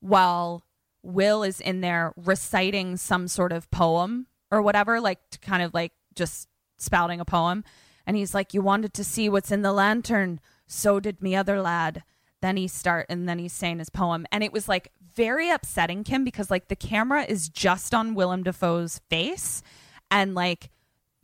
while 0.00 0.62
Will 1.02 1.42
is 1.42 1.60
in 1.60 1.80
there 1.80 2.12
reciting 2.16 2.96
some 2.96 3.28
sort 3.28 3.52
of 3.52 3.70
poem 3.70 4.26
or 4.50 4.60
whatever, 4.60 5.00
like 5.00 5.18
to 5.30 5.38
kind 5.38 5.62
of 5.62 5.72
like 5.72 5.92
just 6.14 6.48
spouting 6.76 7.20
a 7.20 7.24
poem. 7.24 7.64
And 8.06 8.16
he's 8.16 8.34
like, 8.34 8.52
You 8.52 8.62
wanted 8.62 8.94
to 8.94 9.04
see 9.04 9.28
what's 9.28 9.52
in 9.52 9.62
the 9.62 9.72
lantern. 9.72 10.40
So 10.66 10.98
did 11.00 11.22
me 11.22 11.34
other 11.36 11.60
lad. 11.60 12.02
Then 12.42 12.56
he 12.56 12.68
start 12.68 13.06
and 13.08 13.28
then 13.28 13.38
he's 13.38 13.52
saying 13.52 13.78
his 13.78 13.90
poem. 13.90 14.26
And 14.32 14.42
it 14.44 14.52
was 14.52 14.68
like 14.68 14.90
very 15.14 15.50
upsetting 15.50 16.04
Kim 16.04 16.24
because 16.24 16.50
like 16.50 16.68
the 16.68 16.76
camera 16.76 17.24
is 17.24 17.48
just 17.48 17.94
on 17.94 18.14
Willem 18.14 18.42
Dafoe's 18.42 19.00
face 19.08 19.62
and 20.10 20.34
like 20.34 20.70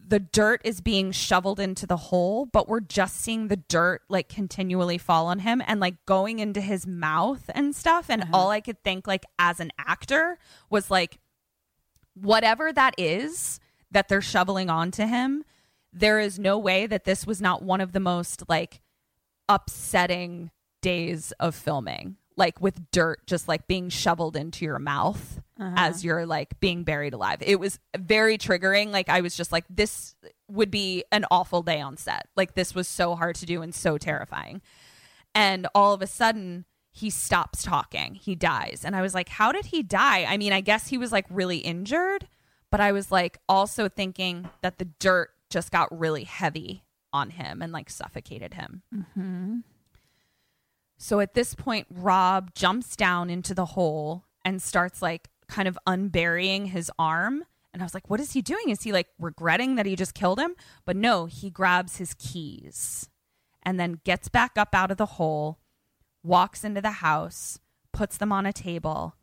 the 0.06 0.20
dirt 0.20 0.60
is 0.64 0.80
being 0.80 1.12
shoveled 1.12 1.58
into 1.58 1.86
the 1.86 1.96
hole, 1.96 2.46
but 2.46 2.68
we're 2.68 2.80
just 2.80 3.16
seeing 3.20 3.48
the 3.48 3.56
dirt 3.56 4.02
like 4.08 4.28
continually 4.28 4.98
fall 4.98 5.26
on 5.26 5.38
him 5.38 5.62
and 5.66 5.80
like 5.80 6.04
going 6.04 6.38
into 6.40 6.60
his 6.60 6.86
mouth 6.86 7.50
and 7.54 7.74
stuff. 7.74 8.10
And 8.10 8.22
uh-huh. 8.22 8.30
all 8.34 8.50
I 8.50 8.60
could 8.60 8.82
think, 8.84 9.06
like, 9.06 9.24
as 9.38 9.60
an 9.60 9.70
actor, 9.78 10.38
was 10.68 10.90
like, 10.90 11.18
whatever 12.14 12.72
that 12.72 12.94
is 12.98 13.60
that 13.90 14.08
they're 14.08 14.20
shoveling 14.20 14.68
onto 14.68 15.06
him, 15.06 15.44
there 15.92 16.20
is 16.20 16.38
no 16.38 16.58
way 16.58 16.86
that 16.86 17.04
this 17.04 17.26
was 17.26 17.40
not 17.40 17.62
one 17.62 17.80
of 17.80 17.92
the 17.92 18.00
most 18.00 18.44
like 18.48 18.82
upsetting 19.48 20.50
days 20.82 21.32
of 21.40 21.54
filming. 21.54 22.16
Like 22.36 22.60
with 22.60 22.90
dirt 22.90 23.26
just 23.26 23.46
like 23.46 23.66
being 23.66 23.88
shoveled 23.88 24.36
into 24.36 24.64
your 24.64 24.78
mouth 24.78 25.40
uh-huh. 25.58 25.74
as 25.76 26.04
you're 26.04 26.26
like 26.26 26.58
being 26.60 26.82
buried 26.82 27.14
alive. 27.14 27.38
It 27.40 27.60
was 27.60 27.78
very 27.96 28.38
triggering. 28.38 28.90
Like 28.90 29.08
I 29.08 29.20
was 29.20 29.36
just 29.36 29.52
like, 29.52 29.64
this 29.70 30.16
would 30.48 30.70
be 30.70 31.04
an 31.12 31.24
awful 31.30 31.62
day 31.62 31.80
on 31.80 31.96
set. 31.96 32.28
Like 32.36 32.54
this 32.54 32.74
was 32.74 32.88
so 32.88 33.14
hard 33.14 33.36
to 33.36 33.46
do 33.46 33.62
and 33.62 33.74
so 33.74 33.98
terrifying. 33.98 34.62
And 35.34 35.66
all 35.74 35.92
of 35.92 36.02
a 36.02 36.06
sudden, 36.06 36.64
he 36.90 37.10
stops 37.10 37.62
talking. 37.62 38.14
He 38.14 38.36
dies. 38.36 38.82
And 38.84 38.94
I 38.94 39.02
was 39.02 39.14
like, 39.14 39.28
how 39.28 39.50
did 39.50 39.66
he 39.66 39.82
die? 39.82 40.24
I 40.28 40.36
mean, 40.36 40.52
I 40.52 40.60
guess 40.60 40.88
he 40.88 40.98
was 40.98 41.10
like 41.10 41.26
really 41.28 41.58
injured, 41.58 42.28
but 42.70 42.80
I 42.80 42.92
was 42.92 43.10
like 43.10 43.38
also 43.48 43.88
thinking 43.88 44.48
that 44.62 44.78
the 44.78 44.84
dirt 44.84 45.30
just 45.50 45.72
got 45.72 45.96
really 45.96 46.24
heavy 46.24 46.84
on 47.12 47.30
him 47.30 47.62
and 47.62 47.72
like 47.72 47.90
suffocated 47.90 48.54
him. 48.54 48.82
Mm-hmm. 48.94 49.58
So 50.96 51.20
at 51.20 51.34
this 51.34 51.54
point, 51.54 51.86
Rob 51.90 52.54
jumps 52.54 52.96
down 52.96 53.30
into 53.30 53.54
the 53.54 53.66
hole 53.66 54.24
and 54.44 54.62
starts 54.62 55.02
like 55.02 55.28
kind 55.48 55.68
of 55.68 55.78
unburying 55.86 56.66
his 56.66 56.90
arm. 56.98 57.44
And 57.72 57.82
I 57.82 57.84
was 57.84 57.94
like, 57.94 58.08
what 58.08 58.20
is 58.20 58.32
he 58.32 58.42
doing? 58.42 58.70
Is 58.70 58.82
he 58.82 58.92
like 58.92 59.08
regretting 59.18 59.74
that 59.74 59.86
he 59.86 59.96
just 59.96 60.14
killed 60.14 60.38
him? 60.38 60.54
But 60.84 60.96
no, 60.96 61.26
he 61.26 61.50
grabs 61.50 61.96
his 61.96 62.14
keys 62.14 63.08
and 63.62 63.80
then 63.80 64.00
gets 64.04 64.28
back 64.28 64.52
up 64.56 64.74
out 64.74 64.90
of 64.90 64.96
the 64.96 65.06
hole, 65.06 65.58
walks 66.22 66.64
into 66.64 66.80
the 66.80 66.90
house, 66.90 67.58
puts 67.92 68.16
them 68.16 68.32
on 68.32 68.46
a 68.46 68.52
table, 68.52 69.16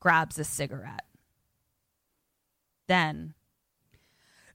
grabs 0.00 0.38
a 0.38 0.44
cigarette. 0.44 1.06
Then, 2.88 3.34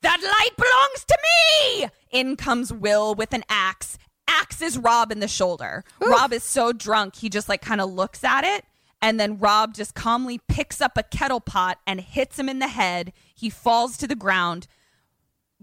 that 0.02 0.20
light 0.22 0.56
belongs 0.56 1.06
to 1.06 1.18
me! 1.24 1.90
In 2.12 2.36
comes 2.36 2.72
Will 2.72 3.16
with 3.16 3.34
an 3.34 3.44
axe, 3.50 3.98
axes 4.28 4.78
Rob 4.78 5.12
in 5.12 5.20
the 5.20 5.28
shoulder. 5.28 5.84
Rob 6.02 6.34
is 6.34 6.44
so 6.44 6.74
drunk, 6.74 7.16
he 7.16 7.30
just 7.30 7.50
like 7.50 7.62
kind 7.62 7.82
of 7.82 7.92
looks 7.92 8.24
at 8.24 8.44
it. 8.44 8.66
And 9.02 9.20
then 9.20 9.38
Rob 9.38 9.74
just 9.74 9.94
calmly 9.94 10.40
picks 10.48 10.82
up 10.82 10.98
a 10.98 11.04
kettle 11.04 11.40
pot 11.40 11.80
and 11.86 12.02
hits 12.02 12.40
him 12.40 12.50
in 12.50 12.60
the 12.60 12.68
head. 12.68 13.14
He 13.36 13.50
falls 13.50 13.96
to 13.98 14.08
the 14.08 14.16
ground, 14.16 14.68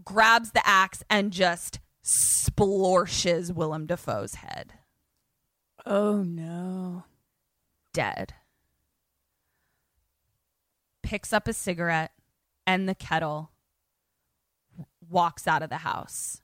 grabs 0.04 0.52
the 0.52 0.66
axe, 0.66 1.02
and 1.10 1.32
just 1.32 1.80
splorshes 2.04 3.52
Willem 3.52 3.86
Dafoe's 3.86 4.36
head. 4.36 4.74
Oh 5.84 6.22
no. 6.22 7.04
Dead. 7.92 8.34
Picks 11.02 11.32
up 11.32 11.48
a 11.48 11.52
cigarette 11.52 12.12
and 12.66 12.88
the 12.88 12.94
kettle, 12.94 13.50
walks 15.08 15.46
out 15.46 15.62
of 15.62 15.70
the 15.70 15.78
house, 15.78 16.40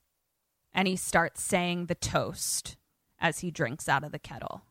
and 0.73 0.87
he 0.89 0.97
starts 0.97 1.43
saying 1.43 1.87
the 1.87 1.95
toast 1.95 2.77
as 3.19 3.41
he 3.41 3.51
drinks 3.51 3.89
out 3.89 4.05
of 4.05 4.13
the 4.13 4.19
kettle. 4.19 4.63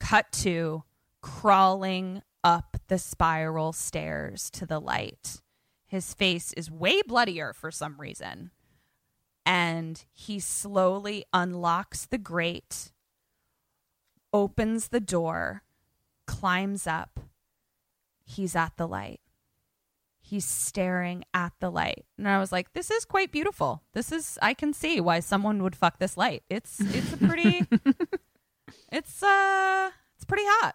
Cut 0.00 0.30
to 0.32 0.84
crawling 1.22 2.22
up 2.42 2.76
the 2.88 2.98
spiral 2.98 3.72
stairs 3.72 4.50
to 4.50 4.66
the 4.66 4.78
light. 4.78 5.40
His 5.86 6.12
face 6.12 6.52
is 6.54 6.70
way 6.70 7.00
bloodier 7.02 7.52
for 7.52 7.70
some 7.70 7.96
reason. 7.98 8.50
And 9.46 10.04
he 10.12 10.40
slowly 10.40 11.24
unlocks 11.32 12.06
the 12.06 12.18
grate, 12.18 12.92
opens 14.32 14.88
the 14.88 15.00
door, 15.00 15.62
climbs 16.26 16.86
up. 16.86 17.20
He's 18.24 18.56
at 18.56 18.76
the 18.76 18.88
light. 18.88 19.20
He's 20.34 20.44
staring 20.44 21.24
at 21.32 21.52
the 21.60 21.70
light. 21.70 22.06
And 22.18 22.28
I 22.28 22.40
was 22.40 22.50
like, 22.50 22.72
this 22.72 22.90
is 22.90 23.04
quite 23.04 23.30
beautiful. 23.30 23.84
This 23.92 24.10
is 24.10 24.36
I 24.42 24.52
can 24.52 24.72
see 24.72 25.00
why 25.00 25.20
someone 25.20 25.62
would 25.62 25.76
fuck 25.76 26.00
this 26.00 26.16
light. 26.16 26.42
It's 26.50 26.80
it's 26.80 27.12
a 27.12 27.16
pretty 27.18 27.64
it's 28.92 29.22
uh 29.22 29.90
it's 30.16 30.24
pretty 30.24 30.42
hot 30.44 30.74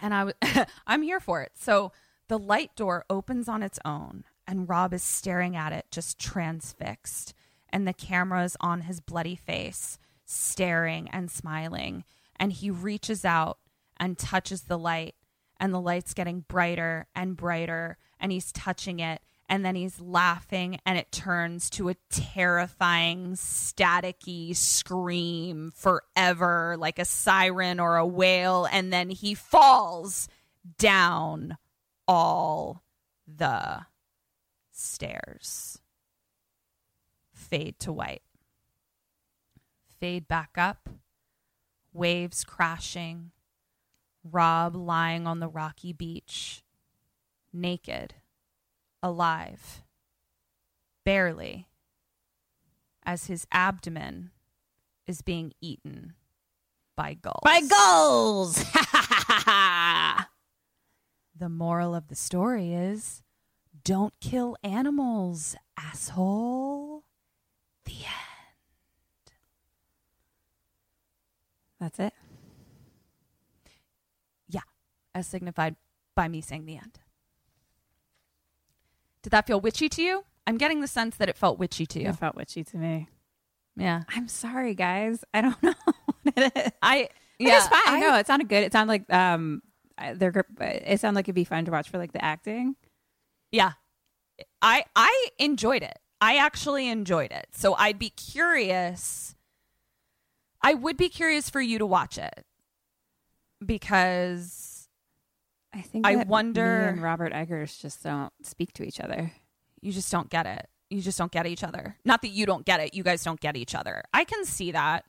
and 0.00 0.14
I 0.14 0.24
was 0.24 0.34
I'm 0.86 1.02
here 1.02 1.20
for 1.20 1.42
it 1.42 1.52
so 1.54 1.92
the 2.28 2.38
light 2.38 2.74
door 2.76 3.04
opens 3.10 3.46
on 3.46 3.62
its 3.62 3.78
own 3.84 4.24
and 4.46 4.70
rob 4.70 4.94
is 4.94 5.02
staring 5.02 5.54
at 5.54 5.74
it 5.74 5.84
just 5.90 6.18
transfixed 6.18 7.34
and 7.68 7.86
the 7.86 7.92
camera 7.92 8.42
is 8.44 8.56
on 8.60 8.82
his 8.82 9.00
bloody 9.00 9.36
face 9.36 9.98
staring 10.24 11.10
and 11.10 11.30
smiling 11.30 12.04
and 12.36 12.54
he 12.54 12.70
reaches 12.70 13.22
out 13.22 13.58
and 13.98 14.18
touches 14.18 14.62
the 14.62 14.78
light 14.78 15.14
and 15.58 15.74
the 15.74 15.80
light's 15.80 16.14
getting 16.14 16.40
brighter 16.48 17.06
and 17.14 17.36
brighter 17.36 17.98
and 18.20 18.32
he's 18.32 18.52
touching 18.52 19.00
it 19.00 19.20
and 19.48 19.64
then 19.64 19.74
he's 19.74 20.00
laughing 20.00 20.78
and 20.84 20.98
it 20.98 21.12
turns 21.12 21.70
to 21.70 21.88
a 21.88 21.96
terrifying 22.10 23.32
staticky 23.34 24.56
scream 24.56 25.72
forever 25.74 26.76
like 26.78 26.98
a 26.98 27.04
siren 27.04 27.78
or 27.78 27.96
a 27.96 28.06
whale 28.06 28.66
and 28.70 28.92
then 28.92 29.10
he 29.10 29.34
falls 29.34 30.28
down 30.78 31.56
all 32.08 32.82
the 33.26 33.86
stairs. 34.72 35.80
Fade 37.32 37.78
to 37.80 37.92
white. 37.92 38.22
Fade 40.00 40.28
back 40.28 40.50
up. 40.56 40.88
Waves 41.92 42.44
crashing. 42.44 43.30
Rob 44.24 44.74
lying 44.74 45.26
on 45.26 45.38
the 45.38 45.48
rocky 45.48 45.92
beach 45.92 46.64
naked 47.56 48.14
alive, 49.02 49.82
barely, 51.04 51.68
as 53.04 53.26
his 53.26 53.46
abdomen 53.50 54.30
is 55.06 55.22
being 55.22 55.52
eaten 55.60 56.14
by 56.96 57.14
gulls. 57.14 57.40
By 57.42 57.60
goals! 57.62 58.64
The 61.38 61.50
moral 61.50 61.94
of 61.94 62.08
the 62.08 62.14
story 62.14 62.72
is 62.72 63.22
don't 63.84 64.14
kill 64.20 64.56
animals, 64.64 65.54
asshole. 65.76 67.04
The 67.84 67.92
end. 67.92 69.32
That's 71.78 71.98
it. 71.98 72.14
Yeah, 74.48 74.60
as 75.14 75.26
signified 75.26 75.76
by 76.14 76.28
me 76.28 76.40
saying 76.40 76.64
the 76.64 76.78
end. 76.78 77.00
Did 79.26 79.32
that 79.32 79.44
feel 79.48 79.60
witchy 79.60 79.88
to 79.88 80.02
you? 80.02 80.22
I'm 80.46 80.56
getting 80.56 80.82
the 80.82 80.86
sense 80.86 81.16
that 81.16 81.28
it 81.28 81.36
felt 81.36 81.58
witchy 81.58 81.84
to 81.84 82.00
you. 82.00 82.10
It 82.10 82.16
felt 82.16 82.36
witchy 82.36 82.62
to 82.62 82.76
me. 82.76 83.08
Yeah. 83.74 84.04
I'm 84.08 84.28
sorry, 84.28 84.72
guys. 84.76 85.24
I 85.34 85.40
don't 85.40 85.60
know 85.64 85.74
what 86.22 86.32
it 86.36 86.52
is. 86.56 86.72
I 86.80 87.08
Yeah, 87.40 87.56
it's 87.56 87.66
fine. 87.66 87.80
I- 87.86 87.98
no, 87.98 88.16
it 88.18 88.28
sounded 88.28 88.48
good. 88.48 88.62
It 88.62 88.70
sounded 88.70 88.88
like 88.88 89.12
um, 89.12 89.62
they're. 90.14 90.46
It 90.60 91.00
sounded 91.00 91.18
like 91.18 91.24
it'd 91.24 91.34
be 91.34 91.42
fun 91.42 91.64
to 91.64 91.72
watch 91.72 91.88
for 91.90 91.98
like 91.98 92.12
the 92.12 92.24
acting. 92.24 92.76
Yeah. 93.50 93.72
I 94.62 94.84
I 94.94 95.28
enjoyed 95.40 95.82
it. 95.82 95.98
I 96.20 96.36
actually 96.36 96.88
enjoyed 96.88 97.32
it. 97.32 97.48
So 97.50 97.74
I'd 97.74 97.98
be 97.98 98.10
curious 98.10 99.34
I 100.62 100.74
would 100.74 100.96
be 100.96 101.08
curious 101.08 101.50
for 101.50 101.60
you 101.60 101.78
to 101.80 101.86
watch 101.86 102.16
it 102.16 102.44
because 103.64 104.65
I 105.76 105.82
think. 105.82 106.06
I 106.06 106.16
wonder- 106.16 106.88
and 106.88 107.02
Robert 107.02 107.32
Eggers 107.32 107.76
just 107.76 108.02
don't 108.02 108.32
speak 108.42 108.72
to 108.74 108.82
each 108.82 108.98
other. 109.00 109.32
you 109.82 109.92
just 109.92 110.10
don't 110.10 110.30
get 110.30 110.46
it. 110.46 110.68
You 110.90 111.00
just 111.02 111.18
don't 111.18 111.30
get 111.32 111.46
each 111.46 111.62
other. 111.64 111.96
Not 112.04 112.22
that 112.22 112.28
you 112.28 112.46
don't 112.46 112.64
get 112.64 112.80
it. 112.80 112.94
You 112.94 113.02
guys 113.02 113.22
don't 113.22 113.38
get 113.40 113.56
each 113.56 113.74
other. 113.74 114.02
I 114.14 114.24
can 114.24 114.44
see 114.44 114.72
that. 114.72 115.04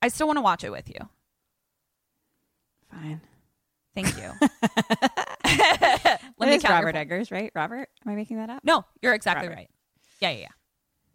I 0.00 0.08
still 0.08 0.26
want 0.26 0.36
to 0.36 0.42
watch 0.42 0.62
it 0.64 0.70
with 0.70 0.88
you. 0.88 1.08
Fine. 2.90 3.20
Thank 3.94 4.16
you. 4.16 4.30
Let 5.44 6.20
me 6.38 6.46
me 6.46 6.58
count 6.58 6.84
Robert 6.84 6.96
Eggers, 6.96 7.30
right? 7.30 7.50
Robert? 7.54 7.88
Am 8.04 8.12
I 8.12 8.14
making 8.14 8.36
that 8.38 8.50
up? 8.50 8.62
No, 8.64 8.84
you're 9.00 9.14
exactly 9.14 9.48
Robert. 9.48 9.60
right. 9.60 9.70
Yeah, 10.20 10.30
yeah, 10.30 10.38
yeah. 10.40 10.48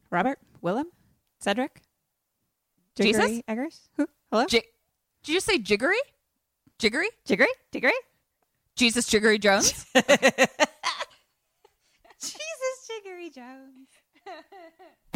Robert? 0.09 0.39
Willem? 0.61 0.87
Cedric? 1.39 1.81
Jesus? 2.95 3.41
Eggers? 3.47 3.89
Who? 3.97 4.07
Hello? 4.31 4.45
J- 4.47 4.61
Did 5.23 5.27
you 5.31 5.33
just 5.35 5.45
say 5.45 5.59
Jiggery? 5.59 5.95
Jiggery? 6.79 7.07
Jiggery? 7.27 7.47
Jiggery? 7.71 7.91
Jesus 8.77 9.07
Jiggery 9.07 9.39
Jones? 9.39 9.85
Jesus 9.95 10.45
Jiggery 12.87 13.31
Jones. 13.31 13.87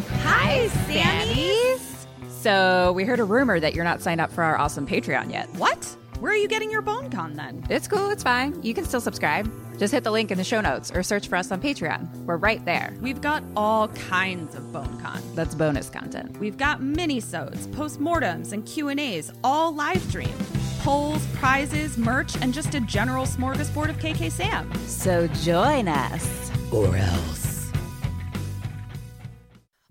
Hi, 0.24 0.68
Sammys. 0.88 2.06
So 2.28 2.92
we 2.94 3.04
heard 3.04 3.20
a 3.20 3.24
rumor 3.24 3.60
that 3.60 3.74
you're 3.74 3.84
not 3.84 4.02
signed 4.02 4.20
up 4.20 4.32
for 4.32 4.42
our 4.42 4.58
awesome 4.58 4.84
Patreon 4.86 5.30
yet. 5.30 5.48
what? 5.54 5.96
Where 6.18 6.32
are 6.32 6.36
you 6.36 6.48
getting 6.48 6.70
your 6.72 6.82
bone 6.82 7.08
con 7.10 7.34
then? 7.34 7.64
It's 7.70 7.86
cool. 7.86 8.10
It's 8.10 8.22
fine. 8.22 8.60
You 8.62 8.74
can 8.74 8.84
still 8.84 9.00
subscribe. 9.00 9.52
Just 9.78 9.92
hit 9.92 10.02
the 10.04 10.10
link 10.10 10.30
in 10.32 10.38
the 10.38 10.44
show 10.44 10.60
notes 10.60 10.90
or 10.92 11.02
search 11.04 11.28
for 11.28 11.36
us 11.36 11.50
on 11.50 11.60
Patreon. 11.60 12.08
We're 12.24 12.36
right 12.36 12.64
there. 12.64 12.96
We've 13.00 13.20
got 13.20 13.42
all 13.56 13.88
kinds 13.88 14.54
of 14.56 14.72
bone 14.72 15.00
con. 15.00 15.20
That's 15.34 15.54
bonus 15.54 15.88
content. 15.90 16.36
We've 16.38 16.56
got 16.56 16.80
mini-sodes, 16.80 17.66
postmortems, 17.68 18.52
and 18.52 18.64
Q&As, 18.66 19.32
all 19.42 19.72
live 19.74 20.00
streamed. 20.02 20.46
Polls, 20.82 21.24
prizes, 21.34 21.96
merch, 21.96 22.34
and 22.42 22.52
just 22.52 22.74
a 22.74 22.80
general 22.80 23.24
smorgasbord 23.24 23.88
of 23.88 23.98
KK 23.98 24.30
Sam. 24.32 24.72
So 24.86 25.28
join 25.28 25.86
us. 25.86 26.50
Or 26.72 26.96
else. 26.96 27.70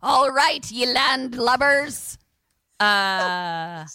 All 0.03 0.31
right, 0.31 0.69
ye 0.69 0.85
land 0.91 1.35
lubbers. 1.35 2.17
Uh, 2.79 3.85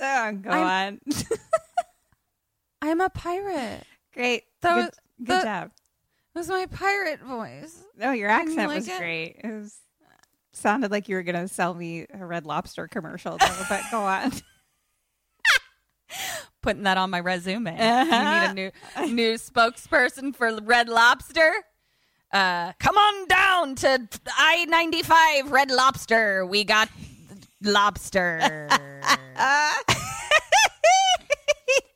Oh, 0.00 0.32
go 0.32 0.50
I'm- 0.50 1.00
on. 1.10 1.14
I'm 2.82 3.00
a 3.00 3.10
pirate. 3.10 3.82
great. 4.14 4.44
That 4.60 4.74
good 4.74 4.84
was- 4.84 4.90
good 5.18 5.26
that- 5.28 5.44
job. 5.44 5.70
It 6.36 6.38
was 6.38 6.48
my 6.48 6.66
pirate 6.66 7.18
voice. 7.20 7.82
No, 7.96 8.12
your 8.12 8.28
accent 8.30 8.68
like 8.68 8.76
was 8.76 8.86
it? 8.88 8.98
great. 8.98 9.40
It 9.42 9.50
was 9.50 9.76
sounded 10.52 10.92
like 10.92 11.08
you 11.08 11.16
were 11.16 11.24
gonna 11.24 11.48
sell 11.48 11.74
me 11.74 12.06
a 12.14 12.24
Red 12.24 12.46
Lobster 12.46 12.86
commercial, 12.86 13.38
though. 13.38 13.62
but 13.68 13.82
go 13.90 14.02
on. 14.02 14.30
Putting 16.62 16.82
that 16.84 16.96
on 16.98 17.10
my 17.10 17.20
resume. 17.20 17.76
Uh-huh. 17.78 18.48
You 18.48 18.54
need 18.54 18.72
a 18.96 19.06
new 19.06 19.14
new 19.14 19.34
spokesperson 19.34 20.34
for 20.34 20.54
Red 20.62 20.88
Lobster. 20.88 21.52
Uh, 22.32 22.72
come 22.78 22.96
on 22.96 23.26
down 23.28 23.74
to 23.76 24.08
I 24.36 24.64
ninety 24.66 25.02
five 25.02 25.50
Red 25.50 25.70
Lobster. 25.70 26.44
We 26.46 26.64
got 26.64 26.88
lobster. 27.62 28.68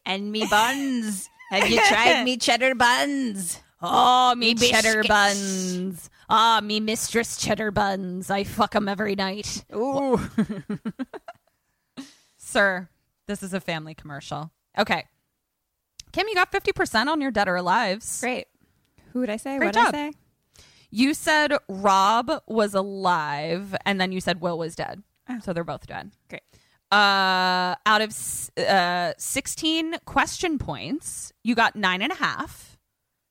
And 0.04 0.32
me 0.32 0.44
buns. 0.50 1.28
Have 1.50 1.70
you 1.70 1.80
tried 1.86 2.24
me 2.24 2.36
cheddar 2.36 2.74
buns? 2.74 3.60
Oh, 3.80 4.34
me, 4.34 4.54
Me 4.54 4.68
cheddar 4.68 5.02
buns. 5.04 6.10
Ah, 6.28 6.60
me 6.62 6.80
mistress 6.80 7.36
cheddar 7.36 7.70
buns. 7.70 8.28
I 8.30 8.44
fuck 8.44 8.74
'em 8.74 8.88
every 8.88 9.14
night. 9.14 9.64
Ooh. 9.74 10.20
Sir, 12.36 12.88
this 13.26 13.42
is 13.42 13.54
a 13.54 13.60
family 13.60 13.94
commercial. 13.94 14.50
Okay. 14.78 15.04
Kim, 16.12 16.28
you 16.28 16.34
got 16.34 16.52
50% 16.52 17.06
on 17.06 17.20
your 17.20 17.30
Dead 17.30 17.48
or 17.48 17.54
Alives. 17.54 18.20
Great. 18.20 18.46
Who 19.12 19.20
would 19.20 19.30
I 19.30 19.36
say? 19.36 19.58
What 19.58 19.72
did. 19.72 19.82
I 19.82 19.90
say? 19.90 20.12
You 20.90 21.14
said 21.14 21.52
Rob 21.68 22.30
was 22.46 22.74
alive, 22.74 23.74
and 23.86 24.00
then 24.00 24.12
you 24.12 24.20
said 24.20 24.40
Will 24.40 24.58
was 24.58 24.74
dead. 24.74 25.02
Oh. 25.28 25.38
So 25.42 25.52
they're 25.52 25.64
both 25.64 25.86
dead. 25.86 26.10
Great. 26.28 26.42
Uh, 26.90 27.74
out 27.86 28.02
of 28.02 28.14
uh, 28.58 29.14
16 29.16 29.96
question 30.04 30.58
points, 30.58 31.32
you 31.42 31.54
got 31.54 31.74
nine 31.74 32.02
and 32.02 32.12
a 32.12 32.16
half. 32.16 32.76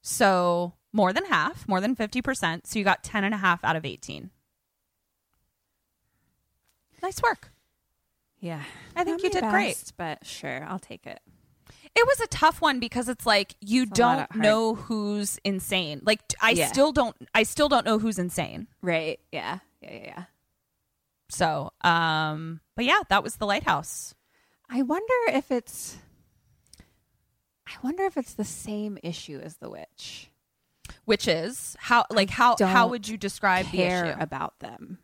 So 0.01 0.73
more 0.91 1.13
than 1.13 1.25
half, 1.25 1.67
more 1.67 1.79
than 1.79 1.95
50%. 1.95 2.65
So 2.65 2.79
you 2.79 2.85
got 2.85 3.03
10 3.03 3.23
and 3.23 3.35
a 3.35 3.37
half 3.37 3.63
out 3.63 3.75
of 3.75 3.85
18. 3.85 4.31
Nice 7.03 7.21
work. 7.21 7.51
Yeah. 8.41 8.61
I 8.95 9.03
think 9.05 9.21
Not 9.21 9.23
you 9.23 9.29
did 9.41 9.49
great. 9.49 9.93
But 9.95 10.25
sure, 10.25 10.65
I'll 10.67 10.79
take 10.79 11.05
it. 11.07 11.21
It 11.95 12.05
was 12.07 12.19
a 12.21 12.27
tough 12.27 12.61
one 12.61 12.79
because 12.79 13.07
it's 13.07 13.25
like 13.25 13.55
you 13.61 13.83
It's 13.83 13.91
don't 13.91 14.33
know 14.35 14.75
who's 14.75 15.39
insane. 15.43 16.01
Like 16.03 16.21
I 16.41 16.51
Yeah. 16.51 16.67
still 16.67 16.91
don't 16.91 17.15
I 17.33 17.43
still 17.43 17.69
don't 17.69 17.85
know 17.85 17.99
who's 17.99 18.17
insane. 18.19 18.67
Right. 18.81 19.19
Yeah. 19.31 19.59
Yeah. 19.81 19.91
Yeah. 19.93 20.03
yeah. 20.05 20.23
So, 21.29 21.71
um 21.81 22.61
but 22.75 22.85
yeah, 22.85 22.99
that 23.09 23.23
was 23.23 23.35
the 23.37 23.45
lighthouse. 23.45 24.15
I 24.69 24.81
wonder 24.83 25.13
if 25.27 25.51
it's. 25.51 25.97
I 27.67 27.71
wonder 27.83 28.03
if 28.05 28.17
it's 28.17 28.33
the 28.33 28.45
same 28.45 28.97
issue 29.03 29.39
as 29.43 29.57
the 29.57 29.69
witch. 29.69 30.29
Which 31.05 31.27
is 31.27 31.75
how 31.79 32.05
like 32.09 32.29
how 32.29 32.55
how 32.59 32.87
would 32.87 33.07
you 33.07 33.17
describe 33.17 33.65
the 33.71 33.77
Care 33.77 34.05
issue? 34.07 34.17
about 34.19 34.59
them. 34.59 34.97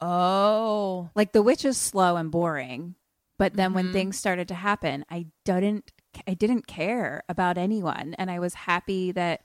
Oh. 0.00 1.10
Like 1.14 1.32
the 1.32 1.42
witch 1.42 1.64
is 1.64 1.76
slow 1.76 2.16
and 2.16 2.30
boring, 2.30 2.94
but 3.38 3.54
then 3.54 3.72
when 3.74 3.86
Mhm. 3.88 3.92
things 3.92 4.18
started 4.18 4.48
to 4.48 4.54
happen, 4.54 5.04
I 5.10 5.26
didn't. 5.44 5.92
I 6.26 6.34
didn't 6.34 6.66
care 6.66 7.22
about 7.28 7.58
anyone, 7.58 8.14
and 8.18 8.30
I 8.30 8.38
was 8.40 8.54
happy 8.54 9.12
that 9.12 9.42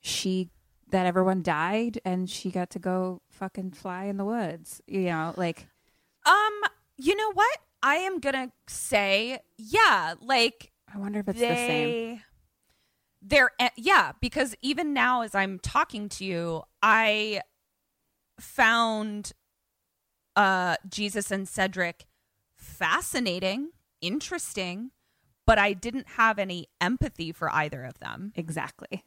she 0.00 0.50
that 0.90 1.04
everyone 1.06 1.42
died 1.42 2.00
and 2.04 2.30
she 2.30 2.50
got 2.50 2.70
to 2.70 2.78
go 2.78 3.20
fucking 3.28 3.72
fly 3.72 4.04
in 4.04 4.16
the 4.16 4.24
woods. 4.24 4.80
You 4.86 5.02
know, 5.04 5.34
like 5.36 5.68
Um, 6.24 6.62
you 6.96 7.14
know 7.14 7.30
what? 7.32 7.58
I 7.82 7.96
am 7.96 8.18
gonna 8.20 8.52
say, 8.66 9.38
yeah, 9.58 10.14
like 10.20 10.72
I 10.92 10.98
wonder 10.98 11.20
if 11.20 11.28
it's 11.28 11.38
the 11.40 11.46
same. 11.56 11.90
they 11.92 12.22
they're 13.20 13.50
eh, 13.60 13.68
yeah 13.76 14.12
because 14.20 14.54
even 14.62 14.92
now 14.94 15.22
as 15.22 15.34
i'm 15.34 15.58
talking 15.58 16.08
to 16.08 16.24
you 16.24 16.62
i 16.82 17.40
found 18.40 19.32
uh 20.38 20.76
jesus 20.88 21.30
and 21.30 21.48
cedric 21.48 22.06
fascinating 22.78 23.70
interesting 24.00 24.90
but 25.46 25.58
i 25.58 25.72
didn't 25.72 26.06
have 26.20 26.38
any 26.38 26.66
empathy 26.80 27.32
for 27.32 27.50
either 27.52 27.82
of 27.84 27.98
them 27.98 28.32
Exactly. 28.36 29.04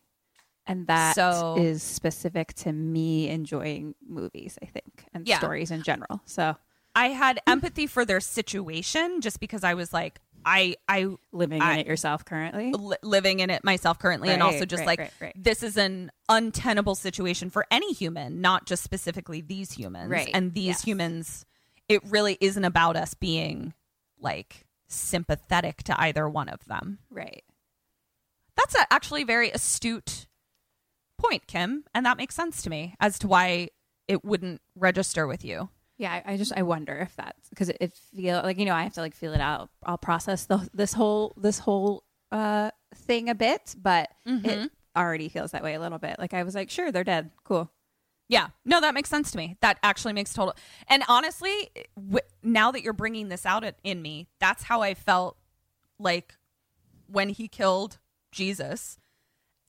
And 0.68 0.86
that 0.88 1.18
is 1.58 1.82
So- 1.82 1.94
specific 1.96 2.54
to 2.64 2.72
me 2.72 3.28
enjoying 3.28 3.96
movies, 4.08 4.60
I 4.62 4.68
think, 4.68 5.06
and 5.12 5.28
Yeah. 5.28 5.40
stories 5.40 5.72
in 5.72 5.82
general. 5.82 6.22
So 6.26 6.56
i 6.94 7.08
had 7.24 7.40
empathy 7.48 7.88
for 7.88 8.04
their 8.06 8.20
situation 8.20 9.22
just 9.22 9.40
because 9.40 9.64
i 9.64 9.74
was 9.74 9.92
like 9.94 10.20
i 10.46 10.76
i 10.88 11.08
living 11.32 11.62
I- 11.62 11.74
in 11.74 11.80
it 11.80 11.88
yourself 11.88 12.26
currently. 12.26 12.72
li- 12.74 12.98
living 13.04 13.40
in 13.40 13.50
it 13.50 13.64
myself 13.64 14.00
currently 14.00 14.30
and 14.30 14.42
also 14.44 14.66
just 14.66 14.82
right, 14.82 14.88
like 14.88 15.00
right, 15.00 15.12
right. 15.22 15.34
this 15.36 15.64
is 15.64 15.78
an 15.78 16.12
untenable 16.30 16.96
situation 16.96 17.50
for 17.50 17.66
any 17.72 17.94
human 17.94 18.42
not 18.42 18.66
just 18.66 18.84
specifically 18.84 19.42
these 19.42 19.72
humans 19.72 20.10
Right, 20.10 20.30
and 20.34 20.54
these 20.54 20.66
yes. 20.68 20.84
humans 20.84 21.46
it 21.90 22.02
really 22.06 22.38
isn't 22.42 22.64
about 22.66 22.96
us 22.96 23.14
being 23.14 23.74
like 24.20 24.66
sympathetic 24.88 25.84
to 25.84 26.00
either 26.02 26.28
one 26.30 26.50
of 26.50 26.66
them 26.66 27.00
Right. 27.10 27.44
that's 28.56 28.76
a 28.76 28.86
actually 28.92 29.24
very 29.24 29.52
astute 29.52 30.28
point 31.18 31.48
kim 31.48 31.84
and 31.94 32.06
that 32.06 32.18
makes 32.18 32.36
sense 32.36 32.62
to 32.64 32.70
me 32.70 32.96
as 33.00 33.20
to 33.20 33.28
why 33.28 33.70
it 34.08 34.26
wouldn't 34.26 34.62
register 34.76 35.28
with 35.28 35.46
you 35.46 35.70
Yeah, 36.02 36.12
I, 36.26 36.34
I 36.34 36.38
just 36.38 36.52
I 36.58 36.64
wonder 36.64 36.98
if 36.98 37.16
that's 37.16 37.48
because 37.50 37.70
it, 37.70 37.78
it 37.80 37.94
feel 38.16 38.42
like 38.42 38.58
you 38.58 38.66
know 38.66 38.74
I 38.74 38.82
have 38.84 38.94
to 38.96 39.02
like 39.02 39.14
feel 39.14 39.34
it 39.34 39.40
out. 39.42 39.70
I'll 39.86 40.00
process 40.00 40.46
the 40.46 40.68
this 40.74 40.94
whole 40.94 41.34
this 41.38 41.60
whole 41.60 42.04
uh 42.32 42.72
thing 42.96 43.30
a 43.30 43.36
bit, 43.36 43.76
but 43.80 44.10
Mm-hmm. 44.28 44.46
it 44.48 44.72
already 44.98 45.30
feels 45.30 45.52
that 45.52 45.62
way 45.64 45.76
a 45.76 45.80
little 45.80 46.00
bit. 46.00 46.18
Like 46.18 46.34
I 46.34 46.42
was 46.44 46.56
like, 46.56 46.70
sure, 46.72 46.92
they're 46.92 47.04
dead, 47.04 47.30
cool. 47.44 47.72
Yeah, 48.28 48.48
no, 48.66 48.82
that 48.82 48.94
makes 48.96 49.10
sense 49.10 49.30
to 49.32 49.38
me. 49.38 49.58
That 49.62 49.78
actually 49.84 50.14
makes 50.14 50.34
total. 50.34 50.56
And 50.88 51.04
honestly, 51.08 51.70
w- 51.96 52.20
now 52.42 52.72
that 52.72 52.82
you're 52.82 52.94
bringing 52.94 53.30
this 53.30 53.46
out 53.46 53.64
in 53.84 54.02
me, 54.02 54.28
that's 54.40 54.64
how 54.64 54.82
I 54.82 54.94
felt 54.96 55.38
like 56.00 56.34
when 57.08 57.30
he 57.30 57.48
killed 57.48 58.00
Jesus, 58.32 58.98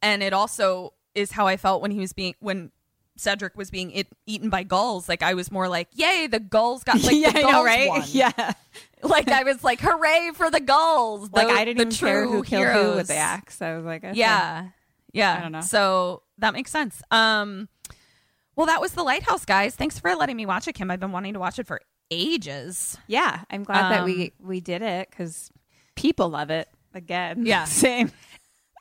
and 0.01 0.23
it 0.23 0.33
also 0.33 0.95
is 1.15 1.33
how 1.33 1.47
I 1.47 1.57
felt 1.59 1.83
when 1.83 1.91
he 1.91 1.99
was 1.99 2.13
being 2.15 2.35
when 2.41 2.71
Cedric 3.17 3.57
was 3.57 3.71
being 3.71 3.91
it, 3.91 4.09
eaten 4.27 4.49
by 4.51 4.63
gulls. 4.63 5.09
Like 5.09 5.23
I 5.23 5.35
was 5.35 5.51
more 5.51 5.69
like, 5.69 5.89
"Yay, 5.93 6.27
the 6.27 6.41
gulls 6.41 6.83
got 6.85 7.03
like 7.03 7.15
yeah, 7.17 7.31
the 7.31 7.41
gulls 7.43 7.53
know, 7.53 7.65
right? 7.65 7.89
won." 7.89 8.03
Yeah, 8.09 8.53
like 9.03 9.29
I 9.29 9.43
was 9.45 9.63
like, 9.63 9.81
"Hooray 9.81 10.31
for 10.35 10.51
the 10.51 10.61
gulls!" 10.61 11.31
like 11.33 11.49
I 11.49 11.65
didn't 11.65 11.77
the 11.79 11.95
even 11.95 12.07
care 12.09 12.27
who 12.27 12.43
killed 12.43 12.67
who 12.69 12.95
with 12.97 13.09
the 13.09 13.17
axe. 13.17 13.61
I 13.61 13.77
was 13.77 13.85
like, 13.85 14.03
okay. 14.05 14.17
Yeah. 14.17 14.69
Yeah. 15.13 15.37
I 15.39 15.41
don't 15.43 15.53
know. 15.53 15.61
So 15.61 16.23
that 16.39 16.55
makes 16.55 16.71
sense. 16.71 17.03
Um 17.11 17.69
well 18.57 18.67
that 18.67 18.81
was 18.81 18.93
the 18.93 19.03
lighthouse 19.03 19.45
guys. 19.45 19.75
Thanks 19.77 19.99
for 19.99 20.15
letting 20.15 20.37
me 20.37 20.47
watch 20.47 20.67
it, 20.69 20.73
Kim. 20.75 20.91
I've 20.91 21.01
been 21.01 21.13
wanting 21.13 21.35
to 21.35 21.41
watch 21.41 21.59
it 21.59 21.67
for 21.67 21.81
ages. 22.11 22.97
yeah. 23.07 23.41
I'm 23.51 23.65
glad 23.65 23.91
that 23.91 24.01
Um, 24.01 24.05
we 24.07 24.33
we 24.41 24.61
did 24.61 24.83
it 24.83 25.11
because 25.11 25.51
people 25.97 26.29
love 26.31 26.51
it 26.51 26.69
again. 26.95 27.45
Yeah. 27.47 27.65
same. 27.67 28.11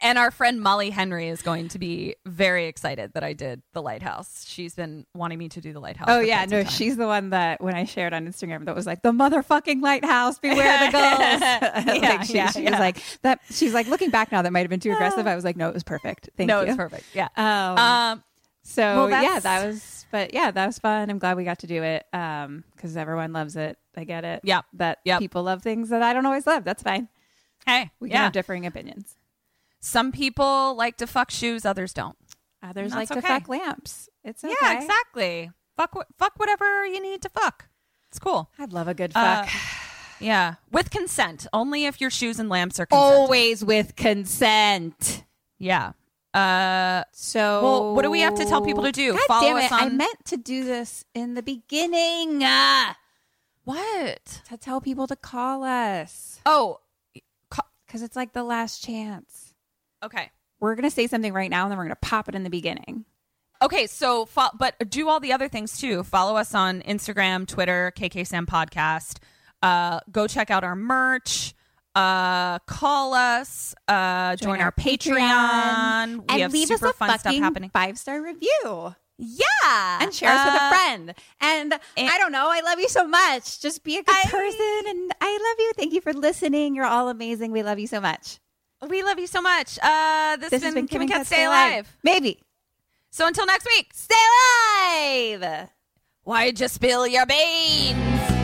And 0.02 0.18
our 0.18 0.32
friend 0.32 0.60
Molly 0.61 0.90
Henry 0.90 1.28
is 1.28 1.41
going 1.44 1.68
to 1.69 1.80
be 1.80 2.15
very 2.26 2.65
excited 2.65 3.14
that 3.14 3.23
I 3.23 3.34
did 3.34 3.61
the 3.73 3.82
lighthouse. 3.82 4.45
She's 4.48 4.73
been 4.73 5.06
wanting 5.14 5.38
me 5.38 5.48
to 5.49 5.61
do 5.61 5.73
the 5.73 5.80
lighthouse. 5.80 6.07
Oh 6.10 6.19
yeah, 6.19 6.45
no, 6.45 6.64
she's 6.64 6.98
the 6.98 7.06
one 7.06 7.30
that 7.30 7.61
when 7.61 7.76
I 7.76 7.86
shared 7.86 8.11
on 8.14 8.28
Instagram 8.28 8.65
that 8.65 8.76
was 8.76 8.86
like 8.88 9.03
the 9.03 9.11
motherfucking 9.11 9.82
lighthouse, 9.82 10.40
beware 10.40 10.88
the 10.88 10.91
gulls. 10.91 11.86
like 11.88 12.02
Yeah, 12.02 12.22
she, 12.23 12.34
yeah, 12.34 12.49
she 12.52 12.64
yeah. 12.64 12.72
was 12.72 12.80
like 12.80 12.98
that. 13.22 13.41
She's 13.52 13.73
like 13.73 13.88
looking 13.88 14.10
back 14.10 14.32
now, 14.32 14.41
that 14.41 14.52
might 14.52 14.61
have 14.61 14.69
been 14.69 14.80
too 14.80 14.91
aggressive. 14.91 15.28
I 15.28 15.36
was 15.36 15.44
like, 15.44 15.56
no, 15.56 15.68
it 15.69 15.73
was 15.73 15.84
perfect. 15.84 16.30
Thank 16.36 16.48
no, 16.48 16.61
you. 16.61 16.68
it's 16.68 16.76
perfect. 16.78 17.06
Yeah. 17.14 17.28
Um, 17.38 17.78
Um, 17.78 18.23
so 18.64 19.07
well, 19.07 19.10
yeah, 19.23 19.40
that 19.40 19.65
was. 19.65 20.06
But 20.11 20.34
yeah, 20.34 20.52
that 20.52 20.65
was 20.65 20.78
fun. 20.78 21.10
I'm 21.10 21.19
glad 21.19 21.38
we 21.38 21.44
got 21.44 21.60
to 21.60 21.68
do 21.68 21.84
it 21.84 22.06
because 22.11 22.98
everyone 22.98 23.34
loves 23.34 23.56
it. 23.56 23.78
I 23.95 24.03
get 24.03 24.26
it. 24.26 24.41
Yep. 24.44 24.65
That 24.73 24.99
Yep. 25.06 25.19
people 25.19 25.44
love 25.44 25.61
things 25.64 25.90
that 25.90 26.02
I 26.02 26.14
don't 26.14 26.26
always 26.26 26.45
love. 26.48 26.64
That's 26.64 26.84
fine. 26.84 27.07
hey, 27.65 27.91
We 27.99 28.10
can 28.10 28.15
yeah. 28.18 28.23
have 28.23 28.34
differing 28.34 28.65
opinions. 28.65 29.15
Some 29.82 30.12
people 30.12 30.76
like 30.76 30.98
to 30.98 31.08
fuck 31.08 31.32
shoes, 31.32 31.66
others 31.66 31.91
don't. 31.94 32.16
Others 32.64 32.94
like 32.94 33.08
to 33.10 33.22
fuck 33.22 33.49
lamps. 33.49 34.08
It's 34.24 34.44
okay. 34.44 34.53
Yeah, 34.62 34.80
exactly. 34.80 35.52
Fuck, 35.76 35.95
fuck 36.18 36.34
whatever 36.38 36.86
you 36.86 37.02
need 37.02 37.22
to 37.24 37.30
fuck. 37.30 37.68
It's 38.10 38.20
cool. 38.20 38.49
I'd 38.60 38.72
love 38.74 38.88
a 38.88 38.94
good 38.94 39.12
Uh, 39.16 39.44
fuck. 39.44 39.49
Yeah, 40.20 40.56
with 40.72 40.91
consent. 40.91 41.48
Only 41.52 41.86
if 41.86 41.99
your 41.99 42.12
shoes 42.12 42.40
and 42.40 42.48
lamps 42.48 42.80
are 42.80 42.86
consent. 42.86 43.12
Always 43.16 43.66
with 43.66 43.95
consent. 43.95 45.24
Yeah. 45.58 45.94
Uh, 46.32 47.06
So, 47.12 47.64
Well, 47.64 47.95
what 47.95 48.03
do 48.03 48.12
we 48.12 48.20
have 48.22 48.36
to 48.36 48.45
tell 48.45 48.62
people 48.62 48.84
to 48.84 48.91
do? 48.91 49.14
God 49.14 49.22
Follow 49.28 49.48
damn 49.48 49.58
it! 49.58 49.64
us 49.64 49.72
I 49.72 49.90
meant 49.90 50.24
to 50.26 50.38
do 50.38 50.64
this 50.64 51.06
in 51.16 51.34
the 51.34 51.41
beginning. 51.41 52.44
Uh, 52.44 52.94
what? 53.64 54.41
to 54.48 54.58
tell 54.58 54.80
people 54.80 55.08
to 55.08 55.16
call 55.16 55.64
us 55.64 56.40
Oh, 56.45 56.82
because 57.49 58.03
it's 58.03 58.16
like 58.16 58.34
the 58.34 58.44
last 58.44 58.84
chance. 58.84 59.40
Okay. 60.03 60.32
We're 60.60 60.76
gonna 60.76 60.91
say 60.91 61.07
something 61.07 61.34
right 61.34 61.49
now, 61.49 61.64
and 61.64 61.72
then 61.72 61.78
we're 61.78 61.86
gonna 61.86 61.95
pop 62.02 62.30
it 62.30 62.36
in 62.36 62.44
the 62.44 62.49
beginning. 62.49 63.06
Okay, 63.64 63.86
so 63.88 64.26
fo- 64.26 64.49
but 64.57 64.76
do 64.90 65.07
all 65.10 65.19
the 65.19 65.34
other 65.34 65.48
things 65.48 65.80
too. 65.80 66.03
Follow 66.03 66.36
us 66.36 66.53
on 66.56 66.82
Instagram, 66.82 67.48
Twitter, 67.48 67.91
KK 67.95 68.26
Sam 68.26 68.45
Podcast. 68.45 69.18
Uh, 69.61 69.99
go 70.11 70.28
check 70.28 70.49
out 70.52 70.64
our 70.64 70.76
merch. 70.76 71.53
Uh, 71.94 72.57
call 72.60 73.14
us. 73.14 73.76
Uh, 73.88 74.36
join, 74.38 74.61
our, 74.61 74.72
Patreon. 74.72 76.18
We 76.18 76.23
and 76.30 76.41
have 76.41 76.53
leave 76.53 76.68
super 76.69 76.88
us 76.88 76.94
a 76.94 76.98
fun 76.98 77.10
stuff 77.10 77.22
fucking 77.23 77.44
happening. 77.44 77.69
five 77.69 77.98
star 77.99 78.22
review. 78.22 78.95
Yeah, 79.18 79.99
and 80.02 80.11
share 80.14 80.32
us 80.32 80.45
with 80.45 80.56
a 80.56 80.64
Uh, 80.64 80.69
friend. 80.69 81.14
And, 81.41 81.73
I 81.98 82.18
don't 82.18 82.32
know, 82.32 82.48
I 82.49 82.61
love 82.61 82.80
you 82.80 82.90
so 82.90 83.06
much. 83.07 83.60
Just 83.61 83.84
be 83.84 83.98
a 83.98 84.03
good 84.03 84.15
person, 84.23 84.84
and 84.88 85.11
I 85.22 85.32
love 85.34 85.60
you. 85.60 85.72
Thank 85.76 85.94
you 85.94 86.02
for 86.02 86.11
listening. 86.14 86.73
You're 86.76 86.86
all 86.86 87.07
amazing. 87.10 87.52
We 87.52 87.61
love 87.61 87.78
you 87.78 87.86
so 87.86 88.02
much. 88.02 88.40
We 88.88 89.03
love 89.03 89.20
you 89.20 89.28
so 89.28 89.41
much. 89.41 89.78
Uh, 89.82 90.38
this, 90.38 90.49
This 90.49 90.64
has 90.64 90.74
been 90.74 90.86
been 90.86 90.88
Kim 90.88 91.02
and 91.02 91.12
Kat 91.12 91.26
Stay 91.28 91.36
Stay 91.36 91.45
Alive. 91.45 91.72
Alive. 91.74 91.98
Maybe. 92.03 92.40
So 93.12 93.28
until 93.28 93.45
next 93.45 93.66
week, 93.68 93.91
Stay 93.94 95.36
alive. 95.36 95.70
why'd 96.24 96.60
you 96.60 96.68
spill 96.68 97.06
your 97.06 97.26
beans? 97.26 98.40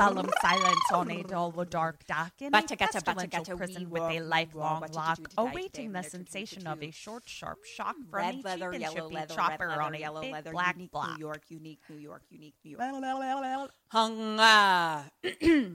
Solemn 0.00 0.30
silence 0.42 0.92
on 0.92 1.10
a 1.10 1.22
dull, 1.22 1.50
dark, 1.68 2.06
dark, 2.06 2.32
in 2.40 2.48
a 2.48 2.50
Bacha, 2.50 2.76
gacha, 2.76 3.04
bacha, 3.04 3.28
pestilential 3.28 3.44
gacha, 3.44 3.56
prison 3.56 3.90
with 3.90 4.02
a 4.02 4.20
lifelong 4.20 4.80
wah, 4.80 4.86
lock, 4.92 5.18
awaiting 5.38 5.88
choo, 5.88 5.92
the 5.92 6.02
choo, 6.02 6.04
choo, 6.04 6.10
sensation 6.10 6.66
of 6.66 6.82
a 6.82 6.90
short, 6.90 7.24
sharp 7.26 7.64
shock 7.64 7.96
from 8.10 8.18
Red 8.18 8.34
a 8.36 8.42
leather, 8.42 8.74
yellow 8.74 8.94
chippy 8.94 9.14
leather, 9.14 9.34
chopper 9.34 9.68
red 9.68 9.78
on 9.78 9.94
a 9.94 9.98
yellow 9.98 10.20
big 10.20 10.32
leather, 10.32 10.52
black 10.52 10.76
unique 10.76 10.92
block. 10.92 11.18
New 11.18 11.24
York, 11.26 11.42
unique 11.48 11.80
New 11.88 11.96
York, 11.98 12.22
unique 12.30 12.54
New 12.64 12.70
York. 12.72 13.70
Hung. 13.88 14.36
ah. 14.38 15.04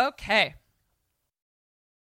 Okay. 0.00 0.54